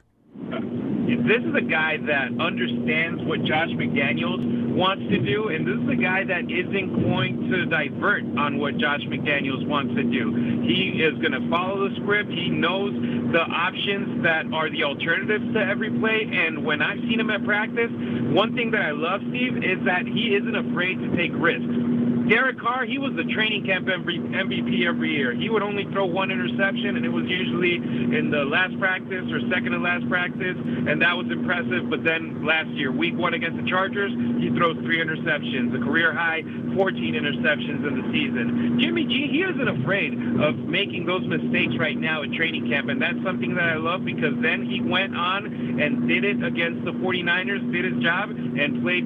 This 1.21 1.45
is 1.45 1.53
a 1.53 1.61
guy 1.61 1.97
that 2.09 2.33
understands 2.41 3.21
what 3.23 3.43
Josh 3.45 3.69
McDaniels 3.77 4.73
wants 4.73 5.05
to 5.09 5.19
do, 5.21 5.49
and 5.49 5.61
this 5.61 5.77
is 5.77 5.89
a 5.89 6.01
guy 6.01 6.25
that 6.25 6.49
isn't 6.49 6.89
going 7.05 7.49
to 7.49 7.65
divert 7.69 8.25
on 8.37 8.57
what 8.57 8.77
Josh 8.77 9.01
McDaniels 9.05 9.67
wants 9.67 9.93
to 9.93 10.03
do. 10.03 10.33
He 10.65 11.05
is 11.05 11.13
going 11.21 11.37
to 11.37 11.45
follow 11.49 11.87
the 11.87 11.95
script. 12.01 12.31
He 12.31 12.49
knows 12.49 12.93
the 13.31 13.45
options 13.45 14.23
that 14.23 14.49
are 14.53 14.69
the 14.69 14.83
alternatives 14.83 15.53
to 15.53 15.59
every 15.61 15.91
play, 15.99 16.25
and 16.25 16.65
when 16.65 16.81
I've 16.81 16.99
seen 17.05 17.19
him 17.19 17.29
at 17.29 17.45
practice, 17.45 17.91
one 18.33 18.55
thing 18.55 18.71
that 18.71 18.81
I 18.81 18.91
love, 18.91 19.21
Steve, 19.29 19.57
is 19.61 19.77
that 19.85 20.09
he 20.09 20.33
isn't 20.33 20.55
afraid 20.55 20.97
to 20.97 21.15
take 21.15 21.31
risks. 21.37 21.77
Derek 22.29 22.59
Carr, 22.59 22.85
he 22.85 22.97
was 22.97 23.13
the 23.15 23.27
training 23.33 23.65
camp 23.65 23.87
MVP 23.87 24.87
every 24.87 25.11
year. 25.11 25.35
He 25.35 25.49
would 25.49 25.61
only 25.61 25.83
throw 25.91 26.05
one 26.05 26.31
interception, 26.31 26.95
and 26.95 27.05
it 27.05 27.11
was 27.11 27.25
usually 27.27 27.75
in 27.75 28.31
the 28.31 28.45
last 28.45 28.79
practice 28.79 29.27
or 29.27 29.41
second 29.51 29.71
to 29.75 29.79
last 29.79 30.07
practice, 30.07 30.55
and 30.55 31.01
that 31.01 31.17
was 31.17 31.27
impressive. 31.27 31.89
But 31.89 32.03
then 32.03 32.45
last 32.45 32.69
year, 32.79 32.91
week 32.91 33.17
one 33.17 33.33
against 33.33 33.59
the 33.59 33.67
Chargers, 33.69 34.11
he 34.39 34.49
throws 34.55 34.77
three 34.87 35.03
interceptions, 35.03 35.75
a 35.75 35.83
career 35.83 36.13
high 36.13 36.43
14 36.75 37.13
interceptions 37.13 37.83
in 37.83 37.93
the 37.99 38.07
season. 38.15 38.79
Jimmy 38.79 39.03
G, 39.03 39.27
he 39.27 39.43
isn't 39.43 39.83
afraid 39.83 40.15
of 40.39 40.55
making 40.63 41.05
those 41.05 41.27
mistakes 41.27 41.75
right 41.77 41.97
now 41.97 42.23
at 42.23 42.31
training 42.31 42.69
camp, 42.69 42.87
and 42.87 43.01
that's 43.01 43.21
something 43.23 43.55
that 43.55 43.67
I 43.67 43.75
love 43.75 44.05
because 44.05 44.33
then 44.41 44.63
he 44.63 44.79
went 44.79 45.15
on 45.15 45.45
and 45.81 46.07
did 46.07 46.23
it 46.23 46.43
against 46.43 46.85
the 46.85 46.91
49ers, 47.03 47.67
did 47.71 47.83
his 47.83 48.01
job, 48.01 48.29
and 48.31 48.81
played 48.81 49.03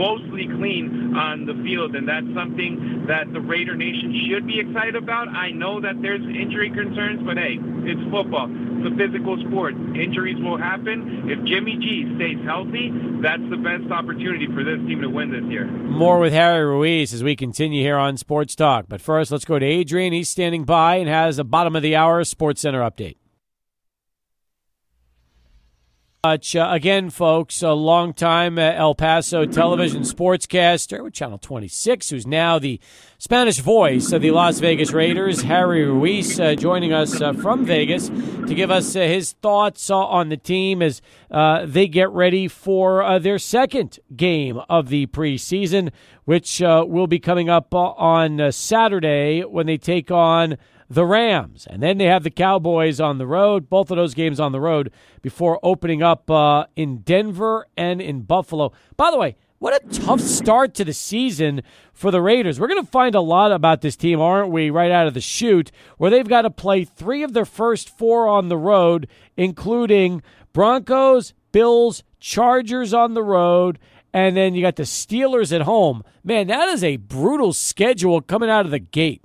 mostly 0.00 0.48
clean 0.48 1.12
on 1.14 1.44
the 1.44 1.52
field, 1.60 1.94
and 1.94 2.08
that's 2.08 2.26
something 2.32 3.04
that 3.06 3.28
the 3.32 3.40
Raider 3.40 3.76
Nation 3.76 4.16
should 4.24 4.46
be 4.46 4.58
excited 4.58 4.96
about. 4.96 5.28
I 5.28 5.50
know 5.50 5.80
that 5.80 6.00
there's 6.00 6.24
injury 6.24 6.70
concerns, 6.70 7.20
but 7.20 7.36
hey, 7.36 7.60
it's 7.84 8.00
football. 8.10 8.48
It's 8.48 8.88
a 8.88 8.96
physical 8.96 9.36
sport. 9.44 9.74
Injuries 9.92 10.40
will 10.40 10.56
happen. 10.56 11.28
If 11.28 11.44
Jimmy 11.44 11.76
G 11.76 12.08
stays 12.16 12.40
healthy, 12.48 12.88
that's 13.20 13.44
the 13.52 13.60
best 13.60 13.92
opportunity 13.92 14.48
for 14.48 14.64
this 14.64 14.80
team 14.88 15.02
to 15.02 15.10
win 15.12 15.30
this 15.30 15.44
year. 15.52 15.66
More 15.68 16.18
with 16.18 16.32
Harry 16.32 16.64
Ruiz 16.64 17.12
as 17.12 17.22
we 17.22 17.36
continue 17.36 17.82
here 17.82 17.98
on 17.98 18.16
Sports 18.16 18.54
Talk. 18.54 18.86
But 18.88 19.02
first, 19.02 19.30
let's 19.30 19.44
go 19.44 19.58
to 19.58 19.66
Adrian. 19.66 20.14
He's 20.14 20.30
standing 20.30 20.64
by 20.64 20.96
and 20.96 21.08
has 21.08 21.38
a 21.38 21.44
bottom 21.44 21.76
of 21.76 21.82
the 21.82 21.94
hour 21.94 22.24
Sports 22.24 22.62
Center 22.62 22.80
update 22.80 23.16
much. 26.22 26.54
Uh, 26.54 26.68
again, 26.70 27.08
folks, 27.08 27.62
a 27.62 27.72
longtime 27.72 28.58
uh, 28.58 28.72
El 28.74 28.94
Paso 28.94 29.46
television 29.46 30.02
sportscaster 30.02 31.02
with 31.02 31.14
Channel 31.14 31.38
26, 31.38 32.10
who's 32.10 32.26
now 32.26 32.58
the 32.58 32.78
Spanish 33.16 33.58
voice 33.60 34.12
of 34.12 34.20
the 34.20 34.30
Las 34.30 34.58
Vegas 34.58 34.92
Raiders, 34.92 35.40
Harry 35.40 35.82
Ruiz, 35.82 36.38
uh, 36.38 36.54
joining 36.54 36.92
us 36.92 37.22
uh, 37.22 37.32
from 37.32 37.64
Vegas 37.64 38.08
to 38.10 38.54
give 38.54 38.70
us 38.70 38.94
uh, 38.94 39.00
his 39.00 39.32
thoughts 39.32 39.88
on 39.88 40.28
the 40.28 40.36
team 40.36 40.82
as 40.82 41.00
uh, 41.30 41.64
they 41.64 41.88
get 41.88 42.10
ready 42.10 42.48
for 42.48 43.18
their 43.20 43.38
second 43.38 43.98
game 44.14 44.60
of 44.68 44.90
the 44.90 45.06
preseason, 45.06 45.90
which 46.26 46.60
will 46.60 47.06
be 47.06 47.18
coming 47.18 47.48
up 47.48 47.74
on 47.74 48.52
Saturday 48.52 49.40
when 49.40 49.64
they 49.64 49.78
take 49.78 50.10
on 50.10 50.58
the 50.90 51.06
Rams. 51.06 51.66
And 51.70 51.82
then 51.82 51.96
they 51.96 52.06
have 52.06 52.24
the 52.24 52.30
Cowboys 52.30 53.00
on 53.00 53.18
the 53.18 53.26
road, 53.26 53.70
both 53.70 53.90
of 53.90 53.96
those 53.96 54.12
games 54.12 54.40
on 54.40 54.52
the 54.52 54.60
road, 54.60 54.92
before 55.22 55.60
opening 55.62 56.02
up 56.02 56.28
uh, 56.30 56.66
in 56.74 56.98
Denver 56.98 57.66
and 57.76 58.02
in 58.02 58.22
Buffalo. 58.22 58.72
By 58.96 59.12
the 59.12 59.18
way, 59.18 59.36
what 59.60 59.74
a 59.74 60.00
tough 60.00 60.20
start 60.20 60.74
to 60.74 60.84
the 60.84 60.92
season 60.92 61.62
for 61.92 62.10
the 62.10 62.20
Raiders. 62.20 62.58
We're 62.58 62.66
going 62.66 62.84
to 62.84 62.90
find 62.90 63.14
a 63.14 63.20
lot 63.20 63.52
about 63.52 63.82
this 63.82 63.94
team, 63.94 64.20
aren't 64.20 64.50
we, 64.50 64.70
right 64.70 64.90
out 64.90 65.06
of 65.06 65.14
the 65.14 65.20
chute, 65.20 65.70
where 65.96 66.10
they've 66.10 66.26
got 66.26 66.42
to 66.42 66.50
play 66.50 66.84
three 66.84 67.22
of 67.22 67.34
their 67.34 67.44
first 67.44 67.96
four 67.96 68.26
on 68.26 68.48
the 68.48 68.56
road, 68.56 69.06
including 69.36 70.22
Broncos, 70.52 71.34
Bills, 71.52 72.02
Chargers 72.18 72.92
on 72.92 73.14
the 73.14 73.22
road, 73.22 73.78
and 74.12 74.36
then 74.36 74.54
you 74.54 74.62
got 74.62 74.76
the 74.76 74.82
Steelers 74.82 75.54
at 75.54 75.62
home. 75.62 76.02
Man, 76.24 76.48
that 76.48 76.68
is 76.68 76.82
a 76.82 76.96
brutal 76.96 77.52
schedule 77.52 78.20
coming 78.20 78.50
out 78.50 78.64
of 78.64 78.70
the 78.70 78.78
gate. 78.78 79.22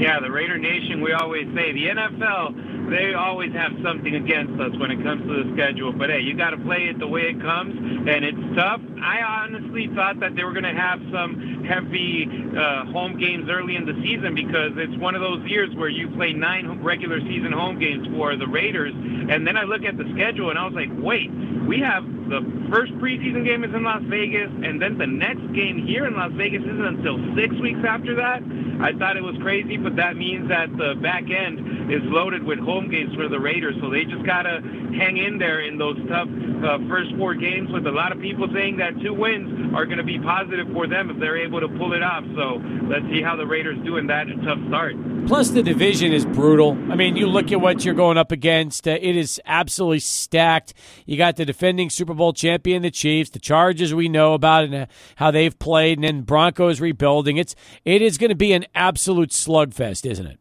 Yeah, 0.00 0.18
the 0.18 0.30
Raider 0.30 0.56
Nation, 0.56 1.02
we 1.02 1.12
always 1.12 1.44
say 1.54 1.72
the 1.76 1.92
NFL, 1.92 2.56
they 2.90 3.14
always 3.14 3.52
have 3.52 3.72
something 3.82 4.14
against 4.14 4.60
us 4.60 4.76
when 4.78 4.90
it 4.90 5.02
comes 5.02 5.22
to 5.22 5.44
the 5.44 5.54
schedule. 5.54 5.92
But 5.92 6.10
hey, 6.10 6.20
you 6.20 6.36
got 6.36 6.50
to 6.50 6.58
play 6.58 6.90
it 6.90 6.98
the 6.98 7.06
way 7.06 7.22
it 7.22 7.40
comes, 7.40 7.74
and 7.74 8.24
it's 8.24 8.56
tough. 8.56 8.80
I 9.00 9.22
honestly 9.22 9.88
thought 9.94 10.20
that 10.20 10.34
they 10.34 10.44
were 10.44 10.52
going 10.52 10.68
to 10.68 10.74
have 10.74 11.00
some 11.12 11.64
heavy 11.64 12.26
uh, 12.56 12.84
home 12.92 13.18
games 13.18 13.48
early 13.48 13.76
in 13.76 13.86
the 13.86 13.94
season 14.02 14.34
because 14.34 14.72
it's 14.76 14.96
one 15.00 15.14
of 15.14 15.22
those 15.22 15.46
years 15.48 15.74
where 15.76 15.88
you 15.88 16.10
play 16.10 16.32
nine 16.32 16.82
regular 16.82 17.20
season 17.20 17.52
home 17.52 17.78
games 17.78 18.06
for 18.14 18.36
the 18.36 18.46
Raiders. 18.46 18.92
And 18.94 19.46
then 19.46 19.56
I 19.56 19.62
look 19.62 19.84
at 19.84 19.96
the 19.96 20.10
schedule 20.14 20.50
and 20.50 20.58
I 20.58 20.64
was 20.64 20.74
like, 20.74 20.90
wait, 20.98 21.30
we 21.66 21.80
have 21.80 22.04
the 22.30 22.42
first 22.70 22.92
preseason 23.02 23.44
game 23.44 23.64
is 23.64 23.74
in 23.74 23.82
Las 23.82 24.02
Vegas, 24.06 24.50
and 24.62 24.80
then 24.80 24.98
the 24.98 25.06
next 25.06 25.42
game 25.52 25.84
here 25.84 26.06
in 26.06 26.14
Las 26.14 26.30
Vegas 26.34 26.62
isn't 26.62 26.86
until 26.86 27.18
six 27.34 27.54
weeks 27.58 27.80
after 27.86 28.14
that. 28.16 28.42
I 28.80 28.92
thought 28.96 29.16
it 29.16 29.22
was 29.22 29.36
crazy, 29.42 29.76
but 29.76 29.96
that 29.96 30.16
means 30.16 30.48
that 30.48 30.70
the 30.76 30.94
back 31.02 31.28
end 31.28 31.92
is 31.92 32.00
loaded 32.04 32.44
with 32.44 32.58
home 32.80 32.90
games 32.90 33.14
for 33.14 33.28
the 33.28 33.38
Raiders, 33.38 33.74
so 33.80 33.90
they 33.90 34.04
just 34.04 34.24
got 34.24 34.42
to 34.42 34.60
hang 34.96 35.18
in 35.18 35.38
there 35.38 35.60
in 35.60 35.76
those 35.76 35.96
tough 36.08 36.28
uh, 36.28 36.78
first 36.88 37.14
four 37.16 37.34
games 37.34 37.70
with 37.70 37.86
a 37.86 37.90
lot 37.90 38.12
of 38.12 38.20
people 38.20 38.48
saying 38.52 38.78
that 38.78 38.98
two 39.02 39.12
wins 39.12 39.74
are 39.74 39.84
going 39.84 39.98
to 39.98 40.04
be 40.04 40.18
positive 40.18 40.66
for 40.72 40.86
them 40.86 41.10
if 41.10 41.18
they're 41.20 41.36
able 41.36 41.60
to 41.60 41.68
pull 41.68 41.92
it 41.92 42.02
off. 42.02 42.24
So 42.34 42.60
let's 42.88 43.04
see 43.12 43.22
how 43.22 43.36
the 43.36 43.46
Raiders 43.46 43.78
do 43.84 43.98
in 43.98 44.06
that 44.06 44.26
tough 44.44 44.58
start. 44.68 44.96
Plus, 45.26 45.50
the 45.50 45.62
division 45.62 46.12
is 46.12 46.24
brutal. 46.24 46.72
I 46.90 46.96
mean, 46.96 47.16
you 47.16 47.26
look 47.26 47.52
at 47.52 47.60
what 47.60 47.84
you're 47.84 47.94
going 47.94 48.16
up 48.16 48.32
against, 48.32 48.88
uh, 48.88 48.92
it 49.00 49.16
is 49.16 49.40
absolutely 49.44 50.00
stacked. 50.00 50.72
You 51.04 51.16
got 51.16 51.36
the 51.36 51.44
defending 51.44 51.90
Super 51.90 52.14
Bowl 52.14 52.32
champion, 52.32 52.82
the 52.82 52.90
Chiefs, 52.90 53.30
the 53.30 53.38
Chargers 53.38 53.92
we 53.92 54.08
know 54.08 54.32
about 54.32 54.64
and 54.64 54.74
uh, 54.74 54.86
how 55.16 55.30
they've 55.30 55.56
played, 55.58 55.98
and 55.98 56.04
then 56.04 56.22
Broncos 56.22 56.80
rebuilding. 56.80 57.36
It's 57.36 57.54
it 57.84 58.00
is 58.00 58.16
going 58.16 58.30
to 58.30 58.36
be 58.36 58.52
an 58.52 58.64
absolute 58.74 59.30
slugfest, 59.30 60.10
isn't 60.10 60.26
it? 60.26 60.40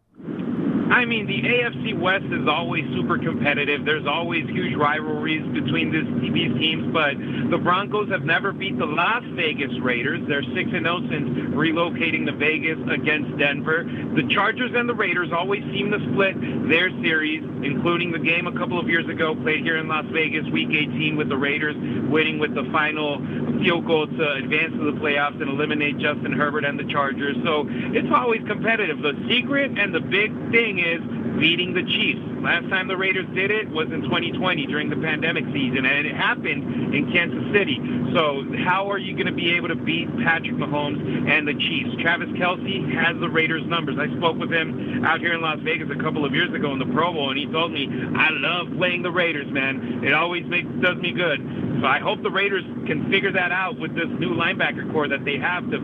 I 1.10 1.12
mean, 1.12 1.26
the 1.26 1.42
AFC 1.42 2.00
West 2.00 2.26
is 2.26 2.48
always 2.48 2.86
super 2.94 3.18
competitive. 3.18 3.84
There's 3.84 4.06
always 4.06 4.48
huge 4.48 4.76
rivalries 4.76 5.42
between 5.58 5.92
this, 5.92 6.06
these 6.22 6.54
teams, 6.62 6.94
but 6.94 7.18
the 7.50 7.58
Broncos 7.58 8.12
have 8.12 8.22
never 8.22 8.54
beat 8.54 8.78
the 8.78 8.86
Las 8.86 9.24
Vegas 9.34 9.74
Raiders. 9.82 10.22
They're 10.28 10.44
6 10.44 10.54
and 10.54 10.86
0 10.86 11.10
since 11.10 11.30
relocating 11.58 12.28
to 12.28 12.32
Vegas 12.34 12.78
against 12.94 13.36
Denver. 13.40 13.86
The 13.86 14.30
Chargers 14.30 14.70
and 14.76 14.88
the 14.88 14.94
Raiders 14.94 15.32
always 15.34 15.64
seem 15.74 15.90
to 15.90 15.98
split 16.14 16.38
their 16.70 16.92
series, 17.02 17.42
including 17.66 18.12
the 18.12 18.20
game 18.20 18.46
a 18.46 18.54
couple 18.54 18.80
of 18.80 18.88
years 18.88 19.10
ago 19.10 19.34
played 19.34 19.66
here 19.66 19.78
in 19.78 19.88
Las 19.88 20.06
Vegas, 20.14 20.46
Week 20.54 20.70
18, 20.70 21.18
with 21.18 21.30
the 21.30 21.38
Raiders 21.38 21.76
winning 22.08 22.38
with 22.38 22.54
the 22.54 22.70
final 22.72 23.18
field 23.66 23.88
goal 23.88 24.06
to 24.06 24.32
advance 24.34 24.74
to 24.74 24.92
the 24.94 24.98
playoffs 25.02 25.42
and 25.42 25.50
eliminate 25.50 25.98
Justin 25.98 26.34
Herbert 26.34 26.66
and 26.66 26.78
the 26.78 26.86
Chargers. 26.86 27.36
So 27.44 27.66
it's 27.68 28.14
always 28.14 28.46
competitive. 28.46 29.02
The 29.02 29.18
secret 29.28 29.78
and 29.78 29.94
the 29.94 30.00
big 30.00 30.30
thing 30.52 30.78
is 30.78 30.99
beating 31.38 31.74
the 31.74 31.84
Chiefs. 31.84 32.22
Last 32.42 32.70
time 32.70 32.88
the 32.88 32.98
Raiders 32.98 33.26
did 33.36 33.52
it 33.52 33.70
was 33.70 33.92
in 33.92 34.02
2020 34.04 34.66
during 34.68 34.90
the 34.90 34.96
pandemic 34.96 35.46
season, 35.54 35.86
and 35.86 36.06
it 36.06 36.16
happened 36.16 36.96
in 36.96 37.12
Kansas 37.12 37.52
City. 37.54 37.80
So 38.14 38.46
how 38.66 38.90
are 38.92 38.98
you 38.98 39.14
going 39.14 39.28
to 39.28 39.34
be 39.34 39.52
able 39.52 39.68
to 39.68 39.76
beat 39.76 40.08
Patrick 40.24 40.56
Mahomes 40.56 41.30
and 41.30 41.48
the 41.48 41.54
Chiefs? 41.54 42.02
Travis 42.02 42.30
Kelce 42.30 42.92
has 42.94 43.20
the 43.20 43.30
Raiders' 43.30 43.66
numbers. 43.68 43.98
I 44.00 44.08
spoke 44.18 44.38
with 44.38 44.52
him 44.52 45.06
out 45.06 45.20
here 45.20 45.34
in 45.34 45.42
Las 45.42 45.60
Vegas 45.60 45.90
a 45.92 46.02
couple 46.02 46.26
of 46.26 46.34
years 46.34 46.54
ago 46.54 46.72
in 46.74 46.80
the 46.80 46.86
Pro 46.86 47.14
Bowl, 47.14 47.30
and 47.30 47.38
he 47.38 47.46
told 47.46 47.72
me, 47.72 47.90
"I 48.16 48.30
love 48.32 48.72
playing 48.78 49.04
the 49.04 49.12
Raiders, 49.12 49.48
man. 49.52 50.04
It 50.04 50.14
always 50.14 50.46
makes 50.46 50.70
does 50.82 50.98
me 50.98 51.12
good." 51.12 51.42
So 51.82 51.88
I 51.88 52.00
hope 52.00 52.24
the 52.24 52.32
Raiders 52.32 52.64
can 52.88 53.10
figure 53.10 53.32
that 53.32 53.52
out 53.52 53.78
with 53.78 53.96
this 53.96 54.10
new 54.20 54.34
linebacker 54.34 54.92
core 54.92 55.08
that 55.08 55.24
they 55.26 55.38
have 55.38 55.70
to 55.72 55.78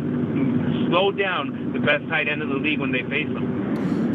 slow 0.87 1.11
down 1.11 1.71
the 1.73 1.79
best 1.79 2.07
tight 2.09 2.27
end 2.27 2.41
in 2.41 2.49
the 2.49 2.55
league 2.55 2.79
when 2.79 2.91
they 2.91 3.03
face 3.03 3.27
them. 3.27 3.54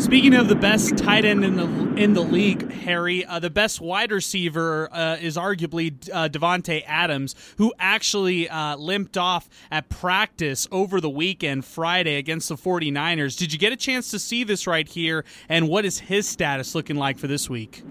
Speaking 0.00 0.34
of 0.34 0.48
the 0.48 0.54
best 0.54 0.96
tight 0.96 1.26
end 1.26 1.44
in 1.44 1.56
the 1.56 2.02
in 2.02 2.14
the 2.14 2.22
league, 2.22 2.72
Harry, 2.72 3.24
uh, 3.26 3.38
the 3.38 3.50
best 3.50 3.82
wide 3.82 4.10
receiver 4.10 4.88
uh, 4.90 5.18
is 5.20 5.36
arguably 5.36 5.92
uh, 6.10 6.28
Davante 6.30 6.82
Adams, 6.86 7.34
who 7.58 7.74
actually 7.78 8.48
uh, 8.48 8.76
limped 8.76 9.18
off 9.18 9.48
at 9.70 9.90
practice 9.90 10.66
over 10.72 11.02
the 11.02 11.10
weekend, 11.10 11.66
Friday, 11.66 12.16
against 12.16 12.48
the 12.48 12.56
49ers. 12.56 13.36
Did 13.36 13.52
you 13.52 13.58
get 13.58 13.74
a 13.74 13.76
chance 13.76 14.10
to 14.12 14.18
see 14.18 14.42
this 14.42 14.66
right 14.66 14.88
here? 14.88 15.24
And 15.50 15.68
what 15.68 15.84
is 15.84 15.98
his 15.98 16.26
status 16.26 16.74
looking 16.74 16.96
like 16.96 17.18
for 17.18 17.26
this 17.26 17.50
week? 17.50 17.82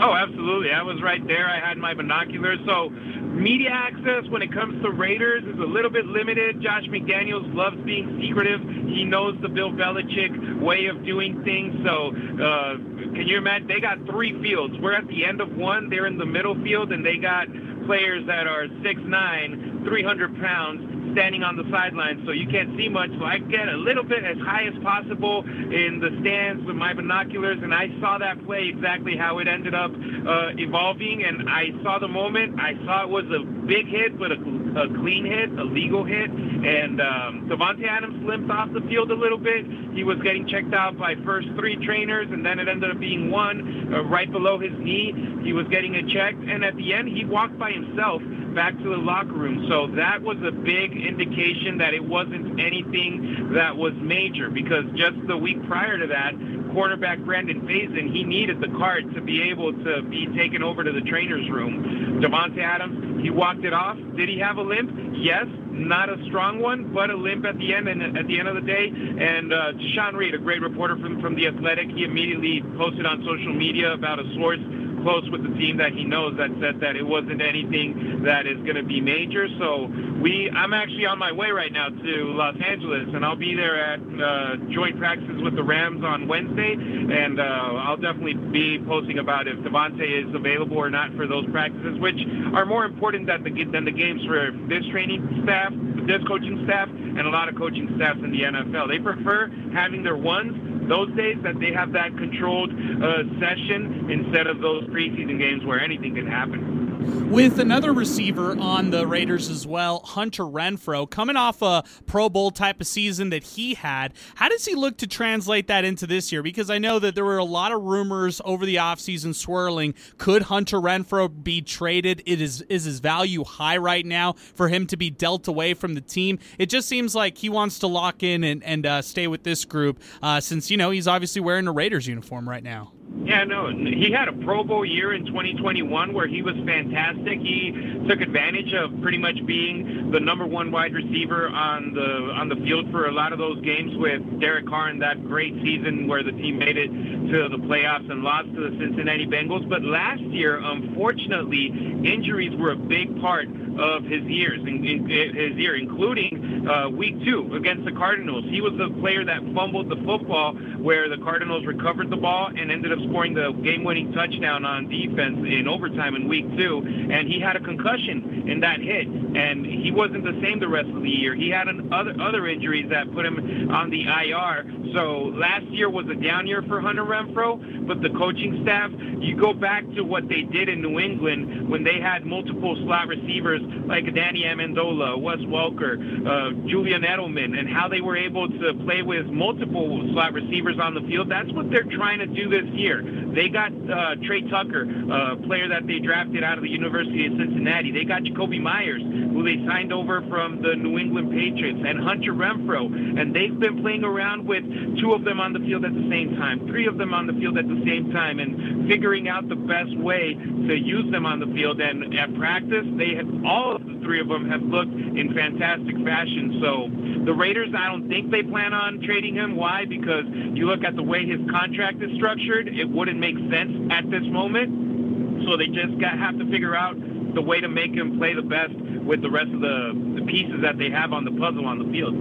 Oh, 0.00 0.14
absolutely. 0.14 0.70
I 0.70 0.82
was 0.82 1.02
right 1.02 1.24
there. 1.26 1.48
I 1.48 1.58
had 1.58 1.76
my 1.76 1.92
binoculars. 1.92 2.60
So, 2.66 2.88
media 2.90 3.70
access 3.70 4.28
when 4.28 4.42
it 4.42 4.52
comes 4.52 4.80
to 4.82 4.90
Raiders 4.90 5.42
is 5.42 5.58
a 5.58 5.66
little 5.66 5.90
bit 5.90 6.06
limited. 6.06 6.62
Josh 6.62 6.84
McDaniels 6.84 7.52
loves 7.52 7.76
being 7.84 8.20
secretive. 8.20 8.60
He 8.60 9.04
knows 9.04 9.36
the 9.42 9.48
Bill 9.48 9.70
Belichick 9.70 10.60
way 10.60 10.86
of 10.86 11.04
doing 11.04 11.42
things. 11.42 11.74
So, 11.84 12.14
uh, 12.14 12.76
can 13.10 13.26
you 13.26 13.38
imagine? 13.38 13.66
They 13.66 13.80
got 13.80 13.98
three 14.06 14.40
fields. 14.40 14.74
We're 14.78 14.94
at 14.94 15.08
the 15.08 15.24
end 15.24 15.40
of 15.40 15.56
one. 15.56 15.90
They're 15.90 16.06
in 16.06 16.18
the 16.18 16.26
middle 16.26 16.54
field, 16.62 16.92
and 16.92 17.04
they 17.04 17.16
got 17.16 17.48
players 17.88 18.26
that 18.26 18.46
are 18.46 18.68
6'9", 18.84 19.88
300 19.88 20.40
pounds 20.40 20.98
standing 21.12 21.42
on 21.42 21.56
the 21.56 21.64
sidelines, 21.70 22.20
so 22.26 22.32
you 22.32 22.46
can't 22.46 22.76
see 22.76 22.88
much. 22.88 23.10
So 23.18 23.24
I 23.24 23.38
get 23.38 23.68
a 23.68 23.76
little 23.76 24.04
bit 24.04 24.24
as 24.24 24.36
high 24.38 24.66
as 24.66 24.74
possible 24.82 25.40
in 25.44 26.00
the 26.00 26.12
stands 26.20 26.64
with 26.64 26.76
my 26.76 26.92
binoculars, 26.92 27.58
and 27.62 27.74
I 27.74 27.88
saw 28.00 28.18
that 28.18 28.44
play 28.44 28.68
exactly 28.68 29.16
how 29.16 29.38
it 29.38 29.48
ended 29.48 29.74
up 29.74 29.90
uh, 29.90 30.52
evolving. 30.58 31.24
And 31.24 31.48
I 31.48 31.70
saw 31.82 31.98
the 31.98 32.08
moment. 32.08 32.60
I 32.60 32.74
saw 32.84 33.04
it 33.04 33.08
was 33.08 33.24
a 33.32 33.42
big 33.66 33.86
hit, 33.88 34.18
but 34.18 34.32
a, 34.32 34.36
a 34.36 34.86
clean 35.00 35.24
hit, 35.24 35.50
a 35.58 35.64
legal 35.64 36.04
hit. 36.04 36.30
And 36.30 37.00
um, 37.00 37.48
Davante 37.48 37.86
Adams 37.88 38.24
limped 38.24 38.50
off 38.50 38.72
the 38.72 38.80
field 38.82 39.10
a 39.10 39.14
little 39.14 39.38
bit. 39.38 39.64
He 39.94 40.04
was 40.04 40.18
getting 40.22 40.46
checked 40.46 40.74
out 40.74 40.98
by 40.98 41.14
first 41.24 41.48
three 41.56 41.76
trainers, 41.84 42.28
and 42.30 42.44
then 42.44 42.58
it 42.58 42.68
ended 42.68 42.90
up 42.90 43.00
being 43.00 43.30
one 43.30 43.92
uh, 43.92 44.02
right 44.04 44.30
below 44.30 44.58
his 44.58 44.72
knee. 44.78 45.12
He 45.42 45.52
was 45.52 45.66
getting 45.68 45.94
it 45.94 46.08
checked, 46.08 46.42
and 46.42 46.64
at 46.64 46.76
the 46.76 46.94
end, 46.94 47.08
he 47.08 47.24
walked 47.24 47.58
by 47.58 47.70
himself 47.82 48.22
back 48.54 48.76
to 48.78 48.88
the 48.90 48.96
locker 48.96 49.32
room. 49.32 49.66
So 49.68 49.86
that 49.94 50.22
was 50.22 50.36
a 50.42 50.50
big 50.50 50.92
indication 50.92 51.78
that 51.78 51.94
it 51.94 52.02
wasn't 52.02 52.58
anything 52.58 53.52
that 53.54 53.76
was 53.76 53.92
major 54.02 54.50
because 54.50 54.84
just 54.96 55.14
the 55.26 55.36
week 55.36 55.62
prior 55.68 55.98
to 55.98 56.06
that, 56.08 56.32
quarterback 56.72 57.18
Brandon 57.20 57.62
Faison, 57.62 58.12
he 58.12 58.24
needed 58.24 58.60
the 58.60 58.68
cart 58.78 59.04
to 59.14 59.20
be 59.20 59.42
able 59.50 59.72
to 59.72 60.02
be 60.02 60.26
taken 60.36 60.62
over 60.62 60.84
to 60.84 60.92
the 60.92 61.00
trainer's 61.02 61.48
room. 61.50 62.20
Davante 62.20 62.62
Adams, 62.62 63.22
he 63.22 63.30
walked 63.30 63.64
it 63.64 63.72
off. 63.72 63.96
Did 64.16 64.28
he 64.28 64.38
have 64.38 64.56
a 64.56 64.62
limp? 64.62 64.90
Yes, 65.14 65.46
not 65.70 66.08
a 66.08 66.16
strong 66.26 66.60
one, 66.60 66.92
but 66.92 67.10
a 67.10 67.16
limp 67.16 67.44
at 67.46 67.56
the 67.58 67.74
end 67.74 67.88
and 67.88 68.16
at 68.16 68.26
the 68.26 68.38
end 68.38 68.48
of 68.48 68.54
the 68.54 68.66
day. 68.66 68.90
And 68.90 69.52
uh, 69.52 69.72
Sean 69.94 70.14
Reed, 70.14 70.34
a 70.34 70.38
great 70.38 70.60
reporter 70.60 70.96
from 70.96 71.20
from 71.20 71.34
the 71.34 71.46
Athletic, 71.46 71.90
he 71.90 72.04
immediately 72.04 72.62
posted 72.76 73.06
on 73.06 73.24
social 73.24 73.54
media 73.54 73.92
about 73.92 74.18
a 74.18 74.26
source 74.34 74.60
close 75.08 75.30
with 75.30 75.42
the 75.42 75.56
team 75.56 75.78
that 75.78 75.92
he 75.92 76.04
knows 76.04 76.36
that 76.36 76.50
said 76.60 76.80
that 76.80 76.94
it 76.94 77.06
wasn't 77.06 77.40
anything 77.40 78.22
that 78.24 78.46
is 78.46 78.58
going 78.58 78.76
to 78.76 78.82
be 78.82 79.00
major. 79.00 79.48
So 79.58 79.86
we, 80.20 80.50
I'm 80.50 80.74
actually 80.74 81.06
on 81.06 81.18
my 81.18 81.32
way 81.32 81.50
right 81.50 81.72
now 81.72 81.88
to 81.88 82.14
Los 82.36 82.56
Angeles, 82.60 83.08
and 83.14 83.24
I'll 83.24 83.34
be 83.34 83.54
there 83.54 83.80
at 83.80 84.00
uh, 84.00 84.56
joint 84.70 84.98
practices 84.98 85.40
with 85.40 85.56
the 85.56 85.62
Rams 85.62 86.04
on 86.04 86.28
Wednesday, 86.28 86.74
and 86.74 87.40
uh, 87.40 87.42
I'll 87.42 87.96
definitely 87.96 88.34
be 88.34 88.84
posting 88.84 89.18
about 89.18 89.48
if 89.48 89.56
Davante 89.60 90.28
is 90.28 90.34
available 90.34 90.76
or 90.76 90.90
not 90.90 91.14
for 91.14 91.26
those 91.26 91.48
practices, 91.50 91.98
which 91.98 92.20
are 92.52 92.66
more 92.66 92.84
important 92.84 93.26
than 93.26 93.42
the 93.44 93.64
than 93.64 93.86
the 93.86 93.92
games 93.92 94.22
for 94.26 94.50
this 94.68 94.84
training 94.90 95.40
staff, 95.44 95.72
this 96.06 96.22
coaching 96.28 96.64
staff, 96.66 96.88
and 96.88 97.20
a 97.20 97.30
lot 97.30 97.48
of 97.48 97.56
coaching 97.56 97.88
staffs 97.96 98.20
in 98.22 98.30
the 98.30 98.42
NFL. 98.42 98.88
They 98.88 98.98
prefer 98.98 99.48
having 99.72 100.02
their 100.02 100.18
ones 100.18 100.52
those 100.88 101.14
days 101.14 101.36
that 101.44 101.60
they 101.60 101.72
have 101.72 101.92
that 101.92 102.16
controlled 102.16 102.72
uh, 102.72 103.22
session 103.38 104.10
instead 104.10 104.46
of 104.46 104.60
those 104.60 104.88
preseason 104.98 105.38
games 105.38 105.64
where 105.64 105.80
anything 105.80 106.14
can 106.16 106.26
happen. 106.26 107.30
With 107.30 107.60
another 107.60 107.92
receiver 107.92 108.58
on 108.58 108.90
the 108.90 109.06
Raiders 109.06 109.48
as 109.48 109.64
well, 109.64 110.00
Hunter 110.00 110.42
Renfrow, 110.42 111.08
coming 111.08 111.36
off 111.36 111.62
a 111.62 111.84
Pro 112.06 112.28
Bowl 112.28 112.50
type 112.50 112.80
of 112.80 112.86
season 112.88 113.30
that 113.30 113.44
he 113.44 113.74
had, 113.74 114.12
how 114.34 114.48
does 114.48 114.64
he 114.64 114.74
look 114.74 114.96
to 114.98 115.06
translate 115.06 115.68
that 115.68 115.84
into 115.84 116.06
this 116.06 116.32
year? 116.32 116.42
Because 116.42 116.68
I 116.68 116.78
know 116.78 116.98
that 116.98 117.14
there 117.14 117.24
were 117.24 117.38
a 117.38 117.44
lot 117.44 117.70
of 117.70 117.82
rumors 117.82 118.40
over 118.44 118.66
the 118.66 118.76
offseason 118.76 119.36
swirling. 119.36 119.94
Could 120.16 120.42
Hunter 120.42 120.78
Renfrow 120.78 121.30
be 121.44 121.62
traded? 121.62 122.22
It 122.26 122.40
is 122.40 122.62
is 122.62 122.84
his 122.84 122.98
value 122.98 123.44
high 123.44 123.76
right 123.76 124.04
now 124.04 124.32
for 124.32 124.68
him 124.68 124.86
to 124.88 124.96
be 124.96 125.10
dealt 125.10 125.46
away 125.46 125.74
from 125.74 125.94
the 125.94 126.00
team? 126.00 126.40
It 126.58 126.66
just 126.66 126.88
seems 126.88 127.14
like 127.14 127.38
he 127.38 127.48
wants 127.48 127.78
to 127.80 127.86
lock 127.86 128.24
in 128.24 128.42
and, 128.42 128.64
and 128.64 128.84
uh, 128.84 129.02
stay 129.02 129.28
with 129.28 129.44
this 129.44 129.64
group 129.64 130.02
uh, 130.22 130.40
since, 130.40 130.70
you 130.70 130.76
know, 130.76 130.90
he's 130.90 131.06
obviously 131.06 131.40
wearing 131.40 131.68
a 131.68 131.72
Raiders 131.72 132.08
uniform 132.08 132.48
right 132.48 132.64
now. 132.64 132.92
Yeah, 133.28 133.44
no, 133.44 133.68
he 133.68 134.10
had 134.10 134.28
a 134.28 134.32
Pro 134.32 134.64
Bowl 134.64 134.86
year 134.86 135.12
in 135.12 135.26
2021 135.26 136.14
where 136.14 136.26
he 136.26 136.40
was 136.40 136.54
fantastic. 136.64 137.40
He 137.40 137.72
took 138.08 138.20
advantage 138.20 138.72
of 138.72 139.02
pretty 139.02 139.18
much 139.18 139.44
being 139.44 140.10
the 140.10 140.20
number 140.20 140.46
one 140.46 140.70
wide 140.70 140.94
receiver 140.94 141.48
on 141.48 141.92
the 141.92 142.32
on 142.34 142.48
the 142.48 142.56
field 142.56 142.90
for 142.90 143.06
a 143.06 143.12
lot 143.12 143.34
of 143.34 143.38
those 143.38 143.60
games 143.60 143.92
with 143.96 144.40
Derek 144.40 144.66
Carr 144.66 144.88
in 144.90 144.98
that 145.00 145.22
great 145.26 145.52
season 145.62 146.06
where 146.06 146.22
the 146.22 146.32
team 146.32 146.58
made 146.58 146.78
it 146.78 146.88
to 146.88 147.48
the 147.50 147.58
playoffs 147.58 148.10
and 148.10 148.22
lost 148.22 148.48
to 148.54 148.70
the 148.70 148.78
Cincinnati 148.78 149.26
Bengals. 149.26 149.68
But 149.68 149.82
last 149.82 150.22
year, 150.22 150.58
unfortunately, 150.62 151.66
injuries 152.04 152.56
were 152.56 152.70
a 152.70 152.76
big 152.76 153.20
part 153.20 153.48
of 153.78 154.04
his 154.04 154.22
years, 154.24 154.60
in, 154.60 154.84
in, 154.84 155.08
his 155.08 155.56
year, 155.56 155.76
including 155.76 156.66
uh, 156.68 156.88
week 156.88 157.22
two 157.24 157.54
against 157.54 157.84
the 157.84 157.92
Cardinals. 157.92 158.44
He 158.44 158.60
was 158.60 158.72
the 158.76 158.90
player 159.00 159.24
that 159.24 159.40
fumbled 159.54 159.88
the 159.88 159.96
football 160.04 160.54
where 160.78 161.08
the 161.08 161.18
Cardinals 161.18 161.64
recovered 161.64 162.10
the 162.10 162.16
ball 162.16 162.48
and 162.48 162.70
ended 162.70 162.92
up 162.92 162.97
scoring 163.08 163.34
the 163.34 163.52
game-winning 163.52 164.12
touchdown 164.12 164.64
on 164.64 164.88
defense 164.88 165.38
in 165.46 165.68
overtime 165.68 166.16
in 166.16 166.28
week 166.28 166.46
two. 166.56 166.82
And 167.10 167.28
he 167.28 167.40
had 167.40 167.56
a 167.56 167.60
concussion 167.60 168.48
in 168.48 168.60
that 168.60 168.80
hit, 168.80 169.06
and 169.06 169.64
he 169.64 169.90
wasn't 169.90 170.24
the 170.24 170.38
same 170.42 170.58
the 170.58 170.68
rest 170.68 170.88
of 170.88 171.02
the 171.02 171.10
year. 171.10 171.34
He 171.34 171.50
had 171.50 171.68
an 171.68 171.92
other 171.92 172.14
other 172.20 172.46
injuries 172.46 172.88
that 172.90 173.12
put 173.12 173.26
him 173.26 173.70
on 173.70 173.90
the 173.90 174.04
IR. 174.04 174.64
So 174.94 175.32
last 175.34 175.66
year 175.66 175.90
was 175.90 176.06
a 176.08 176.14
down 176.14 176.46
year 176.46 176.62
for 176.62 176.80
Hunter 176.80 177.04
Renfrow, 177.04 177.86
but 177.86 178.00
the 178.00 178.10
coaching 178.10 178.60
staff, 178.62 178.90
you 179.20 179.36
go 179.36 179.52
back 179.52 179.84
to 179.96 180.02
what 180.02 180.28
they 180.28 180.42
did 180.42 180.68
in 180.68 180.80
New 180.80 180.98
England 180.98 181.68
when 181.68 181.84
they 181.84 182.00
had 182.00 182.24
multiple 182.24 182.76
slot 182.84 183.08
receivers 183.08 183.60
like 183.86 184.12
Danny 184.14 184.44
Amendola, 184.44 185.20
Wes 185.20 185.38
Welker, 185.38 185.96
uh, 186.26 186.68
Julian 186.68 187.02
Edelman, 187.02 187.58
and 187.58 187.68
how 187.68 187.88
they 187.88 188.00
were 188.00 188.16
able 188.16 188.48
to 188.48 188.74
play 188.84 189.02
with 189.02 189.26
multiple 189.26 190.08
slot 190.12 190.32
receivers 190.32 190.78
on 190.78 190.94
the 190.94 191.00
field. 191.02 191.28
That's 191.30 191.52
what 191.52 191.70
they're 191.70 191.84
trying 191.84 192.20
to 192.20 192.26
do 192.26 192.48
this 192.48 192.66
year. 192.72 192.87
They 192.96 193.48
got 193.48 193.72
uh, 193.72 194.16
Tre 194.24 194.48
Tucker, 194.48 194.88
a 194.88 195.36
player 195.36 195.68
that 195.68 195.86
they 195.86 195.98
drafted 195.98 196.42
out 196.42 196.56
of 196.56 196.64
the 196.64 196.70
University 196.70 197.26
of 197.26 197.32
Cincinnati. 197.36 197.92
They 197.92 198.04
got 198.04 198.22
Jakobi 198.22 198.60
Meyers, 198.60 199.02
who 199.02 199.44
they 199.44 199.64
signed 199.66 199.92
over 199.92 200.22
from 200.28 200.62
the 200.62 200.74
New 200.74 200.98
England 200.98 201.30
Patriots, 201.30 201.80
and 201.84 202.00
Hunter 202.00 202.32
Renfrow. 202.32 202.88
And 202.88 203.34
they've 203.34 203.58
been 203.58 203.82
playing 203.82 204.04
around 204.04 204.46
with 204.46 204.64
two 204.98 205.12
of 205.12 205.24
them 205.24 205.40
on 205.40 205.52
the 205.52 205.60
field 205.60 205.84
at 205.84 205.94
the 205.94 206.08
same 206.08 206.36
time, 206.36 206.66
three 206.66 206.86
of 206.86 206.96
them 206.96 207.12
on 207.12 207.26
the 207.26 207.34
field 207.34 207.58
at 207.58 207.68
the 207.68 207.82
same 207.84 208.10
time, 208.12 208.38
and 208.38 208.88
figuring 208.88 209.28
out 209.28 209.48
the 209.48 209.56
best 209.56 209.96
way 209.98 210.34
to 210.34 210.74
use 210.74 211.10
them 211.12 211.26
on 211.26 211.40
the 211.40 211.50
field. 211.52 211.80
And 211.80 212.14
at 212.16 212.34
practice, 212.34 212.86
they 212.96 213.14
have 213.14 213.28
all 213.44 213.76
of 213.76 213.84
the 213.84 213.98
three 214.02 214.20
of 214.20 214.28
them 214.28 214.48
have 214.48 214.62
looked 214.62 214.92
in 214.92 215.34
fantastic 215.34 215.94
fashion. 216.00 216.58
So 216.64 216.88
the 217.24 217.34
Raiders, 217.34 217.68
I 217.76 217.92
don't 217.92 218.08
think 218.08 218.30
they 218.30 218.42
plan 218.42 218.72
on 218.72 219.02
trading 219.04 219.34
him. 219.34 219.54
Why? 219.54 219.84
Because 219.84 220.24
you 220.56 220.64
look 220.64 220.82
at 220.82 220.96
the 220.96 221.02
way 221.02 221.26
his 221.26 221.40
contract 221.50 222.02
is 222.02 222.08
structured, 222.16 222.68
it 222.78 222.88
wouldn't 222.88 223.18
make 223.18 223.36
sense 223.50 223.90
at 223.90 224.08
this 224.10 224.22
moment. 224.24 225.44
So 225.46 225.56
they 225.56 225.66
just 225.66 225.98
got 226.00 226.18
have 226.18 226.38
to 226.38 226.46
figure 226.50 226.74
out 226.74 226.96
the 227.34 227.42
way 227.42 227.60
to 227.60 227.68
make 227.68 227.94
him 227.94 228.18
play 228.18 228.34
the 228.34 228.42
best 228.42 228.74
with 229.04 229.22
the 229.22 229.30
rest 229.30 229.50
of 229.52 229.60
the, 229.60 230.20
the 230.20 230.26
pieces 230.26 230.62
that 230.62 230.78
they 230.78 230.90
have 230.90 231.12
on 231.12 231.24
the 231.24 231.30
puzzle 231.32 231.66
on 231.66 231.78
the 231.78 231.90
field. 231.90 232.14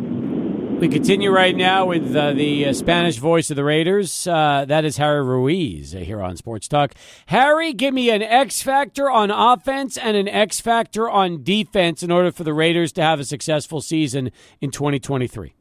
We 0.79 0.89
continue 0.89 1.31
right 1.31 1.55
now 1.55 1.87
with 1.87 2.15
uh, 2.15 2.33
the 2.33 2.67
uh, 2.67 2.73
Spanish 2.73 3.17
voice 3.17 3.49
of 3.49 3.55
the 3.55 3.63
Raiders. 3.63 4.27
Uh, 4.27 4.63
that 4.67 4.85
is 4.85 4.97
Harry 4.97 5.23
Ruiz 5.23 5.95
uh, 5.95 5.99
here 5.99 6.21
on 6.21 6.37
Sports 6.37 6.67
Talk. 6.67 6.93
Harry, 7.25 7.73
give 7.73 7.95
me 7.95 8.11
an 8.11 8.21
X 8.21 8.61
factor 8.61 9.09
on 9.09 9.31
offense 9.31 9.97
and 9.97 10.15
an 10.15 10.27
X 10.27 10.59
factor 10.59 11.09
on 11.09 11.41
defense 11.41 12.03
in 12.03 12.11
order 12.11 12.31
for 12.31 12.43
the 12.43 12.53
Raiders 12.53 12.91
to 12.91 13.01
have 13.01 13.19
a 13.19 13.25
successful 13.25 13.81
season 13.81 14.29
in 14.61 14.69
2023. 14.69 15.56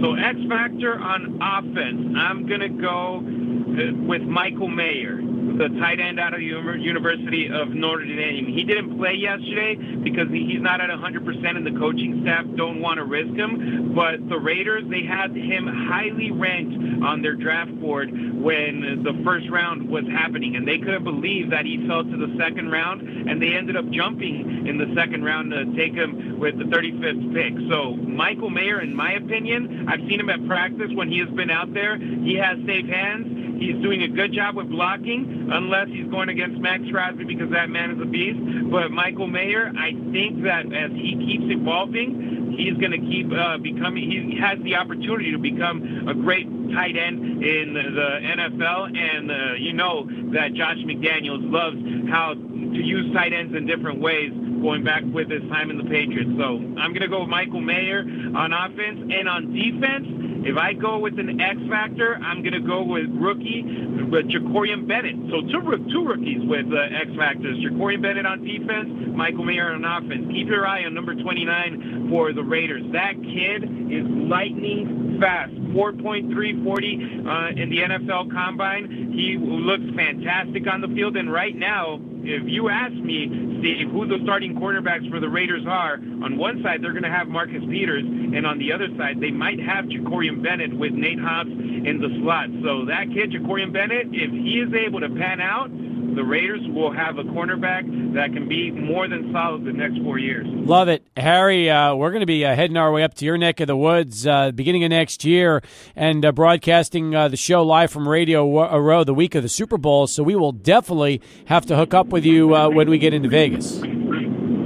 So 0.00 0.14
X 0.14 0.38
factor 0.48 0.94
on 0.94 1.38
offense, 1.42 2.16
I'm 2.16 2.46
gonna 2.48 2.68
go. 2.68 3.22
Uh, 3.70 3.94
with 4.04 4.22
Michael 4.22 4.66
Mayer 4.66 5.20
the 5.60 5.68
tight 5.78 6.00
end 6.00 6.18
out 6.18 6.32
of 6.32 6.40
the 6.40 6.46
University 6.46 7.50
of 7.52 7.68
Notre 7.68 8.06
Dame. 8.06 8.46
He 8.46 8.64
didn't 8.64 8.96
play 8.96 9.12
yesterday 9.12 9.76
because 9.76 10.28
he's 10.30 10.60
not 10.60 10.80
at 10.80 10.88
100% 10.88 11.56
and 11.56 11.66
the 11.66 11.78
coaching 11.78 12.22
staff 12.22 12.46
don't 12.56 12.80
want 12.80 12.96
to 12.96 13.04
risk 13.04 13.36
him. 13.36 13.92
But 13.94 14.26
the 14.26 14.38
Raiders, 14.38 14.84
they 14.88 15.02
had 15.02 15.36
him 15.36 15.66
highly 15.66 16.30
ranked 16.30 17.04
on 17.04 17.20
their 17.20 17.34
draft 17.34 17.78
board 17.78 18.10
when 18.10 19.02
the 19.04 19.20
first 19.22 19.50
round 19.50 19.86
was 19.86 20.04
happening, 20.08 20.56
and 20.56 20.66
they 20.66 20.78
couldn't 20.78 21.04
believe 21.04 21.50
that 21.50 21.66
he 21.66 21.86
fell 21.86 22.04
to 22.04 22.16
the 22.16 22.34
second 22.38 22.70
round, 22.70 23.02
and 23.02 23.42
they 23.42 23.52
ended 23.52 23.76
up 23.76 23.88
jumping 23.90 24.66
in 24.66 24.78
the 24.78 24.90
second 24.94 25.24
round 25.24 25.50
to 25.50 25.66
take 25.76 25.92
him 25.92 26.38
with 26.38 26.56
the 26.56 26.64
35th 26.64 27.34
pick. 27.34 27.52
So 27.68 27.96
Michael 27.96 28.48
Mayer, 28.48 28.80
in 28.80 28.94
my 28.94 29.12
opinion, 29.12 29.88
I've 29.88 30.00
seen 30.08 30.20
him 30.20 30.30
at 30.30 30.46
practice 30.46 30.90
when 30.94 31.10
he 31.10 31.18
has 31.18 31.28
been 31.28 31.50
out 31.50 31.74
there. 31.74 31.98
He 31.98 32.36
has 32.36 32.56
safe 32.64 32.86
hands. 32.86 33.36
He's 33.60 33.76
doing 33.82 34.02
a 34.04 34.08
good 34.08 34.32
job 34.32 34.56
with 34.56 34.70
blocking, 34.70 35.49
unless 35.50 35.88
he's 35.88 36.06
going 36.08 36.28
against 36.28 36.58
Maxx 36.58 36.84
Crosby 36.90 37.24
because 37.24 37.50
that 37.50 37.68
man 37.68 37.90
is 37.90 38.00
a 38.00 38.06
beast. 38.06 38.38
But 38.70 38.90
Michael 38.90 39.26
Mayer, 39.26 39.72
I 39.76 39.92
think 40.12 40.42
that 40.44 40.72
as 40.72 40.90
he 40.92 41.16
keeps 41.18 41.50
evolving, 41.50 42.54
he's 42.56 42.74
going 42.78 42.92
to 42.92 43.02
keep 43.02 43.32
uh, 43.32 43.58
becoming. 43.58 44.10
He 44.10 44.38
has 44.40 44.58
the 44.62 44.76
opportunity 44.76 45.32
to 45.32 45.38
become 45.38 46.08
a 46.08 46.14
great 46.14 46.46
tight 46.72 46.96
end 46.96 47.42
in 47.42 47.74
the 47.74 48.10
NFL, 48.22 48.96
and 48.96 49.30
uh, 49.30 49.54
you 49.58 49.72
know 49.72 50.06
that 50.32 50.54
Josh 50.54 50.78
McDaniels 50.86 51.42
loves 51.50 51.78
how 52.10 52.34
to 52.34 52.80
use 52.80 53.12
tight 53.14 53.32
ends 53.32 53.54
in 53.56 53.66
different 53.66 54.00
ways 54.00 54.30
going 54.62 54.84
back 54.84 55.02
with 55.12 55.30
his 55.30 55.42
time 55.48 55.70
in 55.70 55.78
the 55.78 55.84
Patriots. 55.84 56.30
So 56.38 56.60
I'm 56.78 56.92
going 56.92 57.02
to 57.02 57.08
go 57.08 57.20
with 57.20 57.30
Michael 57.30 57.60
Mayer 57.60 58.00
on 58.00 58.52
offense 58.52 59.00
and 59.10 59.28
on 59.28 59.52
defense. 59.52 60.06
If 60.44 60.56
I 60.56 60.72
go 60.72 60.98
with 60.98 61.18
an 61.18 61.40
X 61.40 61.58
factor, 61.68 62.16
I'm 62.16 62.42
going 62.42 62.56
to 62.56 62.64
go 62.64 62.82
with 62.82 63.08
rookie, 63.12 63.62
with 64.08 64.28
Jakorian 64.28 64.88
Bennett. 64.88 65.16
So 65.28 65.39
two, 65.42 65.88
two 65.92 66.04
rookies 66.06 66.40
with 66.44 66.66
uh, 66.72 67.00
X 67.00 67.10
factors. 67.16 67.58
Jakorian 67.58 68.02
Bennett 68.02 68.26
on 68.26 68.44
defense, 68.44 68.88
Michael 69.14 69.44
Mayer 69.44 69.72
on 69.72 69.84
offense. 69.84 70.26
Keep 70.30 70.48
your 70.48 70.66
eye 70.66 70.84
on 70.84 70.94
number 70.94 71.14
29 71.14 72.08
for 72.10 72.32
the 72.32 72.42
Raiders. 72.42 72.82
That 72.92 73.14
kid 73.14 73.64
is 73.90 74.04
lightning 74.06 75.18
fast. 75.20 75.52
4.340 75.70 77.54
uh, 77.54 77.62
in 77.62 77.70
the 77.70 77.78
NFL 77.78 78.32
Combine. 78.32 79.12
He 79.14 79.38
looks 79.38 79.84
fantastic 79.94 80.66
on 80.66 80.80
the 80.80 80.88
field, 80.88 81.16
and 81.16 81.32
right 81.32 81.54
now, 81.54 82.00
if 82.22 82.42
you 82.46 82.68
ask 82.68 82.92
me, 82.92 83.28
Steve, 83.60 83.90
who 83.90 84.06
the 84.06 84.18
starting 84.22 84.54
quarterbacks 84.54 85.08
for 85.10 85.20
the 85.20 85.28
Raiders 85.28 85.64
are, 85.66 85.94
on 85.94 86.36
one 86.36 86.62
side 86.62 86.82
they're 86.82 86.92
going 86.92 87.04
to 87.04 87.10
have 87.10 87.28
Marcus 87.28 87.62
Peters, 87.68 88.04
and 88.04 88.46
on 88.46 88.58
the 88.58 88.72
other 88.72 88.88
side 88.96 89.20
they 89.20 89.30
might 89.30 89.60
have 89.60 89.86
Jakorian 89.86 90.42
Bennett 90.42 90.76
with 90.76 90.92
Nate 90.92 91.20
Hobbs 91.20 91.50
in 91.50 92.00
the 92.00 92.08
slot. 92.22 92.48
So 92.62 92.86
that 92.86 93.08
kid, 93.12 93.32
Jakorian 93.32 93.72
Bennett, 93.72 94.08
if 94.12 94.30
he 94.30 94.60
is 94.60 94.72
able 94.74 95.00
to 95.00 95.08
pan 95.08 95.40
out, 95.40 95.70
the 96.14 96.24
Raiders 96.24 96.60
will 96.68 96.92
have 96.92 97.18
a 97.18 97.22
cornerback 97.22 98.14
that 98.14 98.32
can 98.32 98.48
be 98.48 98.70
more 98.70 99.06
than 99.06 99.32
solid 99.32 99.64
the 99.64 99.72
next 99.72 100.02
four 100.02 100.18
years. 100.18 100.46
Love 100.48 100.88
it. 100.88 101.06
Harry, 101.16 101.70
uh, 101.70 101.94
we're 101.94 102.10
going 102.10 102.20
to 102.20 102.26
be 102.26 102.44
uh, 102.44 102.54
heading 102.54 102.76
our 102.76 102.90
way 102.90 103.04
up 103.04 103.14
to 103.14 103.24
your 103.24 103.38
neck 103.38 103.60
of 103.60 103.68
the 103.68 103.76
woods 103.76 104.26
uh, 104.26 104.50
beginning 104.50 104.82
of 104.82 104.90
next 104.90 105.24
year 105.24 105.62
and 105.94 106.24
uh, 106.24 106.32
broadcasting 106.32 107.14
uh, 107.14 107.28
the 107.28 107.36
show 107.36 107.62
live 107.62 107.92
from 107.92 108.08
Radio 108.08 108.44
Row 108.78 109.04
the 109.04 109.14
week 109.14 109.34
of 109.34 109.42
the 109.42 109.48
Super 109.48 109.78
Bowl. 109.78 110.06
So 110.06 110.22
we 110.22 110.34
will 110.34 110.52
definitely 110.52 111.20
have 111.46 111.64
to 111.66 111.76
hook 111.76 111.94
up 111.94 112.08
with 112.12 112.24
you 112.24 112.54
uh, 112.54 112.68
when 112.68 112.90
we 112.90 112.98
get 112.98 113.14
into 113.14 113.28
Vegas. 113.28 113.80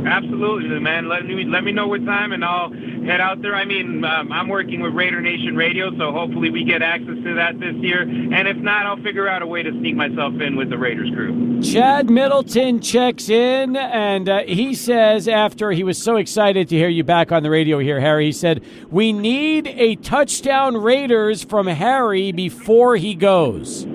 Absolutely, 0.06 0.78
man. 0.80 1.08
Let 1.08 1.24
me 1.24 1.44
let 1.44 1.64
me 1.64 1.72
know 1.72 1.88
what 1.88 2.04
time, 2.04 2.32
and 2.32 2.44
I'll 2.44 2.70
head 3.04 3.20
out 3.20 3.40
there. 3.40 3.54
I 3.54 3.64
mean, 3.64 4.04
um, 4.04 4.30
I'm 4.32 4.48
working 4.48 4.80
with 4.80 4.92
Raider 4.92 5.20
Nation 5.20 5.56
Radio, 5.56 5.90
so 5.96 6.12
hopefully 6.12 6.50
we 6.50 6.64
get 6.64 6.82
access 6.82 7.16
to 7.24 7.34
that 7.34 7.58
this 7.58 7.74
year. 7.76 8.02
And 8.02 8.46
if 8.46 8.56
not, 8.58 8.86
I'll 8.86 9.02
figure 9.02 9.26
out 9.28 9.42
a 9.42 9.46
way 9.46 9.62
to 9.62 9.70
sneak 9.70 9.96
myself 9.96 10.34
in 10.40 10.56
with 10.56 10.68
the 10.68 10.76
Raiders 10.76 11.10
crew. 11.14 11.62
Chad 11.62 12.10
Middleton 12.10 12.80
checks 12.80 13.28
in, 13.30 13.76
and 13.76 14.28
uh, 14.28 14.42
he 14.42 14.74
says 14.74 15.26
after 15.26 15.70
he 15.70 15.82
was 15.82 15.96
so 15.96 16.16
excited 16.16 16.68
to 16.68 16.76
hear 16.76 16.88
you 16.88 17.04
back 17.04 17.32
on 17.32 17.42
the 17.42 17.50
radio 17.50 17.78
here, 17.78 18.00
Harry. 18.00 18.26
He 18.26 18.32
said, 18.32 18.62
"We 18.90 19.12
need 19.12 19.68
a 19.68 19.96
touchdown 19.96 20.76
Raiders 20.76 21.42
from 21.42 21.66
Harry 21.66 22.30
before 22.32 22.96
he 22.96 23.14
goes." 23.14 23.86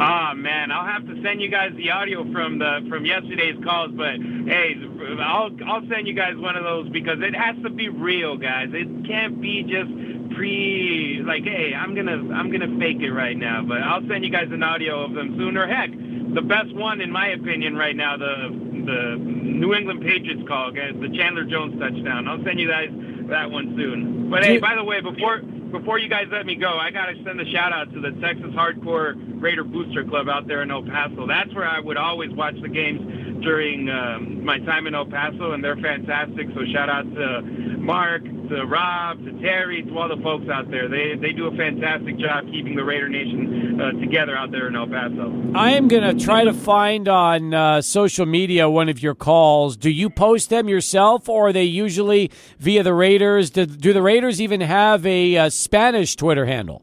Ah 0.00 0.30
oh, 0.30 0.34
man, 0.36 0.70
I'll 0.70 0.86
have 0.98 1.06
to 1.06 1.22
send 1.22 1.40
you 1.40 1.48
guys 1.48 1.70
the 1.76 1.90
audio 1.90 2.24
from 2.32 2.58
the 2.58 2.84
from 2.88 3.04
yesterday's 3.06 3.56
calls, 3.62 3.92
but 3.94 4.18
hey, 4.18 4.74
I'll 5.22 5.50
I'll 5.66 5.86
send 5.88 6.06
you 6.06 6.14
guys 6.14 6.34
one 6.36 6.56
of 6.56 6.64
those 6.64 6.88
because 6.88 7.18
it 7.20 7.34
has 7.34 7.54
to 7.62 7.70
be 7.70 7.88
real, 7.88 8.36
guys. 8.36 8.68
It 8.72 9.06
can't 9.06 9.40
be 9.40 9.62
just 9.62 9.90
pre 10.34 11.22
like, 11.24 11.44
hey, 11.44 11.72
I'm 11.74 11.94
gonna 11.94 12.34
I'm 12.34 12.50
gonna 12.50 12.78
fake 12.78 13.00
it 13.00 13.12
right 13.12 13.36
now, 13.36 13.62
but 13.62 13.78
I'll 13.78 14.06
send 14.08 14.24
you 14.24 14.30
guys 14.30 14.48
an 14.50 14.62
audio 14.62 15.04
of 15.04 15.14
them 15.14 15.36
sooner. 15.38 15.66
Heck, 15.66 15.90
the 16.34 16.42
best 16.42 16.74
one 16.74 17.00
in 17.00 17.12
my 17.12 17.28
opinion 17.28 17.76
right 17.76 17.94
now, 17.94 18.16
the 18.16 18.50
the 18.50 19.16
New 19.18 19.74
England 19.74 20.00
Patriots 20.02 20.42
call, 20.48 20.72
guys, 20.72 20.94
the 21.00 21.14
Chandler 21.16 21.44
Jones 21.44 21.78
touchdown. 21.78 22.26
I'll 22.26 22.42
send 22.42 22.58
you 22.58 22.68
guys 22.68 22.90
that 23.28 23.50
one 23.50 23.74
soon. 23.76 24.30
But 24.30 24.44
hey, 24.44 24.58
by 24.58 24.74
the 24.74 24.84
way, 24.84 25.00
before 25.00 25.40
before 25.40 25.98
you 25.98 26.08
guys 26.08 26.26
let 26.32 26.46
me 26.46 26.54
go, 26.54 26.78
I 26.78 26.90
gotta 26.90 27.14
send 27.24 27.40
a 27.40 27.50
shout 27.50 27.72
out 27.72 27.92
to 27.92 28.00
the 28.00 28.12
Texas 28.20 28.50
Hardcore 28.52 29.14
Raider 29.40 29.64
Booster 29.64 30.04
Club 30.04 30.28
out 30.28 30.46
there 30.46 30.62
in 30.62 30.70
El 30.70 30.82
Paso. 30.82 31.26
That's 31.26 31.52
where 31.54 31.66
I 31.68 31.80
would 31.80 31.96
always 31.96 32.30
watch 32.32 32.54
the 32.60 32.68
games 32.68 33.00
during 33.42 33.88
um, 33.88 34.44
my 34.44 34.58
time 34.60 34.86
in 34.86 34.94
El 34.94 35.06
Paso, 35.06 35.52
and 35.52 35.62
they're 35.62 35.76
fantastic. 35.76 36.48
So 36.54 36.60
shout 36.72 36.88
out 36.88 37.04
to 37.14 37.42
Mark, 37.78 38.22
to 38.22 38.64
Rob, 38.66 39.24
to 39.24 39.32
Terry, 39.40 39.82
to 39.82 39.98
all 39.98 40.08
the 40.08 40.22
folks 40.22 40.48
out 40.48 40.70
there. 40.70 40.88
They 40.88 41.16
they 41.20 41.32
do 41.32 41.46
a 41.46 41.56
fantastic 41.56 42.18
job 42.18 42.46
keeping 42.46 42.76
the 42.76 42.84
Raider 42.84 43.08
Nation 43.08 43.80
uh, 43.80 43.92
together 44.00 44.36
out 44.36 44.50
there 44.50 44.68
in 44.68 44.76
El 44.76 44.86
Paso. 44.86 45.52
I 45.54 45.72
am 45.72 45.88
gonna 45.88 46.14
try 46.14 46.44
to 46.44 46.52
find 46.52 47.08
on 47.08 47.54
uh, 47.54 47.82
social 47.82 48.26
media 48.26 48.68
one 48.68 48.88
of 48.88 49.02
your 49.02 49.14
calls. 49.14 49.76
Do 49.76 49.90
you 49.90 50.10
post 50.10 50.50
them 50.50 50.68
yourself, 50.68 51.28
or 51.28 51.48
are 51.48 51.52
they 51.52 51.64
usually 51.64 52.30
via 52.58 52.82
the 52.82 52.94
Raiders? 52.94 53.50
Do, 53.50 53.66
do 53.66 53.92
the 53.92 54.02
Raiders 54.02 54.40
even 54.40 54.60
have 54.60 55.06
a, 55.06 55.36
uh, 55.36 55.50
Spanish 55.50 56.16
Twitter 56.16 56.46
handle? 56.46 56.82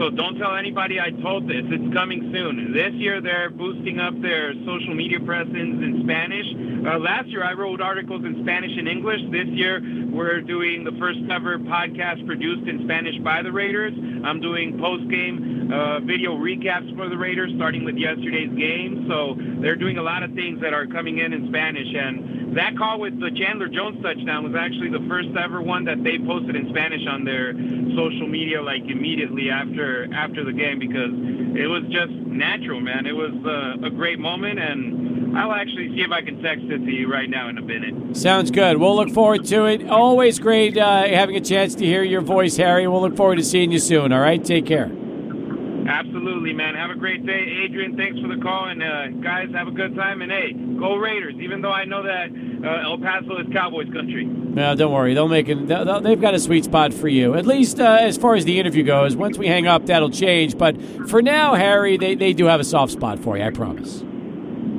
So 0.00 0.08
don't 0.08 0.38
tell 0.38 0.56
anybody 0.56 0.98
I 0.98 1.10
told 1.10 1.46
this. 1.46 1.60
It's 1.68 1.92
coming 1.92 2.32
soon. 2.32 2.72
This 2.72 2.94
year 2.94 3.20
they're 3.20 3.50
boosting 3.50 4.00
up 4.00 4.18
their 4.22 4.54
social 4.64 4.94
media 4.94 5.20
presence 5.20 5.52
in 5.84 6.00
Spanish. 6.04 6.46
Uh, 6.88 6.98
last 6.98 7.28
year 7.28 7.44
I 7.44 7.52
wrote 7.52 7.82
articles 7.82 8.24
in 8.24 8.40
Spanish 8.40 8.72
and 8.78 8.88
English. 8.88 9.20
This 9.30 9.46
year 9.48 9.84
we're 10.08 10.40
doing 10.40 10.84
the 10.84 10.96
first 10.98 11.20
ever 11.30 11.58
podcast 11.58 12.24
produced 12.24 12.66
in 12.66 12.80
Spanish 12.88 13.18
by 13.18 13.42
the 13.42 13.52
Raiders. 13.52 13.92
I'm 14.24 14.40
doing 14.40 14.80
post 14.80 15.04
game 15.10 15.68
uh, 15.70 16.00
video 16.00 16.32
recaps 16.32 16.96
for 16.96 17.10
the 17.10 17.18
Raiders, 17.18 17.52
starting 17.56 17.84
with 17.84 17.96
yesterday's 17.96 18.56
game. 18.56 19.04
So 19.06 19.36
they're 19.60 19.76
doing 19.76 19.98
a 19.98 20.02
lot 20.02 20.22
of 20.22 20.32
things 20.32 20.62
that 20.62 20.72
are 20.72 20.86
coming 20.86 21.18
in 21.18 21.34
in 21.34 21.48
Spanish 21.48 21.92
and 21.92 22.40
that 22.56 22.76
call 22.76 22.98
with 22.98 23.20
the 23.20 23.30
Chandler 23.30 23.68
Jones 23.68 24.02
touchdown 24.02 24.42
was 24.42 24.58
actually 24.58 24.90
the 24.90 25.06
first 25.08 25.28
ever 25.38 25.62
one 25.62 25.84
that 25.84 26.02
they 26.02 26.18
posted 26.18 26.56
in 26.56 26.68
Spanish 26.70 27.06
on 27.06 27.22
their 27.24 27.54
social 27.94 28.26
media, 28.26 28.60
like 28.60 28.82
immediately 28.90 29.50
after 29.50 29.89
after 30.14 30.44
the 30.44 30.52
game, 30.52 30.78
because 30.78 31.12
it 31.56 31.66
was 31.66 31.82
just 31.90 32.12
natural, 32.12 32.80
man. 32.80 33.06
It 33.06 33.16
was 33.16 33.32
uh, 33.44 33.86
a 33.86 33.90
great 33.90 34.18
moment, 34.18 34.58
and 34.58 35.36
I'll 35.36 35.52
actually 35.52 35.88
see 35.94 36.02
if 36.02 36.10
I 36.10 36.22
can 36.22 36.42
text 36.42 36.64
it 36.66 36.78
to 36.78 36.90
you 36.90 37.10
right 37.10 37.28
now 37.28 37.48
in 37.48 37.58
a 37.58 37.62
minute. 37.62 38.16
Sounds 38.16 38.50
good. 38.50 38.78
We'll 38.78 38.96
look 38.96 39.10
forward 39.10 39.44
to 39.46 39.66
it. 39.66 39.88
Always 39.88 40.38
great 40.38 40.76
uh, 40.76 41.06
having 41.06 41.36
a 41.36 41.40
chance 41.40 41.74
to 41.76 41.84
hear 41.84 42.02
your 42.02 42.20
voice, 42.20 42.56
Harry. 42.56 42.86
We'll 42.86 43.02
look 43.02 43.16
forward 43.16 43.36
to 43.36 43.44
seeing 43.44 43.70
you 43.72 43.78
soon. 43.78 44.12
All 44.12 44.20
right, 44.20 44.44
take 44.44 44.66
care. 44.66 44.90
Absolutely, 45.88 46.52
man. 46.52 46.74
Have 46.74 46.90
a 46.90 46.98
great 46.98 47.24
day, 47.26 47.64
Adrian. 47.64 47.96
Thanks 47.96 48.20
for 48.20 48.28
the 48.28 48.40
call, 48.40 48.68
and 48.68 48.82
uh, 48.82 49.08
guys, 49.22 49.48
have 49.54 49.68
a 49.68 49.70
good 49.70 49.94
time. 49.94 50.22
And 50.22 50.30
hey, 50.30 50.52
go 50.52 50.96
Raiders! 50.96 51.34
Even 51.40 51.62
though 51.62 51.72
I 51.72 51.84
know 51.84 52.02
that 52.02 52.28
uh, 52.64 52.88
El 52.88 52.98
Paso 52.98 53.38
is 53.38 53.46
Cowboys 53.52 53.88
country. 53.92 54.24
No, 54.24 54.74
don't 54.74 54.92
worry. 54.92 55.14
They'll 55.14 55.28
make 55.28 55.48
it. 55.48 55.66
They've 55.66 56.20
got 56.20 56.34
a 56.34 56.40
sweet 56.40 56.64
spot 56.64 56.92
for 56.92 57.08
you. 57.08 57.34
At 57.34 57.46
least 57.46 57.80
uh, 57.80 57.98
as 58.00 58.16
far 58.16 58.34
as 58.34 58.44
the 58.44 58.58
interview 58.58 58.82
goes. 58.82 59.16
Once 59.16 59.38
we 59.38 59.46
hang 59.46 59.66
up, 59.66 59.86
that'll 59.86 60.10
change. 60.10 60.58
But 60.58 60.80
for 61.08 61.22
now, 61.22 61.54
Harry, 61.54 61.96
they, 61.96 62.14
they 62.14 62.32
do 62.32 62.46
have 62.46 62.60
a 62.60 62.64
soft 62.64 62.92
spot 62.92 63.18
for 63.18 63.36
you. 63.36 63.44
I 63.44 63.50
promise. 63.50 64.04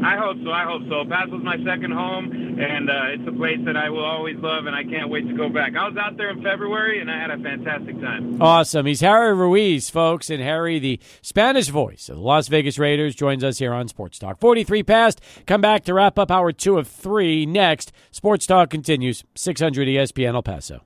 I 0.04 0.18
hope 0.18 0.38
so. 0.44 0.52
I 0.52 0.64
hope 0.64 0.82
so. 0.90 1.00
El 1.00 1.06
Paso's 1.06 1.44
my 1.44 1.58
second 1.64 1.92
home, 1.92 2.32
and 2.60 2.90
uh, 2.90 3.14
it's 3.14 3.28
a 3.28 3.32
place 3.32 3.60
that 3.66 3.78
I 3.78 3.90
will 3.90 4.04
always 4.04 4.38
love, 4.38 4.66
and 4.66 4.76
I 4.76 4.84
can't 4.84 5.10
wait 5.10 5.28
to 5.28 5.34
go 5.36 5.50
back. 5.50 5.76
I 5.76 5.88
was 5.88 5.98
out 5.98 6.18
there 6.18 6.32
in 6.32 6.42
February, 6.42 7.00
and 7.02 7.10
I 7.10 7.20
had 7.20 7.32
a 7.32 7.38
fantastic 7.38 8.00
time. 8.02 8.42
Awesome. 8.42 8.86
He's 8.86 9.02
Harry 9.02 9.34
Ruiz, 9.34 9.90
folks, 9.90 10.30
and 10.30 10.42
Harry, 10.42 10.80
the 10.80 11.00
Spanish 11.22 11.70
voice 11.70 12.10
of 12.10 12.16
the 12.16 12.22
Las 12.22 12.48
Vegas 12.48 12.80
Raiders, 12.80 13.16
joins 13.16 13.44
us 13.44 13.60
here 13.60 13.74
on 13.74 13.88
Sports 13.88 14.18
Talk. 14.20 14.40
43 14.40 14.84
past. 14.84 15.22
Come 15.46 15.62
back 15.62 15.84
to 15.86 15.94
wrap 15.94 16.18
up 16.18 16.32
hour 16.32 16.52
two 16.52 16.78
of 16.78 16.88
three. 16.88 17.46
Next, 17.46 17.92
Sports 18.12 18.46
Talk 18.46 18.70
continues. 18.70 19.24
600 19.36 19.88
ESPN 19.88 20.34
El 20.34 20.44
Paso. 20.44 20.82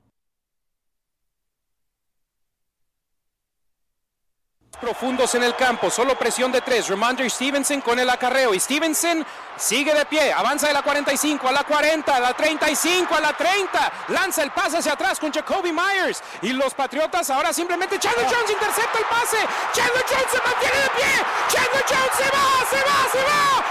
Profundos 4.80 5.34
en 5.34 5.42
el 5.42 5.56
campo, 5.56 5.90
solo 5.90 6.18
presión 6.18 6.52
de 6.52 6.60
tres. 6.60 6.88
Ramondre 6.88 7.30
Stevenson 7.30 7.80
con 7.80 7.98
el 7.98 8.10
acarreo. 8.10 8.52
Y 8.52 8.60
Stevenson 8.60 9.24
sigue 9.56 9.94
de 9.94 10.04
pie, 10.04 10.32
avanza 10.32 10.66
de 10.68 10.74
la 10.74 10.82
45 10.82 11.48
a 11.48 11.52
la 11.52 11.64
40, 11.64 12.14
a 12.14 12.20
la 12.20 12.34
35, 12.34 13.14
a 13.14 13.20
la 13.20 13.32
30. 13.32 13.92
Lanza 14.08 14.42
el 14.42 14.50
pase 14.50 14.76
hacia 14.76 14.92
atrás 14.92 15.18
con 15.18 15.32
Jacoby 15.32 15.72
Myers. 15.72 16.22
Y 16.42 16.52
los 16.52 16.74
Patriotas 16.74 17.30
ahora 17.30 17.54
simplemente 17.54 17.98
Chandler 17.98 18.26
Jones 18.26 18.50
intercepta 18.50 18.98
el 18.98 19.04
pase. 19.06 19.38
Chandler 19.72 20.04
Jones 20.08 20.30
se 20.30 20.42
mantiene 20.42 20.76
de 20.76 20.90
pie. 20.90 21.24
Chandler 21.48 21.84
Jones 21.88 22.16
se 22.18 22.24
va, 22.24 22.66
se 22.68 22.76
va, 22.76 23.08
se 23.12 23.22
va. 23.24 23.64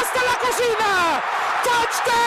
Hasta 0.00 0.20
la 0.24 0.38
cocina. 0.40 1.22
Touchdown. 1.62 2.18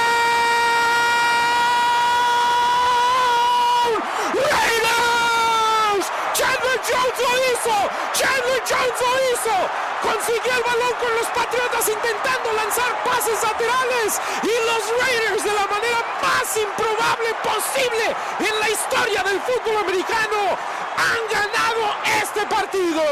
Raiders. 4.36 6.06
Chandler 6.34 6.80
Jones 6.88 7.02
lo 7.22 7.32
hizo. 7.48 7.76
Chandler 8.14 8.64
Jones 8.68 9.00
lo 9.00 9.14
hizo. 9.30 9.56
Consiguió 10.02 10.54
el 10.58 10.64
balón 10.64 10.94
con 11.00 11.16
los 11.16 11.28
Patriotas 11.28 11.88
intentando 11.88 12.54
lanzar 12.54 12.92
pases 13.04 13.38
laterales. 13.42 14.20
Y 14.44 14.54
los 14.68 14.82
Raiders 15.00 15.44
de 15.44 15.54
la 15.54 15.68
manera 15.68 16.00
más 16.22 16.58
improbable 16.58 17.30
posible 17.44 18.06
en 18.40 18.60
la 18.60 18.70
historia 18.70 19.24
del 19.24 19.40
fútbol 19.42 19.78
americano 19.78 20.58
han 20.98 21.22
ganado 21.30 21.84
este 22.22 22.46
partido. 22.48 23.04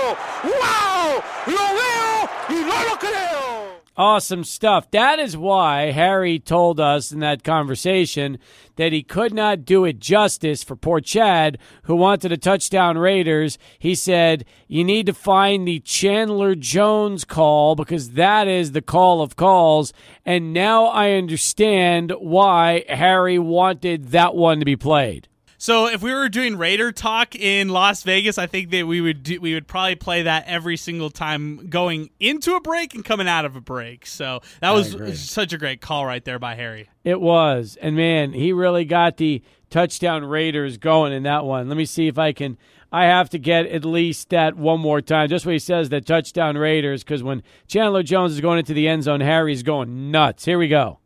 ¡Wow! 0.43 1.23
Lo 1.45 1.65
veo 1.75 2.29
y 2.49 2.65
no 2.65 2.83
lo 2.89 2.99
creo. 2.99 3.78
Awesome 3.97 4.43
stuff. 4.43 4.89
That 4.91 5.19
is 5.19 5.35
why 5.35 5.91
Harry 5.91 6.39
told 6.39 6.79
us 6.79 7.11
in 7.11 7.19
that 7.19 7.43
conversation 7.43 8.39
that 8.77 8.93
he 8.93 9.03
could 9.03 9.33
not 9.33 9.65
do 9.65 9.83
it 9.83 9.99
justice 9.99 10.63
for 10.63 10.77
poor 10.77 11.01
Chad, 11.01 11.57
who 11.83 11.95
wanted 11.95 12.31
a 12.31 12.37
touchdown 12.37 12.97
Raiders. 12.97 13.57
He 13.77 13.95
said, 13.95 14.45
You 14.67 14.85
need 14.85 15.05
to 15.07 15.13
find 15.13 15.67
the 15.67 15.81
Chandler 15.81 16.55
Jones 16.55 17.25
call 17.25 17.75
because 17.75 18.11
that 18.11 18.47
is 18.47 18.71
the 18.71 18.81
call 18.81 19.21
of 19.21 19.35
calls. 19.35 19.91
And 20.25 20.53
now 20.53 20.85
I 20.85 21.11
understand 21.11 22.13
why 22.19 22.85
Harry 22.87 23.37
wanted 23.37 24.09
that 24.09 24.33
one 24.33 24.59
to 24.59 24.65
be 24.65 24.77
played. 24.77 25.27
So 25.61 25.87
if 25.87 26.01
we 26.01 26.13
were 26.13 26.29
doing 26.29 26.57
Raider 26.57 26.93
talk 26.93 27.35
in 27.35 27.67
Las 27.67 28.03
Vegas, 28.03 28.37
I 28.37 28.47
think 28.47 28.69
that 28.69 28.87
we 28.87 29.01
would 29.01 29.23
do, 29.23 29.41
we 29.41 29.53
would 29.53 29.67
probably 29.67 29.95
play 29.95 30.21
that 30.21 30.45
every 30.47 30.77
single 30.77 31.09
time 31.09 31.67
going 31.67 32.11
into 32.17 32.55
a 32.55 32.61
break 32.61 32.95
and 32.95 33.03
coming 33.03 33.27
out 33.27 33.43
of 33.43 33.57
a 33.57 33.61
break. 33.61 34.05
So 34.05 34.39
that 34.61 34.71
was 34.71 35.19
such 35.19 35.51
a 35.51 35.57
great 35.57 35.81
call 35.81 36.05
right 36.05 36.23
there 36.23 36.39
by 36.39 36.55
Harry. 36.55 36.89
It 37.03 37.19
was, 37.19 37.77
and 37.81 37.97
man, 37.97 38.31
he 38.31 38.53
really 38.53 38.85
got 38.85 39.17
the 39.17 39.43
touchdown 39.69 40.23
Raiders 40.23 40.77
going 40.77 41.11
in 41.11 41.23
that 41.23 41.43
one. 41.43 41.67
Let 41.67 41.77
me 41.77 41.85
see 41.85 42.07
if 42.07 42.17
I 42.17 42.31
can. 42.31 42.57
I 42.89 43.03
have 43.03 43.29
to 43.31 43.37
get 43.37 43.65
at 43.65 43.83
least 43.83 44.29
that 44.29 44.55
one 44.55 44.79
more 44.79 45.01
time, 45.01 45.27
just 45.27 45.45
what 45.45 45.51
he 45.51 45.59
says 45.59 45.89
that 45.89 46.05
touchdown 46.05 46.57
Raiders, 46.57 47.03
because 47.03 47.21
when 47.21 47.43
Chandler 47.67 48.01
Jones 48.01 48.31
is 48.31 48.39
going 48.39 48.59
into 48.59 48.73
the 48.73 48.87
end 48.87 49.03
zone, 49.03 49.19
Harry's 49.19 49.61
going 49.61 50.09
nuts. 50.09 50.45
Here 50.45 50.57
we 50.57 50.69
go. 50.69 50.99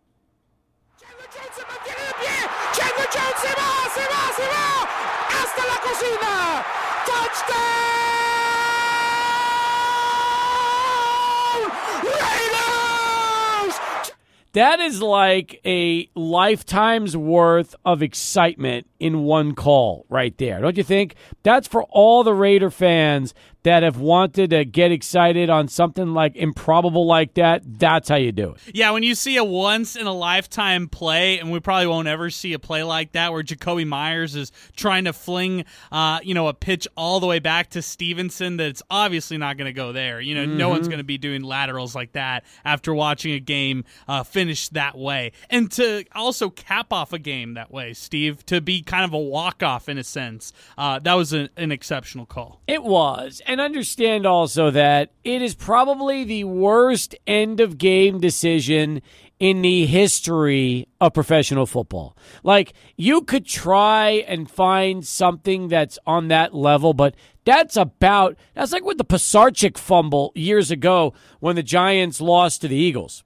That 14.53 14.79
is 14.79 15.01
like 15.01 15.59
a 15.65 16.07
lifetime's 16.13 17.17
worth 17.17 17.75
of 17.83 18.03
excitement 18.03 18.87
in 18.99 19.23
one 19.23 19.55
call 19.55 20.05
right 20.09 20.37
there. 20.37 20.61
Don't 20.61 20.77
you 20.77 20.83
think? 20.83 21.15
That's 21.41 21.67
for 21.67 21.83
all 21.85 22.23
the 22.23 22.35
Raider 22.35 22.69
fans 22.69 23.33
that 23.63 23.83
have 23.83 23.97
wanted 23.97 24.49
to 24.51 24.65
get 24.65 24.91
excited 24.91 25.49
on 25.49 25.67
something 25.67 26.13
like 26.13 26.35
improbable 26.35 27.07
like 27.07 27.33
that. 27.35 27.61
That's 27.65 28.09
how 28.09 28.17
you 28.17 28.31
do 28.31 28.51
it. 28.51 28.75
Yeah, 28.75 28.91
when 28.91 29.03
you 29.03 29.15
see 29.15 29.37
a 29.37 29.43
once 29.43 29.95
in 29.95 30.05
a 30.05 30.13
lifetime 30.13 30.87
play, 30.87 31.39
and 31.39 31.51
we 31.51 31.59
probably 31.59 31.87
won't 31.87 32.07
ever 32.07 32.29
see 32.29 32.53
a 32.53 32.59
play 32.59 32.83
like 32.83 33.13
that 33.13 33.31
where 33.31 33.41
Jakobi 33.41 33.85
Meyers 33.85 34.35
is 34.35 34.51
trying 34.75 35.05
to 35.05 35.13
fling, 35.13 35.65
uh, 35.91 36.19
you 36.23 36.33
know, 36.33 36.47
a 36.47 36.53
pitch 36.53 36.87
all 36.97 37.19
the 37.19 37.27
way 37.27 37.39
back 37.39 37.69
to 37.71 37.81
Stevenson 37.81 38.57
that's 38.57 38.83
obviously 38.89 39.37
not 39.37 39.57
going 39.57 39.67
to 39.67 39.73
go 39.73 39.93
there. 39.93 40.19
You 40.19 40.35
know, 40.35 40.45
mm-hmm. 40.45 40.57
no 40.57 40.69
one's 40.69 40.87
going 40.87 40.99
to 40.99 41.03
be 41.03 41.17
doing 41.17 41.43
laterals 41.43 41.95
like 41.95 42.13
that 42.13 42.43
after 42.65 42.93
watching 42.93 43.33
a 43.33 43.39
game 43.39 43.85
uh, 44.07 44.23
finish 44.23 44.69
that 44.69 44.97
way. 44.97 45.31
And 45.49 45.71
to 45.73 46.03
also 46.13 46.49
cap 46.49 46.91
off 46.91 47.13
a 47.13 47.19
game 47.19 47.53
that 47.53 47.71
way, 47.71 47.93
Steve, 47.93 48.45
to 48.47 48.59
be 48.59 48.81
kind 48.81 49.05
of 49.05 49.13
a 49.13 49.19
walk 49.19 49.63
off 49.63 49.87
in 49.87 49.97
a 49.97 50.03
sense, 50.03 50.51
uh, 50.77 50.99
that 50.99 51.13
was 51.13 51.33
a, 51.33 51.49
an 51.55 51.71
exceptional 51.71 52.25
call. 52.25 52.61
It 52.67 52.83
was 52.83 53.41
and 53.52 53.52
understand 53.59 54.25
also 54.25 54.71
that 54.71 55.11
it 55.23 55.41
is 55.41 55.55
probably 55.55 56.23
the 56.23 56.43
worst 56.43 57.15
end 57.27 57.59
of 57.59 57.77
game 57.77 58.19
decision 58.19 59.01
in 59.39 59.61
the 59.61 59.85
history 59.85 60.87
of 61.01 61.13
professional 61.13 61.65
football. 61.65 62.15
Like, 62.43 62.73
you 62.95 63.21
could 63.21 63.45
try 63.45 64.23
and 64.27 64.49
find 64.49 65.05
something 65.05 65.67
that's 65.67 65.99
on 66.05 66.29
that 66.29 66.53
level, 66.53 66.93
but 66.93 67.15
that's 67.43 67.75
about, 67.75 68.37
that's 68.53 68.71
like 68.71 68.85
with 68.85 68.97
the 68.97 69.03
Pisarcik 69.03 69.77
fumble 69.77 70.31
years 70.33 70.71
ago 70.71 71.13
when 71.39 71.55
the 71.57 71.63
Giants 71.63 72.21
lost 72.21 72.61
to 72.61 72.67
the 72.67 72.77
Eagles. 72.77 73.23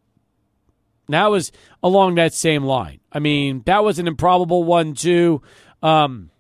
That 1.10 1.28
was 1.28 1.52
along 1.84 2.16
that 2.16 2.34
same 2.34 2.64
line. 2.64 3.00
I 3.12 3.20
mean, 3.20 3.62
that 3.66 3.84
was 3.84 4.00
an 4.00 4.08
improbable 4.08 4.64
one, 4.64 4.94
too. 4.94 5.42
Um, 5.84 6.32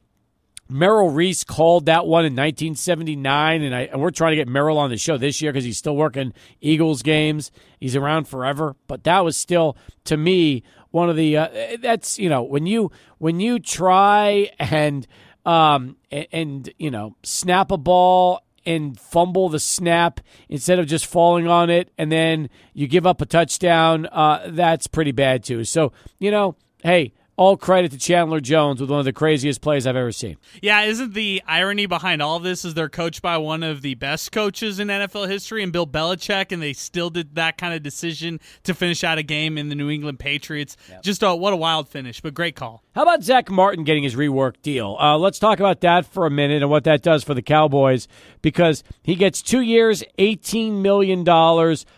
Merrill 0.69 1.09
Reese 1.09 1.43
called 1.43 1.85
that 1.85 2.05
one 2.05 2.25
in 2.25 2.33
1979, 2.33 3.61
and, 3.61 3.75
I, 3.75 3.81
and 3.83 4.01
we're 4.01 4.11
trying 4.11 4.31
to 4.31 4.35
get 4.35 4.47
Merrill 4.47 4.77
on 4.77 4.89
the 4.89 4.97
show 4.97 5.17
this 5.17 5.41
year 5.41 5.51
because 5.51 5.63
he's 5.63 5.77
still 5.77 5.95
working 5.95 6.33
Eagles 6.61 7.01
games. 7.01 7.51
He's 7.79 7.95
around 7.95 8.27
forever, 8.27 8.75
but 8.87 9.03
that 9.05 9.23
was 9.23 9.37
still, 9.37 9.77
to 10.05 10.17
me, 10.17 10.63
one 10.91 11.09
of 11.09 11.15
the. 11.15 11.37
Uh, 11.37 11.77
that's 11.81 12.17
you 12.17 12.29
know 12.29 12.43
when 12.43 12.65
you 12.65 12.91
when 13.17 13.39
you 13.39 13.59
try 13.59 14.49
and 14.59 15.07
um 15.45 15.97
and, 16.11 16.27
and 16.31 16.69
you 16.77 16.91
know 16.91 17.15
snap 17.23 17.71
a 17.71 17.77
ball 17.77 18.41
and 18.65 18.99
fumble 18.99 19.47
the 19.47 19.59
snap 19.59 20.19
instead 20.49 20.79
of 20.79 20.87
just 20.87 21.05
falling 21.05 21.47
on 21.47 21.69
it, 21.69 21.91
and 21.97 22.11
then 22.11 22.49
you 22.73 22.87
give 22.87 23.05
up 23.05 23.21
a 23.21 23.25
touchdown. 23.25 24.07
Uh, 24.11 24.49
that's 24.49 24.87
pretty 24.87 25.11
bad 25.11 25.43
too. 25.43 25.63
So 25.63 25.93
you 26.19 26.31
know, 26.31 26.55
hey 26.83 27.13
all 27.37 27.55
credit 27.55 27.91
to 27.91 27.97
Chandler 27.97 28.39
Jones 28.39 28.81
with 28.81 28.89
one 28.89 28.99
of 28.99 29.05
the 29.05 29.13
craziest 29.13 29.61
plays 29.61 29.85
I've 29.85 29.95
ever 29.95 30.11
seen. 30.11 30.37
Yeah, 30.61 30.81
isn't 30.81 31.13
the 31.13 31.41
irony 31.47 31.85
behind 31.85 32.21
all 32.21 32.37
of 32.37 32.43
this 32.43 32.65
is 32.65 32.73
they're 32.73 32.89
coached 32.89 33.21
by 33.21 33.37
one 33.37 33.61
of 33.61 33.83
the 33.83 33.93
best 33.93 34.31
coaches 34.31 34.79
in 34.79 34.87
NFL 34.87 35.29
history 35.29 35.61
and 35.61 35.71
Bill 35.71 35.85
Belichick, 35.85 36.51
and 36.51 36.61
they 36.61 36.73
still 36.73 37.11
did 37.11 37.35
that 37.35 37.57
kind 37.57 37.75
of 37.75 37.83
decision 37.83 38.39
to 38.63 38.73
finish 38.73 39.03
out 39.03 39.19
a 39.19 39.23
game 39.23 39.57
in 39.57 39.69
the 39.69 39.75
New 39.75 39.89
England 39.89 40.19
Patriots. 40.19 40.75
Yep. 40.89 41.03
Just 41.03 41.23
a, 41.23 41.35
what 41.35 41.53
a 41.53 41.57
wild 41.57 41.87
finish, 41.87 42.21
but 42.21 42.33
great 42.33 42.55
call. 42.55 42.83
How 42.95 43.03
about 43.03 43.23
Zack 43.23 43.51
Martin 43.51 43.83
getting 43.83 44.03
his 44.03 44.15
rework 44.15 44.55
deal? 44.63 44.97
Uh, 44.99 45.17
let's 45.17 45.37
talk 45.37 45.59
about 45.59 45.81
that 45.81 46.07
for 46.07 46.25
a 46.25 46.31
minute 46.31 46.63
and 46.63 46.71
what 46.71 46.85
that 46.85 47.03
does 47.03 47.23
for 47.23 47.35
the 47.35 47.43
Cowboys 47.43 48.07
because 48.41 48.83
he 49.03 49.13
gets 49.13 49.43
two 49.43 49.61
years, 49.61 50.03
$18 50.17 50.81
million, 50.81 51.23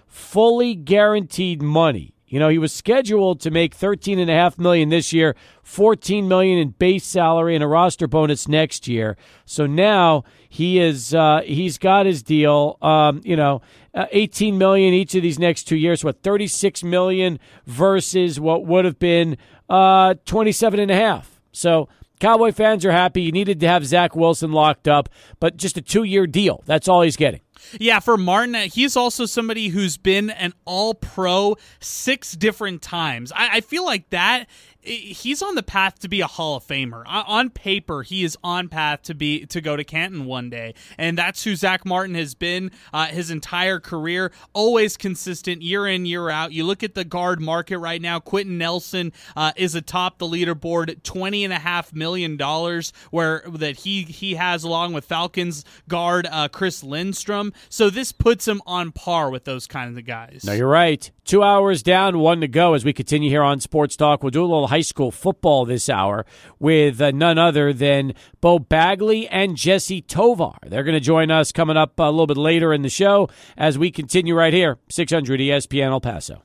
fully 0.05 0.75
guaranteed 0.75 1.61
money. 1.61 2.13
You 2.29 2.39
know, 2.39 2.47
he 2.47 2.59
was 2.59 2.71
scheduled 2.71 3.41
to 3.41 3.51
make 3.51 3.73
thirteen 3.73 4.19
and 4.19 4.29
a 4.29 4.33
half 4.33 4.59
million 4.59 4.89
this 4.89 5.11
year, 5.11 5.35
fourteen 5.63 6.27
million 6.27 6.59
in 6.59 6.69
base 6.69 7.03
salary 7.03 7.55
and 7.55 7.63
a 7.63 7.67
roster 7.67 8.07
bonus 8.07 8.47
next 8.47 8.87
year. 8.87 9.17
So 9.45 9.65
now 9.65 10.23
he 10.47 10.79
is 10.79 11.13
uh, 11.13 11.41
he's 11.43 11.79
got 11.79 12.05
his 12.05 12.21
deal. 12.21 12.77
Um, 12.83 13.21
you 13.25 13.35
know, 13.35 13.61
uh, 13.95 14.05
eighteen 14.11 14.59
million 14.59 14.93
each 14.93 15.15
of 15.15 15.23
these 15.23 15.39
next 15.39 15.63
two 15.63 15.75
years. 15.75 16.03
What 16.03 16.21
thirty 16.21 16.47
six 16.47 16.83
million 16.83 17.39
versus 17.65 18.39
what 18.39 18.63
would 18.65 18.85
have 18.85 18.99
been 18.99 19.35
uh, 19.67 20.13
twenty 20.25 20.51
seven 20.51 20.79
and 20.79 20.91
a 20.91 20.95
half. 20.95 21.41
So 21.51 21.89
Cowboy 22.19 22.51
fans 22.51 22.85
are 22.85 22.91
happy. 22.91 23.23
You 23.23 23.31
needed 23.31 23.59
to 23.61 23.67
have 23.67 23.85
Zach 23.85 24.15
Wilson 24.15 24.51
locked 24.51 24.87
up, 24.87 25.09
but 25.39 25.57
just 25.57 25.77
a 25.77 25.81
two 25.81 26.03
year 26.03 26.27
deal. 26.27 26.61
That's 26.65 26.87
all 26.87 27.01
he's 27.01 27.17
getting. 27.17 27.41
Yeah, 27.79 27.99
for 27.99 28.17
Martin, 28.17 28.55
he's 28.69 28.95
also 28.95 29.25
somebody 29.25 29.69
who's 29.69 29.97
been 29.97 30.29
an 30.29 30.53
all 30.65 30.93
pro 30.93 31.57
six 31.79 32.33
different 32.33 32.81
times. 32.81 33.31
I, 33.33 33.57
I 33.57 33.61
feel 33.61 33.85
like 33.85 34.09
that 34.09 34.47
he's 34.89 35.41
on 35.41 35.55
the 35.55 35.63
path 35.63 35.99
to 35.99 36.07
be 36.07 36.21
a 36.21 36.27
Hall 36.27 36.57
of 36.57 36.65
Famer. 36.65 37.03
On 37.05 37.49
paper, 37.49 38.03
he 38.03 38.23
is 38.23 38.37
on 38.43 38.67
path 38.67 39.03
to 39.03 39.13
be 39.13 39.45
to 39.47 39.61
go 39.61 39.75
to 39.75 39.83
Canton 39.83 40.25
one 40.25 40.49
day, 40.49 40.73
and 40.97 41.17
that's 41.17 41.43
who 41.43 41.55
Zack 41.55 41.85
Martin 41.85 42.15
has 42.15 42.35
been 42.35 42.71
uh, 42.93 43.07
his 43.07 43.31
entire 43.31 43.79
career. 43.79 44.31
Always 44.53 44.97
consistent, 44.97 45.61
year 45.61 45.87
in 45.87 46.05
year 46.05 46.29
out. 46.29 46.51
You 46.51 46.63
look 46.63 46.83
at 46.83 46.95
the 46.95 47.05
guard 47.05 47.39
market 47.39 47.77
right 47.79 48.01
now. 48.01 48.19
Quenton 48.19 48.57
Nelson 48.57 49.13
uh, 49.35 49.51
is 49.55 49.75
atop 49.75 50.17
the 50.17 50.25
leaderboard, 50.25 51.03
twenty 51.03 51.43
and 51.43 51.53
a 51.53 51.59
half 51.59 51.93
million 51.93 52.37
dollars, 52.37 52.91
where 53.11 53.43
that 53.47 53.77
he 53.77 54.03
he 54.03 54.35
has 54.35 54.63
along 54.63 54.93
with 54.93 55.05
Falcons 55.05 55.63
guard 55.87 56.27
uh, 56.31 56.47
Chris 56.47 56.83
Lindstrom. 56.83 57.53
So 57.69 57.89
this 57.89 58.11
puts 58.11 58.47
him 58.47 58.61
on 58.65 58.91
par 58.91 59.29
with 59.29 59.45
those 59.45 59.67
kinds 59.67 59.97
of 59.97 60.05
guys. 60.05 60.43
No, 60.45 60.53
you're 60.53 60.67
right. 60.67 61.09
Two 61.25 61.43
hours 61.43 61.83
down, 61.83 62.17
one 62.17 62.41
to 62.41 62.47
go 62.47 62.73
as 62.73 62.83
we 62.83 62.91
continue 62.91 63.29
here 63.29 63.43
on 63.43 63.59
Sports 63.59 63.95
Talk. 63.95 64.23
We'll 64.23 64.31
do 64.31 64.41
a 64.41 64.43
little 64.43 64.67
high 64.67 64.78
school 64.81 65.11
football 65.11 65.65
this 65.65 65.89
hour 65.89 66.25
with 66.59 67.01
uh, 67.01 67.11
none 67.11 67.37
other 67.37 67.73
than 67.73 68.13
Beau 68.41 68.59
Bagley 68.59 69.27
and 69.27 69.55
Jesse 69.55 70.01
Tovar. 70.01 70.57
They're 70.65 70.83
going 70.83 70.93
to 70.93 70.99
join 70.99 71.31
us 71.31 71.51
coming 71.51 71.77
up 71.77 71.99
a 71.99 72.09
little 72.09 72.27
bit 72.27 72.37
later 72.37 72.73
in 72.73 72.81
the 72.81 72.89
show 72.89 73.29
as 73.57 73.77
we 73.77 73.91
continue 73.91 74.35
right 74.35 74.53
here, 74.53 74.77
600 74.89 75.39
ESPN 75.39 75.91
El 75.91 76.01
Paso. 76.01 76.43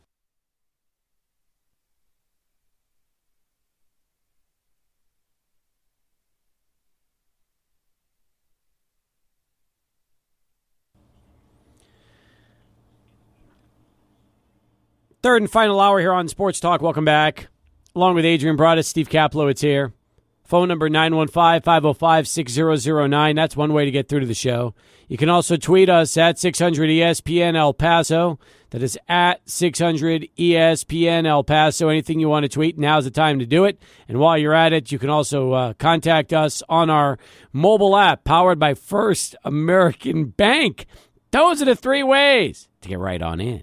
Third 15.24 15.40
and 15.40 15.50
final 15.50 15.80
hour 15.80 16.00
here 16.00 16.12
on 16.12 16.28
Sports 16.28 16.60
Talk. 16.60 16.82
Welcome 16.82 17.06
back. 17.06 17.48
Along 17.96 18.16
with 18.16 18.24
Adrian 18.24 18.56
Broadus, 18.56 18.88
Steve 18.88 19.08
Kaplowitz 19.08 19.60
here. 19.60 19.92
Phone 20.42 20.66
number 20.66 20.88
915 20.88 21.62
505 21.62 22.26
6009. 22.26 23.36
That's 23.36 23.56
one 23.56 23.72
way 23.72 23.84
to 23.84 23.92
get 23.92 24.08
through 24.08 24.18
to 24.18 24.26
the 24.26 24.34
show. 24.34 24.74
You 25.06 25.16
can 25.16 25.28
also 25.28 25.56
tweet 25.56 25.88
us 25.88 26.16
at 26.16 26.36
600 26.36 26.90
ESPN 26.90 27.54
El 27.54 27.72
Paso. 27.72 28.40
That 28.70 28.82
is 28.82 28.98
at 29.08 29.48
600 29.48 30.28
ESPN 30.36 31.24
El 31.24 31.44
Paso. 31.44 31.88
Anything 31.88 32.18
you 32.18 32.28
want 32.28 32.42
to 32.42 32.48
tweet, 32.48 32.76
now's 32.76 33.04
the 33.04 33.12
time 33.12 33.38
to 33.38 33.46
do 33.46 33.64
it. 33.64 33.80
And 34.08 34.18
while 34.18 34.36
you're 34.36 34.54
at 34.54 34.72
it, 34.72 34.90
you 34.90 34.98
can 34.98 35.08
also 35.08 35.52
uh, 35.52 35.74
contact 35.74 36.32
us 36.32 36.64
on 36.68 36.90
our 36.90 37.16
mobile 37.52 37.96
app 37.96 38.24
powered 38.24 38.58
by 38.58 38.74
First 38.74 39.36
American 39.44 40.24
Bank. 40.24 40.86
Those 41.30 41.62
are 41.62 41.66
the 41.66 41.76
three 41.76 42.02
ways 42.02 42.68
to 42.80 42.88
get 42.88 42.98
right 42.98 43.22
on 43.22 43.40
in 43.40 43.62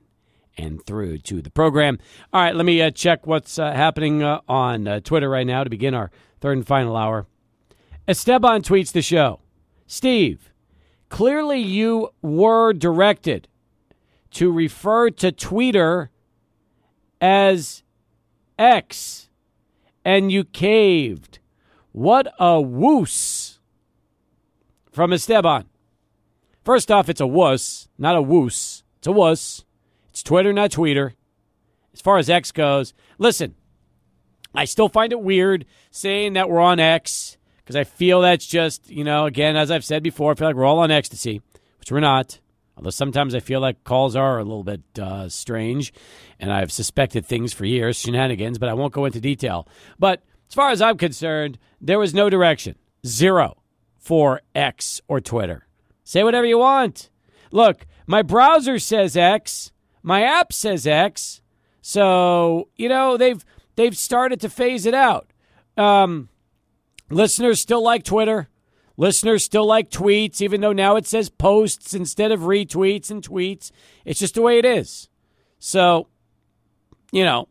and 0.58 0.86
through 0.86 1.20
to 1.20 1.42
the 1.42 1.50
program. 1.50 2.00
All 2.34 2.42
right, 2.42 2.56
let 2.56 2.66
me 2.66 2.82
uh, 2.82 2.92
check 2.92 3.26
what's 3.26 3.58
uh, 3.58 3.72
happening 3.74 4.24
uh, 4.24 4.42
on 4.48 4.88
uh, 4.88 5.00
Twitter 5.00 5.30
right 5.30 5.48
now 5.48 5.64
to 5.64 5.70
begin 5.70 5.94
our 5.94 6.12
third 6.40 6.58
and 6.58 6.68
final 6.68 6.96
hour. 6.96 7.28
Esteban 8.08 8.62
tweets 8.62 8.92
the 8.92 9.02
show 9.02 9.40
Steve, 9.88 10.52
clearly 11.10 11.60
you 11.60 12.10
were 12.22 12.74
directed 12.74 13.48
to 14.32 14.52
refer 14.52 15.10
to 15.10 15.32
Twitter 15.32 16.10
as 17.20 17.84
X 18.58 19.30
and 20.04 20.32
you 20.32 20.44
caved. 20.44 21.40
What 21.92 22.34
a 22.40 22.62
woos 22.62 23.60
from 24.92 25.14
Esteban. 25.14 25.66
First 26.64 26.92
off, 26.92 27.10
it's 27.10 27.22
a 27.22 27.28
wuss, 27.28 27.90
not 27.98 28.16
a 28.16 28.22
woos. 28.22 28.84
It's 28.98 29.08
a 29.08 29.12
wuss. 29.12 29.66
It's 30.12 30.24
Twitter, 30.24 30.54
not 30.54 30.72
Tweeter. 30.72 31.14
As 31.94 32.02
far 32.02 32.18
as 32.18 32.30
X 32.30 32.52
goes, 32.52 32.94
listen, 33.18 33.56
I 34.54 34.66
still 34.66 34.90
find 34.90 35.12
it 35.12 35.22
weird 35.22 35.66
saying 35.90 36.34
that 36.34 36.50
we're 36.50 36.60
on 36.60 36.80
X 36.80 37.38
because 37.58 37.76
I 37.76 37.84
feel 37.84 38.22
that's 38.22 38.46
just, 38.46 38.90
you 38.90 39.04
know, 39.04 39.26
again, 39.26 39.56
as 39.56 39.72
I've 39.72 39.86
said 39.86 40.04
before, 40.04 40.32
I 40.32 40.36
feel 40.36 40.48
like 40.48 40.56
we're 40.56 40.66
all 40.66 40.80
on 40.80 40.92
ecstasy, 40.92 41.42
which 41.80 41.92
we're 41.92 42.00
not. 42.00 42.40
Although 42.76 42.90
sometimes 42.90 43.36
I 43.36 43.40
feel 43.40 43.60
like 43.60 43.84
calls 43.84 44.16
are 44.16 44.40
a 44.40 44.44
little 44.44 44.64
bit 44.64 44.82
uh, 45.00 45.30
strange, 45.30 45.94
and 46.40 46.52
I've 46.52 46.72
suspected 46.72 47.26
things 47.26 47.54
for 47.54 47.66
years, 47.66 47.98
shenanigans, 47.98 48.58
but 48.58 48.70
I 48.70 48.74
won't 48.74 48.94
go 48.94 49.06
into 49.06 49.22
detail. 49.22 49.68
But 50.00 50.24
as 50.50 50.56
far 50.56 50.72
as 50.72 50.82
I'm 50.82 50.98
concerned, 50.98 51.60
there 51.80 52.00
was 52.00 52.14
no 52.14 52.30
direction, 52.30 52.76
zero 53.06 53.62
for 53.98 54.42
X 54.56 55.00
or 55.08 55.22
Twitter. 55.22 55.68
Say 56.04 56.24
whatever 56.24 56.46
you 56.46 56.58
want. 56.58 57.10
Look, 57.52 57.86
my 58.08 58.22
browser 58.22 58.80
says 58.80 59.16
X. 59.16 59.72
My 60.04 60.24
app 60.24 60.52
says 60.54 60.88
X, 60.88 61.42
so 61.82 62.70
you 62.76 62.90
know 62.90 63.18
they've 63.18 63.44
they've 63.76 63.96
started 63.96 64.40
to 64.42 64.50
phase 64.50 64.86
it 64.86 64.94
out. 64.94 65.32
Um, 65.78 66.30
listeners 67.10 67.60
still 67.60 67.84
like 67.84 68.04
Twitter. 68.04 68.50
Listeners 68.98 69.44
still 69.44 69.66
like 69.66 69.90
tweets, 69.90 70.42
even 70.42 70.62
though 70.62 70.74
now 70.74 70.96
it 70.96 71.08
says 71.08 71.30
posts 71.30 71.96
instead 71.96 72.32
of 72.32 72.42
retweets 72.42 73.10
and 73.10 73.28
tweets. 73.28 73.72
It's 74.06 74.20
just 74.20 74.36
the 74.36 74.44
way 74.44 74.60
it 74.60 74.66
is. 74.66 75.10
So, 75.58 76.08
you 77.12 77.24
know, 77.24 77.48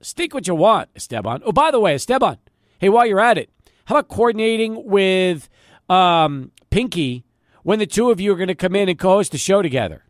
stick 0.00 0.32
what 0.32 0.46
you 0.46 0.54
want, 0.54 0.88
Esteban. 0.96 1.42
Oh, 1.44 1.52
by 1.52 1.70
the 1.70 1.80
way, 1.80 1.94
Esteban, 1.94 2.38
hey, 2.78 2.88
while 2.88 3.04
you're 3.04 3.20
at 3.20 3.36
it, 3.36 3.50
how 3.84 3.96
about 3.96 4.08
coordinating 4.08 4.82
with 4.86 5.48
um, 5.90 6.52
Pinky 6.70 7.26
when 7.62 7.78
the 7.78 7.86
two 7.86 8.10
of 8.10 8.18
you 8.18 8.32
are 8.32 8.36
going 8.36 8.48
to 8.48 8.54
come 8.54 8.74
in 8.74 8.88
and 8.88 8.98
co-host 8.98 9.32
the 9.32 9.38
show 9.38 9.60
together? 9.60 10.05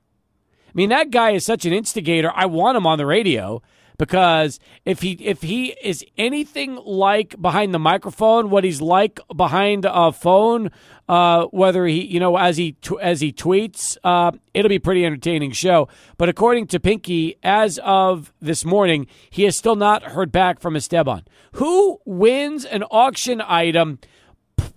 I 0.77 0.79
mean, 0.79 0.91
that 0.91 1.11
guy 1.11 1.31
is 1.31 1.43
such 1.43 1.65
an 1.65 1.73
instigator. 1.73 2.31
I 2.35 2.45
want 2.45 2.77
him 2.77 2.87
on 2.87 2.99
the 2.99 3.07
radio 3.07 3.63
because 3.97 4.61
if 4.85 5.01
he 5.01 5.13
if 5.13 5.41
he 5.41 5.69
is 5.83 6.05
anything 6.19 6.79
like 6.85 7.41
behind 7.41 7.73
the 7.73 7.79
microphone, 7.79 8.51
what 8.51 8.63
he's 8.63 8.83
like 8.83 9.19
behind 9.35 9.87
a 9.89 10.13
phone, 10.13 10.71
uh, 11.09 11.47
whether 11.47 11.87
he 11.87 12.05
you 12.05 12.21
know 12.21 12.37
as 12.37 12.59
he 12.59 12.77
as 13.01 13.23
he 13.23 13.33
tweets, 13.33 13.97
uh, 14.05 14.33
it'll 14.53 14.69
be 14.69 14.77
a 14.77 14.81
pretty 14.81 15.07
entertaining 15.07 15.53
show. 15.53 15.89
But 16.19 16.29
according 16.29 16.67
to 16.67 16.79
Pinky, 16.79 17.39
as 17.43 17.79
of 17.79 18.35
this 18.43 18.63
morning, 18.67 19.07
he 19.31 19.45
has 19.45 19.57
still 19.57 19.77
not 19.77 20.03
heard 20.03 20.31
back 20.31 20.61
from 20.61 20.77
Esteban. 20.77 21.23
Who 21.53 22.03
wins 22.05 22.67
an 22.67 22.83
auction 22.83 23.41
item? 23.41 23.99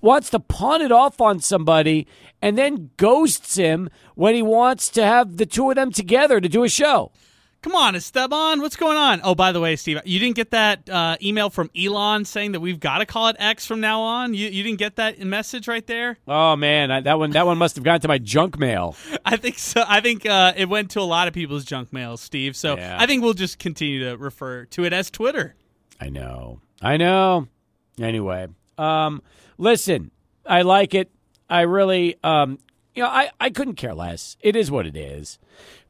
wants 0.01 0.30
to 0.30 0.39
pawn 0.39 0.81
it 0.81 0.91
off 0.91 1.19
on 1.19 1.39
somebody 1.39 2.07
and 2.41 2.57
then 2.57 2.91
ghosts 2.98 3.56
him 3.56 3.90
when 4.16 4.36
he 4.36 4.41
wants 4.41 4.90
to 4.90 5.03
have 5.06 5.38
the 5.38 5.45
two 5.45 5.70
of 5.70 5.76
them 5.76 5.91
together 5.91 6.40
to 6.40 6.49
do 6.49 6.64
a 6.64 6.70
show. 6.70 7.11
Come 7.61 7.76
on, 7.76 7.94
Esteban, 7.94 8.61
what's 8.61 8.78
going 8.78 8.95
on? 8.95 9.20
Oh, 9.22 9.36
by 9.36 9.52
the 9.52 9.60
way, 9.60 9.76
Steve, 9.76 9.99
you 10.06 10.18
didn't 10.18 10.38
get 10.38 10.52
that 10.52 10.90
uh, 10.90 11.18
email 11.22 11.49
from 11.49 11.70
Elon 11.78 12.24
saying 12.24 12.53
that 12.53 12.61
we've 12.61 12.80
got 12.80 12.99
to 12.99 13.06
call 13.06 13.28
it 13.28 13.36
X 13.38 13.66
from 13.66 13.82
now 13.82 13.99
on. 13.99 14.34
You, 14.34 14.48
you 14.48 14.64
didn't 14.64 14.80
get 14.80 14.95
that 14.95 15.20
message 15.20 15.68
right 15.68 15.86
there. 15.86 16.18
Oh 16.26 16.56
man, 16.56 16.90
I, 16.90 17.02
that 17.02 17.20
one 17.20 17.32
that 17.32 17.45
one 17.45 17.57
must 17.57 17.76
have 17.76 17.84
gone 17.84 17.99
to 17.99 18.07
my 18.07 18.18
junk 18.18 18.57
mail. 18.57 18.95
I 19.26 19.36
think 19.36 19.60
so. 19.60 19.84
I 19.86 19.99
think 19.99 20.26
uh, 20.26 20.53
it 20.56 20.70
went 20.70 20.91
to 20.91 21.02
a 21.02 21.03
lot 21.03 21.28
of 21.28 21.34
people's 21.34 21.66
junk 21.66 21.91
mail, 21.91 22.16
Steve. 22.16 22.56
So 22.56 22.78
Yeah. 22.78 22.95
I 22.98 23.06
think 23.06 23.24
we'll 23.24 23.34
just 23.34 23.60
continue 23.60 24.06
to 24.10 24.16
refer 24.16 24.64
to 24.64 24.86
it 24.86 24.94
as 24.94 25.11
Twitter. 25.11 25.56
I 25.99 26.07
know, 26.07 26.61
I 26.82 26.95
know. 26.95 27.49
Anyway, 27.99 28.48
um, 28.78 29.22
listen, 29.57 30.11
I 30.45 30.61
like 30.61 30.94
it. 30.94 31.11
I 31.49 31.61
really, 31.61 32.17
um, 32.23 32.59
you 32.93 33.03
know, 33.03 33.09
I, 33.09 33.30
I 33.39 33.49
couldn't 33.49 33.76
care 33.76 33.93
less. 33.93 34.38
It 34.41 34.55
is 34.55 34.69
what 34.69 34.85
it 34.85 34.95
is. 34.95 35.39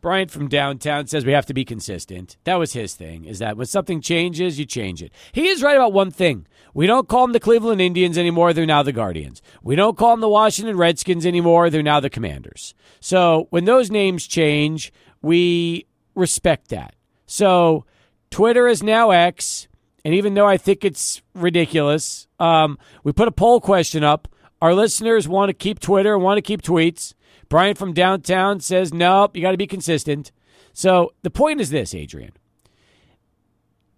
Brian 0.02 0.30
from 0.30 0.48
downtown 0.48 1.08
says 1.08 1.26
we 1.26 1.34
have 1.34 1.46
to 1.48 1.54
be 1.54 1.66
consistent. 1.66 2.38
That 2.46 2.56
was 2.56 2.74
his 2.74 2.94
thing, 2.94 3.26
is 3.26 3.40
that 3.40 3.58
when 3.58 3.66
something 3.68 4.00
changes, 4.00 4.58
you 4.58 4.66
change 4.66 5.04
it. 5.04 5.12
He 5.34 5.48
is 5.48 5.62
right 5.62 5.76
about 5.76 5.92
one 5.92 6.12
thing. 6.12 6.48
We 6.74 6.88
don't 6.88 7.10
call 7.10 7.26
them 7.26 7.34
the 7.34 7.40
Cleveland 7.40 7.82
Indians 7.82 8.18
anymore. 8.18 8.54
They're 8.54 8.66
now 8.66 8.84
the 8.84 8.94
Guardians. 8.94 9.42
We 9.62 9.76
don't 9.76 9.98
call 9.98 10.12
them 10.12 10.22
the 10.22 10.30
Washington 10.30 10.78
Redskins 10.78 11.26
anymore. 11.26 11.70
They're 11.70 11.84
now 11.84 12.00
the 12.00 12.10
Commanders. 12.10 12.74
So 13.02 13.48
when 13.50 13.66
those 13.66 13.92
names 13.92 14.28
change, 14.28 14.94
we 15.22 15.86
respect 16.16 16.70
that. 16.70 16.96
So 17.26 17.86
Twitter 18.30 18.68
is 18.68 18.82
now 18.84 19.12
X. 19.12 19.68
And 20.06 20.14
even 20.14 20.34
though 20.34 20.48
I 20.48 20.58
think 20.58 20.86
it's 20.86 21.22
ridiculous, 21.34 22.28
um, 22.40 22.78
we 23.04 23.12
put 23.12 23.28
a 23.28 23.34
poll 23.34 23.60
question 23.60 24.04
up. 24.04 24.30
Our 24.62 24.74
listeners 24.74 25.28
want 25.28 25.50
to 25.50 25.54
keep 25.54 25.80
Twitter, 25.80 26.18
want 26.18 26.38
to 26.38 26.42
keep 26.42 26.62
tweets. 26.62 27.14
Brian 27.48 27.76
from 27.76 27.94
downtown 27.94 28.60
says, 28.60 28.94
nope, 28.94 29.36
you 29.36 29.42
got 29.42 29.52
to 29.52 29.58
be 29.58 29.68
consistent. 29.68 30.32
So 30.74 31.14
the 31.24 31.30
point 31.30 31.62
is 31.62 31.70
this, 31.70 31.96
Adrian. 31.96 32.32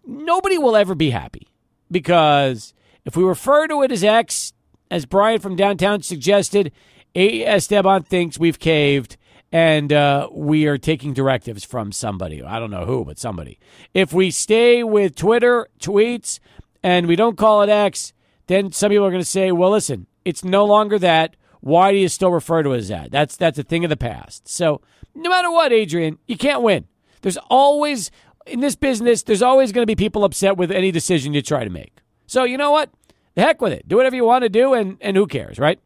Nobody 0.06 0.58
will 0.58 0.76
ever 0.76 0.96
be 0.96 1.10
happy 1.10 1.48
because 1.90 2.74
if 3.06 3.16
we 3.16 3.24
refer 3.24 3.68
to 3.68 3.84
it 3.84 3.92
as 3.92 4.04
X, 4.04 4.54
as 4.90 5.06
Brian 5.06 5.40
from 5.40 5.56
downtown 5.56 6.02
suggested, 6.02 6.72
Esteban 7.16 8.04
thinks 8.04 8.40
we've 8.40 8.60
caved 8.60 9.18
and 9.52 9.92
uh, 9.92 10.30
we 10.32 10.66
are 10.68 10.78
taking 10.78 11.14
directives 11.14 11.66
from 11.66 11.92
somebody. 11.92 12.42
I 12.42 12.58
don't 12.60 12.72
know 12.72 12.86
who, 12.86 13.04
but 13.04 13.20
somebody. 13.20 13.60
If 13.94 14.14
we 14.14 14.32
stay 14.32 14.84
with 14.84 15.16
Twitter 15.16 15.68
tweets 15.80 16.40
and 16.82 17.08
we 17.08 17.16
don't 17.16 17.38
call 17.38 17.62
it 17.62 17.70
X, 17.70 18.14
then 18.48 18.72
some 18.72 18.90
people 18.90 19.06
are 19.06 19.12
going 19.12 19.22
to 19.22 19.28
say, 19.28 19.52
well, 19.52 19.72
listen, 19.72 20.08
it's 20.26 20.44
no 20.44 20.66
longer 20.66 21.00
that. 21.00 21.36
Why 21.62 21.92
do 21.92 21.98
you 21.98 22.10
still 22.10 22.32
refer 22.32 22.64
to 22.64 22.74
it 22.74 22.78
as 22.78 22.88
that? 22.88 23.12
That's 23.12 23.38
that's 23.38 23.60
a 23.60 23.64
thing 23.64 23.84
of 23.84 23.90
the 23.90 23.98
past. 23.98 24.48
So 24.48 24.82
no 25.14 25.30
matter 25.30 25.52
what, 25.52 25.72
Adrian, 25.72 26.18
you 26.28 26.38
can't 26.38 26.64
win. 26.64 26.86
There's 27.22 27.38
always 27.50 28.12
in 28.48 28.60
this 28.60 28.76
business, 28.76 29.24
there's 29.24 29.42
always 29.44 29.72
going 29.72 29.84
to 29.84 29.88
be 29.88 29.96
people 29.96 30.24
upset 30.24 30.58
with 30.58 30.72
any 30.72 30.92
decision 30.92 31.34
you 31.34 31.42
try 31.42 31.64
to 31.64 31.70
make. 31.70 32.00
So 32.26 32.44
you 32.44 32.58
know 32.58 32.72
what? 32.72 32.90
The 33.36 33.42
heck 33.42 33.62
with 33.62 33.74
it. 33.74 33.88
Do 33.88 33.98
whatever 33.98 34.16
you 34.16 34.26
want 34.26 34.44
to 34.44 34.50
do, 34.50 34.74
and 34.74 34.98
and 35.02 35.16
who 35.16 35.28
cares, 35.28 35.60
right? 35.60 35.80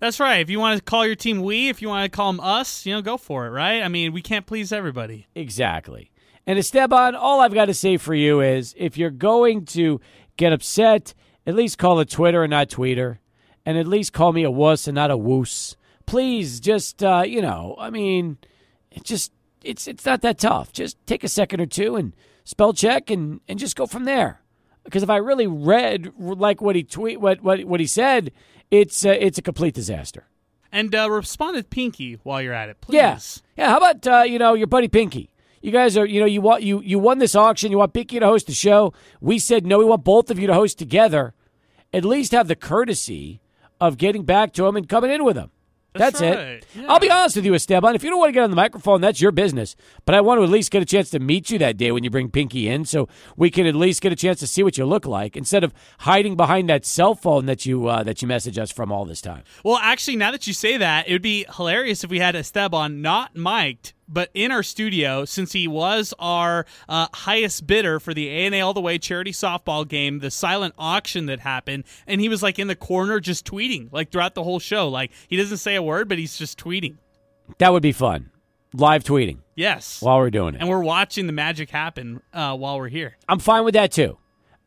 That's 0.00 0.18
right. 0.18 0.40
If 0.40 0.50
you 0.50 0.58
want 0.58 0.78
to 0.78 0.84
call 0.84 1.06
your 1.06 1.14
team 1.14 1.42
we, 1.42 1.68
if 1.68 1.80
you 1.80 1.88
want 1.88 2.04
to 2.04 2.14
call 2.14 2.32
them 2.32 2.40
us, 2.40 2.84
you 2.84 2.92
know, 2.92 3.02
go 3.02 3.16
for 3.16 3.46
it, 3.46 3.50
right? 3.50 3.82
I 3.82 3.88
mean, 3.88 4.12
we 4.12 4.20
can't 4.20 4.46
please 4.46 4.72
everybody. 4.72 5.28
Exactly. 5.34 6.10
And 6.44 6.58
Esteban, 6.58 7.14
all 7.14 7.40
I've 7.40 7.54
got 7.54 7.66
to 7.66 7.74
say 7.74 7.96
for 7.98 8.12
you 8.12 8.40
is 8.40 8.74
if 8.76 8.98
you're 8.98 9.10
going 9.10 9.64
to 9.66 10.00
get 10.36 10.52
upset, 10.52 11.14
at 11.46 11.54
least 11.54 11.78
call 11.78 12.00
it 12.00 12.10
Twitter 12.10 12.42
and 12.42 12.50
not 12.50 12.68
Tweeter. 12.68 13.18
And 13.64 13.78
at 13.78 13.86
least 13.86 14.12
call 14.12 14.32
me 14.32 14.42
a 14.42 14.50
wuss 14.50 14.88
and 14.88 14.94
not 14.94 15.10
a 15.10 15.16
woos. 15.16 15.76
please 16.06 16.58
just 16.60 17.02
uh, 17.02 17.22
you 17.26 17.40
know, 17.40 17.76
I 17.78 17.90
mean, 17.90 18.38
it 18.90 19.04
just 19.04 19.32
it's 19.62 19.86
it's 19.86 20.04
not 20.04 20.22
that 20.22 20.38
tough. 20.38 20.72
Just 20.72 20.96
take 21.06 21.24
a 21.24 21.28
second 21.28 21.60
or 21.60 21.66
two 21.66 21.96
and 21.96 22.14
spell 22.44 22.72
check 22.72 23.10
and 23.10 23.40
and 23.48 23.58
just 23.58 23.76
go 23.76 23.86
from 23.86 24.04
there. 24.04 24.40
Because 24.84 25.02
if 25.02 25.10
I 25.10 25.16
really 25.16 25.46
read 25.46 26.12
like 26.18 26.60
what 26.60 26.76
he 26.76 26.82
tweet 26.82 27.20
what 27.20 27.42
what 27.42 27.64
what 27.64 27.80
he 27.80 27.86
said, 27.86 28.32
it's 28.70 29.04
uh, 29.04 29.10
it's 29.10 29.38
a 29.38 29.42
complete 29.42 29.74
disaster. 29.74 30.26
And 30.72 30.94
uh, 30.94 31.10
respond 31.10 31.56
to 31.56 31.62
Pinky 31.62 32.18
while 32.22 32.40
you're 32.40 32.54
at 32.54 32.70
it, 32.70 32.80
please. 32.80 32.96
Yeah, 32.96 33.18
yeah. 33.56 33.70
How 33.70 33.76
about 33.76 34.06
uh, 34.06 34.22
you 34.22 34.38
know 34.38 34.54
your 34.54 34.66
buddy 34.66 34.88
Pinky? 34.88 35.30
You 35.60 35.70
guys 35.70 35.96
are 35.96 36.06
you 36.06 36.18
know 36.18 36.26
you 36.26 36.40
want 36.40 36.62
you 36.62 36.80
you 36.80 36.98
won 36.98 37.18
this 37.18 37.36
auction. 37.36 37.70
You 37.70 37.78
want 37.78 37.92
Pinky 37.92 38.18
to 38.18 38.26
host 38.26 38.46
the 38.46 38.54
show. 38.54 38.92
We 39.20 39.38
said 39.38 39.66
no. 39.66 39.78
We 39.78 39.84
want 39.84 40.02
both 40.02 40.30
of 40.30 40.38
you 40.38 40.46
to 40.46 40.54
host 40.54 40.78
together. 40.78 41.34
At 41.92 42.04
least 42.06 42.32
have 42.32 42.48
the 42.48 42.56
courtesy 42.56 43.41
of 43.82 43.98
getting 43.98 44.22
back 44.22 44.52
to 44.52 44.66
him 44.66 44.76
and 44.76 44.88
coming 44.88 45.10
in 45.10 45.24
with 45.24 45.36
him. 45.36 45.50
That's 45.94 46.20
That's, 46.20 46.36
right. 46.36 46.46
it. 46.46 46.66
Yeah. 46.74 46.86
I'll 46.88 47.00
be 47.00 47.10
honest 47.10 47.36
with 47.36 47.44
you, 47.44 47.52
Esteban. 47.52 47.94
If 47.94 48.02
you 48.02 48.08
don't 48.08 48.18
want 48.18 48.30
to 48.30 48.32
get 48.32 48.44
on 48.44 48.48
the 48.50 48.56
microphone, 48.56 49.02
that's 49.02 49.20
your 49.20 49.30
business. 49.30 49.76
But 50.06 50.14
I 50.14 50.22
want 50.22 50.38
to 50.38 50.44
at 50.44 50.48
least 50.48 50.70
get 50.70 50.80
a 50.80 50.86
chance 50.86 51.10
to 51.10 51.18
meet 51.18 51.50
you 51.50 51.58
that 51.58 51.76
day 51.76 51.92
when 51.92 52.02
you 52.02 52.08
bring 52.08 52.30
Pinky 52.30 52.66
in, 52.66 52.86
so 52.86 53.08
we 53.36 53.50
can 53.50 53.66
at 53.66 53.74
least 53.74 54.00
get 54.00 54.10
a 54.10 54.16
chance 54.16 54.38
to 54.40 54.46
see 54.46 54.62
what 54.62 54.78
you 54.78 54.86
look 54.86 55.04
like 55.04 55.36
instead 55.36 55.64
of 55.64 55.74
hiding 55.98 56.34
behind 56.34 56.70
that 56.70 56.86
cell 56.86 57.14
phone 57.14 57.44
that 57.44 57.66
you 57.66 57.88
uh, 57.88 58.04
that 58.04 58.22
you 58.22 58.28
message 58.28 58.56
us 58.56 58.72
from 58.72 58.90
all 58.90 59.04
this 59.04 59.20
time. 59.20 59.42
Well, 59.64 59.76
actually, 59.76 60.16
now 60.16 60.30
that 60.30 60.46
you 60.46 60.54
say 60.54 60.78
that, 60.78 61.08
it 61.08 61.12
would 61.12 61.20
be 61.20 61.44
hilarious 61.56 62.04
if 62.04 62.10
we 62.10 62.20
had 62.20 62.36
Esteban 62.36 63.02
not 63.02 63.36
mic'd, 63.36 63.92
but 64.08 64.30
in 64.34 64.50
our 64.52 64.62
studio, 64.62 65.24
since 65.24 65.52
he 65.52 65.66
was 65.68 66.12
our 66.18 66.66
uh, 66.88 67.06
highest 67.14 67.66
bidder 67.66 67.98
for 68.00 68.12
the 68.14 68.28
ANA 68.28 68.60
All 68.60 68.74
the 68.74 68.80
Way 68.80 68.98
charity 68.98 69.32
softball 69.32 69.86
game, 69.88 70.18
the 70.18 70.30
silent 70.30 70.74
auction 70.78 71.26
that 71.26 71.40
happened, 71.40 71.84
and 72.06 72.20
he 72.20 72.28
was 72.28 72.42
like 72.42 72.58
in 72.58 72.68
the 72.68 72.76
corner 72.76 73.20
just 73.20 73.46
tweeting, 73.46 73.88
like 73.92 74.10
throughout 74.10 74.34
the 74.34 74.42
whole 74.44 74.58
show. 74.58 74.88
Like 74.88 75.10
he 75.28 75.36
doesn't 75.36 75.58
say 75.58 75.74
a 75.76 75.82
word, 75.82 76.08
but 76.08 76.18
he's 76.18 76.36
just 76.36 76.58
tweeting. 76.58 76.96
That 77.58 77.72
would 77.72 77.82
be 77.82 77.92
fun. 77.92 78.30
Live 78.74 79.04
tweeting 79.04 79.38
Yes. 79.54 80.00
while 80.00 80.18
we're 80.18 80.30
doing 80.30 80.54
it. 80.54 80.60
and 80.60 80.68
we're 80.70 80.82
watching 80.82 81.26
the 81.26 81.32
magic 81.34 81.68
happen 81.70 82.22
uh, 82.32 82.56
while 82.56 82.78
we're 82.78 82.88
here. 82.88 83.16
I'm 83.28 83.38
fine 83.38 83.64
with 83.64 83.74
that 83.74 83.92
too. 83.92 84.16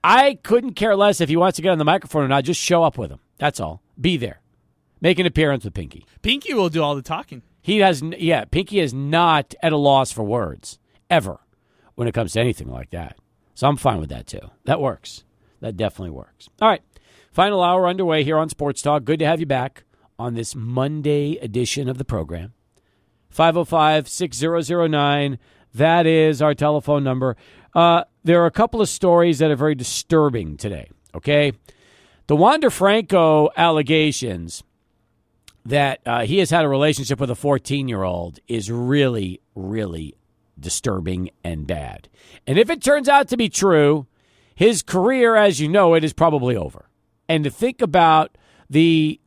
I 0.03 0.36
couldn't 0.44 0.74
care 0.74 0.95
less 0.95 1.20
if 1.22 1.30
he 1.30 1.36
wants 1.36 1.56
to 1.56 1.64
get 1.64 1.70
on 1.72 1.80
the 1.80 1.86
microphone 1.86 2.24
or 2.24 2.28
not. 2.28 2.44
Just 2.44 2.62
show 2.62 2.84
up 2.84 2.98
with 2.99 3.10
him. 3.10 3.20
That's 3.40 3.60
all. 3.60 3.82
Be 3.99 4.18
there. 4.18 4.41
Make 5.02 5.18
an 5.18 5.26
appearance 5.26 5.64
with 5.66 5.74
Pinky. 5.74 6.06
Pinky 6.22 6.53
will 6.53 6.70
do 6.70 6.84
all 6.84 6.95
the 6.95 7.02
talking. 7.02 7.41
He 7.65 7.79
has, 7.79 8.03
yeah, 8.19 8.45
Pinky 8.45 8.79
is 8.79 8.93
not 8.93 9.55
at 9.63 9.73
a 9.73 9.77
loss 9.77 10.11
for 10.11 10.23
words 10.23 10.77
ever 11.09 11.39
when 11.95 12.07
it 12.07 12.13
comes 12.13 12.33
to 12.33 12.39
anything 12.39 12.69
like 12.69 12.91
that. 12.91 13.17
So 13.55 13.67
I'm 13.67 13.75
fine 13.75 13.99
with 13.99 14.09
that 14.09 14.27
too. 14.27 14.51
That 14.65 14.79
works. 14.79 15.23
That 15.61 15.75
definitely 15.75 16.11
works. 16.11 16.47
All 16.61 16.69
right. 16.69 16.83
Final 17.31 17.63
hour 17.63 17.87
underway 17.87 18.23
here 18.23 18.37
on 18.37 18.49
Sports 18.49 18.83
Talk. 18.83 19.03
Good 19.03 19.17
to 19.17 19.25
have 19.25 19.39
you 19.39 19.47
back 19.47 19.83
on 20.19 20.35
this 20.35 20.53
Monday 20.53 21.37
edition 21.37 21.89
of 21.89 21.97
the 21.97 22.05
program. 22.05 22.53
505 23.31 24.09
6009. 24.09 25.39
That 25.73 26.05
is 26.05 26.43
our 26.43 26.53
telephone 26.53 27.03
number. 27.03 27.35
Uh, 27.73 28.03
there 28.23 28.43
are 28.43 28.45
a 28.45 28.51
couple 28.51 28.79
of 28.79 28.89
stories 28.89 29.39
that 29.39 29.49
are 29.49 29.55
very 29.55 29.73
disturbing 29.73 30.57
today, 30.57 30.91
okay? 31.15 31.51
The 32.27 32.35
Wander 32.35 32.69
Franco 32.69 33.49
allegations 33.57 34.63
that 35.65 35.99
uh, 36.05 36.25
he 36.25 36.37
has 36.37 36.51
had 36.51 36.63
a 36.63 36.69
relationship 36.69 37.19
with 37.19 37.29
a 37.29 37.35
14 37.35 37.87
year 37.87 38.03
old 38.03 38.39
is 38.47 38.71
really, 38.71 39.41
really 39.55 40.15
disturbing 40.59 41.31
and 41.43 41.65
bad. 41.67 42.07
And 42.45 42.57
if 42.57 42.69
it 42.69 42.81
turns 42.81 43.09
out 43.09 43.27
to 43.29 43.37
be 43.37 43.49
true, 43.49 44.07
his 44.53 44.83
career, 44.83 45.35
as 45.35 45.59
you 45.59 45.67
know 45.67 45.95
it, 45.95 46.03
is 46.03 46.13
probably 46.13 46.55
over. 46.55 46.89
And 47.27 47.43
to 47.43 47.49
think 47.49 47.81
about 47.81 48.37
the 48.69 49.19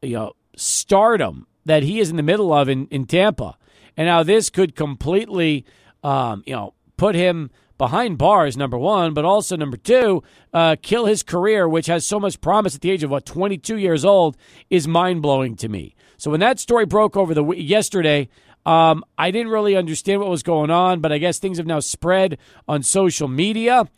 you 0.00 0.14
know 0.14 0.32
stardom 0.56 1.46
that 1.64 1.82
he 1.82 2.00
is 2.00 2.10
in 2.10 2.16
the 2.16 2.22
middle 2.22 2.52
of 2.52 2.68
in, 2.68 2.86
in 2.88 3.06
Tampa, 3.06 3.56
and 3.96 4.08
how 4.08 4.22
this 4.22 4.50
could 4.50 4.74
completely 4.74 5.64
um, 6.02 6.42
you 6.46 6.54
know 6.54 6.74
put 6.96 7.14
him 7.14 7.50
behind 7.82 8.16
bars. 8.16 8.56
Number 8.56 8.78
one, 8.78 9.12
but 9.12 9.24
also 9.24 9.56
number 9.56 9.76
two, 9.76 10.22
uh, 10.52 10.76
kill 10.80 11.06
his 11.06 11.24
career, 11.24 11.68
which 11.68 11.88
has 11.88 12.06
so 12.06 12.20
much 12.20 12.40
promise 12.40 12.76
at 12.76 12.80
the 12.80 12.92
age 12.92 13.02
of 13.02 13.10
what 13.10 13.26
22 13.26 13.76
years 13.76 14.04
old, 14.04 14.36
is 14.70 14.86
mind 14.86 15.20
blowing 15.20 15.56
to 15.56 15.68
me. 15.68 15.96
So 16.16 16.30
when 16.30 16.38
that 16.38 16.60
story 16.60 16.86
broke 16.86 17.16
over 17.16 17.34
the 17.34 17.44
yesterday. 17.44 18.28
Um, 18.64 19.04
I 19.18 19.32
didn't 19.32 19.50
really 19.50 19.74
understand 19.74 20.20
what 20.20 20.30
was 20.30 20.44
going 20.44 20.70
on, 20.70 21.00
but 21.00 21.10
I 21.10 21.18
guess 21.18 21.40
things 21.40 21.58
have 21.58 21.66
now 21.66 21.80
spread 21.80 22.38
on 22.68 22.84
social 22.84 23.26
media. 23.26 23.88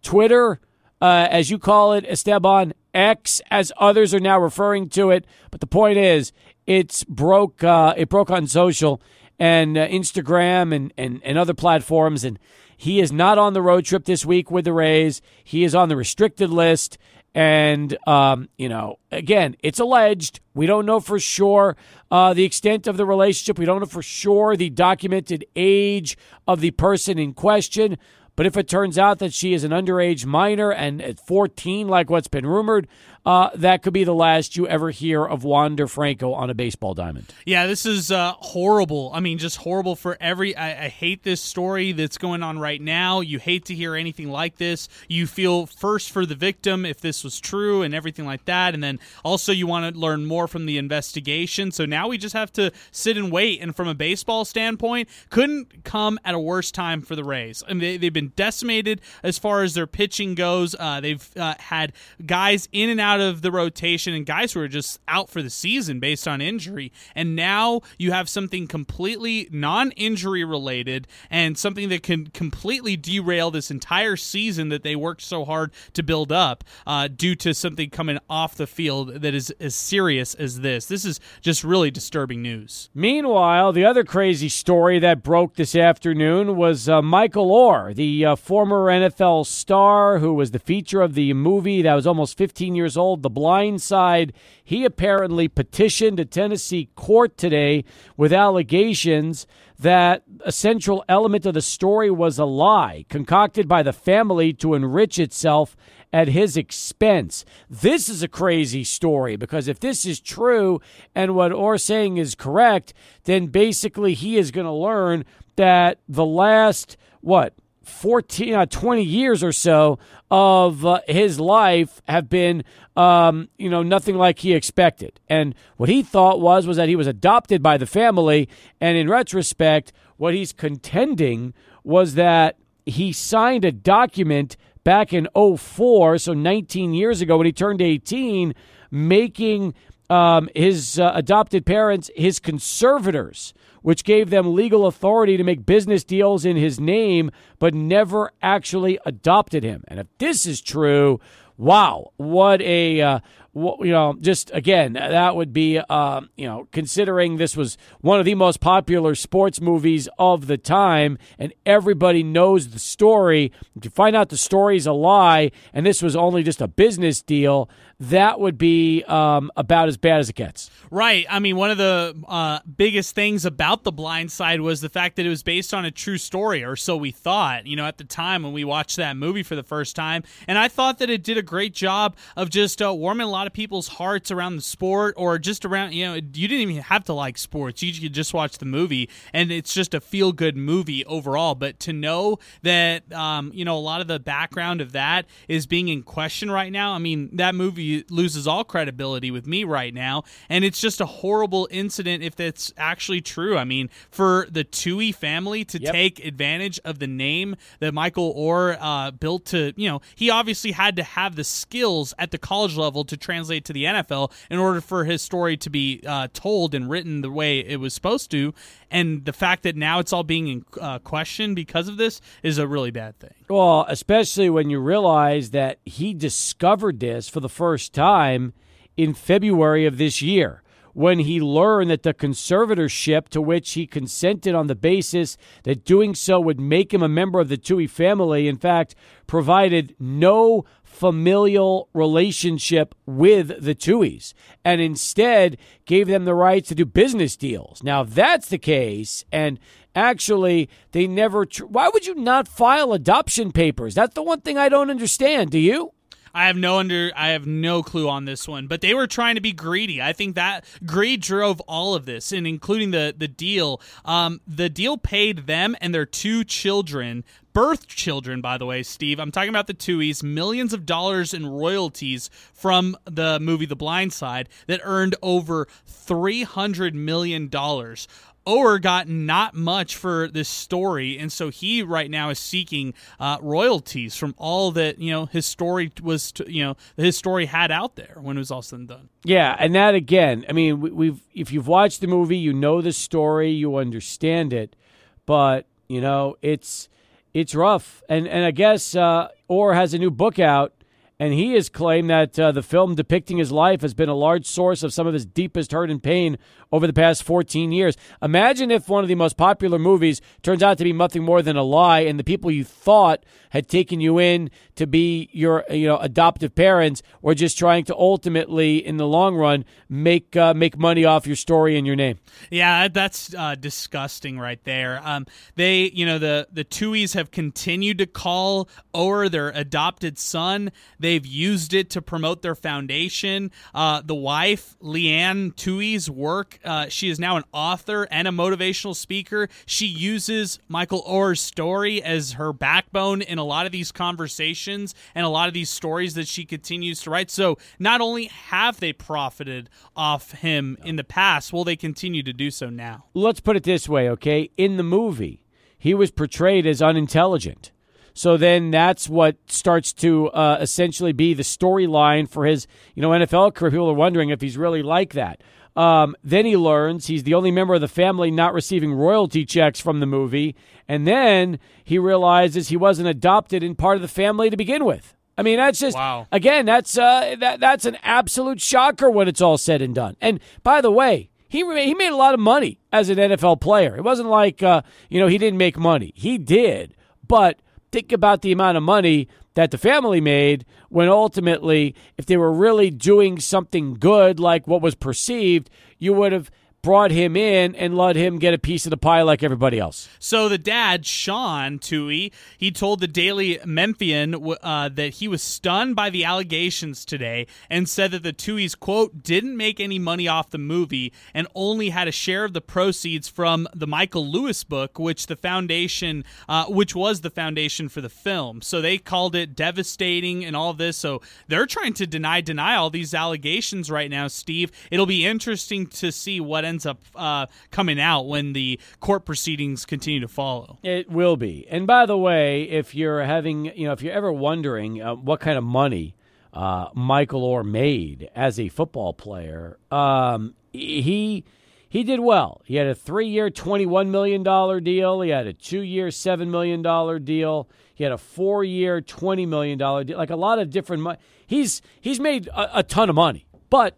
Twitter, 0.00 0.60
uh, 1.00 1.26
as 1.28 1.50
you 1.50 1.58
call 1.58 1.92
it, 1.92 2.04
Esteban 2.06 2.72
X, 2.94 3.42
as 3.50 3.72
others 3.78 4.14
are 4.14 4.20
now 4.20 4.38
referring 4.38 4.88
to 4.90 5.10
it. 5.10 5.26
But 5.50 5.60
the 5.60 5.66
point 5.66 5.98
is, 5.98 6.30
it's 6.68 7.02
broke. 7.02 7.64
Uh, 7.64 7.94
it 7.96 8.08
broke 8.08 8.30
on 8.30 8.46
social 8.46 9.02
and 9.40 9.76
uh, 9.76 9.88
Instagram 9.88 10.72
and, 10.72 10.92
and 10.96 11.20
and 11.24 11.36
other 11.36 11.54
platforms. 11.54 12.22
And 12.22 12.38
he 12.76 13.00
is 13.00 13.10
not 13.10 13.38
on 13.38 13.52
the 13.52 13.62
road 13.62 13.84
trip 13.84 14.04
this 14.04 14.24
week 14.24 14.50
with 14.50 14.64
the 14.64 14.72
Rays. 14.72 15.22
He 15.42 15.64
is 15.64 15.74
on 15.74 15.88
the 15.88 15.96
restricted 15.96 16.50
list. 16.50 16.98
And, 17.34 17.96
um, 18.06 18.48
you 18.56 18.68
know, 18.68 18.98
again, 19.12 19.56
it's 19.62 19.78
alleged. 19.78 20.40
We 20.54 20.66
don't 20.66 20.86
know 20.86 21.00
for 21.00 21.18
sure 21.18 21.76
uh, 22.10 22.32
the 22.32 22.44
extent 22.44 22.86
of 22.86 22.96
the 22.96 23.04
relationship. 23.04 23.58
We 23.58 23.66
don't 23.66 23.80
know 23.80 23.86
for 23.86 24.02
sure 24.02 24.56
the 24.56 24.70
documented 24.70 25.44
age 25.54 26.16
of 26.48 26.60
the 26.60 26.70
person 26.70 27.18
in 27.18 27.34
question. 27.34 27.98
But 28.36 28.46
if 28.46 28.56
it 28.56 28.68
turns 28.68 28.98
out 28.98 29.18
that 29.18 29.32
she 29.32 29.54
is 29.54 29.64
an 29.64 29.70
underage 29.70 30.26
minor 30.26 30.70
and 30.70 31.00
at 31.02 31.18
14, 31.18 31.88
like 31.88 32.10
what's 32.10 32.28
been 32.28 32.46
rumored, 32.46 32.86
uh, 33.26 33.50
that 33.56 33.82
could 33.82 33.92
be 33.92 34.04
the 34.04 34.14
last 34.14 34.56
you 34.56 34.68
ever 34.68 34.90
hear 34.90 35.24
of 35.24 35.42
Wander 35.42 35.88
Franco 35.88 36.32
on 36.32 36.48
a 36.48 36.54
baseball 36.54 36.94
diamond. 36.94 37.34
Yeah, 37.44 37.66
this 37.66 37.84
is 37.84 38.12
uh, 38.12 38.32
horrible. 38.38 39.10
I 39.12 39.18
mean, 39.18 39.38
just 39.38 39.56
horrible 39.56 39.96
for 39.96 40.16
every. 40.20 40.56
I, 40.56 40.84
I 40.84 40.88
hate 40.88 41.24
this 41.24 41.40
story 41.40 41.90
that's 41.90 42.18
going 42.18 42.44
on 42.44 42.60
right 42.60 42.80
now. 42.80 43.20
You 43.20 43.40
hate 43.40 43.64
to 43.64 43.74
hear 43.74 43.96
anything 43.96 44.30
like 44.30 44.58
this. 44.58 44.88
You 45.08 45.26
feel 45.26 45.66
first 45.66 46.12
for 46.12 46.24
the 46.24 46.36
victim 46.36 46.86
if 46.86 47.00
this 47.00 47.24
was 47.24 47.40
true 47.40 47.82
and 47.82 47.92
everything 47.92 48.26
like 48.26 48.44
that, 48.44 48.74
and 48.74 48.82
then 48.82 49.00
also 49.24 49.50
you 49.50 49.66
want 49.66 49.92
to 49.92 50.00
learn 50.00 50.24
more 50.24 50.46
from 50.46 50.66
the 50.66 50.78
investigation. 50.78 51.72
So 51.72 51.84
now 51.84 52.06
we 52.06 52.18
just 52.18 52.34
have 52.34 52.52
to 52.52 52.70
sit 52.92 53.16
and 53.16 53.32
wait. 53.32 53.60
And 53.60 53.74
from 53.74 53.88
a 53.88 53.94
baseball 53.94 54.44
standpoint, 54.44 55.08
couldn't 55.30 55.82
come 55.82 56.20
at 56.24 56.34
a 56.34 56.38
worse 56.38 56.70
time 56.70 57.02
for 57.02 57.16
the 57.16 57.24
Rays. 57.24 57.64
I 57.66 57.70
mean, 57.70 57.80
they, 57.80 57.96
they've 57.96 58.12
been 58.12 58.32
decimated 58.36 59.00
as 59.24 59.36
far 59.36 59.64
as 59.64 59.74
their 59.74 59.88
pitching 59.88 60.36
goes. 60.36 60.76
Uh, 60.78 61.00
they've 61.00 61.28
uh, 61.36 61.54
had 61.58 61.92
guys 62.24 62.68
in 62.70 62.88
and 62.88 63.00
out 63.00 63.15
of 63.20 63.42
the 63.42 63.50
rotation 63.50 64.14
and 64.14 64.26
guys 64.26 64.52
who 64.52 64.60
are 64.60 64.68
just 64.68 65.00
out 65.08 65.28
for 65.28 65.42
the 65.42 65.50
season 65.50 66.00
based 66.00 66.26
on 66.26 66.40
injury. 66.40 66.92
And 67.14 67.36
now 67.36 67.80
you 67.98 68.12
have 68.12 68.28
something 68.28 68.66
completely 68.66 69.48
non 69.50 69.92
injury 69.92 70.44
related 70.44 71.06
and 71.30 71.56
something 71.56 71.88
that 71.88 72.02
can 72.02 72.28
completely 72.28 72.96
derail 72.96 73.50
this 73.50 73.70
entire 73.70 74.16
season 74.16 74.68
that 74.68 74.82
they 74.82 74.96
worked 74.96 75.22
so 75.22 75.44
hard 75.44 75.72
to 75.92 76.02
build 76.02 76.32
up 76.32 76.64
uh, 76.86 77.08
due 77.08 77.34
to 77.36 77.54
something 77.54 77.90
coming 77.90 78.18
off 78.28 78.54
the 78.54 78.66
field 78.66 79.14
that 79.22 79.34
is 79.34 79.50
as 79.60 79.74
serious 79.74 80.34
as 80.34 80.60
this. 80.60 80.86
This 80.86 81.04
is 81.04 81.20
just 81.40 81.64
really 81.64 81.90
disturbing 81.90 82.42
news. 82.42 82.90
Meanwhile, 82.94 83.72
the 83.72 83.84
other 83.84 84.04
crazy 84.04 84.48
story 84.48 84.98
that 84.98 85.22
broke 85.22 85.54
this 85.54 85.74
afternoon 85.74 86.56
was 86.56 86.88
uh, 86.88 87.02
Michael 87.02 87.50
Oher, 87.50 87.94
the 87.94 88.24
uh, 88.24 88.36
former 88.36 88.86
NFL 88.86 89.46
star 89.46 90.18
who 90.18 90.34
was 90.34 90.50
the 90.50 90.58
feature 90.58 91.02
of 91.02 91.14
the 91.14 91.32
movie 91.32 91.82
that 91.82 91.94
was 91.94 92.06
almost 92.06 92.36
15 92.36 92.74
years 92.74 92.96
old, 92.96 93.05
The 93.14 93.30
Blind 93.30 93.80
Side. 93.80 94.32
He 94.64 94.84
apparently 94.84 95.46
petitioned 95.46 96.18
a 96.18 96.24
Tennessee 96.24 96.88
court 96.96 97.36
today 97.36 97.84
with 98.16 98.32
allegations 98.32 99.46
that 99.78 100.24
a 100.44 100.50
central 100.50 101.04
element 101.08 101.46
of 101.46 101.54
the 101.54 101.62
story 101.62 102.10
was 102.10 102.38
a 102.38 102.44
lie 102.44 103.04
concocted 103.08 103.68
by 103.68 103.82
the 103.84 103.92
family 103.92 104.52
to 104.54 104.74
enrich 104.74 105.18
itself 105.18 105.76
at 106.12 106.28
his 106.28 106.56
expense. 106.56 107.44
This 107.68 108.08
is 108.08 108.22
a 108.22 108.28
crazy 108.28 108.84
story 108.84 109.36
because 109.36 109.68
if 109.68 109.78
this 109.78 110.06
is 110.06 110.18
true 110.18 110.80
and 111.14 111.34
what 111.34 111.52
Oher's 111.52 111.84
saying 111.84 112.16
is 112.16 112.34
correct, 112.34 112.94
then 113.24 113.46
basically 113.46 114.14
he 114.14 114.38
is 114.38 114.50
going 114.50 114.66
to 114.66 114.72
learn 114.72 115.24
that 115.56 115.98
the 116.08 116.24
last, 116.24 116.96
what, 117.20 117.54
14, 117.86 118.54
uh, 118.54 118.66
20 118.66 119.02
years 119.02 119.42
or 119.42 119.52
so 119.52 119.98
of 120.30 120.84
uh, 120.84 121.00
his 121.06 121.38
life 121.38 122.02
have 122.08 122.28
been, 122.28 122.64
um, 122.96 123.48
you 123.58 123.70
know, 123.70 123.82
nothing 123.82 124.16
like 124.16 124.40
he 124.40 124.54
expected. 124.54 125.20
And 125.28 125.54
what 125.76 125.88
he 125.88 126.02
thought 126.02 126.40
was 126.40 126.66
was 126.66 126.76
that 126.76 126.88
he 126.88 126.96
was 126.96 127.06
adopted 127.06 127.62
by 127.62 127.76
the 127.76 127.86
family. 127.86 128.48
And 128.80 128.96
in 128.96 129.08
retrospect, 129.08 129.92
what 130.16 130.34
he's 130.34 130.52
contending 130.52 131.54
was 131.84 132.14
that 132.14 132.56
he 132.84 133.12
signed 133.12 133.64
a 133.64 133.72
document 133.72 134.56
back 134.84 135.12
in 135.12 135.28
04, 135.34 136.18
so 136.18 136.32
19 136.32 136.92
years 136.92 137.20
ago 137.20 137.36
when 137.36 137.46
he 137.46 137.52
turned 137.52 137.80
18, 137.80 138.54
making 138.90 139.74
um, 140.08 140.48
his 140.54 140.98
uh, 140.98 141.12
adopted 141.14 141.66
parents 141.66 142.10
his 142.14 142.38
conservators, 142.38 143.52
which 143.86 144.02
gave 144.02 144.30
them 144.30 144.52
legal 144.52 144.84
authority 144.84 145.36
to 145.36 145.44
make 145.44 145.64
business 145.64 146.02
deals 146.02 146.44
in 146.44 146.56
his 146.56 146.80
name, 146.80 147.30
but 147.60 147.72
never 147.72 148.32
actually 148.42 148.98
adopted 149.06 149.62
him. 149.62 149.84
And 149.86 150.00
if 150.00 150.08
this 150.18 150.44
is 150.44 150.60
true, 150.60 151.20
wow, 151.56 152.10
what 152.16 152.60
a 152.62 153.00
uh, 153.00 153.20
you 153.56 153.92
know, 153.92 154.14
just 154.20 154.50
again, 154.52 154.94
that 154.94 155.34
would 155.34 155.52
be, 155.52 155.78
uh, 155.78 156.20
you 156.36 156.46
know, 156.46 156.68
considering 156.72 157.36
this 157.36 157.56
was 157.56 157.78
one 158.00 158.18
of 158.18 158.26
the 158.26 158.34
most 158.34 158.60
popular 158.60 159.14
sports 159.14 159.60
movies 159.60 160.08
of 160.18 160.46
the 160.46 160.58
time, 160.58 161.16
and 161.38 161.54
everybody 161.64 162.24
knows 162.24 162.70
the 162.70 162.78
story. 162.78 163.52
If 163.76 163.84
you 163.84 163.90
find 163.90 164.14
out 164.14 164.28
the 164.28 164.36
story's 164.36 164.86
a 164.86 164.92
lie, 164.92 165.52
and 165.72 165.86
this 165.86 166.02
was 166.02 166.14
only 166.14 166.42
just 166.42 166.60
a 166.60 166.68
business 166.68 167.22
deal, 167.22 167.70
that 167.98 168.38
would 168.38 168.58
be 168.58 169.02
um, 169.04 169.50
about 169.56 169.88
as 169.88 169.96
bad 169.96 170.20
as 170.20 170.28
it 170.28 170.36
gets. 170.36 170.70
Right. 170.90 171.26
I 171.30 171.38
mean, 171.38 171.56
one 171.56 171.70
of 171.70 171.78
the 171.78 172.14
uh, 172.28 172.60
biggest 172.76 173.14
things 173.14 173.44
about 173.44 173.84
The 173.84 173.92
Blind 173.92 174.30
Side 174.30 174.60
was 174.60 174.80
the 174.82 174.88
fact 174.88 175.16
that 175.16 175.24
it 175.24 175.30
was 175.30 175.42
based 175.42 175.72
on 175.72 175.84
a 175.84 175.90
true 175.90 176.18
story, 176.18 176.62
or 176.62 176.76
so 176.76 176.96
we 176.96 177.10
thought, 177.10 177.66
you 177.66 177.74
know, 177.74 177.86
at 177.86 177.96
the 177.96 178.04
time 178.04 178.42
when 178.42 178.52
we 178.52 178.64
watched 178.64 178.96
that 178.96 179.16
movie 179.16 179.42
for 179.42 179.56
the 179.56 179.62
first 179.62 179.96
time. 179.96 180.22
And 180.46 180.58
I 180.58 180.68
thought 180.68 180.98
that 180.98 181.08
it 181.08 181.22
did 181.22 181.38
a 181.38 181.42
great 181.42 181.72
job 181.72 182.16
of 182.36 182.50
just 182.50 182.82
uh, 182.82 182.94
warming 182.94 183.26
a 183.26 183.30
lot 183.30 183.46
of 183.46 183.52
people's 183.52 183.88
hearts 183.88 184.30
around 184.30 184.56
the 184.56 184.62
sport, 184.62 185.14
or 185.16 185.38
just 185.38 185.64
around, 185.64 185.92
you 185.92 186.04
know, 186.04 186.14
you 186.14 186.48
didn't 186.48 186.70
even 186.70 186.82
have 186.82 187.04
to 187.04 187.14
like 187.14 187.38
sports. 187.38 187.82
You 187.82 187.98
could 187.98 188.12
just 188.12 188.34
watch 188.34 188.58
the 188.58 188.66
movie, 188.66 189.08
and 189.32 189.50
it's 189.50 189.72
just 189.72 189.94
a 189.94 190.00
feel 190.00 190.32
good 190.32 190.56
movie 190.56 191.04
overall. 191.06 191.54
But 191.54 191.80
to 191.80 191.92
know 191.92 192.38
that, 192.62 193.10
um, 193.12 193.50
you 193.54 193.64
know, 193.64 193.76
a 193.76 193.80
lot 193.80 194.00
of 194.02 194.06
the 194.06 194.20
background 194.20 194.80
of 194.82 194.92
that 194.92 195.26
is 195.48 195.66
being 195.66 195.88
in 195.88 196.02
question 196.02 196.50
right 196.50 196.70
now, 196.70 196.92
I 196.92 196.98
mean, 196.98 197.30
that 197.36 197.54
movie 197.54 197.85
loses 198.10 198.46
all 198.46 198.64
credibility 198.64 199.30
with 199.30 199.46
me 199.46 199.64
right 199.64 199.92
now. 199.94 200.24
And 200.48 200.64
it's 200.64 200.80
just 200.80 201.00
a 201.00 201.06
horrible 201.06 201.68
incident 201.70 202.22
if 202.22 202.34
that's 202.36 202.72
actually 202.76 203.20
true. 203.20 203.56
I 203.56 203.64
mean, 203.64 203.90
for 204.10 204.46
the 204.50 204.64
Tuohy 204.64 205.14
family 205.14 205.64
to 205.66 205.80
Yep. 205.80 205.92
take 205.92 206.24
advantage 206.24 206.80
of 206.84 206.98
the 206.98 207.06
name 207.06 207.56
that 207.80 207.92
Michael 207.92 208.34
Oher 208.34 208.76
uh, 208.80 209.10
built 209.10 209.44
to, 209.46 209.72
you 209.76 209.88
know, 209.88 210.00
he 210.14 210.30
obviously 210.30 210.72
had 210.72 210.96
to 210.96 211.02
have 211.02 211.36
the 211.36 211.44
skills 211.44 212.14
at 212.18 212.30
the 212.30 212.38
college 212.38 212.76
level 212.76 213.04
to 213.04 213.16
translate 213.16 213.64
to 213.66 213.72
the 213.72 213.84
NFL 213.84 214.32
in 214.50 214.58
order 214.58 214.80
for 214.80 215.04
his 215.04 215.22
story 215.22 215.56
to 215.58 215.70
be 215.70 216.02
uh, 216.06 216.28
told 216.32 216.74
and 216.74 216.88
written 216.90 217.20
the 217.20 217.30
way 217.30 217.58
it 217.60 217.78
was 217.78 217.94
supposed 217.94 218.30
to. 218.32 218.52
And 218.90 219.24
the 219.24 219.32
fact 219.32 219.62
that 219.64 219.76
now 219.76 219.98
it's 219.98 220.12
all 220.12 220.22
being 220.22 220.48
in 220.48 220.64
uh, 220.80 220.98
question 221.00 221.54
because 221.54 221.88
of 221.88 221.96
this 221.96 222.20
is 222.42 222.58
a 222.58 222.66
really 222.66 222.90
bad 222.90 223.18
thing. 223.18 223.34
Well, 223.48 223.84
especially 223.88 224.48
when 224.48 224.70
you 224.70 224.80
realize 224.80 225.50
that 225.50 225.78
he 225.84 226.14
discovered 226.14 227.00
this 227.00 227.28
for 227.28 227.40
the 227.40 227.48
first 227.48 227.92
time 227.92 228.52
in 228.96 229.12
February 229.14 229.86
of 229.86 229.98
this 229.98 230.22
year 230.22 230.62
when 230.96 231.18
he 231.18 231.38
learned 231.38 231.90
that 231.90 232.04
the 232.04 232.14
conservatorship 232.14 233.28
to 233.28 233.38
which 233.38 233.72
he 233.72 233.86
consented 233.86 234.54
on 234.54 234.66
the 234.66 234.74
basis 234.74 235.36
that 235.64 235.84
doing 235.84 236.14
so 236.14 236.40
would 236.40 236.58
make 236.58 236.94
him 236.94 237.02
a 237.02 237.08
member 237.08 237.38
of 237.38 237.50
the 237.50 237.58
Tuohy 237.58 237.88
family, 237.88 238.48
in 238.48 238.56
fact, 238.56 238.94
provided 239.26 239.94
no 240.00 240.64
familial 240.96 241.90
relationship 241.92 242.94
with 243.04 243.62
the 243.62 243.74
Tuohys 243.74 244.32
and 244.64 244.80
instead 244.80 245.58
gave 245.84 246.08
them 246.08 246.24
the 246.24 246.34
rights 246.34 246.68
to 246.70 246.74
do 246.74 246.86
business 246.86 247.36
deals. 247.36 247.82
Now, 247.82 248.00
if 248.00 248.14
that's 248.14 248.48
the 248.48 248.56
case, 248.56 249.22
and 249.30 249.60
actually 249.94 250.70
they 250.92 251.06
never, 251.06 251.44
tr- 251.44 251.66
why 251.66 251.90
would 251.90 252.06
you 252.06 252.14
not 252.14 252.48
file 252.48 252.94
adoption 252.94 253.52
papers? 253.52 253.94
That's 253.94 254.14
the 254.14 254.22
one 254.22 254.40
thing 254.40 254.56
I 254.56 254.70
don't 254.70 254.90
understand. 254.90 255.50
Do 255.50 255.58
you? 255.58 255.92
I 256.32 256.48
have 256.48 256.56
no 256.56 256.78
under 256.78 257.12
I 257.16 257.28
have 257.28 257.46
no 257.46 257.82
clue 257.82 258.10
on 258.10 258.26
this 258.26 258.46
one, 258.46 258.66
but 258.66 258.82
they 258.82 258.92
were 258.92 259.06
trying 259.06 259.36
to 259.36 259.40
be 259.40 259.52
greedy. 259.52 260.02
I 260.02 260.12
think 260.12 260.34
that 260.34 260.66
greed 260.84 261.22
drove 261.22 261.60
all 261.60 261.94
of 261.94 262.04
this, 262.04 262.30
and 262.30 262.46
including 262.46 262.90
the 262.90 263.14
the 263.16 263.26
deal. 263.26 263.80
Um, 264.04 264.42
the 264.46 264.68
deal 264.68 264.98
paid 264.98 265.46
them 265.46 265.74
and 265.80 265.94
their 265.94 266.04
two 266.04 266.44
children, 266.44 267.24
birth 267.56 267.86
children, 267.86 268.42
by 268.42 268.58
the 268.58 268.66
way, 268.66 268.82
Steve. 268.82 269.18
I'm 269.18 269.32
talking 269.32 269.48
about 269.48 269.66
the 269.66 269.72
Tuohys, 269.72 270.22
millions 270.22 270.74
of 270.74 270.84
dollars 270.84 271.32
in 271.32 271.46
royalties 271.46 272.28
from 272.52 272.98
the 273.06 273.40
movie 273.40 273.64
The 273.64 273.74
Blind 273.74 274.12
Side 274.12 274.50
that 274.66 274.82
earned 274.84 275.14
over 275.22 275.66
three 275.86 276.42
hundred 276.42 276.94
million 276.94 277.48
dollars. 277.48 278.08
Oher 278.46 278.80
got 278.80 279.08
not 279.08 279.54
much 279.54 279.96
for 279.96 280.28
this 280.28 280.50
story, 280.50 281.18
and 281.18 281.32
so 281.32 281.48
he 281.48 281.82
right 281.82 282.10
now 282.10 282.28
is 282.28 282.38
seeking 282.38 282.92
uh, 283.18 283.38
royalties 283.40 284.16
from 284.16 284.34
all 284.36 284.70
that 284.72 284.98
you 284.98 285.10
know 285.10 285.24
his 285.24 285.46
story 285.46 285.90
was, 286.02 286.32
to, 286.32 286.52
you 286.52 286.62
know, 286.62 286.76
his 286.98 287.16
story 287.16 287.46
had 287.46 287.72
out 287.72 287.96
there 287.96 288.18
when 288.20 288.36
it 288.36 288.40
was 288.40 288.50
all 288.50 288.60
said 288.60 288.80
and 288.80 288.88
done. 288.88 289.08
Yeah, 289.24 289.56
and 289.58 289.74
that 289.74 289.94
again, 289.94 290.44
I 290.46 290.52
mean, 290.52 290.82
we, 290.82 290.90
we've 290.90 291.20
if 291.32 291.50
you've 291.50 291.68
watched 291.68 292.02
the 292.02 292.06
movie, 292.06 292.36
you 292.36 292.52
know 292.52 292.82
the 292.82 292.92
story, 292.92 293.50
you 293.50 293.76
understand 293.76 294.52
it, 294.52 294.76
but 295.24 295.64
you 295.88 296.02
know 296.02 296.36
it's 296.42 296.90
it's 297.36 297.54
rough. 297.54 298.02
And 298.08 298.26
and 298.26 298.44
I 298.44 298.50
guess 298.50 298.96
uh, 298.96 299.28
Oher 299.50 299.74
has 299.74 299.92
a 299.92 299.98
new 299.98 300.10
book 300.10 300.38
out, 300.38 300.72
and 301.20 301.34
he 301.34 301.52
has 301.52 301.68
claimed 301.68 302.08
that 302.08 302.38
uh, 302.38 302.50
the 302.50 302.62
film 302.62 302.94
depicting 302.94 303.36
his 303.36 303.52
life 303.52 303.82
has 303.82 303.92
been 303.92 304.08
a 304.08 304.14
large 304.14 304.46
source 304.46 304.82
of 304.82 304.94
some 304.94 305.06
of 305.06 305.12
his 305.12 305.26
deepest 305.26 305.72
hurt 305.72 305.90
and 305.90 306.02
pain 306.02 306.38
over 306.72 306.86
the 306.86 306.94
past 306.94 307.22
14 307.22 307.72
years. 307.72 307.94
Imagine 308.22 308.70
if 308.70 308.88
one 308.88 309.04
of 309.04 309.08
the 309.08 309.14
most 309.14 309.36
popular 309.36 309.78
movies 309.78 310.22
turns 310.42 310.62
out 310.62 310.78
to 310.78 310.84
be 310.84 310.94
nothing 310.94 311.24
more 311.24 311.42
than 311.42 311.56
a 311.56 311.62
lie, 311.62 312.00
and 312.00 312.18
the 312.18 312.24
people 312.24 312.50
you 312.50 312.64
thought 312.64 313.22
had 313.56 313.68
taken 313.68 314.00
you 314.00 314.18
in 314.18 314.50
to 314.76 314.86
be 314.86 315.28
your 315.32 315.64
you 315.70 315.86
know 315.86 315.98
adoptive 315.98 316.54
parents 316.54 317.02
or 317.22 317.34
just 317.34 317.58
trying 317.58 317.84
to 317.86 317.96
ultimately, 317.96 318.84
in 318.84 318.98
the 318.98 319.06
long 319.06 319.34
run, 319.34 319.64
make 319.88 320.36
uh, 320.36 320.54
make 320.54 320.78
money 320.78 321.04
off 321.04 321.26
your 321.26 321.36
story 321.36 321.76
and 321.76 321.86
your 321.86 321.96
name. 321.96 322.18
Yeah, 322.50 322.88
that's 322.88 323.34
uh, 323.34 323.54
disgusting 323.54 324.38
right 324.38 324.62
there. 324.64 325.00
Um, 325.02 325.26
they, 325.54 325.90
you 325.90 326.06
know, 326.06 326.18
the 326.18 326.48
the 326.52 326.64
Tuohys 326.64 327.14
have 327.14 327.30
continued 327.30 327.98
to 327.98 328.06
call 328.06 328.68
Oher 328.94 329.30
their 329.30 329.48
adopted 329.48 330.18
son. 330.18 330.70
They've 331.00 331.26
used 331.26 331.74
it 331.74 331.90
to 331.90 332.02
promote 332.02 332.42
their 332.42 332.54
foundation. 332.54 333.50
Uh, 333.74 334.02
the 334.04 334.14
wife, 334.14 334.76
Leigh 334.80 335.08
Anne 335.08 335.52
Tuohy's 335.52 336.10
work. 336.10 336.58
Uh, 336.64 336.88
she 336.88 337.08
is 337.08 337.18
now 337.18 337.36
an 337.36 337.44
author 337.52 338.06
and 338.10 338.28
a 338.28 338.30
motivational 338.30 338.94
speaker. 338.94 339.48
She 339.64 339.86
uses 339.86 340.58
Michael 340.68 341.02
Oher's 341.04 341.40
story 341.40 342.02
as 342.02 342.32
her 342.32 342.52
backbone 342.52 343.22
in 343.22 343.38
a 343.38 343.44
lot 343.46 343.66
of 343.66 343.72
these 343.72 343.90
conversations 343.92 344.94
and 345.14 345.24
a 345.24 345.30
lot 345.30 345.48
of 345.48 345.54
these 345.54 345.70
stories 345.70 346.14
that 346.14 346.28
she 346.28 346.44
continues 346.44 347.00
to 347.02 347.10
write. 347.10 347.30
So 347.30 347.56
not 347.78 348.00
only 348.00 348.26
have 348.26 348.80
they 348.80 348.92
profited 348.92 349.70
off 349.96 350.32
him 350.32 350.76
in 350.84 350.96
the 350.96 351.04
past, 351.04 351.52
will 351.52 351.64
they 351.64 351.76
continue 351.76 352.22
to 352.22 352.32
do 352.32 352.50
so 352.50 352.68
now? 352.68 353.04
let's 353.14 353.40
put 353.40 353.56
it 353.56 353.64
this 353.64 353.88
way, 353.88 354.08
okay? 354.10 354.50
In 354.56 354.76
the 354.76 354.82
movie, 354.82 355.42
he 355.78 355.94
was 355.94 356.10
portrayed 356.10 356.66
as 356.66 356.80
unintelligent. 356.82 357.72
So 358.14 358.38
then 358.38 358.70
that's 358.70 359.10
what 359.10 359.36
starts 359.46 359.92
to 359.94 360.28
uh, 360.30 360.56
essentially 360.60 361.12
be 361.12 361.34
the 361.34 361.42
storyline 361.42 362.28
for 362.28 362.46
his, 362.46 362.66
you 362.94 363.02
know, 363.02 363.10
NFL 363.10 363.54
career. 363.54 363.70
People 363.70 363.90
are 363.90 363.94
wondering 363.94 364.30
if 364.30 364.40
he's 364.40 364.56
really 364.56 364.82
like 364.82 365.12
that. 365.12 365.42
Um, 365.76 366.16
then 366.24 366.46
he 366.46 366.56
learns 366.56 367.06
he's 367.06 367.24
the 367.24 367.34
only 367.34 367.50
member 367.50 367.74
of 367.74 367.80
the 367.82 367.88
family 367.88 368.30
not 368.30 368.54
receiving 368.54 368.94
royalty 368.94 369.44
checks 369.44 369.78
from 369.80 370.00
the 370.00 370.06
movie, 370.06 370.56
and 370.88 371.06
then 371.06 371.58
he 371.84 371.98
realizes 371.98 372.68
he 372.68 372.76
wasn't 372.76 373.08
adopted 373.08 373.62
in 373.62 373.74
part 373.74 373.96
of 373.96 374.02
the 374.02 374.08
family 374.08 374.48
to 374.48 374.56
begin 374.56 374.84
with. 374.84 375.14
I 375.38 375.42
mean, 375.42 375.58
that's 375.58 375.78
just 375.78 375.94
Wow. 375.96 376.26
again, 376.32 376.64
that's 376.64 376.96
uh, 376.96 377.36
that 377.40 377.60
that's 377.60 377.84
an 377.84 377.98
absolute 378.02 378.60
shocker 378.60 379.10
when 379.10 379.28
it's 379.28 379.42
all 379.42 379.58
said 379.58 379.82
and 379.82 379.94
done. 379.94 380.16
And 380.20 380.40
by 380.62 380.80
the 380.80 380.90
way, 380.90 381.28
he 381.48 381.58
he 381.58 381.94
made 381.94 382.12
a 382.12 382.16
lot 382.16 382.32
of 382.32 382.40
money 382.40 382.80
as 382.90 383.10
an 383.10 383.18
NFL 383.18 383.60
player. 383.60 383.94
It 383.96 384.02
wasn't 384.02 384.30
like 384.30 384.62
uh, 384.62 384.80
you 385.10 385.20
know 385.20 385.26
he 385.26 385.36
didn't 385.36 385.58
make 385.58 385.76
money. 385.78 386.12
He 386.16 386.38
did, 386.38 386.94
but 387.28 387.60
think 387.92 388.12
about 388.12 388.40
the 388.40 388.50
amount 388.52 388.78
of 388.78 388.82
money 388.82 389.28
that 389.56 389.70
the 389.70 389.78
family 389.78 390.20
made 390.20 390.64
when 390.90 391.08
ultimately, 391.08 391.94
if 392.16 392.26
they 392.26 392.36
were 392.36 392.52
really 392.52 392.90
doing 392.90 393.40
something 393.40 393.94
good, 393.94 394.38
like 394.38 394.66
what 394.66 394.82
was 394.82 394.94
perceived, 394.94 395.70
you 395.98 396.12
would 396.12 396.30
have 396.30 396.50
brought 396.86 397.10
him 397.10 397.36
in 397.36 397.74
and 397.74 397.96
let 397.96 398.14
him 398.14 398.38
get 398.38 398.54
a 398.54 398.58
piece 398.58 398.86
of 398.86 398.90
the 398.90 398.96
pie 398.96 399.20
like 399.22 399.42
everybody 399.42 399.76
else. 399.76 400.08
So 400.20 400.48
the 400.48 400.56
dad, 400.56 401.04
Sean 401.04 401.80
Tuohy, 401.80 402.30
he 402.56 402.70
told 402.70 403.00
the 403.00 403.08
Daily 403.08 403.58
Memphian 403.64 404.36
uh, 404.62 404.88
that 404.90 405.14
he 405.14 405.26
was 405.26 405.42
stunned 405.42 405.96
by 405.96 406.10
the 406.10 406.24
allegations 406.24 407.04
today 407.04 407.48
and 407.68 407.88
said 407.88 408.12
that 408.12 408.22
the 408.22 408.32
Tuohys, 408.32 408.78
quote, 408.78 409.24
didn't 409.24 409.56
make 409.56 409.80
any 409.80 409.98
money 409.98 410.28
off 410.28 410.50
the 410.50 410.58
movie 410.58 411.12
and 411.34 411.48
only 411.56 411.88
had 411.88 412.06
a 412.06 412.12
share 412.12 412.44
of 412.44 412.52
the 412.52 412.60
proceeds 412.60 413.28
from 413.28 413.66
the 413.74 413.88
Michael 413.88 414.24
Lewis 414.24 414.62
book, 414.62 414.96
which 414.96 415.26
the 415.26 415.34
foundation, 415.34 416.22
uh, 416.48 416.66
which 416.66 416.94
was 416.94 417.22
the 417.22 417.30
foundation 417.30 417.88
for 417.88 418.00
the 418.00 418.08
film. 418.08 418.62
So 418.62 418.80
they 418.80 418.96
called 418.96 419.34
it 419.34 419.56
devastating 419.56 420.44
and 420.44 420.54
all 420.54 420.72
this. 420.72 420.96
So 420.96 421.20
they're 421.48 421.66
trying 421.66 421.94
to 421.94 422.06
deny, 422.06 422.42
deny 422.42 422.76
all 422.76 422.90
these 422.90 423.12
allegations 423.12 423.90
right 423.90 424.08
now, 424.08 424.28
Steve. 424.28 424.70
It'll 424.92 425.04
be 425.04 425.26
interesting 425.26 425.88
to 425.88 426.12
see 426.12 426.38
what 426.38 426.64
ends 426.64 426.75
up 426.84 427.00
uh, 427.14 427.46
coming 427.70 428.00
out 428.00 428.26
when 428.26 428.52
the 428.52 428.80
court 429.00 429.24
proceedings 429.24 429.86
continue 429.86 430.20
to 430.20 430.28
follow. 430.28 430.78
It 430.82 431.08
will 431.10 431.36
be. 431.36 431.66
And 431.70 431.86
by 431.86 432.06
the 432.06 432.18
way, 432.18 432.64
if 432.64 432.94
you're 432.94 433.22
having, 433.22 433.66
you 433.76 433.86
know, 433.86 433.92
if 433.92 434.02
you're 434.02 434.12
ever 434.12 434.32
wondering 434.32 435.00
uh, 435.00 435.14
what 435.14 435.40
kind 435.40 435.56
of 435.56 435.64
money 435.64 436.16
uh, 436.52 436.88
Michael 436.94 437.42
Oher 437.42 437.64
made 437.64 438.28
as 438.34 438.58
a 438.58 438.68
football 438.68 439.14
player, 439.14 439.78
um, 439.90 440.54
he 440.72 441.44
he 441.88 442.02
did 442.02 442.20
well. 442.20 442.60
He 442.64 442.76
had 442.76 442.88
a 442.88 442.94
three 442.94 443.28
year, 443.28 443.48
$21 443.48 444.08
million 444.08 444.42
deal. 444.82 445.20
He 445.20 445.30
had 445.30 445.46
a 445.46 445.52
two 445.52 445.80
year, 445.80 446.08
$7 446.08 446.48
million 446.48 446.82
deal. 447.24 447.68
He 447.94 448.04
had 448.04 448.12
a 448.12 448.18
four 448.18 448.64
year, 448.64 449.00
$20 449.00 449.48
million 449.48 449.78
deal. 449.78 450.18
Like 450.18 450.30
a 450.30 450.36
lot 450.36 450.58
of 450.58 450.70
different 450.70 451.02
money. 451.02 451.18
He's, 451.46 451.80
he's 452.00 452.20
made 452.20 452.48
a, 452.48 452.80
a, 452.80 452.82
ton 452.82 453.08
of 453.08 453.14
money. 453.14 453.46
But 453.70 453.96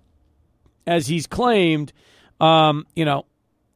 as 0.87 1.09
he's 1.09 1.27
claimed, 1.27 1.93
um, 2.41 2.87
you 2.95 3.05
know, 3.05 3.27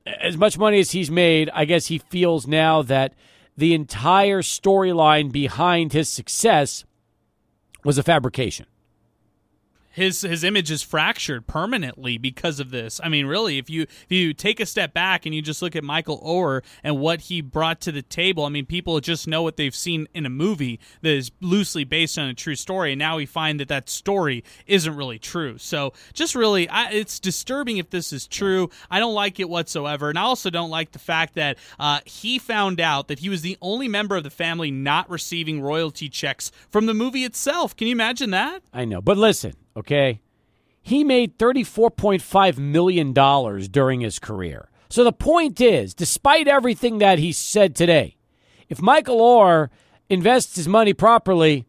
as 0.06 0.36
much 0.36 0.58
money 0.58 0.80
as 0.80 0.90
he's 0.90 1.10
made, 1.10 1.50
I 1.54 1.64
guess 1.64 1.86
he 1.86 1.98
feels 1.98 2.46
now 2.46 2.82
that 2.82 3.14
the 3.56 3.74
entire 3.74 4.42
storyline 4.42 5.30
behind 5.30 5.92
his 5.92 6.08
success 6.08 6.84
was 7.84 7.98
a 7.98 8.02
fabrication 8.02 8.66
his 9.92 10.22
his 10.22 10.42
image 10.42 10.70
is 10.70 10.82
fractured 10.82 11.46
permanently 11.46 12.18
because 12.18 12.58
of 12.58 12.70
this. 12.70 13.00
I 13.02 13.08
mean, 13.08 13.26
really, 13.26 13.58
if 13.58 13.70
you 13.70 13.82
if 13.82 14.06
you 14.08 14.34
take 14.34 14.58
a 14.58 14.66
step 14.66 14.92
back 14.92 15.26
and 15.26 15.34
you 15.34 15.42
just 15.42 15.62
look 15.62 15.76
at 15.76 15.84
Michael 15.84 16.20
Oher 16.22 16.62
and 16.82 16.98
what 16.98 17.22
he 17.22 17.40
brought 17.40 17.80
to 17.82 17.92
the 17.92 18.02
table, 18.02 18.44
I 18.44 18.48
mean, 18.48 18.66
people 18.66 18.98
just 19.00 19.28
know 19.28 19.42
what 19.42 19.56
they've 19.56 19.74
seen 19.74 20.08
in 20.14 20.26
a 20.26 20.30
movie 20.30 20.80
that 21.02 21.12
is 21.12 21.30
loosely 21.40 21.84
based 21.84 22.18
on 22.18 22.28
a 22.28 22.34
true 22.34 22.56
story, 22.56 22.92
and 22.92 22.98
now 22.98 23.16
we 23.16 23.26
find 23.26 23.60
that 23.60 23.68
that 23.68 23.88
story 23.88 24.42
isn't 24.66 24.96
really 24.96 25.18
true. 25.18 25.58
So, 25.58 25.92
just 26.14 26.34
really, 26.34 26.68
I, 26.68 26.90
it's 26.90 27.20
disturbing 27.20 27.76
if 27.76 27.90
this 27.90 28.12
is 28.12 28.26
true. 28.26 28.70
I 28.90 28.98
don't 28.98 29.14
like 29.14 29.38
it 29.38 29.48
whatsoever, 29.48 30.08
and 30.08 30.18
I 30.18 30.22
also 30.22 30.50
don't 30.50 30.70
like 30.70 30.92
the 30.92 30.98
fact 30.98 31.34
that 31.34 31.58
uh, 31.78 32.00
he 32.06 32.38
found 32.38 32.80
out 32.80 33.08
that 33.08 33.18
he 33.18 33.28
was 33.28 33.42
the 33.42 33.58
only 33.60 33.88
member 33.88 34.16
of 34.16 34.24
the 34.24 34.30
family 34.30 34.70
not 34.70 35.10
receiving 35.10 35.60
royalty 35.60 36.08
checks 36.08 36.50
from 36.70 36.86
the 36.86 36.94
movie 36.94 37.24
itself. 37.24 37.76
Can 37.76 37.88
you 37.88 37.92
imagine 37.92 38.30
that? 38.30 38.62
I 38.72 38.86
know, 38.86 39.02
but 39.02 39.18
listen 39.18 39.52
okay? 39.76 40.20
He 40.80 41.04
made 41.04 41.38
$34.5 41.38 42.58
million 42.58 43.12
during 43.70 44.00
his 44.00 44.18
career. 44.18 44.68
So 44.88 45.04
the 45.04 45.12
point 45.12 45.60
is, 45.60 45.94
despite 45.94 46.48
everything 46.48 46.98
that 46.98 47.18
he 47.18 47.32
said 47.32 47.74
today, 47.74 48.16
if 48.68 48.82
Michael 48.82 49.20
Oher 49.20 49.68
invests 50.08 50.56
his 50.56 50.68
money 50.68 50.92
properly, 50.92 51.66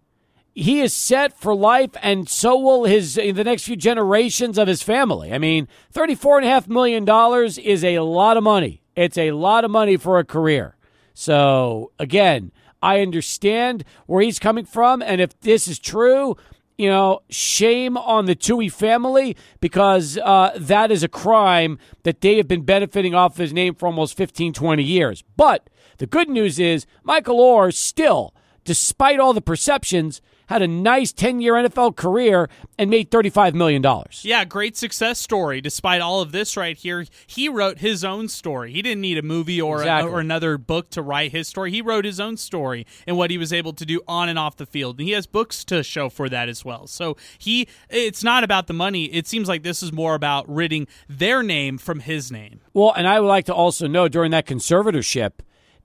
he 0.55 0.81
is 0.81 0.93
set 0.93 1.37
for 1.37 1.55
life, 1.55 1.91
and 2.01 2.29
so 2.29 2.57
will 2.59 2.83
his 2.83 3.15
the 3.15 3.43
next 3.43 3.63
few 3.63 3.75
generations 3.75 4.57
of 4.57 4.67
his 4.67 4.83
family. 4.83 5.33
I 5.33 5.39
mean, 5.39 5.67
thirty-four 5.91 6.37
and 6.37 6.45
a 6.45 6.49
half 6.49 6.67
million 6.67 7.05
dollars 7.05 7.57
is 7.57 7.83
a 7.83 7.99
lot 7.99 8.37
of 8.37 8.43
money. 8.43 8.83
It's 8.95 9.17
a 9.17 9.31
lot 9.31 9.63
of 9.63 9.71
money 9.71 9.97
for 9.97 10.19
a 10.19 10.25
career. 10.25 10.75
So 11.13 11.91
again, 11.97 12.51
I 12.81 13.01
understand 13.01 13.83
where 14.05 14.21
he's 14.21 14.37
coming 14.37 14.65
from, 14.65 15.01
and 15.01 15.21
if 15.21 15.39
this 15.39 15.67
is 15.67 15.79
true, 15.79 16.35
you 16.77 16.89
know, 16.89 17.21
shame 17.29 17.97
on 17.97 18.25
the 18.25 18.35
Tuohy 18.35 18.71
family 18.71 19.35
because 19.59 20.17
uh, 20.17 20.51
that 20.57 20.91
is 20.91 21.03
a 21.03 21.07
crime 21.07 21.77
that 22.03 22.21
they 22.21 22.37
have 22.37 22.47
been 22.47 22.63
benefiting 22.63 23.13
off 23.13 23.37
his 23.37 23.53
name 23.53 23.75
for 23.75 23.85
almost 23.87 24.17
15, 24.17 24.53
20 24.53 24.83
years. 24.83 25.23
But 25.37 25.69
the 25.97 26.07
good 26.07 26.29
news 26.29 26.59
is 26.59 26.85
Michael 27.03 27.39
Oher 27.39 27.73
still, 27.73 28.33
despite 28.63 29.19
all 29.19 29.33
the 29.33 29.41
perceptions, 29.41 30.21
had 30.47 30.61
a 30.61 30.67
nice 30.67 31.11
10 31.11 31.41
year 31.41 31.53
NFL 31.53 31.95
career 31.95 32.49
and 32.77 32.89
made 32.89 33.09
$35 33.11 33.53
million. 33.53 33.83
Yeah, 34.21 34.45
great 34.45 34.75
success 34.77 35.19
story. 35.19 35.61
Despite 35.61 36.01
all 36.01 36.21
of 36.21 36.31
this 36.31 36.57
right 36.57 36.77
here, 36.77 37.05
he 37.27 37.49
wrote 37.49 37.79
his 37.79 38.03
own 38.03 38.27
story. 38.27 38.73
He 38.73 38.81
didn't 38.81 39.01
need 39.01 39.17
a 39.17 39.21
movie 39.21 39.61
or, 39.61 39.79
exactly. 39.79 40.11
a, 40.11 40.13
or 40.13 40.19
another 40.19 40.57
book 40.57 40.89
to 40.91 41.01
write 41.01 41.31
his 41.31 41.47
story. 41.47 41.71
He 41.71 41.81
wrote 41.81 42.05
his 42.05 42.19
own 42.19 42.37
story 42.37 42.85
and 43.07 43.17
what 43.17 43.31
he 43.31 43.37
was 43.37 43.53
able 43.53 43.73
to 43.73 43.85
do 43.85 44.01
on 44.07 44.29
and 44.29 44.37
off 44.37 44.57
the 44.57 44.65
field. 44.65 44.99
And 44.99 45.07
he 45.07 45.13
has 45.13 45.27
books 45.27 45.63
to 45.65 45.83
show 45.83 46.09
for 46.09 46.29
that 46.29 46.49
as 46.49 46.65
well. 46.65 46.87
So 46.87 47.17
he, 47.37 47.67
it's 47.89 48.23
not 48.23 48.43
about 48.43 48.67
the 48.67 48.73
money. 48.73 49.05
It 49.05 49.27
seems 49.27 49.47
like 49.47 49.63
this 49.63 49.83
is 49.83 49.91
more 49.91 50.15
about 50.15 50.47
ridding 50.49 50.87
their 51.07 51.43
name 51.43 51.77
from 51.77 52.01
his 52.01 52.31
name. 52.31 52.59
Well, 52.73 52.93
and 52.95 53.07
I 53.07 53.19
would 53.19 53.27
like 53.27 53.45
to 53.45 53.53
also 53.53 53.87
know 53.87 54.07
during 54.07 54.31
that 54.31 54.45
conservatorship, 54.45 55.31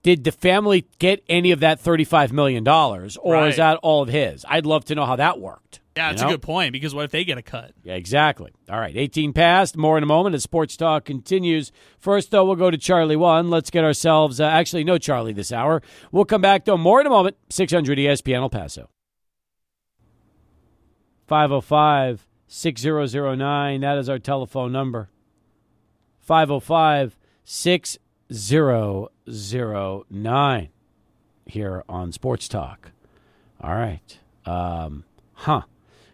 did 0.02 0.24
the 0.24 0.32
family 0.32 0.86
get 0.98 1.22
any 1.28 1.50
of 1.50 1.60
that 1.60 1.82
$35 1.82 2.32
million 2.32 2.66
or 2.66 3.08
right. 3.32 3.48
is 3.48 3.56
that 3.56 3.78
all 3.82 4.02
of 4.02 4.08
his? 4.08 4.44
I'd 4.48 4.66
love 4.66 4.84
to 4.86 4.94
know 4.94 5.04
how 5.04 5.16
that 5.16 5.40
worked. 5.40 5.80
Yeah, 5.96 6.10
that's 6.10 6.22
know? 6.22 6.28
a 6.28 6.30
good 6.32 6.42
point 6.42 6.72
because 6.72 6.94
what 6.94 7.04
if 7.04 7.10
they 7.10 7.24
get 7.24 7.38
a 7.38 7.42
cut? 7.42 7.72
Yeah, 7.82 7.94
exactly. 7.94 8.52
All 8.70 8.78
right, 8.78 8.96
18 8.96 9.32
past. 9.32 9.76
More 9.76 9.96
in 9.98 10.04
a 10.04 10.06
moment 10.06 10.36
as 10.36 10.44
Sports 10.44 10.76
Talk 10.76 11.04
continues. 11.04 11.72
First, 11.98 12.30
though, 12.30 12.44
we'll 12.44 12.54
go 12.54 12.70
to 12.70 12.78
Charlie 12.78 13.16
1. 13.16 13.50
Let's 13.50 13.70
get 13.70 13.82
ourselves, 13.82 14.40
uh, 14.40 14.44
actually, 14.44 14.84
no 14.84 14.98
Charlie 14.98 15.32
this 15.32 15.50
hour. 15.50 15.82
We'll 16.12 16.24
come 16.24 16.40
back, 16.40 16.66
though, 16.66 16.76
more 16.76 17.00
in 17.00 17.06
a 17.08 17.10
moment. 17.10 17.36
600 17.50 17.98
ESPN 17.98 18.36
El 18.36 18.48
Paso. 18.48 18.90
505 21.26 22.28
6009. 22.46 23.80
That 23.80 23.98
is 23.98 24.08
our 24.08 24.20
telephone 24.20 24.70
number. 24.70 25.10
505 26.20 27.18
6 27.44 27.98
009 29.30 30.68
here 31.46 31.84
on 31.88 32.12
Sports 32.12 32.48
Talk. 32.48 32.92
All 33.60 33.74
right. 33.74 34.18
Um, 34.44 35.04
huh. 35.34 35.62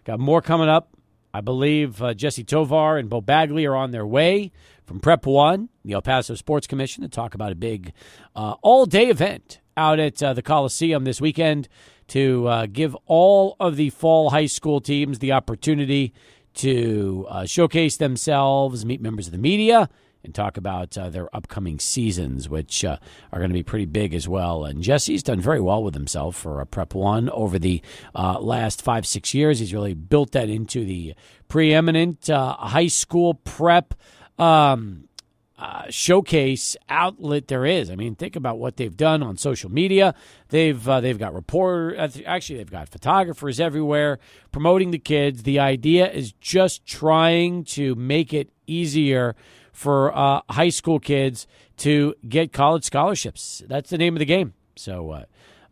Got 0.05 0.21
more 0.21 0.43
coming 0.43 0.69
up. 0.69 0.91
I 1.33 1.41
believe 1.41 2.01
uh, 2.01 2.15
Jesse 2.15 2.45
Tovar 2.45 2.97
and 2.97 3.11
Beau 3.11 3.21
Bagley 3.21 3.67
are 3.67 3.75
on 3.75 3.91
their 3.91 4.07
way 4.07 4.53
from 4.85 5.01
Prep 5.01 5.27
One, 5.27 5.69
the 5.85 5.95
El 5.95 6.03
Paso 6.03 6.35
Sports 6.35 6.67
Commission, 6.67 7.03
to 7.03 7.09
talk 7.09 7.35
about 7.35 7.51
a 7.51 7.57
big 7.57 7.93
uh, 8.37 8.55
all 8.63 8.87
day 8.87 9.09
event 9.09 9.61
out 9.77 9.99
at 9.99 10.23
uh, 10.23 10.33
the 10.33 10.43
Coliseum 10.43 11.05
this 11.05 11.21
weekend 11.21 11.69
to 12.09 12.47
uh, 12.47 12.67
give 12.67 12.97
all 13.07 13.57
of 13.59 13.77
the 13.77 13.91
fall 13.91 14.31
high 14.31 14.47
school 14.47 14.81
teams 14.81 15.19
the 15.19 15.33
opportunity 15.33 16.13
to 16.55 17.27
uh, 17.29 17.45
showcase 17.47 17.97
themselves, 17.97 18.85
meet 18.85 19.01
members 19.01 19.27
of 19.27 19.33
the 19.33 19.39
media, 19.39 19.89
and 20.25 20.35
talk 20.35 20.57
about 20.57 20.97
uh, 20.97 21.11
their 21.11 21.35
upcoming 21.35 21.79
seasons, 21.79 22.49
which 22.49 22.85
uh, 22.85 22.97
are 23.33 23.39
going 23.39 23.51
to 23.51 23.55
be 23.55 23.63
pretty 23.63 23.87
big 23.87 24.15
as 24.15 24.29
well. 24.29 24.65
And 24.65 24.83
Jesse's 24.83 25.23
done 25.23 25.41
very 25.41 25.61
well 25.61 25.83
with 25.83 25.95
himself 25.95 26.37
for 26.37 26.61
a 26.61 26.67
Prep 26.67 26.95
One 26.95 27.31
over 27.31 27.59
the 27.59 27.83
uh, 28.15 28.39
last 28.41 28.83
five, 28.83 29.07
six 29.07 29.35
years. 29.35 29.59
He's 29.59 29.75
really 29.75 29.95
built 29.95 30.33
that 30.33 30.49
into 30.49 30.85
the 30.85 31.15
preeminent 31.49 32.29
uh, 32.31 32.55
high 32.57 32.89
school 32.89 33.35
prep. 33.35 33.95
Um, 34.39 35.09
uh, 35.57 35.85
showcase 35.89 36.77
outlet 36.89 37.47
there 37.49 37.65
is. 37.65 37.89
I 37.91 37.95
mean, 37.95 38.17
think 38.17 38.35
about 38.35 38.59
what 38.59 38.77
they've 38.77 38.97
done 38.97 39.23
on 39.23 39.37
social 39.37 39.71
media. 39.71 40.15
They've 40.49 40.89
uh, 40.89 41.01
they've 41.01 41.19
got 41.19 41.33
reporters. 41.33 42.21
Actually, 42.27 42.59
they've 42.59 42.71
got 42.71 42.89
photographers 42.89 43.61
everywhere 43.61 44.19
promoting 44.51 44.91
the 44.91 44.99
kids. 44.99 45.45
The 45.45 45.61
idea 45.61 46.11
is 46.11 46.33
just 46.33 46.85
trying 46.85 47.65
to 47.65 47.95
make 47.95 48.35
it 48.35 48.51
easier 48.67 49.37
for 49.75 50.17
uh, 50.17 50.41
high 50.49 50.71
school 50.71 50.99
kids 50.99 51.47
to 51.79 52.15
get 52.27 52.53
college 52.53 52.85
scholarships. 52.85 53.63
That's 53.67 53.91
the 53.91 53.99
name 53.99 54.15
of 54.15 54.21
the 54.21 54.25
game. 54.25 54.55
So, 54.77 55.11
uh, 55.11 55.25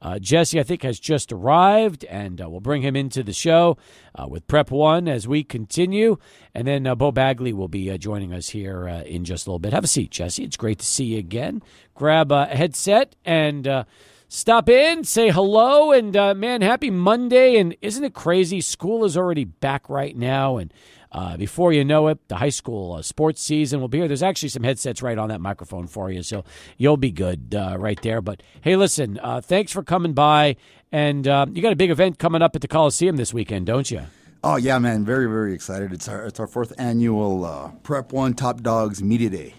uh, 0.02 0.18
Jesse, 0.18 0.58
I 0.58 0.64
think, 0.64 0.82
has 0.82 0.98
just 0.98 1.30
arrived, 1.30 2.04
and 2.06 2.42
uh, 2.42 2.50
we'll 2.50 2.58
bring 2.58 2.82
him 2.82 2.96
into 2.96 3.22
the 3.22 3.32
show 3.32 3.78
uh, 4.16 4.26
with 4.28 4.48
Prep 4.48 4.72
One 4.72 5.06
as 5.06 5.28
we 5.28 5.44
continue. 5.44 6.18
And 6.52 6.66
then 6.66 6.88
uh, 6.88 6.96
Beau 6.96 7.12
Bagley 7.12 7.52
will 7.52 7.68
be 7.68 7.88
uh, 7.88 7.96
joining 7.98 8.32
us 8.32 8.48
here 8.48 8.88
uh, 8.88 9.02
in 9.02 9.24
just 9.24 9.46
a 9.46 9.50
little 9.50 9.60
bit. 9.60 9.72
Have 9.72 9.84
a 9.84 9.88
seat, 9.88 10.10
Jesse. 10.10 10.42
It's 10.42 10.56
great 10.56 10.80
to 10.80 10.86
see 10.86 11.04
you 11.04 11.18
again. 11.18 11.62
Grab 11.94 12.32
a 12.32 12.46
headset 12.46 13.14
and 13.24 13.86
stop 14.26 14.68
in, 14.68 15.04
say 15.04 15.30
hello, 15.30 15.92
and 15.92 16.12
man, 16.36 16.62
happy 16.62 16.90
Monday. 16.90 17.56
And 17.58 17.76
isn't 17.80 18.02
it 18.02 18.12
crazy? 18.12 18.60
School 18.60 19.04
is 19.04 19.16
already 19.16 19.44
back 19.44 19.88
right 19.88 20.16
now, 20.16 20.56
and 20.56 20.74
uh, 21.12 21.36
before 21.36 21.72
you 21.72 21.84
know 21.84 22.08
it, 22.08 22.26
the 22.28 22.36
high 22.36 22.48
school 22.48 22.94
uh, 22.94 23.02
sports 23.02 23.42
season 23.42 23.80
will 23.80 23.88
be 23.88 23.98
here. 23.98 24.08
There's 24.08 24.22
actually 24.22 24.48
some 24.48 24.62
headsets 24.62 25.02
right 25.02 25.18
on 25.18 25.28
that 25.28 25.40
microphone 25.40 25.86
for 25.86 26.10
you, 26.10 26.22
so 26.22 26.44
you'll 26.78 26.96
be 26.96 27.10
good 27.10 27.54
uh, 27.54 27.76
right 27.78 28.00
there. 28.02 28.22
But 28.22 28.42
hey, 28.62 28.76
listen, 28.76 29.20
uh, 29.22 29.40
thanks 29.42 29.72
for 29.72 29.82
coming 29.82 30.14
by. 30.14 30.56
And 30.90 31.28
uh, 31.28 31.46
you 31.50 31.62
got 31.62 31.72
a 31.72 31.76
big 31.76 31.90
event 31.90 32.18
coming 32.18 32.42
up 32.42 32.54
at 32.54 32.62
the 32.62 32.68
Coliseum 32.68 33.16
this 33.16 33.32
weekend, 33.32 33.66
don't 33.66 33.90
you? 33.90 34.02
Oh 34.44 34.56
yeah, 34.56 34.78
man! 34.78 35.04
Very 35.04 35.26
very 35.26 35.54
excited. 35.54 35.92
It's 35.92 36.08
our 36.08 36.26
it's 36.26 36.40
our 36.40 36.48
fourth 36.48 36.72
annual 36.76 37.44
uh, 37.44 37.70
Prep 37.82 38.12
One 38.12 38.34
Top 38.34 38.62
Dogs 38.62 39.02
Media 39.02 39.30
Day. 39.30 39.54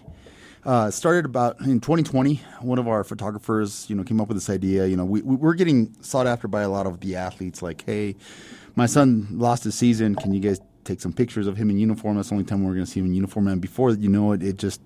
Uh, 0.64 0.90
started 0.90 1.24
about 1.24 1.60
in 1.60 1.80
2020. 1.80 2.40
One 2.60 2.78
of 2.78 2.88
our 2.88 3.04
photographers, 3.04 3.88
you 3.88 3.96
know, 3.96 4.02
came 4.02 4.20
up 4.20 4.28
with 4.28 4.36
this 4.36 4.48
idea. 4.48 4.86
You 4.86 4.96
know, 4.96 5.04
we, 5.04 5.20
we 5.22 5.48
are 5.48 5.54
getting 5.54 5.94
sought 6.02 6.26
after 6.26 6.48
by 6.48 6.62
a 6.62 6.68
lot 6.68 6.86
of 6.86 7.00
the 7.00 7.16
athletes. 7.16 7.62
Like, 7.62 7.84
hey, 7.84 8.16
my 8.74 8.86
son 8.86 9.28
lost 9.30 9.64
his 9.64 9.74
season. 9.74 10.14
Can 10.14 10.32
you 10.32 10.40
guys 10.40 10.60
take 10.84 11.00
some 11.00 11.12
pictures 11.12 11.46
of 11.46 11.56
him 11.56 11.70
in 11.70 11.78
uniform. 11.78 12.16
That's 12.16 12.28
the 12.28 12.34
only 12.34 12.44
time 12.44 12.64
we're 12.64 12.74
going 12.74 12.84
to 12.84 12.90
see 12.90 13.00
him 13.00 13.06
in 13.06 13.14
uniform. 13.14 13.48
And 13.48 13.60
before 13.60 13.90
you 13.90 14.08
know 14.08 14.32
it, 14.32 14.42
it 14.42 14.58
just 14.58 14.80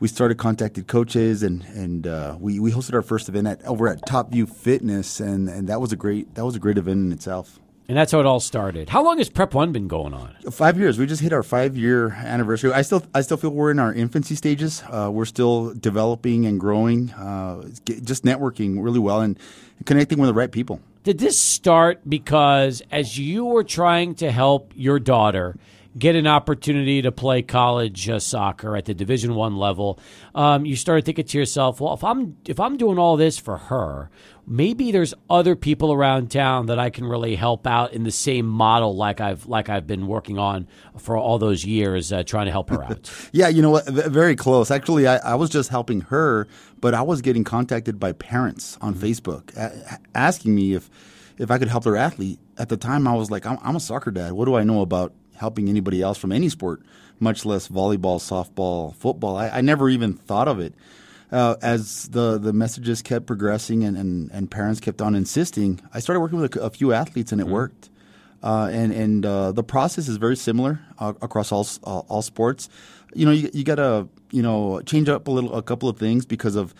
we 0.00 0.08
started 0.08 0.38
contacted 0.38 0.86
coaches 0.86 1.42
and 1.42 1.64
and 1.74 2.06
uh, 2.06 2.36
we 2.38 2.60
we 2.60 2.72
hosted 2.72 2.94
our 2.94 3.02
first 3.02 3.28
event 3.28 3.46
at 3.46 3.64
over 3.64 3.88
at 3.88 4.04
Top 4.06 4.30
View 4.30 4.46
Fitness, 4.46 5.20
and 5.20 5.48
and 5.48 5.68
that 5.68 5.80
was 5.80 5.92
a 5.92 5.96
great 5.96 6.34
that 6.34 6.44
was 6.44 6.56
a 6.56 6.60
great 6.60 6.78
event 6.78 6.98
in 6.98 7.12
itself. 7.12 7.58
And 7.90 7.96
that's 7.96 8.12
how 8.12 8.20
it 8.20 8.26
all 8.26 8.38
started. 8.38 8.90
How 8.90 9.02
long 9.02 9.16
has 9.16 9.30
Prep 9.30 9.54
One 9.54 9.72
been 9.72 9.88
going 9.88 10.12
on? 10.12 10.36
Five 10.50 10.78
years. 10.78 10.98
We 10.98 11.06
just 11.06 11.22
hit 11.22 11.32
our 11.32 11.42
five 11.42 11.74
year 11.74 12.10
anniversary. 12.10 12.70
I 12.72 12.82
still 12.82 13.02
I 13.14 13.22
still 13.22 13.38
feel 13.38 13.50
we're 13.50 13.70
in 13.70 13.78
our 13.78 13.94
infancy 13.94 14.34
stages. 14.34 14.82
Uh, 14.90 15.10
we're 15.10 15.24
still 15.24 15.72
developing 15.72 16.44
and 16.44 16.60
growing, 16.60 17.10
uh, 17.12 17.62
just 17.86 18.24
networking 18.24 18.82
really 18.84 18.98
well 18.98 19.22
and 19.22 19.38
connecting 19.86 20.18
with 20.18 20.28
the 20.28 20.34
right 20.34 20.52
people. 20.52 20.80
Did 21.04 21.18
this 21.18 21.38
start 21.38 22.08
because 22.08 22.82
as 22.90 23.18
you 23.18 23.44
were 23.44 23.64
trying 23.64 24.14
to 24.16 24.30
help 24.30 24.72
your 24.74 24.98
daughter 24.98 25.56
get 25.98 26.16
an 26.16 26.26
opportunity 26.26 27.02
to 27.02 27.10
play 27.10 27.42
college 27.42 28.08
uh, 28.08 28.18
soccer 28.18 28.76
at 28.76 28.84
the 28.84 28.94
Division 28.94 29.34
One 29.34 29.56
level, 29.56 29.98
um, 30.34 30.64
you 30.64 30.76
start 30.76 31.04
thinking 31.04 31.26
to 31.26 31.38
yourself, 31.38 31.80
well, 31.80 31.94
if 31.94 32.04
I'm 32.04 32.36
if 32.46 32.60
I'm 32.60 32.76
doing 32.76 32.98
all 32.98 33.16
this 33.16 33.38
for 33.38 33.56
her, 33.56 34.10
maybe 34.46 34.92
there's 34.92 35.14
other 35.28 35.56
people 35.56 35.92
around 35.92 36.30
town 36.30 36.66
that 36.66 36.78
I 36.78 36.90
can 36.90 37.04
really 37.04 37.36
help 37.36 37.66
out 37.66 37.92
in 37.92 38.04
the 38.04 38.10
same 38.10 38.46
model 38.46 38.96
like 38.96 39.20
I've 39.20 39.46
like 39.46 39.68
I've 39.68 39.86
been 39.86 40.06
working 40.06 40.38
on 40.38 40.68
for 40.98 41.16
all 41.16 41.38
those 41.38 41.64
years, 41.64 42.12
uh, 42.12 42.22
trying 42.22 42.46
to 42.46 42.52
help 42.52 42.70
her 42.70 42.82
out. 42.82 43.10
yeah, 43.32 43.48
you 43.48 43.62
know 43.62 43.70
what? 43.70 43.86
Very 43.86 44.36
close. 44.36 44.70
Actually, 44.70 45.06
I, 45.06 45.16
I, 45.18 45.34
was 45.34 45.50
just 45.50 45.70
helping 45.70 46.02
her, 46.02 46.46
but 46.80 46.94
I 46.94 47.02
was 47.02 47.22
getting 47.22 47.44
contacted 47.44 47.98
by 47.98 48.12
parents 48.12 48.78
on 48.80 48.94
mm-hmm. 48.94 49.04
Facebook 49.04 49.56
a- 49.56 49.98
asking 50.14 50.54
me 50.54 50.74
if 50.74 50.90
if 51.38 51.50
I 51.50 51.58
could 51.58 51.68
help 51.68 51.84
their 51.84 51.96
athlete. 51.96 52.38
At 52.56 52.68
the 52.68 52.76
time, 52.76 53.06
I 53.06 53.14
was 53.14 53.30
like, 53.30 53.46
I'm, 53.46 53.58
I'm 53.62 53.76
a 53.76 53.80
soccer 53.80 54.10
dad. 54.10 54.32
What 54.32 54.46
do 54.46 54.56
I 54.56 54.64
know 54.64 54.80
about 54.80 55.12
helping 55.38 55.68
anybody 55.68 56.02
else 56.02 56.18
from 56.18 56.32
any 56.32 56.48
sport, 56.48 56.82
much 57.18 57.44
less 57.44 57.68
volleyball, 57.68 58.18
softball, 58.18 58.94
football? 58.94 59.36
I, 59.36 59.48
I 59.48 59.60
never 59.60 59.88
even 59.88 60.14
thought 60.14 60.48
of 60.48 60.60
it 60.60 60.74
uh, 61.30 61.56
as 61.60 62.08
the 62.08 62.38
the 62.38 62.52
messages 62.52 63.02
kept 63.02 63.26
progressing 63.26 63.84
and, 63.84 63.96
and, 63.96 64.30
and 64.32 64.50
parents 64.50 64.80
kept 64.80 65.02
on 65.02 65.14
insisting, 65.14 65.80
I 65.92 66.00
started 66.00 66.20
working 66.20 66.40
with 66.40 66.56
a, 66.56 66.60
a 66.62 66.70
few 66.70 66.92
athletes 66.92 67.32
and 67.32 67.40
it 67.40 67.44
mm-hmm. 67.44 67.54
worked. 67.54 67.90
Uh, 68.42 68.70
and 68.72 68.92
and 68.92 69.26
uh, 69.26 69.50
the 69.52 69.64
process 69.64 70.06
is 70.08 70.16
very 70.16 70.36
similar 70.36 70.80
uh, 70.98 71.12
across 71.20 71.50
all 71.50 71.66
all 71.82 72.22
sports. 72.22 72.68
You 73.12 73.26
know, 73.26 73.32
you, 73.32 73.50
you 73.52 73.64
got 73.64 73.76
to 73.76 74.08
you 74.30 74.42
know 74.42 74.80
change 74.82 75.08
up 75.08 75.26
a 75.26 75.30
little 75.30 75.54
a 75.54 75.62
couple 75.62 75.88
of 75.88 75.98
things 75.98 76.24
because 76.24 76.54
of 76.54 76.72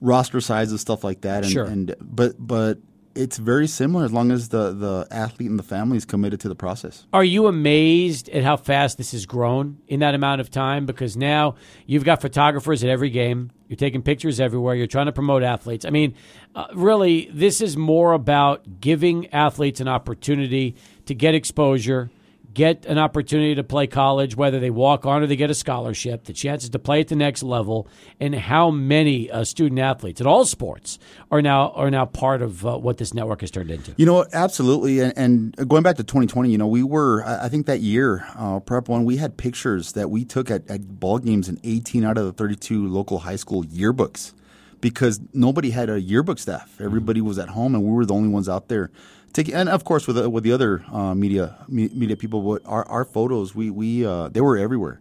roster 0.00 0.40
size 0.40 0.70
and 0.70 0.80
stuff 0.80 1.04
like 1.04 1.20
that. 1.20 1.44
And, 1.44 1.52
sure. 1.52 1.66
And 1.66 1.94
but 2.00 2.34
but 2.38 2.78
it's 3.14 3.36
very 3.36 3.66
similar 3.66 4.04
as 4.04 4.12
long 4.12 4.30
as 4.30 4.48
the, 4.48 4.72
the 4.72 5.06
athlete 5.10 5.50
and 5.50 5.58
the 5.58 5.64
family 5.64 5.96
is 5.96 6.04
committed 6.04 6.40
to 6.40 6.48
the 6.48 6.54
process. 6.54 7.06
Are 7.12 7.24
you 7.24 7.46
amazed 7.46 8.28
at 8.30 8.42
how 8.42 8.56
fast 8.56 8.98
this 8.98 9.12
has 9.12 9.26
grown 9.26 9.78
in 9.88 10.00
that 10.00 10.14
amount 10.14 10.40
of 10.40 10.50
time? 10.50 10.86
Because 10.86 11.16
now 11.16 11.56
you've 11.86 12.04
got 12.04 12.20
photographers 12.20 12.82
at 12.82 12.90
every 12.90 13.10
game. 13.10 13.50
You're 13.68 13.76
taking 13.76 14.02
pictures 14.02 14.40
everywhere. 14.40 14.74
You're 14.74 14.86
trying 14.86 15.06
to 15.06 15.12
promote 15.12 15.42
athletes. 15.42 15.84
I 15.84 15.90
mean, 15.90 16.14
uh, 16.54 16.66
really, 16.74 17.30
this 17.32 17.60
is 17.60 17.76
more 17.76 18.12
about 18.12 18.80
giving 18.80 19.26
athletes 19.32 19.80
an 19.80 19.88
opportunity 19.88 20.76
to 21.06 21.14
get 21.14 21.34
exposure– 21.34 22.10
get 22.52 22.86
an 22.86 22.98
opportunity 22.98 23.54
to 23.54 23.64
play 23.64 23.86
college, 23.86 24.36
whether 24.36 24.60
they 24.60 24.70
walk 24.70 25.06
on 25.06 25.22
or 25.22 25.26
they 25.26 25.36
get 25.36 25.50
a 25.50 25.54
scholarship, 25.54 26.24
the 26.24 26.32
chances 26.32 26.70
to 26.70 26.78
play 26.78 27.00
at 27.00 27.08
the 27.08 27.16
next 27.16 27.42
level, 27.42 27.88
and 28.20 28.34
how 28.34 28.70
many 28.70 29.30
uh, 29.30 29.44
student 29.44 29.80
athletes 29.80 30.20
at 30.20 30.26
all 30.26 30.44
sports 30.44 30.98
are 31.30 31.42
now 31.42 31.70
are 31.70 31.90
now 31.90 32.04
part 32.04 32.42
of 32.42 32.66
uh, 32.66 32.76
what 32.78 32.98
this 32.98 33.14
network 33.14 33.40
has 33.40 33.50
turned 33.50 33.70
into. 33.70 33.94
You 33.96 34.06
know, 34.06 34.26
absolutely. 34.32 35.00
And, 35.00 35.12
and, 35.16 35.68
going 35.68 35.82
back 35.82 35.96
to 35.96 36.04
2020, 36.04 36.50
you 36.50 36.58
know, 36.58 36.66
we 36.66 36.82
were 36.82 37.24
I 37.24 37.48
think 37.48 37.66
that 37.66 37.80
year, 37.80 38.26
uh, 38.36 38.60
Prep 38.60 38.88
One, 38.88 39.04
we 39.04 39.16
had 39.16 39.36
pictures 39.36 39.92
that 39.92 40.10
we 40.10 40.24
took 40.24 40.50
at, 40.50 40.68
at 40.70 41.00
ball 41.00 41.18
games 41.18 41.48
in 41.48 41.58
18 41.62 42.04
out 42.04 42.18
of 42.18 42.24
the 42.24 42.32
32 42.32 42.86
local 42.88 43.20
high 43.20 43.36
school 43.36 43.64
yearbooks 43.64 44.32
because 44.80 45.20
nobody 45.32 45.70
had 45.70 45.88
a 45.88 46.00
yearbook 46.00 46.38
staff. 46.38 46.78
Everybody 46.80 47.20
was 47.22 47.38
at 47.38 47.50
home, 47.50 47.74
and 47.74 47.84
we 47.84 47.90
were 47.90 48.04
the 48.04 48.14
only 48.14 48.28
ones 48.28 48.48
out 48.48 48.68
there 48.68 48.90
taking, 49.32 49.54
and 49.54 49.68
of 49.68 49.84
course 49.84 50.06
with 50.06 50.24
with 50.26 50.44
the 50.44 50.52
other 50.52 50.84
uh, 50.92 51.14
media 51.14 51.56
media 51.68 52.16
people, 52.16 52.58
our 52.64 52.86
our 52.88 53.04
photos 53.04 53.54
we 53.54 53.70
we 53.70 54.04
uh, 54.04 54.28
they 54.28 54.40
were 54.40 54.56
everywhere, 54.56 55.00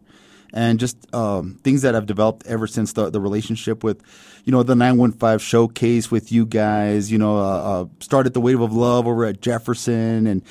and 0.54 0.80
just 0.80 1.14
um, 1.14 1.60
things 1.64 1.82
that 1.82 1.94
have 1.96 2.06
developed 2.06 2.46
ever 2.48 2.68
since 2.68 2.94
the 2.94 3.10
the 3.10 3.20
relationship 3.20 3.84
with, 3.84 4.02
you 4.46 4.52
know, 4.52 4.64
the 4.64 4.76
nine 4.76 4.98
one 4.98 5.12
five 5.12 5.42
showcase 5.42 6.12
with 6.12 6.32
you 6.32 6.46
guys. 6.46 7.12
You 7.12 7.18
know, 7.18 7.38
uh, 7.38 7.42
uh 7.42 7.86
started 8.00 8.34
the 8.34 8.42
wave 8.42 8.62
of 8.62 8.74
love 8.74 9.08
over 9.08 9.26
at 9.26 9.42
Jefferson, 9.42 10.28
and 10.28 10.42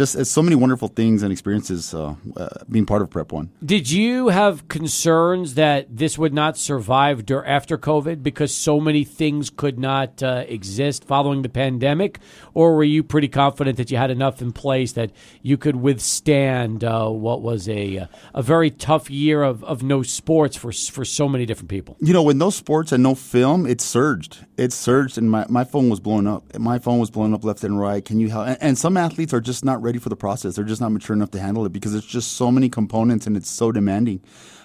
just 0.00 0.16
uh, 0.16 0.24
so 0.24 0.42
many 0.42 0.56
wonderful 0.56 0.88
things 0.88 1.22
and 1.22 1.30
experiences 1.30 1.92
uh, 1.92 2.14
uh, 2.34 2.48
being 2.70 2.86
part 2.86 3.02
of 3.02 3.10
Prep 3.10 3.32
One. 3.32 3.50
Did 3.62 3.90
you 3.90 4.28
have 4.28 4.66
concerns 4.68 5.54
that 5.54 5.94
this 5.94 6.16
would 6.16 6.32
not 6.32 6.56
survive 6.56 7.26
dur- 7.26 7.44
after 7.44 7.76
COVID 7.76 8.22
because 8.22 8.54
so 8.54 8.80
many 8.80 9.04
things 9.04 9.50
could 9.50 9.78
not 9.78 10.22
uh, 10.22 10.44
exist 10.48 11.04
following 11.04 11.42
the 11.42 11.50
pandemic, 11.50 12.18
or 12.54 12.76
were 12.76 12.84
you 12.84 13.02
pretty 13.02 13.28
confident 13.28 13.76
that 13.76 13.90
you 13.90 13.98
had 13.98 14.10
enough 14.10 14.40
in 14.40 14.52
place 14.52 14.92
that 14.92 15.10
you 15.42 15.58
could 15.58 15.76
withstand 15.76 16.82
uh, 16.82 17.08
what 17.08 17.42
was 17.42 17.68
a 17.68 17.98
uh, 17.98 18.06
a 18.34 18.42
very 18.42 18.70
tough 18.70 19.10
year 19.10 19.42
of, 19.42 19.62
of 19.64 19.82
no 19.82 20.02
sports 20.02 20.56
for 20.56 20.72
for 20.72 21.04
so 21.04 21.28
many 21.28 21.44
different 21.44 21.68
people? 21.68 21.98
You 22.00 22.14
know, 22.14 22.22
with 22.22 22.38
no 22.38 22.48
sports 22.48 22.90
and 22.90 23.02
no 23.02 23.14
film, 23.14 23.66
it 23.66 23.82
surged. 23.82 24.46
It 24.56 24.72
surged, 24.72 25.18
and 25.18 25.30
my, 25.30 25.44
my 25.48 25.64
phone 25.64 25.90
was 25.90 26.00
blowing 26.00 26.26
up. 26.26 26.42
My 26.58 26.78
phone 26.78 26.98
was 26.98 27.10
blowing 27.10 27.34
up 27.34 27.44
left 27.44 27.64
and 27.64 27.78
right. 27.78 28.02
Can 28.02 28.18
you 28.18 28.30
help? 28.30 28.46
And, 28.48 28.58
and 28.60 28.78
some 28.78 28.96
athletes 28.96 29.34
are 29.34 29.40
just 29.42 29.62
not 29.62 29.82
ready 29.82 29.89
for 29.98 30.08
the 30.08 30.16
process. 30.16 30.56
They're 30.56 30.64
just 30.64 30.80
not 30.80 30.92
mature 30.92 31.14
enough 31.14 31.30
to 31.32 31.40
handle 31.40 31.66
it 31.66 31.72
because 31.72 31.94
it's 31.94 32.06
just 32.06 32.32
so 32.32 32.50
many 32.50 32.68
components 32.68 33.26
and 33.26 33.36
it's 33.36 33.50
so 33.50 33.72
demanding. 33.72 34.22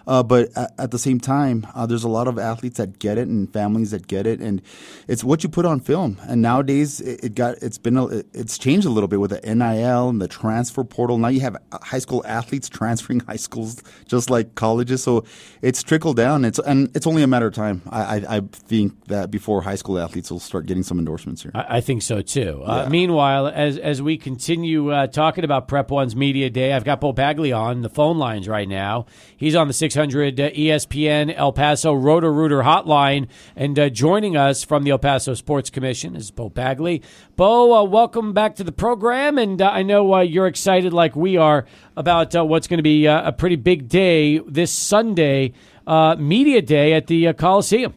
Uh, 0.08 0.22
but 0.22 0.56
at, 0.56 0.74
at, 0.78 0.92
the 0.92 1.00
same 1.00 1.20
time, 1.20 1.66
uh, 1.74 1.86
there's 1.86 2.04
a 2.04 2.10
lot 2.10 2.28
of 2.28 2.38
athletes 2.38 2.78
that 2.78 3.00
get 3.00 3.18
it 3.18 3.28
and 3.28 3.52
families 3.52 3.92
that 3.92 4.08
get 4.08 4.28
it, 4.28 4.40
and 4.40 4.62
it's 5.08 5.24
what 5.24 5.44
you 5.44 5.50
put 5.50 5.66
on 5.66 5.80
film. 5.80 6.18
And 6.28 6.42
nowadays, 6.42 7.02
it, 7.02 7.24
it 7.24 7.36
got 7.36 7.58
it's 7.62 7.78
been 7.78 7.98
a, 7.98 8.24
it's 8.34 8.58
changed 8.58 8.86
a 8.86 8.90
little 8.90 9.08
bit 9.08 9.20
with 9.20 9.32
the 9.32 9.42
NIL 9.42 10.10
and 10.10 10.22
the 10.22 10.28
transfer 10.28 10.84
portal. 10.84 11.18
Now 11.18 11.30
you 11.30 11.42
have 11.42 11.58
high 11.72 12.00
school 12.00 12.24
athletes 12.26 12.70
transferring 12.76 13.22
high 13.22 13.36
schools 13.36 13.82
just 14.08 14.30
like 14.30 14.56
colleges, 14.56 15.02
so 15.02 15.26
it's 15.62 15.82
trickled 15.82 16.18
down. 16.18 16.46
It's 16.46 16.60
and 16.60 16.96
it's 16.96 17.08
only 17.08 17.24
a 17.24 17.28
matter 17.28 17.48
of 17.48 17.56
time. 17.56 17.82
I, 17.90 18.02
I, 18.02 18.38
I 18.38 18.42
think 18.52 19.06
that 19.06 19.32
before 19.32 19.64
high 19.64 19.76
school 19.76 19.98
athletes 19.98 20.30
will 20.30 20.40
start 20.40 20.68
getting 20.68 20.84
some 20.84 21.00
endorsements 21.00 21.42
here. 21.42 21.52
I, 21.56 21.78
I 21.78 21.82
think 21.82 22.04
so 22.04 22.22
too. 22.22 22.62
Uh, 22.64 22.76
yeah. 22.76 22.84
Uh, 22.84 22.90
meanwhile, 22.90 23.48
as 23.48 23.80
as 23.80 24.04
we 24.04 24.18
continue 24.18 24.92
uh, 24.92 25.08
talking 25.08 25.44
about 25.44 25.68
Prep 25.68 25.90
One's 25.90 26.16
media 26.16 26.52
day, 26.52 26.74
I've 26.74 26.84
got 26.84 27.02
Beau 27.02 27.12
Bagley 27.12 27.52
on 27.52 27.82
the 27.82 27.90
phone 27.90 28.20
lines 28.20 28.48
right 28.48 28.70
now. 28.70 29.08
He's 29.36 29.56
on 29.56 29.68
the 29.68 29.74
six 29.74 29.95
600 29.96 30.42
uh, 30.42 30.50
ESPN 30.50 31.34
El 31.38 31.54
Paso 31.54 31.94
Roto 31.94 32.28
Rooter 32.28 32.64
hotline. 32.64 33.30
And 33.56 33.80
uh, 33.80 33.88
joining 33.88 34.36
us 34.36 34.62
from 34.62 34.84
the 34.84 34.92
El 34.92 34.98
Paso 34.98 35.34
Sports 35.36 35.70
Commission 35.70 36.18
is 36.18 36.32
Beau 36.32 36.50
Bagley. 36.50 37.02
Beau, 37.38 37.74
uh, 37.74 37.82
welcome 37.86 38.34
back 38.34 38.56
to 38.56 38.66
the 38.66 38.74
program. 38.74 39.38
And 39.38 39.62
uh, 39.62 39.70
I 39.70 39.84
know 39.84 40.14
uh, 40.14 40.20
you're 40.20 40.48
excited, 40.48 40.92
like 40.92 41.16
we 41.16 41.38
are, 41.38 41.66
about 41.96 42.36
uh, 42.36 42.44
what's 42.44 42.68
going 42.68 42.80
to 42.80 42.84
be 42.84 43.06
a 43.06 43.34
pretty 43.38 43.56
big 43.56 43.88
day 43.88 44.40
this 44.40 44.74
Sunday, 44.74 45.54
Media 45.88 46.62
Day 46.62 46.92
at 46.92 47.08
the 47.08 47.32
Coliseum. 47.32 47.94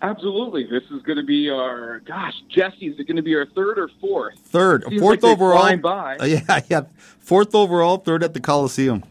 Absolutely. 0.00 0.62
This 0.62 0.84
is 0.92 1.02
going 1.02 1.18
to 1.18 1.24
be 1.24 1.50
our, 1.50 2.02
gosh, 2.06 2.34
Jesse, 2.48 2.86
is 2.86 3.00
it 3.00 3.08
going 3.08 3.16
to 3.16 3.22
be 3.22 3.34
our 3.34 3.46
third 3.46 3.80
or 3.80 3.90
fourth? 4.00 4.38
Third. 4.44 4.84
Fourth 5.00 5.24
like 5.24 5.32
overall. 5.32 5.76
By. 5.78 6.18
Uh, 6.18 6.24
yeah, 6.26 6.60
yeah. 6.68 6.82
Fourth 7.18 7.52
overall, 7.52 7.96
third 7.96 8.22
at 8.22 8.32
the 8.32 8.40
Coliseum. 8.40 9.02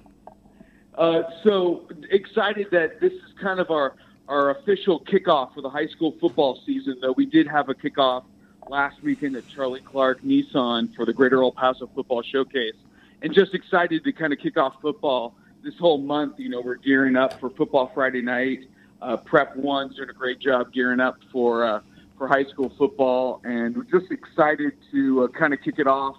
Uh, 0.95 1.23
so 1.43 1.87
excited 2.11 2.67
that 2.71 2.99
this 3.01 3.13
is 3.13 3.33
kind 3.41 3.59
of 3.59 3.71
our 3.71 3.95
our 4.27 4.51
official 4.51 5.01
kickoff 5.01 5.53
for 5.53 5.61
the 5.61 5.69
high 5.69 5.87
school 5.87 6.15
football 6.21 6.61
season. 6.65 6.97
Though 7.01 7.13
we 7.13 7.25
did 7.25 7.47
have 7.47 7.69
a 7.69 7.73
kickoff 7.73 8.23
last 8.69 9.01
weekend 9.03 9.35
at 9.35 9.47
Charlie 9.47 9.81
Clark 9.81 10.21
Nissan 10.21 10.95
for 10.95 11.05
the 11.05 11.13
Greater 11.13 11.41
El 11.41 11.51
Paso 11.51 11.89
Football 11.93 12.21
Showcase, 12.21 12.75
and 13.21 13.33
just 13.33 13.53
excited 13.53 14.03
to 14.03 14.13
kind 14.13 14.33
of 14.33 14.39
kick 14.39 14.57
off 14.57 14.75
football 14.81 15.35
this 15.63 15.77
whole 15.79 15.97
month. 15.97 16.39
You 16.39 16.49
know, 16.49 16.61
we're 16.61 16.75
gearing 16.75 17.15
up 17.15 17.39
for 17.39 17.49
Football 17.49 17.91
Friday 17.93 18.21
night. 18.21 18.69
Uh, 19.01 19.17
Prep 19.17 19.55
One's 19.55 19.95
doing 19.95 20.09
a 20.09 20.13
great 20.13 20.39
job 20.39 20.71
gearing 20.71 20.99
up 20.99 21.17
for 21.31 21.65
uh, 21.65 21.79
for 22.17 22.27
high 22.27 22.45
school 22.45 22.71
football, 22.77 23.41
and 23.43 23.75
we're 23.75 23.99
just 23.99 24.11
excited 24.11 24.73
to 24.91 25.23
uh, 25.23 25.27
kind 25.29 25.53
of 25.53 25.61
kick 25.61 25.79
it 25.79 25.87
off 25.87 26.17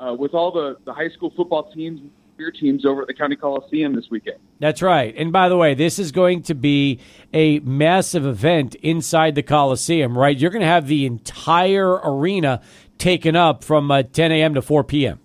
uh, 0.00 0.14
with 0.18 0.34
all 0.34 0.50
the 0.50 0.76
the 0.84 0.92
high 0.92 1.10
school 1.10 1.32
football 1.36 1.70
teams 1.72 2.00
beer 2.36 2.50
teams 2.50 2.84
over 2.84 3.02
at 3.02 3.08
the 3.08 3.14
County 3.14 3.36
Coliseum 3.36 3.94
this 3.94 4.10
weekend. 4.10 4.38
That's 4.58 4.82
right. 4.82 5.14
And 5.16 5.32
by 5.32 5.48
the 5.48 5.56
way, 5.56 5.74
this 5.74 5.98
is 5.98 6.12
going 6.12 6.42
to 6.44 6.54
be 6.54 7.00
a 7.32 7.60
massive 7.60 8.26
event 8.26 8.74
inside 8.76 9.34
the 9.34 9.42
Coliseum, 9.42 10.16
right? 10.16 10.36
You're 10.36 10.50
going 10.50 10.62
to 10.62 10.68
have 10.68 10.86
the 10.86 11.06
entire 11.06 11.92
arena 11.92 12.60
taken 12.98 13.36
up 13.36 13.64
from 13.64 13.90
uh, 13.90 14.02
10 14.02 14.32
a.m. 14.32 14.54
to 14.54 14.62
4 14.62 14.84
p.m. 14.84 15.20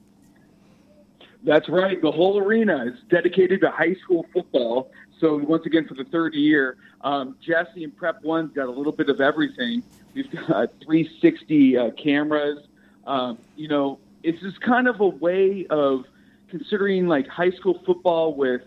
That's 1.44 1.70
right. 1.70 2.02
The 2.02 2.12
whole 2.12 2.38
arena 2.38 2.86
is 2.86 3.00
dedicated 3.10 3.62
to 3.62 3.72
high 3.72 3.96
school 4.04 4.26
football. 4.34 4.92
So 5.20 5.38
once 5.38 5.66
again, 5.66 5.88
for 5.88 5.96
the 5.96 6.04
third 6.06 6.34
year, 6.34 6.78
um, 7.02 7.36
Jesse 7.46 7.84
and 7.84 7.96
Prep 7.96 8.24
One's 8.24 8.54
got 8.54 8.68
a 8.68 8.72
little 8.72 8.92
bit 8.92 9.10
of 9.10 9.22
everything. 9.22 9.84
We've 10.14 10.30
got 10.32 10.72
360 10.86 11.78
uh, 11.78 11.92
cameras. 11.92 12.60
Um, 13.08 13.40
you 13.56 13.68
know, 13.68 14.00
it's 14.24 14.40
just 14.42 14.62
kind 14.62 14.88
of 14.88 15.00
a 15.00 15.08
way 15.08 15.66
of 15.70 16.06
considering 16.52 17.08
like 17.08 17.28
high 17.28 17.50
school 17.52 17.82
football 17.86 18.36
with 18.36 18.62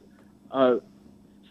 uh, 0.50 0.76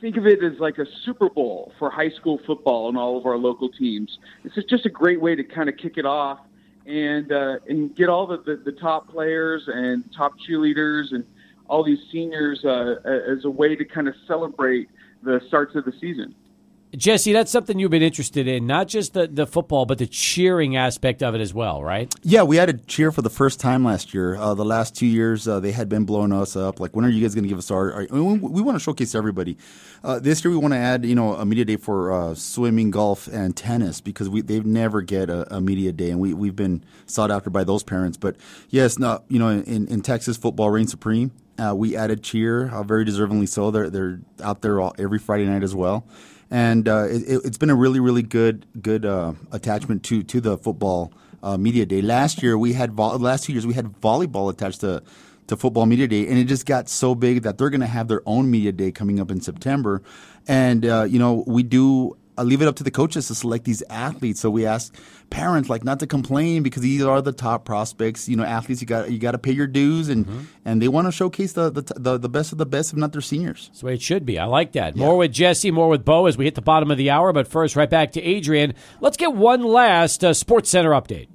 think 0.02 0.18
of 0.18 0.26
it 0.28 0.44
as 0.44 0.60
like 0.60 0.80
a 0.80 0.86
Super 1.06 1.30
Bowl 1.30 1.72
for 1.80 1.90
high 1.90 2.10
school 2.10 2.42
football 2.46 2.90
and 2.90 2.98
all 2.98 3.18
of 3.18 3.26
our 3.26 3.38
local 3.38 3.70
teams. 3.70 4.18
It's 4.44 4.68
just 4.70 4.86
a 4.86 4.90
great 4.90 5.22
way 5.22 5.36
to 5.36 5.44
kind 5.44 5.70
of 5.70 5.78
kick 5.78 5.94
it 5.98 6.06
off 6.06 6.40
and 6.86 7.32
uh, 7.32 7.60
and 7.70 7.96
get 7.96 8.10
all 8.10 8.28
the, 8.28 8.38
the, 8.38 8.62
the 8.66 8.74
top 8.74 9.10
players 9.10 9.64
and 9.68 10.04
top 10.14 10.34
cheerleaders 10.46 11.14
and 11.14 11.24
all 11.68 11.86
these 11.86 12.00
seniors 12.12 12.66
uh, 12.66 12.96
as 13.06 13.46
a 13.46 13.50
way 13.50 13.76
to 13.76 13.86
kind 13.86 14.10
of 14.10 14.16
celebrate 14.28 14.90
the 15.24 15.40
starts 15.48 15.76
of 15.76 15.86
the 15.86 15.94
season. 16.02 16.36
Jesse, 16.96 17.34
that's 17.34 17.52
something 17.52 17.80
you've 17.80 17.90
been 17.90 18.04
interested 18.04 18.48
in, 18.48 18.68
not 18.68 18.88
just 18.88 19.14
the, 19.14 19.28
the 19.28 19.48
football, 19.48 19.86
but 19.86 19.98
the 19.98 20.06
cheering 20.06 20.76
aspect 20.76 21.24
of 21.24 21.34
it 21.34 21.42
as 21.42 21.52
well, 21.52 21.84
right? 21.84 22.14
Yeah, 22.22 22.44
we 22.44 22.58
had 22.58 22.70
a 22.70 22.74
cheer 22.74 23.12
for 23.12 23.24
the 23.24 23.32
first 23.32 23.60
time 23.60 23.84
last 23.84 24.14
year. 24.14 24.36
Uh, 24.36 24.54
the 24.54 24.64
last 24.64 24.96
two 24.96 25.08
years, 25.08 25.48
uh, 25.48 25.60
they 25.60 25.72
had 25.72 25.90
been 25.90 26.06
blowing 26.06 26.32
us 26.32 26.56
up. 26.56 26.80
Like, 26.80 26.96
when 26.96 27.04
are 27.04 27.10
you 27.10 27.22
guys 27.22 27.34
going 27.34 27.46
to 27.46 27.50
give 27.50 27.58
us 27.58 27.72
our? 27.72 27.94
our 27.94 28.08
we, 28.12 28.22
we 28.22 28.62
want 28.62 28.76
to 28.76 28.80
showcase 28.80 29.16
everybody. 29.16 29.58
Uh, 30.04 30.20
this 30.20 30.44
year, 30.44 30.52
we 30.52 30.58
want 30.58 30.74
to 30.76 30.78
add, 30.78 31.04
you 31.04 31.16
know, 31.16 31.34
a 31.34 31.46
media 31.46 31.66
day 31.66 31.78
for 31.78 32.12
uh, 32.12 32.36
swimming, 32.36 32.92
golf, 32.92 33.28
and 33.28 33.58
tennis 33.58 34.00
because 34.00 34.30
we 34.30 34.42
they've 34.42 34.66
never 34.66 35.02
get 35.02 35.32
a, 35.32 35.56
a, 35.56 35.60
media 35.60 35.92
day, 35.92 36.12
and 36.12 36.20
we 36.20 36.36
we've 36.36 36.56
been 36.56 36.84
sought 37.08 37.32
after 37.32 37.50
by 37.50 37.64
those 37.64 37.82
parents. 37.82 38.18
But 38.18 38.36
yes, 38.70 39.00
no, 39.00 39.24
you 39.30 39.40
know, 39.40 39.50
in, 39.50 39.88
in 39.88 40.02
Texas, 40.02 40.38
football 40.38 40.70
reigns 40.70 40.92
supreme. 40.92 41.32
Uh, 41.58 41.74
we 41.76 41.96
added 41.96 42.24
cheer, 42.24 42.70
uh, 42.70 42.84
very 42.84 43.06
deservingly 43.06 43.48
so. 43.48 43.72
They're 43.72 43.90
they're 43.90 44.20
out 44.44 44.62
there 44.62 44.80
all, 44.80 44.94
every 45.00 45.20
Friday 45.20 45.46
night 45.46 45.64
as 45.64 45.74
well 45.74 46.06
and 46.54 46.88
uh, 46.88 47.08
it, 47.10 47.44
has 47.44 47.58
been 47.58 47.72
a 47.72 47.76
really 47.76 48.00
really 48.00 48.22
good 48.22 48.68
good 48.80 49.06
uh, 49.06 49.34
attachment 49.52 50.04
to 50.04 50.22
to 50.22 50.40
the 50.40 50.58
football 50.58 51.12
uh, 51.42 51.58
media 51.58 51.86
day. 51.86 52.02
Last 52.02 52.44
year 52.44 52.58
we 52.58 52.74
had 52.74 52.94
vo- 52.94 53.18
last 53.18 53.46
two 53.46 53.54
years 53.54 53.66
we 53.66 53.74
had 53.74 53.88
volleyball 53.88 54.52
attached 54.52 54.82
to 54.82 55.02
to 55.48 55.58
football 55.58 55.88
media 55.88 56.08
day, 56.08 56.28
and 56.28 56.38
it 56.38 56.46
just 56.46 56.66
got 56.66 56.88
so 56.88 57.16
big 57.16 57.42
that 57.42 57.58
they're 57.58 57.72
going 57.72 57.82
to 57.82 57.88
have 57.88 58.08
their 58.08 58.22
own 58.28 58.50
media 58.52 58.72
day 58.72 58.92
coming 58.92 59.20
up 59.20 59.32
in 59.32 59.42
September. 59.42 60.04
And 60.48 60.86
uh, 60.86 61.04
you 61.10 61.18
know 61.18 61.44
we 61.48 61.64
do 61.64 62.16
I 62.38 62.44
leave 62.44 62.62
it 62.62 62.68
up 62.68 62.76
to 62.78 62.84
the 62.84 62.92
coaches 62.92 63.28
to 63.28 63.36
select 63.36 63.66
these 63.66 63.84
athletes. 63.90 64.40
So 64.40 64.50
we 64.50 64.66
ask 64.66 64.96
parents 65.30 65.70
like 65.70 65.84
not 65.84 66.00
to 66.00 66.08
complain 66.08 66.64
because 66.64 66.82
these 66.82 67.04
are 67.04 67.22
the 67.22 67.32
top 67.32 67.66
prospects. 67.66 68.28
You 68.28 68.36
know, 68.36 68.44
athletes 68.44 68.82
you 68.82 68.88
got 68.88 69.12
you 69.12 69.20
got 69.20 69.32
to 69.32 69.38
pay 69.38 69.52
your 69.52 69.68
dues, 69.68 70.10
and 70.10 70.26
mm-hmm. 70.26 70.42
and 70.66 70.82
they 70.82 70.88
want 70.88 71.08
to 71.08 71.12
showcase 71.12 71.54
the, 71.54 71.70
the, 71.70 71.82
the 71.96 72.18
the 72.18 72.30
best 72.30 72.52
of 72.52 72.58
the 72.58 72.66
best, 72.66 72.94
if 72.94 72.98
not 72.98 73.12
their 73.12 73.22
seniors. 73.22 73.68
That's 73.68 73.82
the 73.82 73.86
way 73.88 73.94
it 73.96 74.02
should 74.02 74.26
be. 74.26 74.40
I 74.40 74.46
like 74.46 74.74
that. 74.74 74.96
Yeah. 74.96 75.06
More 75.06 75.18
with 75.18 75.32
Jesse, 75.32 75.72
more 75.72 75.90
with 75.90 76.06
Beau 76.06 76.26
as 76.26 76.38
we 76.38 76.46
hit 76.46 76.56
the 76.56 76.62
bottom 76.62 76.92
of 76.92 76.98
the 76.98 77.10
hour. 77.10 77.34
But 77.34 77.48
first, 77.48 77.76
right 77.76 77.90
back 77.90 78.12
to 78.14 78.22
Adrian. 78.22 78.74
Let's 79.00 79.18
get 79.18 79.34
one 79.34 79.64
last 79.64 80.24
uh, 80.24 80.34
Sports 80.34 80.70
Center 80.70 80.92
update. 80.92 81.28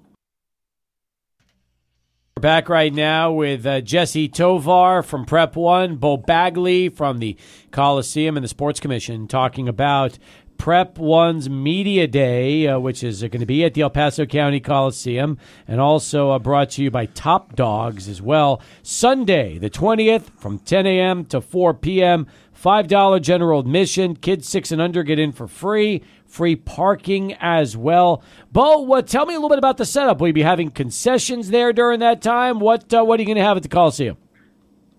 We're 2.39 2.43
back 2.43 2.69
right 2.69 2.95
now 2.95 3.33
with 3.33 3.67
uh, 3.67 3.81
Jesse 3.81 4.29
Tovar 4.29 5.03
from 5.03 5.25
Prep 5.25 5.57
One, 5.57 5.97
Beau 5.97 6.17
Bagley 6.17 6.89
from 6.89 7.19
the 7.19 7.37
Coliseum 7.73 8.37
and 8.37 8.45
the 8.45 8.49
Sports 8.49 8.79
Commission 8.79 9.27
talking 9.27 9.67
about 9.67 10.21
Prep 10.59 10.99
One's 10.99 11.49
Media 11.49 12.09
Day, 12.09 12.67
uh, 12.67 12.79
which 12.81 13.05
is 13.05 13.23
going 13.23 13.41
to 13.41 13.47
be 13.47 13.65
at 13.65 13.75
the 13.75 13.83
El 13.83 13.91
Paso 13.91 14.27
County 14.27 14.59
Coliseum, 14.59 15.39
and 15.69 15.81
also 15.81 16.31
uh, 16.31 16.39
brought 16.39 16.71
to 16.71 16.83
you 16.83 16.91
by 16.91 17.07
Top 17.07 17.55
Dogs 17.55 18.09
as 18.09 18.21
well. 18.21 18.61
Sunday, 18.83 19.57
the 19.57 19.71
20th, 19.71 20.25
from 20.39 20.59
10 20.59 20.85
a.m. 20.87 21.25
to 21.27 21.41
4 21.41 21.75
p.m. 21.75 22.27
$5 22.61 23.23
general 23.23 23.61
admission. 23.61 24.17
Kids 24.17 24.49
6 24.49 24.73
and 24.73 24.83
under 24.83 25.05
get 25.05 25.19
in 25.19 25.31
for 25.31 25.47
free. 25.47 26.03
Free 26.27 26.57
parking 26.57 27.35
as 27.35 27.77
well. 27.77 28.23
Beau, 28.51 28.81
what, 28.81 29.07
tell 29.07 29.27
me 29.27 29.35
a 29.35 29.37
little 29.39 29.49
bit 29.49 29.59
about 29.59 29.77
the 29.77 29.87
setup. 29.87 30.21
Will 30.21 30.27
you 30.27 30.33
be 30.35 30.43
having 30.43 30.71
concessions 30.71 31.51
there 31.51 31.73
during 31.73 32.01
that 32.01 32.21
time? 32.21 32.59
What, 32.59 32.93
uh, 32.93 33.05
what 33.05 33.21
are 33.21 33.23
you 33.23 33.27
going 33.27 33.37
to 33.37 33.45
have 33.45 33.57
at 33.57 33.63
the 33.63 33.69
Coliseum? 33.69 34.17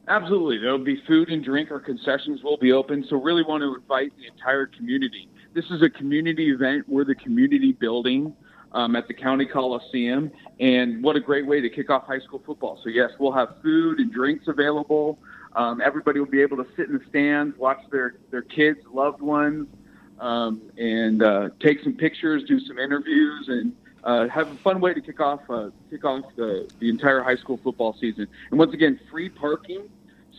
Absolutely. 0.07 0.57
There'll 0.57 0.83
be 0.83 1.03
food 1.05 1.29
and 1.29 1.43
drink. 1.43 1.69
Our 1.69 1.81
concessions 1.81 2.41
will 2.43 2.57
be 2.57 2.71
open. 2.71 3.05
So, 3.09 3.17
really 3.17 3.43
want 3.43 3.61
to 3.61 3.75
invite 3.75 4.11
the 4.17 4.25
entire 4.25 4.65
community 4.65 5.29
this 5.59 5.71
is 5.71 5.81
a 5.81 5.89
community 5.89 6.51
event. 6.51 6.87
We're 6.87 7.03
the 7.03 7.15
community 7.15 7.73
building 7.73 8.33
um, 8.71 8.95
at 8.95 9.09
the 9.09 9.13
County 9.13 9.45
Coliseum, 9.45 10.31
and 10.61 11.03
what 11.03 11.17
a 11.17 11.19
great 11.19 11.45
way 11.45 11.59
to 11.59 11.69
kick 11.69 11.89
off 11.89 12.05
high 12.05 12.19
school 12.19 12.41
football. 12.45 12.79
So 12.81 12.87
yes, 12.89 13.11
we'll 13.19 13.33
have 13.33 13.55
food 13.61 13.99
and 13.99 14.09
drinks 14.09 14.47
available. 14.47 15.19
Um, 15.57 15.81
everybody 15.81 16.19
will 16.19 16.27
be 16.27 16.41
able 16.41 16.55
to 16.63 16.67
sit 16.77 16.87
in 16.87 16.97
the 16.97 17.03
stands, 17.09 17.57
watch 17.57 17.81
their 17.91 18.15
their 18.31 18.41
kids, 18.41 18.79
loved 18.93 19.21
ones, 19.21 19.67
um, 20.21 20.61
and 20.77 21.21
uh, 21.21 21.49
take 21.59 21.83
some 21.83 21.93
pictures, 21.93 22.43
do 22.45 22.57
some 22.61 22.79
interviews, 22.79 23.49
and 23.49 23.75
uh, 24.05 24.29
have 24.29 24.49
a 24.49 24.55
fun 24.57 24.79
way 24.79 24.93
to 24.93 25.01
kick 25.01 25.19
off 25.19 25.41
uh, 25.49 25.71
kick 25.89 26.05
off 26.05 26.23
the, 26.37 26.71
the 26.79 26.87
entire 26.87 27.21
high 27.21 27.35
school 27.35 27.59
football 27.61 27.97
season. 27.99 28.29
And 28.49 28.57
once 28.57 28.73
again, 28.73 28.97
free 29.11 29.27
parking 29.27 29.89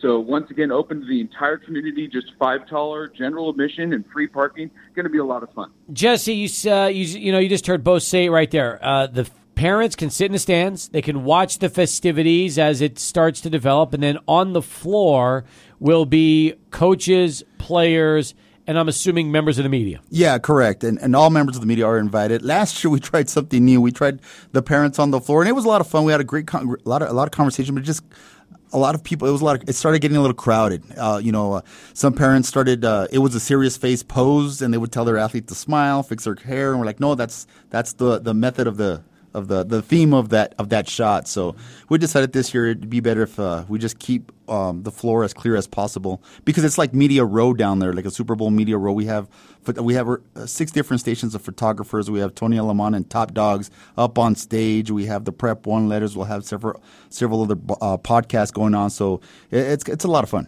so 0.01 0.19
once 0.19 0.49
again, 0.49 0.71
open 0.71 1.01
to 1.01 1.05
the 1.05 1.21
entire 1.21 1.57
community, 1.57 2.07
just 2.07 2.33
five 2.39 2.67
dollar 2.67 3.07
general 3.07 3.49
admission 3.49 3.93
and 3.93 4.03
free 4.11 4.27
parking. 4.27 4.71
Going 4.95 5.03
to 5.03 5.09
be 5.09 5.19
a 5.19 5.25
lot 5.25 5.43
of 5.43 5.51
fun. 5.53 5.71
Jesse, 5.93 6.33
you 6.33 6.71
uh, 6.71 6.87
you, 6.87 7.05
you 7.05 7.31
know 7.31 7.39
you 7.39 7.49
just 7.49 7.67
heard 7.67 7.83
both 7.83 8.03
say 8.03 8.25
it 8.25 8.29
right 8.31 8.49
there. 8.49 8.83
Uh, 8.83 9.07
the 9.07 9.29
parents 9.55 9.95
can 9.95 10.09
sit 10.09 10.25
in 10.25 10.31
the 10.31 10.39
stands. 10.39 10.87
They 10.89 11.03
can 11.03 11.23
watch 11.23 11.59
the 11.59 11.69
festivities 11.69 12.57
as 12.57 12.81
it 12.81 12.97
starts 12.97 13.41
to 13.41 13.49
develop, 13.49 13.93
and 13.93 14.01
then 14.01 14.17
on 14.27 14.53
the 14.53 14.61
floor 14.61 15.45
will 15.79 16.05
be 16.05 16.55
coaches, 16.71 17.43
players. 17.59 18.33
And 18.67 18.77
I'm 18.77 18.87
assuming 18.87 19.31
members 19.31 19.57
of 19.57 19.63
the 19.63 19.69
media. 19.69 19.99
Yeah, 20.09 20.37
correct. 20.37 20.83
And, 20.83 20.99
and 20.99 21.15
all 21.15 21.29
members 21.31 21.55
of 21.55 21.61
the 21.61 21.67
media 21.67 21.85
are 21.85 21.97
invited. 21.97 22.43
Last 22.43 22.81
year 22.83 22.91
we 22.91 22.99
tried 23.11 23.27
something 23.27 23.65
new. 23.65 23.81
We 23.81 23.91
tried 23.91 24.19
the 24.51 24.61
parents 24.61 24.97
on 24.99 25.11
the 25.11 25.19
floor, 25.19 25.41
and 25.41 25.49
it 25.49 25.53
was 25.53 25.65
a 25.65 25.67
lot 25.67 25.81
of 25.81 25.87
fun. 25.87 26.05
We 26.05 26.11
had 26.11 26.21
a 26.21 26.23
great, 26.23 26.47
con- 26.47 26.75
a 26.85 26.89
lot 26.89 27.01
of 27.01 27.09
a 27.09 27.13
lot 27.13 27.27
of 27.27 27.31
conversation, 27.31 27.75
but 27.75 27.83
just 27.83 28.03
a 28.73 28.77
lot 28.77 28.95
of 28.95 29.03
people. 29.03 29.27
It 29.27 29.31
was 29.31 29.41
a 29.41 29.45
lot. 29.45 29.61
Of, 29.61 29.69
it 29.69 29.73
started 29.73 29.99
getting 29.99 30.17
a 30.17 30.21
little 30.21 30.35
crowded. 30.35 30.83
Uh, 30.97 31.19
you 31.21 31.31
know, 31.31 31.53
uh, 31.53 31.61
some 31.93 32.13
parents 32.13 32.47
started. 32.47 32.85
Uh, 32.85 33.07
it 33.11 33.19
was 33.19 33.35
a 33.35 33.39
serious 33.39 33.77
face 33.77 34.03
pose, 34.03 34.61
and 34.61 34.73
they 34.73 34.77
would 34.77 34.91
tell 34.91 35.05
their 35.05 35.17
athlete 35.17 35.47
to 35.47 35.55
smile, 35.55 36.03
fix 36.03 36.23
their 36.23 36.35
hair, 36.35 36.71
and 36.71 36.79
we're 36.79 36.85
like, 36.85 36.99
no, 36.99 37.15
that's 37.15 37.47
that's 37.69 37.93
the 37.93 38.19
the 38.19 38.33
method 38.33 38.67
of 38.67 38.77
the 38.77 39.03
of 39.33 39.47
the 39.47 39.63
the 39.63 39.81
theme 39.81 40.13
of 40.13 40.29
that 40.29 40.53
of 40.57 40.69
that 40.69 40.89
shot. 40.89 41.27
So 41.27 41.55
we 41.89 41.97
decided 41.97 42.33
this 42.33 42.53
year 42.53 42.67
it'd 42.67 42.89
be 42.89 42.99
better 42.99 43.23
if 43.23 43.39
uh, 43.39 43.65
we 43.67 43.79
just 43.79 43.99
keep 43.99 44.31
um, 44.49 44.83
the 44.83 44.91
floor 44.91 45.23
as 45.23 45.33
clear 45.33 45.55
as 45.55 45.67
possible 45.67 46.21
because 46.43 46.63
it's 46.63 46.77
like 46.77 46.93
media 46.93 47.23
row 47.23 47.53
down 47.53 47.79
there, 47.79 47.93
like 47.93 48.05
a 48.05 48.11
Super 48.11 48.35
Bowl 48.35 48.49
media 48.49 48.77
row. 48.77 48.91
We 48.91 49.05
have 49.05 49.29
we 49.77 49.93
have 49.93 50.07
uh, 50.09 50.45
six 50.45 50.71
different 50.71 50.99
stations 50.99 51.35
of 51.35 51.41
photographers. 51.41 52.11
We 52.11 52.19
have 52.19 52.35
Tony 52.35 52.57
Aleman 52.57 52.93
and 52.93 53.09
Top 53.09 53.33
Dogs 53.33 53.71
up 53.97 54.17
on 54.17 54.35
stage. 54.35 54.91
We 54.91 55.05
have 55.05 55.25
the 55.25 55.31
Prep 55.31 55.65
One 55.65 55.87
letters. 55.87 56.15
We'll 56.17 56.25
have 56.25 56.43
several 56.43 56.81
several 57.09 57.43
other 57.43 57.55
uh, 57.81 57.97
podcasts 57.97 58.53
going 58.53 58.75
on. 58.75 58.89
So 58.89 59.21
it's 59.51 59.87
it's 59.87 60.03
a 60.03 60.09
lot 60.09 60.23
of 60.23 60.29
fun. 60.29 60.47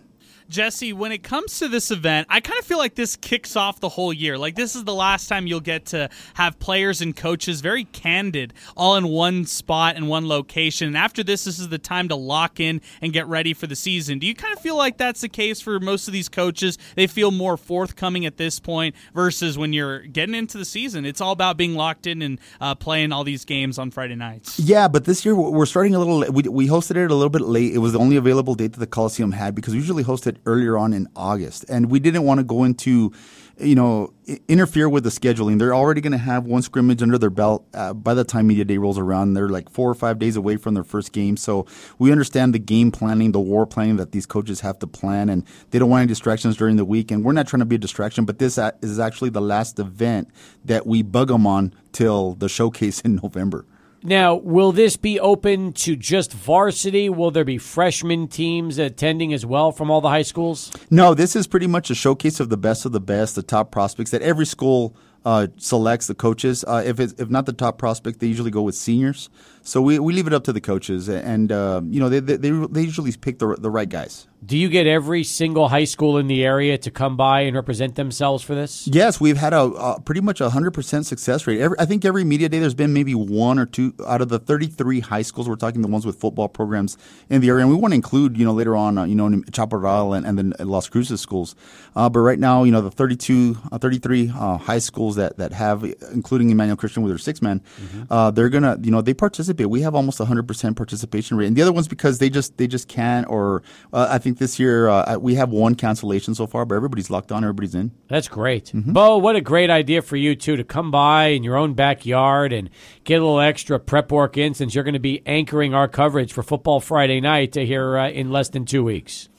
Jesse, 0.50 0.94
when 0.94 1.12
it 1.12 1.24
comes 1.24 1.60
to 1.60 1.68
this 1.68 1.92
event, 1.92 2.28
I 2.30 2.40
kind 2.40 2.60
of 2.60 2.66
feel 2.66 2.78
like 2.78 2.96
this 2.96 3.16
kicks 3.16 3.56
off 3.56 3.80
the 3.80 3.90
whole 3.90 4.14
year. 4.14 4.38
Like 4.38 4.56
this 4.56 4.76
is 4.76 4.84
the 4.84 4.94
last 4.94 5.28
time 5.28 5.48
you'll 5.48 5.60
get 5.60 5.86
to 5.88 6.10
have 6.36 6.60
players 6.60 7.02
and 7.02 7.16
coaches 7.16 7.62
very 7.62 7.86
candid, 7.86 8.54
all 8.76 8.96
in 8.96 9.08
one 9.08 9.46
spot 9.46 9.96
and 9.96 10.08
one 10.08 10.28
location. 10.28 10.88
And 10.88 10.98
after 10.98 11.24
this, 11.24 11.44
this 11.46 11.60
is 11.60 11.70
the 11.70 11.78
time 11.78 12.10
to 12.10 12.16
lock 12.16 12.60
in 12.60 12.82
and 13.02 13.14
get 13.14 13.28
ready 13.28 13.54
for 13.54 13.68
the 13.68 13.76
season. 13.76 14.20
Do 14.20 14.28
you 14.28 14.36
kind 14.36 14.54
of 14.54 14.62
feel 14.62 14.78
like 14.78 14.98
that's 14.98 15.22
the 15.22 15.30
case 15.30 15.62
for 15.62 15.80
most 15.80 16.08
of 16.08 16.14
these 16.14 16.30
coaches? 16.30 16.78
They 16.96 17.08
feel 17.08 17.32
more 17.32 17.58
forthcoming 17.58 18.26
at 18.26 18.38
this 18.38 18.60
point 18.60 18.96
versus 19.14 19.58
when 19.58 19.74
you're 19.74 20.00
getting 20.00 20.36
into 20.36 20.58
the 20.58 20.66
season. 20.66 21.06
It's 21.06 21.22
all 21.22 21.32
about 21.32 21.58
being 21.58 21.76
locked 21.76 22.08
in 22.08 22.22
and 22.22 22.40
uh, 22.60 22.76
playing 22.76 23.12
all 23.12 23.24
these 23.24 23.46
games 23.46 23.78
on 23.78 23.92
Friday 23.92 24.16
nights. 24.16 24.60
Yeah, 24.60 24.88
but 24.88 25.06
this 25.06 25.26
year 25.26 25.36
we're 25.36 25.66
starting 25.66 25.96
a 25.96 26.00
little. 26.00 26.32
We, 26.32 26.44
we 26.44 26.68
hosted 26.68 26.98
it 26.98 27.12
a 27.12 27.16
little 27.16 27.30
bit 27.30 27.42
late. 27.42 27.74
It 27.74 27.80
was 27.80 27.94
the 27.94 28.00
only 28.00 28.16
available 28.16 28.56
date 28.56 28.74
that 28.74 28.80
the 28.80 28.88
Coliseum 28.88 29.32
had 29.32 29.56
because 29.56 29.74
we 29.74 29.80
usually 29.80 30.04
host 30.04 30.28
it 30.36 30.42
earlier 30.46 30.78
on 30.78 30.94
in 30.94 31.08
August, 31.16 31.66
and 31.70 31.90
we 31.90 32.00
didn't 32.00 32.24
want 32.24 32.40
to 32.40 32.44
go 32.44 32.64
into, 32.64 33.12
you 33.58 33.76
know, 33.76 34.14
interfere 34.48 34.90
with 34.90 35.04
the 35.04 35.10
scheduling. 35.10 35.60
They're 35.60 35.74
already 35.74 36.02
going 36.02 36.12
to 36.12 36.18
have 36.18 36.46
one 36.46 36.62
scrimmage 36.62 37.02
under 37.02 37.18
their 37.18 37.30
belt 37.30 37.66
uh, 37.74 37.94
by 37.94 38.14
the 38.14 38.24
time 38.24 38.48
media 38.48 38.66
day 38.66 38.78
rolls 38.78 38.98
around. 38.98 39.34
They're 39.34 39.50
like 39.50 39.70
four 39.70 39.90
or 39.90 39.96
five 39.96 40.20
days 40.20 40.36
away 40.36 40.58
from 40.58 40.74
their 40.74 40.84
first 40.84 41.12
game, 41.12 41.38
so 41.38 41.66
we 42.00 42.12
understand 42.12 42.54
the 42.54 42.60
game 42.60 42.92
planning, 42.92 43.32
the 43.32 43.40
war 43.40 43.66
planning 43.66 43.98
that 43.98 44.12
these 44.12 44.26
coaches 44.26 44.62
have 44.62 44.80
to 44.80 44.88
plan, 44.88 45.30
and 45.30 45.46
they 45.72 45.80
don't 45.80 45.90
want 45.90 46.02
any 46.02 46.08
distractions 46.08 46.58
during 46.58 46.76
the 46.76 46.86
week. 46.86 47.12
And 47.12 47.24
we're 47.24 47.34
not 47.34 47.48
trying 47.48 47.62
to 47.62 47.66
be 47.66 47.76
a 47.76 47.80
distraction, 47.80 48.26
but 48.26 48.40
this 48.40 48.58
is 48.82 49.00
actually 49.00 49.30
the 49.30 49.42
last 49.42 49.80
event 49.80 50.30
that 50.66 50.86
we 50.88 51.02
bug 51.02 51.30
them 51.30 51.48
on 51.48 51.74
till 51.92 52.36
the 52.36 52.50
showcase 52.50 53.02
in 53.06 53.16
November. 53.16 53.66
Now, 54.06 54.36
will 54.36 54.74
this 54.74 54.98
be 54.98 55.18
open 55.18 55.72
to 55.74 55.96
just 55.96 56.34
varsity? 56.34 57.08
Will 57.10 57.32
there 57.32 57.46
be 57.46 57.58
freshman 57.58 58.28
teams 58.28 58.78
attending 58.78 59.34
as 59.34 59.46
well 59.46 59.72
from 59.72 59.90
all 59.90 60.02
the 60.02 60.10
high 60.10 60.24
schools? 60.24 60.72
No, 60.90 61.14
this 61.14 61.38
is 61.38 61.48
pretty 61.48 61.68
much 61.68 61.90
a 61.90 61.96
showcase 61.96 62.42
of 62.42 62.50
the 62.50 62.58
best 62.58 62.86
of 62.86 62.92
the 62.92 63.00
best, 63.00 63.36
the 63.36 63.44
top 63.44 63.72
prospects 63.72 64.12
that 64.12 64.22
every 64.22 64.46
school 64.46 64.94
uh, 65.24 65.48
selects 65.56 66.08
the 66.08 66.16
coaches. 66.16 66.66
Uh, 66.68 66.84
if 66.86 67.00
if 67.00 67.30
not 67.30 67.46
the 67.46 67.54
top 67.54 67.78
prospect, 67.78 68.20
they 68.20 68.28
usually 68.28 68.52
go 68.52 68.62
with 68.62 68.76
seniors. 68.76 69.30
So 69.66 69.82
we, 69.82 69.98
we 69.98 70.12
leave 70.12 70.28
it 70.28 70.34
up 70.34 70.44
to 70.44 70.54
the 70.54 70.60
coaches, 70.60 71.08
and 71.08 71.50
uh, 71.50 71.82
you 71.86 72.02
know 72.02 72.10
they, 72.10 72.20
they 72.20 72.36
they 72.50 72.82
usually 72.82 73.14
pick 73.14 73.40
the 73.40 73.56
the 73.56 73.70
right 73.70 73.88
guys. 73.88 74.28
Do 74.46 74.58
you 74.58 74.68
get 74.68 74.88
every 74.88 75.24
single 75.24 75.70
high 75.70 75.86
school 75.86 76.18
in 76.18 76.28
the 76.28 76.44
area 76.44 76.78
to 76.80 76.92
come 76.92 77.16
by 77.16 77.42
and 77.42 77.56
represent 77.56 77.96
themselves 77.96 78.44
for 78.44 78.56
this? 78.56 78.86
Yes, 78.88 79.22
we've 79.22 79.38
had 79.38 79.54
a, 79.54 79.62
a 79.62 80.02
pretty 80.02 80.20
much 80.20 80.42
a 80.42 80.50
hundred 80.50 80.72
percent 80.72 81.06
success 81.06 81.48
rate. 81.48 81.62
Every, 81.62 81.80
I 81.80 81.86
think 81.86 82.04
every 82.04 82.26
media 82.26 82.50
day 82.50 82.60
there's 82.60 82.74
been 82.74 82.92
maybe 82.92 83.16
one 83.16 83.58
or 83.58 83.66
two 83.66 83.94
out 84.06 84.20
of 84.20 84.28
the 84.28 84.40
33 84.40 85.00
high 85.00 85.22
schools. 85.22 85.48
We're 85.48 85.56
talking 85.56 85.82
the 85.82 85.88
ones 85.88 86.06
with 86.06 86.20
football 86.20 86.50
programs 86.50 86.98
in 87.30 87.40
the 87.40 87.48
area, 87.48 87.62
and 87.62 87.70
we 87.70 87.78
want 87.78 87.94
to 87.94 87.96
include 87.96 88.38
you 88.38 88.44
know 88.44 88.52
later 88.52 88.76
on 88.76 88.98
uh, 88.98 89.06
you 89.06 89.16
know 89.16 89.42
Chaparral 89.54 90.14
and, 90.14 90.26
and 90.26 90.38
then 90.38 90.54
Las 90.60 90.90
Cruces 90.90 91.22
schools. 91.22 91.56
Uh, 91.96 92.10
but 92.10 92.20
right 92.20 92.40
now, 92.40 92.64
you 92.64 92.72
know 92.74 92.82
the 92.82 92.92
32, 92.92 93.58
uh, 93.72 93.78
33 93.78 94.34
uh, 94.36 94.58
high 94.58 94.80
schools 94.80 95.16
that 95.16 95.38
that 95.38 95.54
have, 95.54 95.86
including 96.12 96.50
Emmanuel 96.50 96.76
Christian 96.76 97.02
with 97.02 97.12
their 97.12 97.18
six 97.18 97.42
men, 97.42 97.62
mm-hmm. 97.62 98.04
Uh, 98.10 98.30
they're 98.30 98.50
gonna 98.50 98.78
you 98.82 98.92
know 98.92 99.02
they 99.02 99.14
participate 99.14 99.53
participate. 99.54 99.70
We 99.70 99.82
have 99.82 99.96
almost 99.96 100.20
100% 100.20 100.76
participation 100.76 101.38
rate, 101.38 101.48
and 101.48 101.56
the 101.56 101.62
other 101.62 101.72
ones 101.72 101.88
because 101.88 102.20
they 102.20 102.30
just 102.30 102.58
they 102.58 102.68
just 102.68 102.88
can't. 102.88 103.28
Or 103.30 103.64
uh, 103.92 104.08
I 104.10 104.18
think 104.18 104.38
this 104.38 104.60
year 104.60 104.90
uh, 104.90 105.18
we 105.18 105.36
have 105.36 105.50
one 105.50 105.76
cancellation 105.76 106.36
so 106.36 106.48
far, 106.48 106.66
but 106.66 106.76
everybody's 106.76 107.10
locked 107.10 107.32
on. 107.32 107.44
Everybody's 107.44 107.76
in. 107.76 107.92
That's 108.08 108.28
great, 108.28 108.72
Beau. 108.74 109.18
What 109.18 109.36
a 109.36 109.42
great 109.42 109.70
idea 109.70 110.02
for 110.02 110.18
you 110.18 110.36
too 110.36 110.56
to 110.56 110.64
come 110.64 110.92
by 110.92 111.28
in 111.28 111.44
your 111.44 111.56
own 111.56 111.74
backyard 111.74 112.54
and 112.54 112.70
get 113.04 113.16
a 113.22 113.24
little 113.24 113.40
extra 113.40 113.80
prep 113.80 114.12
work 114.12 114.38
in, 114.38 114.54
since 114.54 114.76
you're 114.76 114.84
going 114.84 114.94
to 114.94 115.00
be 115.00 115.22
anchoring 115.26 115.74
our 115.74 115.88
coverage 115.88 116.34
for 116.34 116.44
Football 116.44 116.80
Friday 116.80 117.22
night 117.22 117.56
here 117.56 117.98
uh, 117.98 118.10
in 118.10 118.32
less 118.32 118.50
than 118.50 118.66
two 118.66 118.84
weeks. 118.84 119.30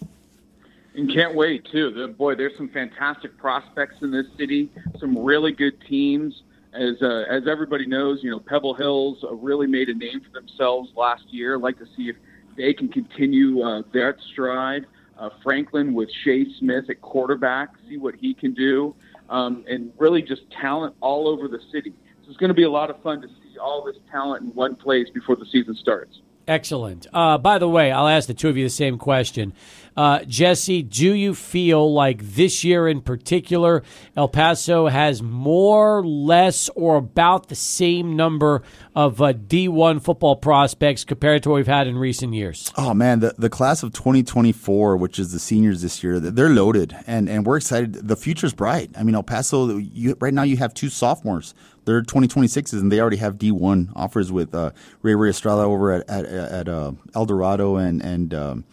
And 0.96 1.12
can't 1.12 1.34
wait 1.34 1.66
too. 1.72 1.90
The, 1.90 2.06
boy, 2.06 2.36
there's 2.36 2.56
some 2.56 2.68
fantastic 2.68 3.36
prospects 3.36 3.96
in 4.00 4.12
this 4.12 4.26
city. 4.38 4.70
Some 5.00 5.18
really 5.18 5.50
good 5.50 5.74
teams. 5.88 6.43
As 6.74 7.00
uh, 7.02 7.24
as 7.30 7.44
everybody 7.48 7.86
knows, 7.86 8.18
you 8.22 8.30
know 8.30 8.40
Pebble 8.40 8.74
Hills 8.74 9.18
uh, 9.22 9.32
really 9.34 9.66
made 9.66 9.88
a 9.88 9.94
name 9.94 10.20
for 10.20 10.30
themselves 10.30 10.90
last 10.96 11.22
year. 11.30 11.54
I'd 11.54 11.62
like 11.62 11.78
to 11.78 11.86
see 11.96 12.08
if 12.08 12.16
they 12.56 12.74
can 12.74 12.88
continue 12.88 13.62
uh, 13.62 13.82
that 13.92 14.16
stride. 14.32 14.86
Uh, 15.16 15.30
Franklin 15.44 15.94
with 15.94 16.08
Shea 16.24 16.46
Smith 16.58 16.90
at 16.90 17.00
quarterback, 17.00 17.68
see 17.88 17.96
what 17.96 18.16
he 18.16 18.34
can 18.34 18.52
do, 18.52 18.96
um, 19.30 19.64
and 19.68 19.92
really 19.98 20.22
just 20.22 20.42
talent 20.60 20.96
all 21.00 21.28
over 21.28 21.46
the 21.46 21.60
city. 21.70 21.92
So 22.24 22.30
it's 22.30 22.36
going 22.38 22.48
to 22.48 22.54
be 22.54 22.64
a 22.64 22.70
lot 22.70 22.90
of 22.90 23.00
fun 23.00 23.22
to 23.22 23.28
see 23.28 23.56
all 23.58 23.84
this 23.84 23.96
talent 24.10 24.42
in 24.42 24.48
one 24.54 24.74
place 24.74 25.08
before 25.14 25.36
the 25.36 25.46
season 25.52 25.76
starts. 25.76 26.20
Excellent. 26.46 27.06
Uh, 27.12 27.38
by 27.38 27.58
the 27.58 27.68
way, 27.68 27.90
I'll 27.90 28.08
ask 28.08 28.26
the 28.26 28.34
two 28.34 28.48
of 28.48 28.56
you 28.56 28.64
the 28.64 28.70
same 28.70 28.98
question. 28.98 29.54
Uh, 29.96 30.24
Jesse, 30.24 30.82
do 30.82 31.14
you 31.14 31.34
feel 31.34 31.92
like 31.92 32.20
this 32.22 32.64
year 32.64 32.88
in 32.88 33.00
particular, 33.00 33.82
El 34.16 34.28
Paso 34.28 34.88
has 34.88 35.22
more, 35.22 36.04
less, 36.04 36.68
or 36.70 36.96
about 36.96 37.48
the 37.48 37.54
same 37.54 38.16
number 38.16 38.62
of 38.94 39.22
uh, 39.22 39.32
D1 39.32 40.02
football 40.02 40.36
prospects 40.36 41.04
compared 41.04 41.42
to 41.44 41.50
what 41.50 41.56
we've 41.56 41.66
had 41.66 41.86
in 41.86 41.96
recent 41.96 42.34
years? 42.34 42.72
Oh 42.76 42.92
man, 42.92 43.20
the, 43.20 43.34
the 43.38 43.50
class 43.50 43.82
of 43.82 43.92
2024, 43.92 44.96
which 44.96 45.18
is 45.18 45.32
the 45.32 45.38
seniors 45.38 45.82
this 45.82 46.02
year, 46.02 46.18
they're 46.18 46.50
loaded, 46.50 46.96
and 47.06 47.28
and 47.28 47.46
we're 47.46 47.56
excited. 47.56 48.08
The 48.08 48.16
future's 48.16 48.52
bright. 48.52 48.90
I 48.96 49.02
mean, 49.04 49.14
El 49.14 49.22
Paso, 49.22 49.76
you, 49.76 50.16
right 50.20 50.34
now 50.34 50.42
you 50.42 50.56
have 50.56 50.74
two 50.74 50.88
sophomores. 50.88 51.54
They're 51.84 52.02
2026s, 52.02 52.72
and 52.72 52.90
they 52.90 53.00
already 53.00 53.18
have 53.18 53.36
D1 53.36 53.92
offers 53.94 54.32
with 54.32 54.54
uh, 54.54 54.70
Ray 55.02 55.14
Ray 55.14 55.30
Estrada 55.30 55.62
over 55.62 55.92
at 55.92 56.08
at, 56.08 56.24
at 56.24 56.68
uh, 56.68 56.92
El 57.14 57.26
Dorado 57.26 57.76
and 57.76 58.02
and. 58.02 58.34
Um, 58.34 58.64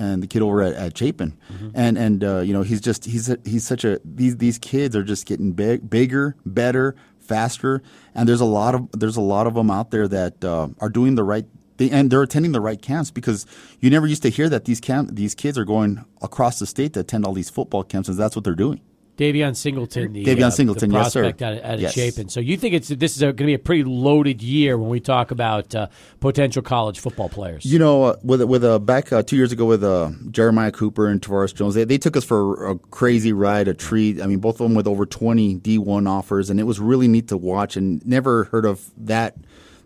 and 0.00 0.22
the 0.22 0.26
kid 0.26 0.42
over 0.42 0.62
at, 0.62 0.72
at 0.74 0.96
Chapin, 0.96 1.36
and 1.74 1.98
and 1.98 2.24
uh, 2.24 2.38
you 2.38 2.52
know 2.52 2.62
he's 2.62 2.80
just 2.80 3.04
he's 3.04 3.34
he's 3.44 3.66
such 3.66 3.84
a 3.84 4.00
these 4.04 4.38
these 4.38 4.58
kids 4.58 4.96
are 4.96 5.04
just 5.04 5.26
getting 5.26 5.52
big, 5.52 5.88
bigger, 5.88 6.36
better, 6.46 6.96
faster, 7.18 7.82
and 8.14 8.28
there's 8.28 8.40
a 8.40 8.46
lot 8.46 8.74
of 8.74 8.88
there's 8.92 9.16
a 9.16 9.20
lot 9.20 9.46
of 9.46 9.54
them 9.54 9.70
out 9.70 9.90
there 9.90 10.08
that 10.08 10.44
uh, 10.44 10.68
are 10.80 10.88
doing 10.88 11.14
the 11.14 11.24
right 11.24 11.44
thing, 11.76 11.92
and 11.92 12.10
they're 12.10 12.22
attending 12.22 12.52
the 12.52 12.60
right 12.60 12.80
camps 12.80 13.10
because 13.10 13.46
you 13.80 13.90
never 13.90 14.06
used 14.06 14.22
to 14.22 14.30
hear 14.30 14.48
that 14.48 14.64
these 14.64 14.80
camp 14.80 15.10
these 15.12 15.34
kids 15.34 15.58
are 15.58 15.64
going 15.64 16.04
across 16.22 16.58
the 16.58 16.66
state 16.66 16.94
to 16.94 17.00
attend 17.00 17.24
all 17.26 17.34
these 17.34 17.50
football 17.50 17.84
camps, 17.84 18.08
and 18.08 18.18
that's 18.18 18.34
what 18.34 18.44
they're 18.44 18.54
doing. 18.54 18.80
Davion 19.20 19.54
Singleton, 19.54 20.14
the, 20.14 20.24
Davion 20.24 20.44
uh, 20.44 20.50
Singleton, 20.50 20.88
the 20.90 20.96
yes, 20.96 21.12
sir. 21.12 21.20
prospect 21.20 21.42
out 21.42 21.52
of, 21.52 21.58
out 21.62 21.74
of 21.74 21.80
Yes. 21.80 21.92
Chapin. 21.92 22.30
So 22.30 22.40
you 22.40 22.56
think 22.56 22.74
it's 22.74 22.88
this 22.88 23.16
is 23.16 23.20
going 23.20 23.36
to 23.36 23.44
be 23.44 23.52
a 23.54 23.58
pretty 23.58 23.84
loaded 23.84 24.42
year 24.42 24.78
when 24.78 24.88
we 24.88 24.98
talk 24.98 25.30
about 25.30 25.74
uh, 25.74 25.88
potential 26.20 26.62
college 26.62 27.00
football 27.00 27.28
players? 27.28 27.66
You 27.66 27.78
know, 27.78 28.04
uh, 28.04 28.16
with 28.22 28.42
with 28.42 28.64
uh, 28.64 28.78
back 28.78 29.12
uh, 29.12 29.22
two 29.22 29.36
years 29.36 29.52
ago 29.52 29.66
with 29.66 29.84
uh, 29.84 30.10
Jeremiah 30.30 30.72
Cooper 30.72 31.06
and 31.06 31.20
Tavares 31.20 31.54
Jones, 31.54 31.74
they, 31.74 31.84
they 31.84 31.98
took 31.98 32.16
us 32.16 32.24
for 32.24 32.70
a 32.70 32.78
crazy 32.78 33.34
ride, 33.34 33.68
a 33.68 33.74
treat. 33.74 34.22
I 34.22 34.26
mean, 34.26 34.38
both 34.38 34.54
of 34.54 34.64
them 34.64 34.74
with 34.74 34.86
over 34.86 35.04
twenty 35.04 35.54
D 35.54 35.76
one 35.76 36.06
offers, 36.06 36.48
and 36.48 36.58
it 36.58 36.64
was 36.64 36.80
really 36.80 37.06
neat 37.06 37.28
to 37.28 37.36
watch. 37.36 37.76
And 37.76 38.04
never 38.06 38.44
heard 38.44 38.64
of 38.64 38.90
that. 38.96 39.36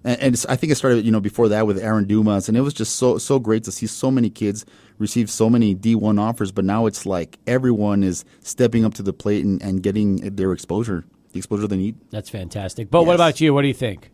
And, 0.04 0.20
and 0.20 0.34
it's, 0.34 0.46
I 0.46 0.56
think 0.56 0.70
it 0.70 0.76
started, 0.76 1.04
you 1.04 1.10
know, 1.10 1.20
before 1.20 1.48
that 1.48 1.66
with 1.66 1.78
Aaron 1.78 2.06
Dumas, 2.06 2.48
and 2.48 2.56
it 2.56 2.60
was 2.60 2.74
just 2.74 2.96
so 2.96 3.18
so 3.18 3.38
great 3.38 3.64
to 3.64 3.72
see 3.72 3.86
so 3.86 4.10
many 4.10 4.30
kids 4.30 4.64
receive 4.98 5.30
so 5.30 5.50
many 5.50 5.74
D 5.74 5.94
one 5.94 6.18
offers. 6.18 6.52
But 6.52 6.64
now 6.64 6.86
it's 6.86 7.06
like 7.06 7.38
everyone 7.46 8.04
is 8.04 8.24
stepping 8.40 8.84
up 8.84 8.94
to 8.94 9.02
the 9.02 9.12
plate 9.12 9.44
and, 9.44 9.60
and 9.62 9.82
getting 9.82 10.16
their 10.36 10.52
exposure, 10.52 11.04
the 11.32 11.38
exposure 11.38 11.66
they 11.66 11.76
need. 11.76 11.96
That's 12.10 12.30
fantastic. 12.30 12.90
But 12.90 13.04
what 13.04 13.14
about 13.14 13.40
you? 13.40 13.54
What 13.54 13.62
do 13.62 13.68
you 13.68 13.74
think? 13.74 14.10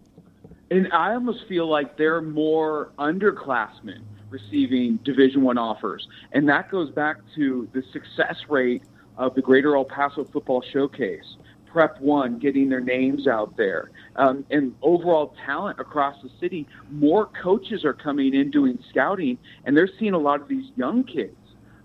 And 0.70 0.92
I 0.92 1.14
almost 1.14 1.48
feel 1.48 1.66
like 1.68 1.96
there 1.96 2.14
are 2.14 2.22
more 2.22 2.92
underclassmen 2.98 4.02
receiving 4.30 4.98
Division 4.98 5.42
One 5.42 5.58
offers, 5.58 6.06
and 6.30 6.48
that 6.48 6.70
goes 6.70 6.90
back 6.92 7.16
to 7.34 7.68
the 7.72 7.82
success 7.92 8.36
rate 8.48 8.84
of 9.18 9.34
the 9.34 9.42
Greater 9.42 9.74
El 9.74 9.84
Paso 9.84 10.24
Football 10.24 10.62
Showcase, 10.72 11.36
Prep 11.66 12.00
One 12.00 12.38
getting 12.38 12.68
their 12.68 12.80
names 12.80 13.26
out 13.26 13.56
there, 13.56 13.90
um, 14.16 14.44
and 14.50 14.74
overall 14.82 15.34
talent 15.46 15.78
across 15.80 16.16
the 16.22 16.30
city. 16.40 16.66
More 16.90 17.30
coaches 17.42 17.84
are 17.84 17.94
coming 17.94 18.34
in 18.34 18.50
doing 18.50 18.78
scouting, 18.90 19.38
and 19.64 19.76
they're 19.76 19.90
seeing 19.98 20.14
a 20.14 20.18
lot 20.18 20.40
of 20.40 20.48
these 20.48 20.70
young 20.76 21.04
kids. 21.04 21.36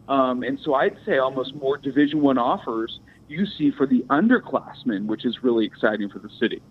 Um, 0.07 0.43
and 0.43 0.59
so 0.63 0.75
I'd 0.75 0.97
say 1.05 1.17
almost 1.17 1.55
more 1.55 1.77
Division 1.77 2.21
One 2.21 2.37
offers 2.37 2.99
you 3.27 3.45
see 3.57 3.71
for 3.71 3.87
the 3.87 4.01
underclassmen, 4.09 5.07
which 5.07 5.25
is 5.25 5.43
really 5.43 5.65
exciting 5.65 6.09
for 6.09 6.19
the 6.19 6.29
city. 6.39 6.61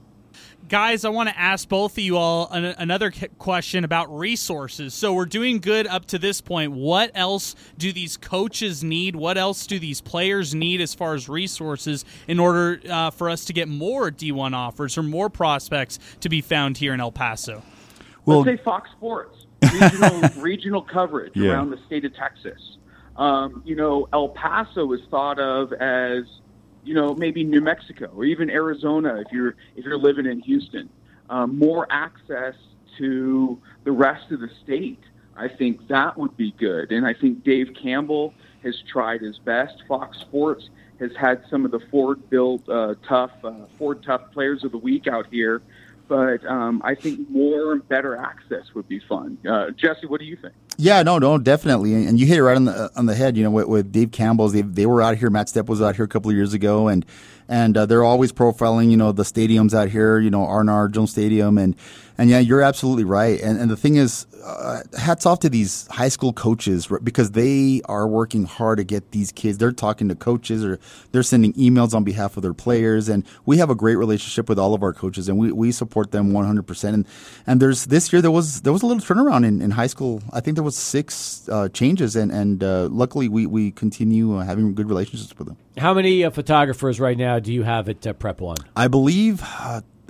Guys, 0.69 1.05
I 1.05 1.11
want 1.11 1.29
to 1.29 1.39
ask 1.39 1.69
both 1.69 1.93
of 1.93 1.99
you 1.99 2.17
all 2.17 2.49
an- 2.51 2.75
another 2.79 3.11
k- 3.11 3.29
question 3.39 3.85
about 3.85 4.17
resources. 4.17 4.95
So 4.95 5.13
we're 5.13 5.27
doing 5.27 5.59
good 5.59 5.87
up 5.87 6.07
to 6.07 6.19
this 6.19 6.41
point. 6.41 6.73
What 6.73 7.11
else 7.15 7.55
do 7.77 7.93
these 7.93 8.17
coaches 8.17 8.83
need? 8.83 9.15
What 9.15 9.37
else 9.37 9.67
do 9.67 9.79
these 9.79 10.01
players 10.01 10.55
need 10.55 10.81
as 10.81 10.95
far 10.95 11.15
as 11.15 11.29
resources 11.29 12.05
in 12.27 12.39
order 12.41 12.81
uh, 12.89 13.11
for 13.11 13.29
us 13.29 13.45
to 13.47 13.53
get 13.53 13.69
more 13.69 14.11
D1 14.11 14.55
offers 14.55 14.97
or 14.97 15.03
more 15.03 15.29
prospects 15.29 15.99
to 16.21 16.29
be 16.29 16.41
found 16.41 16.79
here 16.79 16.95
in 16.95 17.01
El 17.01 17.13
Paso? 17.13 17.63
Well- 18.25 18.41
Let's 18.43 18.59
say 18.59 18.65
Fox 18.65 18.89
Sports, 18.93 19.47
regional, 19.73 20.21
regional 20.43 20.83
coverage 20.83 21.33
Yeah. 21.37 21.51
around 21.53 21.71
the 21.71 21.79
state 21.87 22.05
of 22.07 22.15
Texas. 22.17 22.79
Um, 23.17 23.63
you 23.67 23.77
know, 23.77 24.09
El 24.13 24.31
Paso 24.31 24.91
is 24.93 25.01
thought 25.11 25.39
of 25.39 25.73
as, 25.75 26.25
you 26.85 26.95
know, 26.95 27.15
maybe 27.15 27.45
New 27.45 27.61
Mexico 27.61 28.11
or 28.15 28.25
even 28.25 28.51
Arizona 28.51 29.17
if 29.17 29.33
you're 29.33 29.57
if 29.77 29.85
you're 29.85 29.99
living 29.99 30.27
in 30.27 30.41
Houston. 30.41 30.89
Um, 31.31 31.59
more 31.59 31.87
access 31.91 32.55
to 32.99 33.59
the 33.85 33.93
rest 33.93 34.31
of 34.31 34.41
the 34.41 34.51
state. 34.63 35.01
I 35.37 35.49
think 35.49 35.89
that 35.89 36.17
would 36.17 36.37
be 36.37 36.53
good, 36.53 36.93
and 36.93 37.07
I 37.07 37.15
think 37.15 37.43
Dave 37.43 37.73
Campbell 37.81 38.35
has 38.63 38.75
tried 38.91 39.21
his 39.21 39.39
best. 39.39 39.83
Fox 39.89 40.19
Sports 40.21 40.69
has 41.01 41.11
had 41.19 41.43
some 41.51 41.65
of 41.65 41.71
the 41.71 41.81
Ford 41.91 42.31
built 42.31 42.69
uh, 42.69 42.95
tough 43.09 43.33
uh, 43.43 43.67
Ford 43.79 44.03
tough 44.03 44.31
players 44.33 44.63
of 44.65 44.73
the 44.73 44.79
week 44.79 45.07
out 45.07 45.27
here 45.31 45.63
but 46.09 46.45
um, 46.47 46.83
I 46.85 46.95
think 46.95 47.29
more 47.31 47.73
and 47.73 47.89
better 47.89 48.17
access 48.17 48.75
would 48.75 48.89
be 48.89 49.01
fun. 49.01 49.39
Uh, 49.49 49.71
Jesse, 49.71 50.07
what 50.07 50.21
do 50.21 50.27
you 50.27 50.37
think? 50.37 50.55
Yeah, 50.77 51.03
no, 51.03 51.19
no, 51.19 51.39
definitely, 51.39 51.95
and 51.95 52.19
you 52.19 52.27
hit 52.27 52.39
it 52.39 52.43
right 52.43 52.57
on 52.57 52.65
the 52.65 52.91
on 52.97 53.07
the 53.07 53.15
head. 53.15 53.37
You 53.37 53.45
know, 53.45 53.51
with, 53.51 53.67
with 53.67 53.93
Dave 53.93 54.11
Campbell's, 54.11 54.53
they 54.53 54.63
they 54.63 54.87
were 54.87 55.01
out 55.03 55.17
here. 55.17 55.31
Matt 55.31 55.47
Stepp 55.47 55.67
was 55.67 55.81
out 55.81 55.97
here 55.97 56.05
a 56.05 56.09
couple 56.09 56.31
of 56.31 56.37
years 56.37 56.53
ago, 56.53 56.89
and 56.89 57.07
and 57.49 57.77
uh, 57.77 57.87
they're 57.87 58.05
always 58.05 58.33
profiling. 58.33 58.91
You 58.91 58.97
know, 58.97 59.13
the 59.13 59.23
stadiums 59.23 59.73
out 59.73 59.89
here. 59.91 60.19
You 60.19 60.31
know, 60.31 60.41
Arnar 60.41 60.91
Jones 60.91 61.13
Stadium, 61.13 61.59
and 61.59 61.77
and 62.17 62.31
yeah, 62.31 62.39
you're 62.39 62.63
absolutely 62.63 63.05
right. 63.05 63.41
And 63.41 63.61
and 63.61 63.71
the 63.71 63.77
thing 63.77 63.97
is, 63.97 64.27
uh, 64.45 64.83
hats 64.99 65.27
off 65.27 65.41
to 65.41 65.49
these 65.49 65.87
high 65.89 66.09
school 66.09 66.33
coaches 66.33 66.89
because 67.03 67.33
they 67.33 67.81
are 67.87 68.07
working 68.07 68.45
hard 68.45 68.79
to 68.79 68.85
get 68.85 69.11
these 69.11 69.33
kids. 69.33 69.59
They're 69.59 69.73
talking 69.73 70.09
to 70.09 70.15
coaches, 70.15 70.65
or 70.65 70.79
they're 71.13 71.23
sending 71.23 71.53
emails 71.55 71.95
on 71.95 72.05
behalf 72.05 72.37
of 72.37 72.43
their 72.43 72.55
players, 72.55 73.09
and 73.09 73.25
we 73.47 73.59
have 73.59 73.71
a 73.71 73.75
great 73.75 73.97
relationship 73.97 74.49
with 74.49 74.59
all 74.59 74.75
of 74.75 74.83
our 74.83 74.93
coaches, 74.93 75.29
and 75.29 75.39
we, 75.39 75.51
we 75.51 75.73
support 75.73 76.13
them 76.13 76.33
100. 76.33 76.67
percent 76.67 76.95
And 76.95 77.07
and 77.47 77.61
there's 77.61 77.87
this 77.87 78.13
year 78.13 78.23
there 78.23 78.31
was 78.31 78.63
there 78.63 78.73
was 78.73 78.83
a 78.83 78.87
little 78.87 79.03
turnaround 79.03 79.45
in, 79.45 79.61
in 79.61 79.73
high 79.73 79.89
school. 79.89 80.23
I 80.33 80.41
think 80.41 80.57
there 80.57 80.65
was 80.65 80.77
six 80.77 81.49
uh, 81.49 81.69
changes, 81.71 82.17
and 82.17 82.31
and 82.31 82.63
uh, 82.63 82.89
luckily 82.91 83.29
we 83.29 83.47
we 83.47 83.71
continue 83.71 84.37
uh, 84.37 84.45
having 84.45 84.75
good 84.75 84.89
relationships 84.89 85.37
with 85.39 85.49
them. 85.49 85.57
How 85.79 85.95
many 85.95 86.25
uh, 86.25 86.31
photographers 86.31 87.01
right 87.01 87.19
now 87.19 87.39
do 87.39 87.53
you 87.53 87.65
have 87.65 87.89
at 87.89 88.07
uh, 88.07 88.13
Prep 88.13 88.41
One? 88.41 88.57
I 88.77 88.89
believe. 88.89 89.43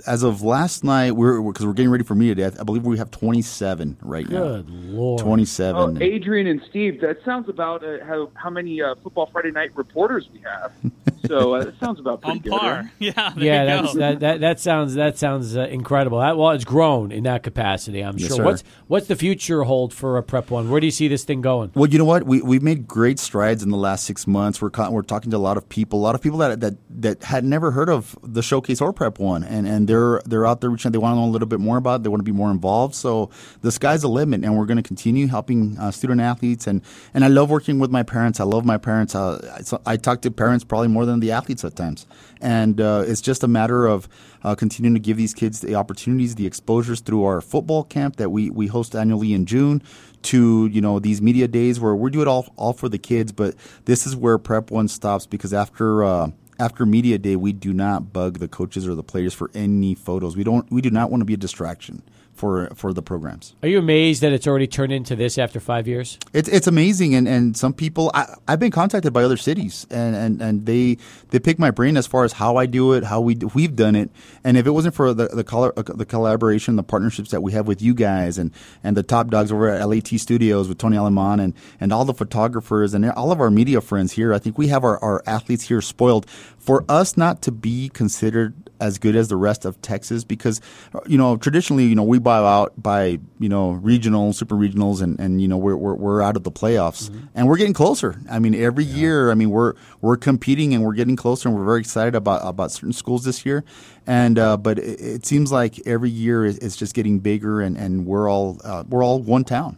Uh, 0.07 0.11
as 0.11 0.23
of 0.23 0.41
last 0.41 0.83
night, 0.83 1.11
we're 1.11 1.41
because 1.41 1.65
we're 1.65 1.73
getting 1.73 1.91
ready 1.91 2.03
for 2.03 2.15
media 2.15 2.35
day. 2.35 2.45
I, 2.45 2.61
I 2.61 2.63
believe 2.63 2.83
we 2.83 2.97
have 2.97 3.11
27 3.11 3.97
right 4.01 4.27
now. 4.29 4.57
Good 4.57 4.69
lord. 4.69 5.19
27. 5.21 5.97
Oh, 5.97 6.03
Adrian 6.03 6.47
and 6.47 6.61
Steve, 6.69 7.01
that 7.01 7.17
sounds 7.25 7.49
about 7.49 7.83
uh, 7.83 7.97
how 8.05 8.29
how 8.35 8.49
many 8.49 8.81
uh, 8.81 8.95
Football 9.03 9.29
Friday 9.31 9.51
Night 9.51 9.75
reporters 9.75 10.29
we 10.31 10.39
have. 10.41 10.71
So 11.27 11.55
uh, 11.55 11.63
that 11.63 11.79
sounds 11.79 11.99
about 11.99 12.21
pretty 12.21 12.37
On 12.37 12.43
good. 12.43 12.51
par. 12.51 12.73
right? 12.75 12.85
Yeah, 12.99 13.33
there 13.35 13.43
Yeah, 13.43 13.61
you 13.63 13.81
that's, 13.81 13.93
go. 13.95 13.99
that, 13.99 14.19
that 14.19 14.39
that 14.41 14.59
sounds 14.59 14.93
that 14.93 15.17
sounds 15.17 15.57
uh, 15.57 15.61
incredible. 15.61 16.19
That, 16.19 16.37
well, 16.37 16.51
it's 16.51 16.65
grown 16.65 17.11
in 17.11 17.23
that 17.23 17.41
capacity. 17.41 18.01
I'm 18.01 18.15
Yes, 18.19 18.27
sure. 18.27 18.37
sir. 18.37 18.43
What's 18.43 18.63
what's 18.85 19.07
the 19.07 19.15
future 19.15 19.63
hold 19.63 19.91
for 19.91 20.17
a 20.17 20.23
Prep 20.23 20.51
One? 20.51 20.69
Where 20.69 20.79
do 20.79 20.85
you 20.85 20.91
see 20.91 21.07
this 21.07 21.23
thing 21.23 21.41
going? 21.41 21.71
Well, 21.73 21.89
you 21.89 21.97
know 21.97 22.05
what? 22.05 22.25
We 22.27 22.43
we've 22.43 22.61
made 22.61 22.87
great 22.87 23.17
strides 23.17 23.63
in 23.63 23.71
the 23.71 23.77
last 23.77 24.03
six 24.03 24.27
months. 24.27 24.61
We're 24.61 24.69
we're 24.91 25.01
talking 25.01 25.31
to 25.31 25.37
a 25.37 25.39
lot 25.39 25.57
of 25.57 25.67
people, 25.67 25.97
a 25.99 26.03
lot 26.03 26.13
of 26.13 26.21
people 26.21 26.37
that 26.39 26.59
that 26.59 26.75
that 26.91 27.23
had 27.23 27.43
never 27.43 27.71
heard 27.71 27.89
of 27.89 28.15
the 28.21 28.43
showcase 28.43 28.79
or 28.79 28.93
Prep 28.93 29.17
One, 29.17 29.43
and 29.43 29.67
and 29.67 29.87
they're 29.95 30.21
they're 30.25 30.45
out 30.45 30.61
there 30.61 30.69
reaching. 30.69 30.91
They 30.91 30.99
want 30.99 31.13
to 31.13 31.19
know 31.19 31.25
a 31.25 31.33
little 31.35 31.47
bit 31.47 31.59
more 31.59 31.77
about. 31.77 32.01
it. 32.01 32.03
They 32.03 32.09
want 32.09 32.19
to 32.19 32.31
be 32.31 32.31
more 32.31 32.51
involved. 32.51 32.93
So 32.93 33.31
the 33.61 33.71
sky's 33.71 34.03
the 34.03 34.09
limit, 34.09 34.43
and 34.43 34.55
we're 34.55 34.65
going 34.65 34.77
to 34.77 34.83
continue 34.83 35.27
helping 35.27 35.77
uh, 35.79 35.89
student 35.89 36.21
athletes. 36.21 36.67
and 36.67 36.83
And 37.15 37.25
I 37.25 37.29
love 37.29 37.49
working 37.49 37.79
with 37.79 37.89
my 37.89 38.03
parents. 38.03 38.39
I 38.39 38.43
love 38.43 38.65
my 38.65 38.77
parents. 38.77 39.15
Uh, 39.15 39.65
I, 39.85 39.93
I 39.93 39.97
talk 39.97 40.21
to 40.21 40.29
parents 40.31 40.63
probably 40.63 40.87
more 40.87 41.05
than 41.05 41.15
than 41.15 41.27
the 41.27 41.31
athletes 41.31 41.63
at 41.63 41.75
times. 41.75 42.05
And 42.41 42.79
uh, 42.79 43.03
it's 43.07 43.21
just 43.21 43.43
a 43.43 43.47
matter 43.47 43.87
of 43.87 44.07
uh, 44.43 44.55
continuing 44.55 44.93
to 44.93 44.99
give 44.99 45.17
these 45.17 45.33
kids 45.33 45.61
the 45.61 45.75
opportunities, 45.75 46.35
the 46.35 46.45
exposures 46.45 46.99
through 47.01 47.23
our 47.23 47.41
football 47.41 47.83
camp 47.83 48.17
that 48.17 48.29
we, 48.29 48.49
we 48.49 48.67
host 48.67 48.95
annually 48.95 49.33
in 49.33 49.45
June 49.45 49.81
to 50.23 50.65
you 50.67 50.81
know 50.81 50.97
these 50.97 51.21
media 51.21 51.47
days 51.47 51.79
where 51.79 51.95
we 51.95 52.09
do 52.09 52.19
it 52.21 52.27
all 52.27 52.51
all 52.55 52.73
for 52.73 52.89
the 52.89 52.97
kids. 52.97 53.31
But 53.31 53.55
this 53.85 54.05
is 54.05 54.15
where 54.15 54.37
Prep 54.37 54.71
One 54.71 54.87
stops 54.87 55.25
because 55.25 55.53
after 55.53 56.03
uh, 56.03 56.31
after 56.59 56.85
media 56.85 57.17
day, 57.17 57.35
we 57.35 57.53
do 57.53 57.73
not 57.73 58.13
bug 58.13 58.39
the 58.39 58.47
coaches 58.47 58.87
or 58.87 58.95
the 58.95 59.03
players 59.03 59.33
for 59.33 59.51
any 59.53 59.95
photos. 59.95 60.35
We 60.35 60.43
don't. 60.43 60.69
We 60.71 60.81
do 60.81 60.89
not 60.89 61.11
want 61.11 61.21
to 61.21 61.25
be 61.25 61.33
a 61.33 61.37
distraction 61.37 62.01
for 62.35 62.67
for 62.75 62.93
the 62.93 63.01
programs. 63.01 63.55
Are 63.63 63.69
you 63.69 63.79
amazed 63.79 64.21
that 64.21 64.33
it's 64.33 64.45
already 64.45 64.67
turned 64.67 64.91
into 64.91 65.15
this 65.15 65.37
after 65.37 65.59
five 65.59 65.87
years? 65.87 66.19
It's 66.33 66.49
it's 66.49 66.67
amazing, 66.67 67.15
and, 67.15 67.27
and 67.27 67.57
some 67.57 67.73
people 67.73 68.11
I, 68.13 68.35
I've 68.47 68.59
been 68.59 68.71
contacted 68.71 69.13
by 69.13 69.23
other 69.23 69.37
cities, 69.37 69.87
and, 69.89 70.15
and, 70.15 70.41
and 70.41 70.65
they 70.65 70.97
they 71.29 71.39
pick 71.39 71.57
my 71.57 71.71
brain 71.71 71.97
as 71.97 72.05
far 72.05 72.25
as 72.25 72.33
how 72.33 72.57
I 72.57 72.65
do 72.65 72.93
it, 72.93 73.05
how 73.05 73.21
we 73.21 73.35
we've 73.53 73.75
done 73.75 73.95
it, 73.95 74.09
and 74.43 74.57
if 74.57 74.67
it 74.67 74.71
wasn't 74.71 74.95
for 74.95 75.13
the 75.13 75.27
the, 75.29 75.43
color, 75.43 75.73
the 75.75 76.05
collaboration, 76.05 76.75
the 76.75 76.83
partnerships 76.83 77.31
that 77.31 77.41
we 77.41 77.53
have 77.53 77.67
with 77.67 77.81
you 77.81 77.93
guys, 77.93 78.37
and, 78.37 78.51
and 78.83 78.97
the 78.97 79.03
top 79.03 79.29
dogs 79.29 79.51
over 79.51 79.69
at 79.69 79.87
LAT 79.87 80.07
Studios 80.07 80.67
with 80.67 80.77
Tony 80.77 80.97
Aleman, 80.97 81.39
and 81.39 81.53
and 81.79 81.93
all 81.93 82.05
the 82.05 82.13
photographers 82.13 82.93
and 82.93 83.09
all 83.11 83.31
of 83.31 83.39
our 83.39 83.49
media 83.49 83.79
friends 83.79 84.11
here, 84.13 84.33
I 84.33 84.39
think 84.39 84.57
we 84.57 84.67
have 84.67 84.83
our, 84.83 85.01
our 85.03 85.23
athletes 85.25 85.63
here 85.63 85.81
spoiled 85.81 86.29
for 86.57 86.83
us 86.89 87.15
not 87.15 87.41
to 87.43 87.51
be 87.51 87.89
considered 87.89 88.64
as 88.79 88.97
good 88.97 89.15
as 89.15 89.27
the 89.27 89.35
rest 89.35 89.65
of 89.65 89.81
Texas 89.81 90.23
because 90.23 90.61
you 91.07 91.17
know 91.17 91.37
traditionally 91.37 91.85
you 91.85 91.95
know 91.95 92.03
we 92.03 92.19
buy 92.19 92.37
out 92.37 92.73
by 92.81 93.19
you 93.39 93.49
know 93.49 93.71
regional 93.71 94.33
super 94.33 94.55
regionals 94.55 95.01
and, 95.01 95.19
and 95.19 95.41
you 95.41 95.47
know 95.47 95.57
we're, 95.57 95.75
we're, 95.75 95.95
we're 95.95 96.21
out 96.21 96.35
of 96.35 96.43
the 96.43 96.51
playoffs 96.51 97.09
mm-hmm. 97.09 97.25
and 97.35 97.47
we're 97.47 97.57
getting 97.57 97.73
closer 97.73 98.19
I 98.29 98.39
mean 98.39 98.55
every 98.55 98.83
yeah. 98.83 98.95
year 98.95 99.31
I 99.31 99.35
mean 99.35 99.49
we're 99.49 99.73
we're 100.01 100.17
competing 100.17 100.73
and 100.73 100.83
we're 100.83 100.93
getting 100.93 101.15
closer 101.15 101.49
and 101.49 101.57
we're 101.57 101.65
very 101.65 101.79
excited 101.79 102.15
about 102.15 102.41
about 102.43 102.71
certain 102.71 102.93
schools 102.93 103.23
this 103.23 103.45
year 103.45 103.63
and 104.07 104.37
uh, 104.37 104.57
but 104.57 104.79
it, 104.79 105.01
it, 105.01 105.25
seems 105.25 105.51
like 105.51 105.85
every 105.87 106.09
year 106.09 106.45
is, 106.45 106.75
just 106.75 106.93
getting 106.93 107.19
bigger 107.19 107.61
and, 107.61 107.77
and 107.77 108.05
we're 108.05 108.29
all 108.29 108.59
uh, 108.63 108.83
we're 108.87 109.03
all 109.03 109.19
one 109.19 109.43
town 109.43 109.77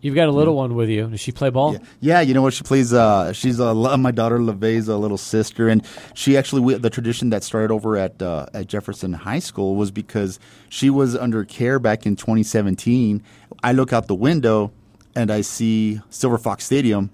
You've 0.00 0.14
got 0.14 0.28
a 0.28 0.32
little 0.32 0.54
one 0.54 0.74
with 0.74 0.88
you. 0.88 1.08
Does 1.08 1.20
she 1.20 1.32
play 1.32 1.50
ball? 1.50 1.72
Yeah, 1.72 1.78
yeah 2.00 2.20
you 2.20 2.34
know 2.34 2.42
what? 2.42 2.54
She 2.54 2.62
plays. 2.62 2.92
Uh, 2.92 3.32
she's 3.32 3.60
uh, 3.60 3.74
my 3.74 4.10
daughter 4.10 4.38
LeVay's 4.38 4.88
a 4.88 4.96
little 4.96 5.18
sister, 5.18 5.68
and 5.68 5.84
she 6.14 6.36
actually 6.36 6.62
we, 6.62 6.74
the 6.74 6.90
tradition 6.90 7.30
that 7.30 7.42
started 7.42 7.72
over 7.72 7.96
at 7.96 8.22
uh, 8.22 8.46
at 8.54 8.68
Jefferson 8.68 9.12
High 9.12 9.40
School 9.40 9.74
was 9.74 9.90
because 9.90 10.38
she 10.68 10.88
was 10.88 11.16
under 11.16 11.44
care 11.44 11.78
back 11.78 12.06
in 12.06 12.14
2017. 12.14 13.22
I 13.62 13.72
look 13.72 13.92
out 13.92 14.06
the 14.06 14.14
window 14.14 14.72
and 15.16 15.32
I 15.32 15.40
see 15.40 16.00
Silver 16.10 16.38
Fox 16.38 16.64
Stadium. 16.64 17.10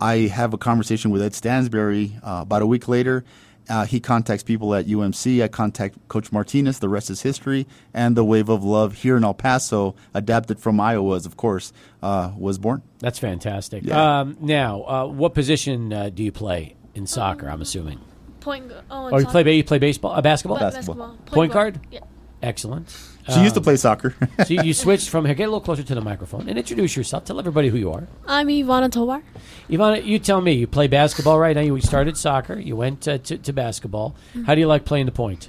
I 0.00 0.28
have 0.28 0.54
a 0.54 0.58
conversation 0.58 1.10
with 1.10 1.20
Ed 1.20 1.34
Stansbury 1.34 2.16
uh, 2.22 2.40
about 2.42 2.62
a 2.62 2.66
week 2.66 2.88
later, 2.88 3.24
uh, 3.70 3.86
he 3.86 4.00
contacts 4.00 4.42
people 4.42 4.74
at 4.74 4.86
UMC. 4.86 5.42
I 5.42 5.48
contact 5.48 5.96
Coach 6.08 6.32
Martinez. 6.32 6.80
The 6.80 6.88
rest 6.88 7.08
is 7.08 7.22
history. 7.22 7.66
And 7.94 8.16
the 8.16 8.24
wave 8.24 8.48
of 8.48 8.64
love 8.64 8.94
here 8.94 9.16
in 9.16 9.24
El 9.24 9.32
Paso, 9.32 9.94
adapted 10.12 10.58
from 10.58 10.80
Iowa's, 10.80 11.24
of 11.24 11.36
course, 11.36 11.72
uh, 12.02 12.32
was 12.36 12.58
born. 12.58 12.82
That's 12.98 13.18
fantastic. 13.18 13.84
Yeah. 13.84 14.20
Um, 14.20 14.36
now, 14.40 14.82
uh, 14.82 15.06
what 15.06 15.34
position 15.34 15.92
uh, 15.92 16.10
do 16.10 16.24
you 16.24 16.32
play 16.32 16.74
in 16.94 17.06
soccer? 17.06 17.48
I'm 17.48 17.62
assuming. 17.62 18.00
Point. 18.40 18.72
Oh, 18.90 19.10
oh 19.12 19.18
you 19.18 19.26
play 19.26 19.54
you 19.54 19.64
play 19.64 19.78
baseball, 19.78 20.12
uh, 20.12 20.20
basketball, 20.20 20.58
basketball. 20.58 20.94
basketball. 20.94 21.16
Point, 21.26 21.32
Point 21.32 21.52
guard. 21.52 21.74
guard? 21.74 21.86
Yeah. 21.92 22.00
Excellent. 22.42 22.88
She 23.30 23.36
um, 23.38 23.44
used 23.44 23.54
to 23.54 23.60
play 23.60 23.76
soccer. 23.76 24.14
so 24.46 24.54
you 24.54 24.74
switched 24.74 25.08
from 25.08 25.24
here. 25.24 25.34
Get 25.34 25.44
a 25.44 25.46
little 25.46 25.60
closer 25.60 25.82
to 25.82 25.94
the 25.94 26.00
microphone 26.00 26.48
and 26.48 26.58
introduce 26.58 26.96
yourself. 26.96 27.24
Tell 27.24 27.38
everybody 27.38 27.68
who 27.68 27.78
you 27.78 27.92
are. 27.92 28.08
I'm 28.26 28.48
Ivana 28.48 28.90
Tovar. 28.90 29.22
Ivana, 29.68 30.04
you 30.04 30.18
tell 30.18 30.40
me. 30.40 30.52
You 30.52 30.66
play 30.66 30.88
basketball 30.88 31.38
right 31.38 31.54
now. 31.54 31.62
You 31.62 31.80
started 31.80 32.16
soccer. 32.16 32.58
You 32.58 32.74
went 32.74 33.06
uh, 33.06 33.18
to, 33.18 33.38
to 33.38 33.52
basketball. 33.52 34.16
Mm-hmm. 34.30 34.44
How 34.44 34.54
do 34.54 34.60
you 34.60 34.66
like 34.66 34.84
playing 34.84 35.06
the 35.06 35.12
point? 35.12 35.48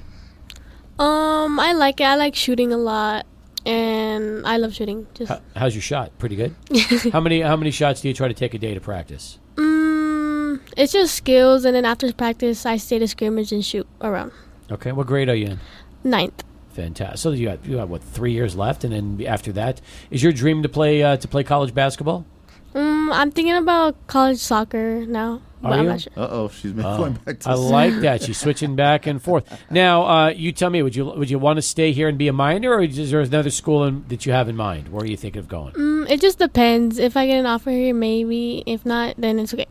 Um, 1.00 1.60
I 1.60 1.74
like 1.74 2.00
it. 2.00 2.04
I 2.04 2.16
like 2.16 2.36
shooting 2.36 2.72
a 2.72 2.78
lot, 2.78 3.26
and 3.66 4.46
I 4.46 4.58
love 4.58 4.76
shooting. 4.76 5.08
Just 5.16 5.30
how, 5.30 5.42
how's 5.56 5.74
your 5.74 5.82
shot? 5.82 6.12
Pretty 6.20 6.36
good. 6.36 6.56
how 7.12 7.20
many 7.20 7.42
How 7.42 7.56
many 7.56 7.72
shots 7.72 8.02
do 8.02 8.08
you 8.08 8.14
try 8.14 8.28
to 8.28 8.34
take 8.36 8.54
a 8.54 8.60
day 8.60 8.76
to 8.76 8.80
practice? 8.80 9.40
Mm, 9.56 10.62
it's 10.78 10.94
just 10.94 11.16
skills, 11.16 11.66
and 11.66 11.76
then 11.76 11.86
after 11.86 12.12
practice, 12.14 12.66
I 12.68 12.78
stay 12.78 13.00
to 13.00 13.08
scrimmage 13.08 13.52
and 13.52 13.66
shoot 13.66 13.88
around. 14.02 14.32
Okay, 14.70 14.92
what 14.92 15.08
grade 15.08 15.30
are 15.30 15.36
you 15.36 15.48
in? 15.48 15.60
Ninth. 16.04 16.44
Fantastic. 16.74 17.18
So 17.18 17.32
you 17.32 17.48
got 17.48 17.66
you 17.66 17.76
got 17.78 17.90
what 17.90 18.04
three 18.04 18.32
years 18.32 18.56
left, 18.56 18.84
and 18.84 18.94
then 18.94 19.28
after 19.28 19.52
that, 19.54 19.82
is 20.10 20.24
your 20.24 20.32
dream 20.32 20.64
to 20.64 20.70
play 20.70 21.04
uh, 21.04 21.18
to 21.18 21.28
play 21.28 21.44
college 21.44 21.74
basketball? 21.74 22.26
Mm, 22.74 23.14
I'm 23.14 23.32
thinking 23.32 23.56
about 23.56 23.96
college 24.08 24.38
soccer 24.38 25.06
now. 25.06 25.42
Are 25.64 25.84
you? 25.84 26.00
Sure. 26.00 26.14
Uh 26.16 26.28
oh, 26.32 26.50
she's 26.50 26.72
been 26.72 26.86
uh, 26.86 26.98
going 26.98 27.14
back 27.14 27.40
to. 27.42 27.50
I 27.50 27.54
like 27.54 27.94
that. 28.00 28.24
She's 28.24 28.38
switching 28.38 28.76
back 28.76 29.06
and 29.06 29.22
forth. 29.22 29.46
Now, 29.70 30.08
uh, 30.08 30.30
you 30.30 30.52
tell 30.52 30.72
me, 30.72 30.82
would 30.82 30.96
you 30.96 31.06
would 31.06 31.30
you 31.30 31.38
want 31.38 31.58
to 31.58 31.62
stay 31.62 31.92
here 31.92 32.08
and 32.08 32.18
be 32.18 32.28
a 32.28 32.34
Miner, 32.34 32.72
or 32.72 32.82
is 32.82 33.12
there 33.12 33.20
another 33.20 33.52
school 33.52 33.84
in, 33.84 34.04
that 34.08 34.26
you 34.26 34.32
have 34.32 34.50
in 34.50 34.56
mind? 34.56 34.90
Where 34.90 35.04
are 35.04 35.06
you 35.06 35.18
thinking 35.18 35.40
of 35.40 35.48
going? 35.48 35.74
Mm, 35.74 36.10
it 36.10 36.20
just 36.20 36.40
depends. 36.40 36.98
If 36.98 37.16
I 37.16 37.28
get 37.28 37.38
an 37.38 37.46
offer 37.46 37.70
here, 37.70 37.94
maybe. 37.94 38.64
If 38.66 38.86
not, 38.86 39.16
then 39.18 39.38
it's 39.38 39.54
okay. 39.54 39.68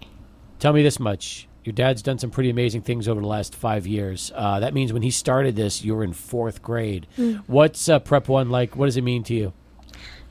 Tell 0.60 0.72
me 0.72 0.84
this 0.84 1.00
much: 1.00 1.48
your 1.70 1.74
dad's 1.76 2.02
done 2.02 2.18
some 2.18 2.30
pretty 2.30 2.50
amazing 2.50 2.82
things 2.82 3.06
over 3.06 3.20
the 3.20 3.26
last 3.28 3.54
five 3.54 3.86
years. 3.86 4.32
Uh, 4.34 4.58
that 4.58 4.74
means 4.74 4.92
when 4.92 5.02
he 5.02 5.10
started 5.12 5.54
this, 5.54 5.84
you 5.84 5.94
were 5.94 6.02
in 6.02 6.12
fourth 6.12 6.62
grade. 6.62 7.06
Mm. 7.16 7.44
What's 7.46 7.88
uh, 7.88 8.00
Prep 8.00 8.26
One 8.26 8.50
like? 8.50 8.74
What 8.74 8.86
does 8.86 8.96
it 8.96 9.02
mean 9.04 9.22
to 9.24 9.34
you? 9.34 9.52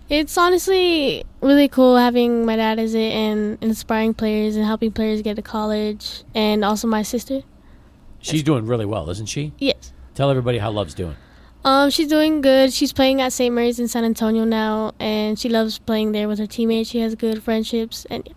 It's 0.09 0.37
honestly 0.37 1.23
really 1.39 1.69
cool 1.69 1.95
having 1.95 2.45
my 2.45 2.57
dad 2.57 2.77
as 2.77 2.93
it 2.93 3.13
and 3.13 3.57
inspiring 3.61 4.13
players 4.13 4.57
and 4.57 4.65
helping 4.65 4.91
players 4.91 5.21
get 5.21 5.37
to 5.37 5.41
college, 5.41 6.23
and 6.35 6.65
also 6.65 6.89
my 6.89 7.03
sister. 7.03 7.43
She's 8.19 8.43
doing 8.43 8.65
really 8.65 8.85
well, 8.85 9.09
isn't 9.09 9.27
she? 9.27 9.53
Yes. 9.59 9.93
Tell 10.15 10.29
everybody 10.29 10.57
how 10.57 10.71
Love's 10.71 10.93
doing. 10.93 11.15
Um, 11.63 11.89
she's 11.89 12.07
doing 12.07 12.41
good. 12.41 12.73
She's 12.73 12.91
playing 12.91 13.21
at 13.21 13.31
St. 13.31 13.53
Mary's 13.55 13.79
in 13.79 13.87
San 13.87 14.03
Antonio 14.03 14.43
now, 14.43 14.93
and 14.99 15.39
she 15.39 15.47
loves 15.47 15.79
playing 15.79 16.11
there 16.11 16.27
with 16.27 16.39
her 16.39 16.47
teammates. 16.47 16.89
She 16.89 16.99
has 16.99 17.15
good 17.15 17.41
friendships, 17.41 18.05
and 18.09 18.27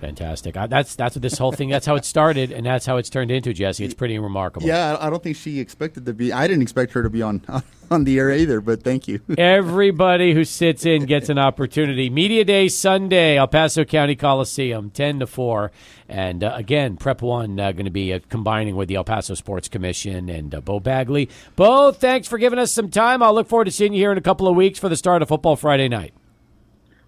Fantastic. 0.00 0.56
I, 0.56 0.68
that's 0.68 0.94
that's 0.94 1.16
what 1.16 1.22
this 1.22 1.38
whole 1.38 1.50
thing. 1.50 1.70
That's 1.70 1.84
how 1.84 1.96
it 1.96 2.04
started, 2.04 2.52
and 2.52 2.64
that's 2.64 2.86
how 2.86 2.98
it's 2.98 3.10
turned 3.10 3.32
into. 3.32 3.52
Jesse, 3.52 3.84
it's 3.84 3.94
pretty 3.94 4.16
remarkable. 4.18 4.66
Yeah, 4.66 4.96
I 5.00 5.10
don't 5.10 5.22
think 5.22 5.36
she 5.36 5.58
expected 5.58 6.06
to 6.06 6.12
be. 6.12 6.32
I 6.32 6.46
didn't 6.46 6.62
expect 6.62 6.92
her 6.92 7.02
to 7.02 7.10
be 7.10 7.20
on 7.20 7.42
on 7.90 8.04
the 8.04 8.16
air 8.16 8.30
either. 8.30 8.60
But 8.60 8.84
thank 8.84 9.08
you. 9.08 9.20
Everybody 9.38 10.34
who 10.34 10.44
sits 10.44 10.86
in 10.86 11.06
gets 11.06 11.28
an 11.28 11.38
opportunity. 11.38 12.10
Media 12.10 12.44
Day 12.44 12.68
Sunday, 12.68 13.38
El 13.38 13.48
Paso 13.48 13.84
County 13.84 14.14
Coliseum, 14.14 14.90
ten 14.90 15.18
to 15.18 15.26
four, 15.26 15.72
and 16.08 16.44
uh, 16.44 16.52
again, 16.54 16.96
Prep 16.96 17.20
One 17.20 17.58
uh, 17.58 17.72
going 17.72 17.86
to 17.86 17.90
be 17.90 18.12
uh, 18.12 18.20
combining 18.28 18.76
with 18.76 18.88
the 18.88 18.94
El 18.94 19.04
Paso 19.04 19.34
Sports 19.34 19.66
Commission 19.66 20.28
and 20.28 20.54
uh, 20.54 20.60
Beau 20.60 20.78
Bagley. 20.78 21.28
Beau, 21.56 21.90
thanks 21.90 22.28
for 22.28 22.38
giving 22.38 22.60
us 22.60 22.70
some 22.70 22.88
time. 22.88 23.20
I'll 23.20 23.34
look 23.34 23.48
forward 23.48 23.64
to 23.64 23.72
seeing 23.72 23.94
you 23.94 23.98
here 23.98 24.12
in 24.12 24.18
a 24.18 24.22
couple 24.22 24.46
of 24.46 24.54
weeks 24.54 24.78
for 24.78 24.88
the 24.88 24.96
start 24.96 25.22
of 25.22 25.28
Football 25.28 25.56
Friday 25.56 25.88
night. 25.88 26.14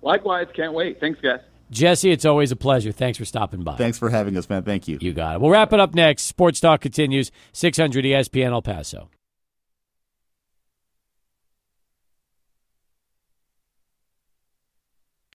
Likewise, 0.03 0.49
can't 0.57 0.73
wait. 0.73 0.99
Thanks, 0.99 1.21
guys. 1.21 1.41
Jesse, 1.71 2.11
it's 2.11 2.25
always 2.25 2.51
a 2.53 2.57
pleasure. 2.57 2.93
Thanks 2.93 3.19
for 3.19 3.25
stopping 3.25 3.63
by. 3.63 3.77
Thanks 3.77 3.99
for 3.99 4.11
having 4.11 4.37
us, 4.37 4.49
man. 4.49 4.63
Thank 4.63 4.89
you. 4.89 4.99
You 5.01 5.13
got 5.13 5.37
it. 5.37 5.41
We'll 5.41 5.51
wrap 5.51 5.73
it 5.73 5.81
up 5.81 5.95
next. 5.95 6.25
Sports 6.25 6.61
Talk 6.61 6.81
continues. 6.81 7.31
600 7.53 8.05
ESPN 8.05 8.51
El 8.51 8.63
Paso. 8.63 9.09